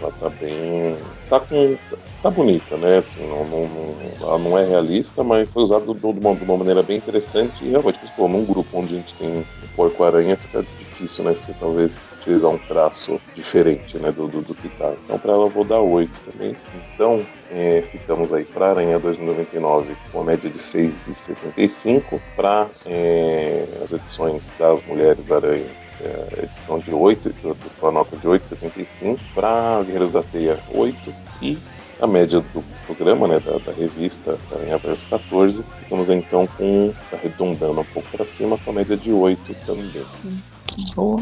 ela 0.00 0.12
tá 0.12 0.28
bem. 0.28 0.96
tá 1.28 1.40
com. 1.40 1.76
tá 2.22 2.30
bonita, 2.30 2.76
né? 2.76 2.98
Assim, 2.98 3.26
não, 3.26 3.44
não, 3.44 3.68
não 3.68 3.92
ela 4.20 4.38
não 4.38 4.58
é 4.58 4.64
realista, 4.64 5.22
mas 5.22 5.50
foi 5.50 5.62
usada 5.62 5.84
de, 5.86 5.94
de 5.94 6.44
uma 6.44 6.56
maneira 6.56 6.82
bem 6.82 6.96
interessante 6.96 7.64
e 7.64 7.70
realmente, 7.70 7.98
pô, 8.16 8.28
num 8.28 8.44
grupo 8.44 8.78
onde 8.78 8.94
a 8.94 8.98
gente 8.98 9.14
tem 9.14 9.38
um 9.38 9.44
porco-aranha 9.74 10.36
fica 10.36 10.64
difícil, 11.02 11.24
né? 11.24 11.34
Você 11.34 11.52
talvez 11.58 12.06
utilizar 12.20 12.50
um 12.50 12.58
traço 12.58 13.20
diferente, 13.34 13.98
né? 13.98 14.12
Do, 14.12 14.28
do, 14.28 14.40
do 14.40 14.54
que 14.54 14.68
tá. 14.70 14.92
Então 15.04 15.18
pra 15.18 15.32
ela 15.32 15.44
eu 15.44 15.50
vou 15.50 15.64
dar 15.64 15.80
8 15.80 16.10
também. 16.30 16.56
Então, 16.94 17.24
é, 17.50 17.82
ficamos 17.90 18.32
aí 18.32 18.44
para 18.44 18.70
Aranha 18.70 18.98
2099 18.98 19.94
com 20.10 20.20
a 20.20 20.24
média 20.24 20.48
de 20.48 20.58
6,75 20.58 22.20
para 22.36 22.68
é, 22.86 23.66
as 23.82 23.92
edições 23.92 24.42
das 24.58 24.84
Mulheres 24.86 25.30
Aranha 25.30 25.82
é, 26.00 26.44
edição 26.44 26.78
de 26.78 26.92
8, 26.92 27.32
com 27.78 27.86
a 27.86 27.92
nota 27.92 28.16
de 28.16 28.26
8,75 28.26 29.18
para 29.34 29.82
Guerreiros 29.82 30.12
da 30.12 30.22
Teia 30.22 30.58
8 30.74 30.96
e 31.40 31.58
a 32.00 32.06
média 32.06 32.40
do 32.40 32.64
programa, 32.84 33.28
né, 33.28 33.38
da, 33.38 33.58
da 33.58 33.72
revista 33.72 34.36
Aranha 34.50 34.76
Verso 34.78 35.06
14, 35.06 35.64
ficamos 35.84 36.10
então 36.10 36.46
com, 36.48 36.92
arredondando 37.12 37.80
um 37.80 37.84
pouco 37.84 38.08
para 38.10 38.26
cima, 38.26 38.58
com 38.58 38.70
a 38.70 38.74
média 38.74 38.96
de 38.96 39.12
8 39.12 39.54
também. 39.64 40.04
Boa. 40.94 41.20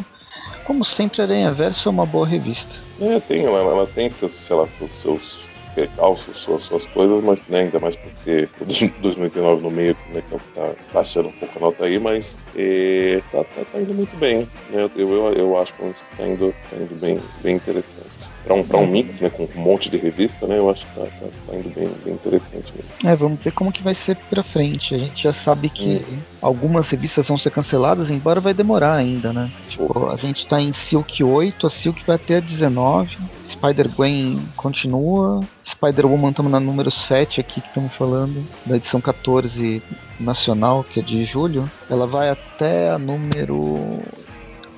Como 0.64 0.84
sempre, 0.84 1.22
Aranha 1.22 1.50
Verso 1.50 1.88
é 1.88 1.92
uma 1.92 2.06
boa 2.06 2.26
revista. 2.26 2.72
É, 3.00 3.18
tem, 3.20 3.44
ela, 3.44 3.58
ela 3.58 3.86
tem 3.86 4.10
seus, 4.10 4.34
sei 4.34 4.56
lá, 4.56 4.66
seus, 4.66 4.92
seus 4.92 5.48
percalços, 5.74 6.36
suas, 6.36 6.62
suas 6.64 6.86
coisas, 6.86 7.22
mas 7.22 7.40
né, 7.48 7.60
ainda 7.60 7.78
mais 7.78 7.96
porque 7.96 8.48
o 8.60 9.00
2009 9.02 9.62
no 9.62 9.70
meio, 9.70 9.96
né, 10.10 10.22
que 10.28 10.38
tá 10.54 10.72
baixando 10.92 11.28
um 11.28 11.32
pouco 11.32 11.58
a 11.58 11.60
nota 11.62 11.84
aí, 11.84 11.98
mas 11.98 12.38
é, 12.56 13.22
tá, 13.32 13.44
tá, 13.44 13.62
tá, 13.72 13.80
indo 13.80 13.94
muito 13.94 14.16
bem. 14.16 14.40
Né, 14.70 14.90
eu, 14.96 15.10
eu, 15.12 15.32
eu 15.32 15.60
acho 15.60 15.72
que 15.74 15.94
tá 16.16 16.26
indo, 16.26 16.54
tá 16.70 16.76
indo 16.76 17.00
bem, 17.00 17.18
bem 17.42 17.56
interessante 17.56 17.99
para 18.44 18.54
um, 18.54 18.62
pra 18.62 18.78
um 18.78 18.86
mix, 18.86 19.20
né, 19.20 19.30
com 19.30 19.44
um 19.44 19.60
monte 19.60 19.90
de 19.90 19.96
revista, 19.96 20.46
né, 20.46 20.58
eu 20.58 20.70
acho 20.70 20.86
que 20.86 20.94
tá, 20.94 21.06
tá, 21.06 21.26
tá 21.46 21.56
indo 21.56 21.70
bem, 21.74 21.88
bem 22.04 22.14
interessante 22.14 22.72
mesmo. 22.74 22.90
É, 23.04 23.14
vamos 23.14 23.40
ver 23.40 23.52
como 23.52 23.72
que 23.72 23.82
vai 23.82 23.94
ser 23.94 24.16
pra 24.16 24.42
frente. 24.42 24.94
A 24.94 24.98
gente 24.98 25.22
já 25.22 25.32
sabe 25.32 25.68
que 25.68 26.02
hum. 26.08 26.18
algumas 26.40 26.88
revistas 26.88 27.28
vão 27.28 27.38
ser 27.38 27.50
canceladas, 27.50 28.10
embora 28.10 28.40
vai 28.40 28.54
demorar 28.54 28.94
ainda, 28.94 29.32
né? 29.32 29.50
Tipo, 29.68 30.08
a 30.08 30.16
gente 30.16 30.46
tá 30.46 30.60
em 30.60 30.72
Silk 30.72 31.22
8, 31.22 31.66
a 31.66 31.70
Silk 31.70 32.04
vai 32.06 32.16
até 32.16 32.40
19, 32.40 33.16
Spider-Gwen 33.48 34.40
continua, 34.56 35.40
Spider-Woman 35.64 36.30
estamos 36.30 36.50
na 36.50 36.60
número 36.60 36.90
7 36.90 37.40
aqui 37.40 37.60
que 37.60 37.68
estamos 37.68 37.92
falando, 37.92 38.46
da 38.64 38.76
edição 38.76 39.00
14 39.00 39.82
nacional, 40.18 40.84
que 40.84 41.00
é 41.00 41.02
de 41.02 41.24
julho. 41.24 41.70
Ela 41.88 42.06
vai 42.06 42.30
até 42.30 42.90
a 42.90 42.98
número 42.98 43.98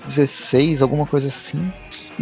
16, 0.07 0.83
alguma 0.83 1.07
coisa 1.07 1.29
assim. 1.29 1.73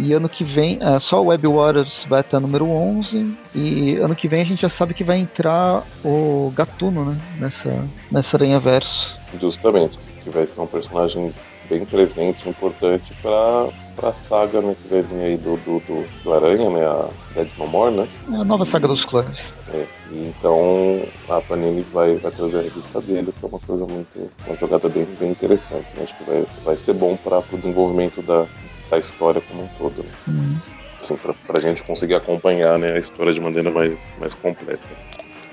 E 0.01 0.13
ano 0.13 0.27
que 0.27 0.43
vem, 0.43 0.77
uh, 0.77 0.99
só 0.99 1.21
o 1.21 1.27
Web 1.27 1.47
Waters 1.47 2.07
vai 2.09 2.21
até 2.21 2.39
número 2.39 2.67
11. 2.67 3.37
E 3.53 3.97
ano 3.97 4.15
que 4.15 4.27
vem 4.27 4.41
a 4.41 4.45
gente 4.45 4.63
já 4.63 4.69
sabe 4.69 4.95
que 4.95 5.03
vai 5.03 5.19
entrar 5.19 5.83
o 6.03 6.51
Gatuno, 6.55 7.05
né? 7.05 7.17
Nessa, 7.39 7.87
nessa 8.11 8.35
Aranha 8.35 8.59
Verso. 8.59 9.15
Justamente, 9.39 9.99
que 10.23 10.31
vai 10.31 10.47
ser 10.47 10.59
um 10.59 10.65
personagem 10.65 11.31
bem 11.69 11.85
presente, 11.85 12.49
importante 12.49 13.15
para 13.21 14.09
a 14.09 14.11
saga 14.11 14.59
né, 14.59 14.75
que 14.81 14.89
vai 14.89 15.01
vir 15.03 15.23
aí 15.23 15.37
do, 15.37 15.55
do, 15.57 15.79
do, 15.81 16.23
do, 16.23 16.33
Aranha, 16.33 16.69
né? 16.71 16.83
A 16.83 17.07
Dead 17.35 17.49
No 17.59 17.67
More, 17.67 17.95
né? 17.95 18.07
É 18.33 18.35
a 18.37 18.43
nova 18.43 18.65
saga 18.65 18.87
dos 18.87 19.05
clãs. 19.05 19.53
É, 19.71 19.85
e 20.11 20.33
então 20.35 21.03
a 21.29 21.39
Panini 21.41 21.85
vai, 21.93 22.15
vai 22.15 22.31
trazer 22.31 22.57
a 22.57 22.61
revista 22.63 22.99
dele, 23.01 23.31
que 23.39 23.45
é 23.45 23.47
uma 23.47 23.59
coisa 23.59 23.85
muito. 23.85 24.31
uma 24.47 24.55
jogada 24.57 24.89
bem, 24.89 25.07
bem 25.19 25.29
interessante. 25.29 25.85
Né? 25.95 26.05
Acho 26.05 26.17
que 26.17 26.23
vai, 26.23 26.45
vai 26.65 26.75
ser 26.75 26.93
bom 26.93 27.15
para 27.15 27.37
o 27.37 27.57
desenvolvimento 27.57 28.23
da, 28.23 28.47
da 28.91 28.99
história 28.99 29.41
como 29.41 29.63
um 29.63 29.67
todo. 29.79 30.03
Né? 30.03 30.11
Uhum. 30.27 30.57
Assim, 30.99 31.17
para 31.17 31.57
a 31.57 31.61
gente 31.61 31.81
conseguir 31.81 32.15
acompanhar 32.15 32.77
né, 32.77 32.93
a 32.93 32.99
história 32.99 33.33
de 33.33 33.39
maneira 33.39 33.71
mais, 33.71 34.13
mais 34.19 34.35
completa. 34.35 34.83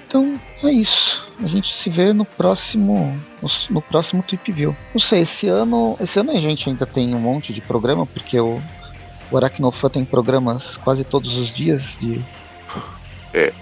Então 0.07 0.39
é 0.65 0.73
isso. 0.73 1.27
A 1.43 1.47
gente 1.47 1.73
se 1.73 1.89
vê 1.89 2.13
no 2.13 2.25
próximo 2.25 3.19
no, 3.41 3.49
no 3.71 3.81
próximo 3.81 4.23
Trip 4.23 4.53
View. 4.53 4.77
Não 4.93 5.01
sei, 5.01 5.23
esse 5.23 5.49
ano, 5.49 5.97
esse 6.01 6.19
ano 6.19 6.33
a 6.33 6.41
gente 6.41 6.69
ainda 6.69 6.85
tem 6.85 7.15
um 7.15 7.21
monte 7.21 7.53
de 7.53 7.61
programa 7.61 8.05
porque 8.07 8.39
o, 8.41 8.61
o 9.31 9.37
Aracnofan 9.37 9.89
tem 9.89 10.05
programas 10.05 10.77
quase 10.77 11.05
todos 11.05 11.37
os 11.37 11.49
dias 11.53 11.97
de 11.99 12.21
É. 13.33 13.53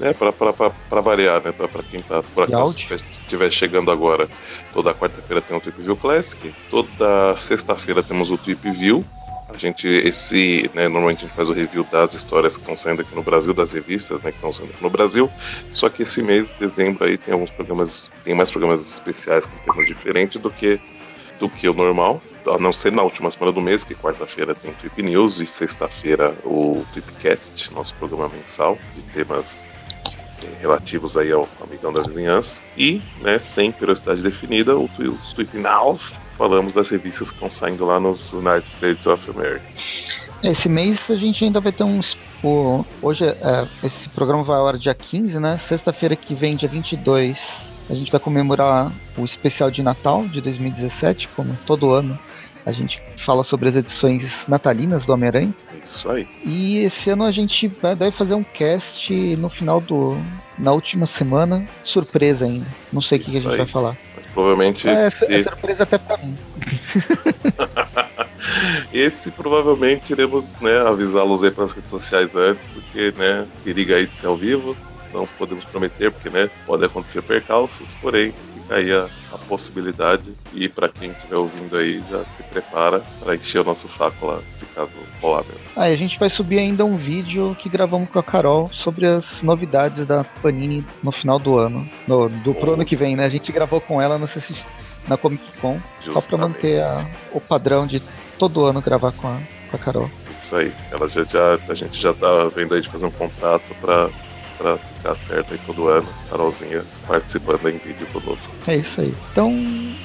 É, 0.00 0.12
para 0.12 1.00
variar, 1.00 1.42
né? 1.42 1.52
Para 1.52 1.82
quem 1.82 2.02
tá 2.02 2.22
por 2.34 2.44
acaso 2.44 2.74
estiver 3.30 3.50
chegando 3.50 3.90
agora, 3.90 4.28
toda 4.72 4.94
quarta-feira 4.94 5.40
tem 5.40 5.56
o 5.56 5.60
Trip 5.60 5.80
View 5.80 5.96
Classic, 5.96 6.54
toda 6.70 7.36
sexta-feira 7.36 8.02
temos 8.02 8.30
o 8.30 8.36
Trip 8.36 8.70
View, 8.70 9.04
a 9.52 9.56
gente, 9.56 9.88
esse, 9.88 10.70
né, 10.74 10.88
normalmente 10.88 11.24
a 11.24 11.26
gente 11.26 11.36
faz 11.36 11.48
o 11.48 11.52
review 11.52 11.84
das 11.90 12.14
histórias 12.14 12.56
que 12.56 12.62
estão 12.62 12.76
saindo 12.76 13.02
aqui 13.02 13.14
no 13.14 13.22
Brasil, 13.22 13.52
das 13.52 13.72
revistas, 13.72 14.22
né, 14.22 14.30
que 14.30 14.36
estão 14.36 14.52
saindo 14.52 14.70
aqui 14.70 14.82
no 14.82 14.90
Brasil. 14.90 15.28
Só 15.72 15.88
que 15.88 16.04
esse 16.04 16.22
mês, 16.22 16.52
dezembro, 16.52 17.04
aí 17.04 17.18
tem 17.18 17.34
alguns 17.34 17.50
programas, 17.50 18.08
tem 18.22 18.32
mais 18.32 18.50
programas 18.50 18.80
especiais 18.80 19.46
com 19.46 19.72
temas 19.72 19.86
diferentes 19.86 20.40
do 20.40 20.50
que 20.50 20.80
do 21.40 21.48
que 21.48 21.66
o 21.68 21.74
normal. 21.74 22.22
A 22.46 22.58
não 22.58 22.72
ser 22.72 22.92
na 22.92 23.02
última 23.02 23.30
semana 23.30 23.50
do 23.50 23.60
mês, 23.60 23.82
que 23.82 23.94
quarta-feira 23.94 24.54
tem 24.54 24.72
Trip 24.74 25.02
News 25.02 25.40
e 25.40 25.46
sexta-feira 25.46 26.34
o 26.44 26.84
Tripcast, 26.92 27.74
nosso 27.74 27.94
programa 27.94 28.28
mensal 28.28 28.78
de 28.94 29.02
temas 29.14 29.74
relativos 30.60 31.16
aí 31.16 31.32
ao 31.32 31.48
amigão 31.62 31.92
da 31.92 32.02
vizinhança. 32.02 32.60
E, 32.76 33.00
né, 33.20 33.38
sem 33.38 33.72
periodicidade 33.72 34.22
definida, 34.22 34.76
os 34.76 35.32
Tweet 35.34 35.56
Nows, 35.56 36.20
falamos 36.36 36.72
das 36.72 36.88
revistas 36.88 37.30
que 37.30 37.36
estão 37.36 37.50
saindo 37.50 37.84
lá 37.84 38.00
nos 38.00 38.32
United 38.32 38.66
States 38.68 39.06
of 39.06 39.30
America. 39.30 39.64
Esse 40.42 40.68
mês 40.68 41.10
a 41.10 41.16
gente 41.16 41.44
ainda 41.44 41.60
vai 41.60 41.72
ter 41.72 41.84
um. 41.84 42.00
O, 42.42 42.84
hoje, 43.02 43.26
é, 43.26 43.66
esse 43.84 44.08
programa 44.08 44.42
vai 44.42 44.58
ao 44.58 44.66
ar 44.66 44.78
dia 44.78 44.94
15, 44.94 45.38
né? 45.38 45.58
Sexta-feira 45.58 46.16
que 46.16 46.34
vem, 46.34 46.56
dia 46.56 46.68
22, 46.68 47.36
a 47.90 47.94
gente 47.94 48.10
vai 48.10 48.20
comemorar 48.20 48.90
o 49.18 49.24
especial 49.24 49.70
de 49.70 49.82
Natal 49.82 50.26
de 50.26 50.40
2017, 50.40 51.28
como 51.36 51.58
todo 51.66 51.92
ano. 51.92 52.18
A 52.64 52.72
gente 52.72 53.00
fala 53.16 53.42
sobre 53.42 53.68
as 53.68 53.76
edições 53.76 54.44
natalinas 54.46 55.06
do 55.06 55.12
Homem-Aranha. 55.12 55.54
Isso 55.82 56.10
aí. 56.10 56.26
E 56.44 56.78
esse 56.78 57.10
ano 57.10 57.24
a 57.24 57.30
gente 57.32 57.68
vai, 57.68 57.96
deve 57.96 58.12
fazer 58.12 58.34
um 58.34 58.42
cast 58.42 59.12
no 59.36 59.48
final 59.48 59.80
do. 59.80 60.16
na 60.58 60.72
última 60.72 61.06
semana. 61.06 61.66
Surpresa 61.82 62.44
ainda. 62.44 62.66
Não 62.92 63.00
sei 63.00 63.18
o 63.18 63.22
que, 63.22 63.30
que, 63.30 63.36
a 63.38 63.40
gente 63.40 63.50
aí. 63.50 63.56
vai 63.56 63.66
falar. 63.66 63.96
Mas 64.14 64.26
provavelmente. 64.26 64.88
É, 64.88 65.06
é 65.06 65.42
surpresa 65.42 65.84
até 65.84 65.98
pra 65.98 66.16
mim. 66.18 66.36
Esse 68.92 69.30
provavelmente 69.30 70.12
iremos 70.12 70.58
né, 70.60 70.80
avisá-los 70.80 71.42
aí 71.42 71.50
pelas 71.50 71.72
redes 71.72 71.90
sociais 71.90 72.34
antes, 72.34 72.64
porque 72.66 73.12
né, 73.16 73.46
periga 73.64 73.96
aí 73.96 74.06
de 74.06 74.16
ser 74.16 74.26
ao 74.26 74.36
vivo. 74.36 74.76
Não 75.12 75.26
podemos 75.26 75.64
prometer, 75.64 76.12
porque 76.12 76.30
né, 76.30 76.48
pode 76.66 76.84
acontecer 76.84 77.22
percalços, 77.22 77.94
porém 78.00 78.32
aí 78.74 78.92
a, 78.92 79.06
a 79.32 79.38
possibilidade. 79.38 80.32
E 80.52 80.68
para 80.68 80.88
quem 80.88 81.10
estiver 81.10 81.36
ouvindo 81.36 81.76
aí, 81.76 82.02
já 82.10 82.24
se 82.24 82.42
prepara 82.44 83.02
para 83.20 83.34
encher 83.34 83.60
o 83.60 83.64
nosso 83.64 83.88
saco 83.88 84.26
lá, 84.26 84.40
se 84.56 84.64
caso 84.66 84.92
rolar 85.20 85.44
mesmo. 85.44 85.60
Ah, 85.76 85.84
a 85.84 85.96
gente 85.96 86.18
vai 86.18 86.30
subir 86.30 86.58
ainda 86.58 86.84
um 86.84 86.96
vídeo 86.96 87.56
que 87.58 87.68
gravamos 87.68 88.08
com 88.08 88.18
a 88.18 88.22
Carol 88.22 88.68
sobre 88.68 89.06
as 89.06 89.42
novidades 89.42 90.04
da 90.04 90.24
Panini 90.24 90.84
no 91.02 91.12
final 91.12 91.38
do 91.38 91.58
ano. 91.58 91.86
No, 92.06 92.28
do 92.28 92.54
pro 92.54 92.74
ano 92.74 92.84
que 92.84 92.96
vem, 92.96 93.16
né? 93.16 93.24
A 93.24 93.30
gente 93.30 93.52
gravou 93.52 93.80
com 93.80 94.00
ela 94.00 94.18
na, 94.18 94.26
na 95.08 95.16
Comic 95.16 95.58
Con. 95.58 95.78
Justamente. 95.98 96.12
Só 96.12 96.20
para 96.20 96.38
manter 96.38 96.82
a, 96.82 97.06
o 97.32 97.40
padrão 97.40 97.86
de 97.86 98.02
todo 98.38 98.64
ano 98.64 98.80
gravar 98.80 99.12
com 99.12 99.28
a, 99.28 99.38
com 99.70 99.76
a 99.76 99.78
Carol. 99.78 100.10
Isso 100.42 100.56
aí. 100.56 100.72
Ela 100.90 101.08
já, 101.08 101.24
já, 101.24 101.58
a 101.68 101.74
gente 101.74 102.00
já 102.00 102.12
tá 102.12 102.44
vendo 102.54 102.74
aí 102.74 102.80
de 102.80 102.88
fazer 102.88 103.06
um 103.06 103.10
contato 103.10 103.74
para 103.80 104.10
pra 104.60 104.76
ficar 104.76 105.16
certo 105.26 105.54
aí 105.54 105.60
todo 105.66 105.88
ano. 105.88 106.06
Carolzinha 106.28 106.84
participando 107.06 107.68
em 107.68 107.78
vídeo 107.78 108.06
conosco. 108.12 108.52
É 108.66 108.76
isso 108.76 109.00
aí. 109.00 109.14
Então, 109.32 109.52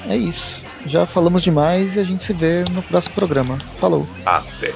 é 0.08 0.16
isso. 0.16 0.62
Já 0.86 1.04
falamos 1.04 1.42
demais 1.42 1.96
e 1.96 2.00
a 2.00 2.04
gente 2.04 2.24
se 2.24 2.32
vê 2.32 2.64
no 2.70 2.82
próximo 2.82 3.14
programa. 3.14 3.58
Falou. 3.78 4.06
Até. 4.24 4.72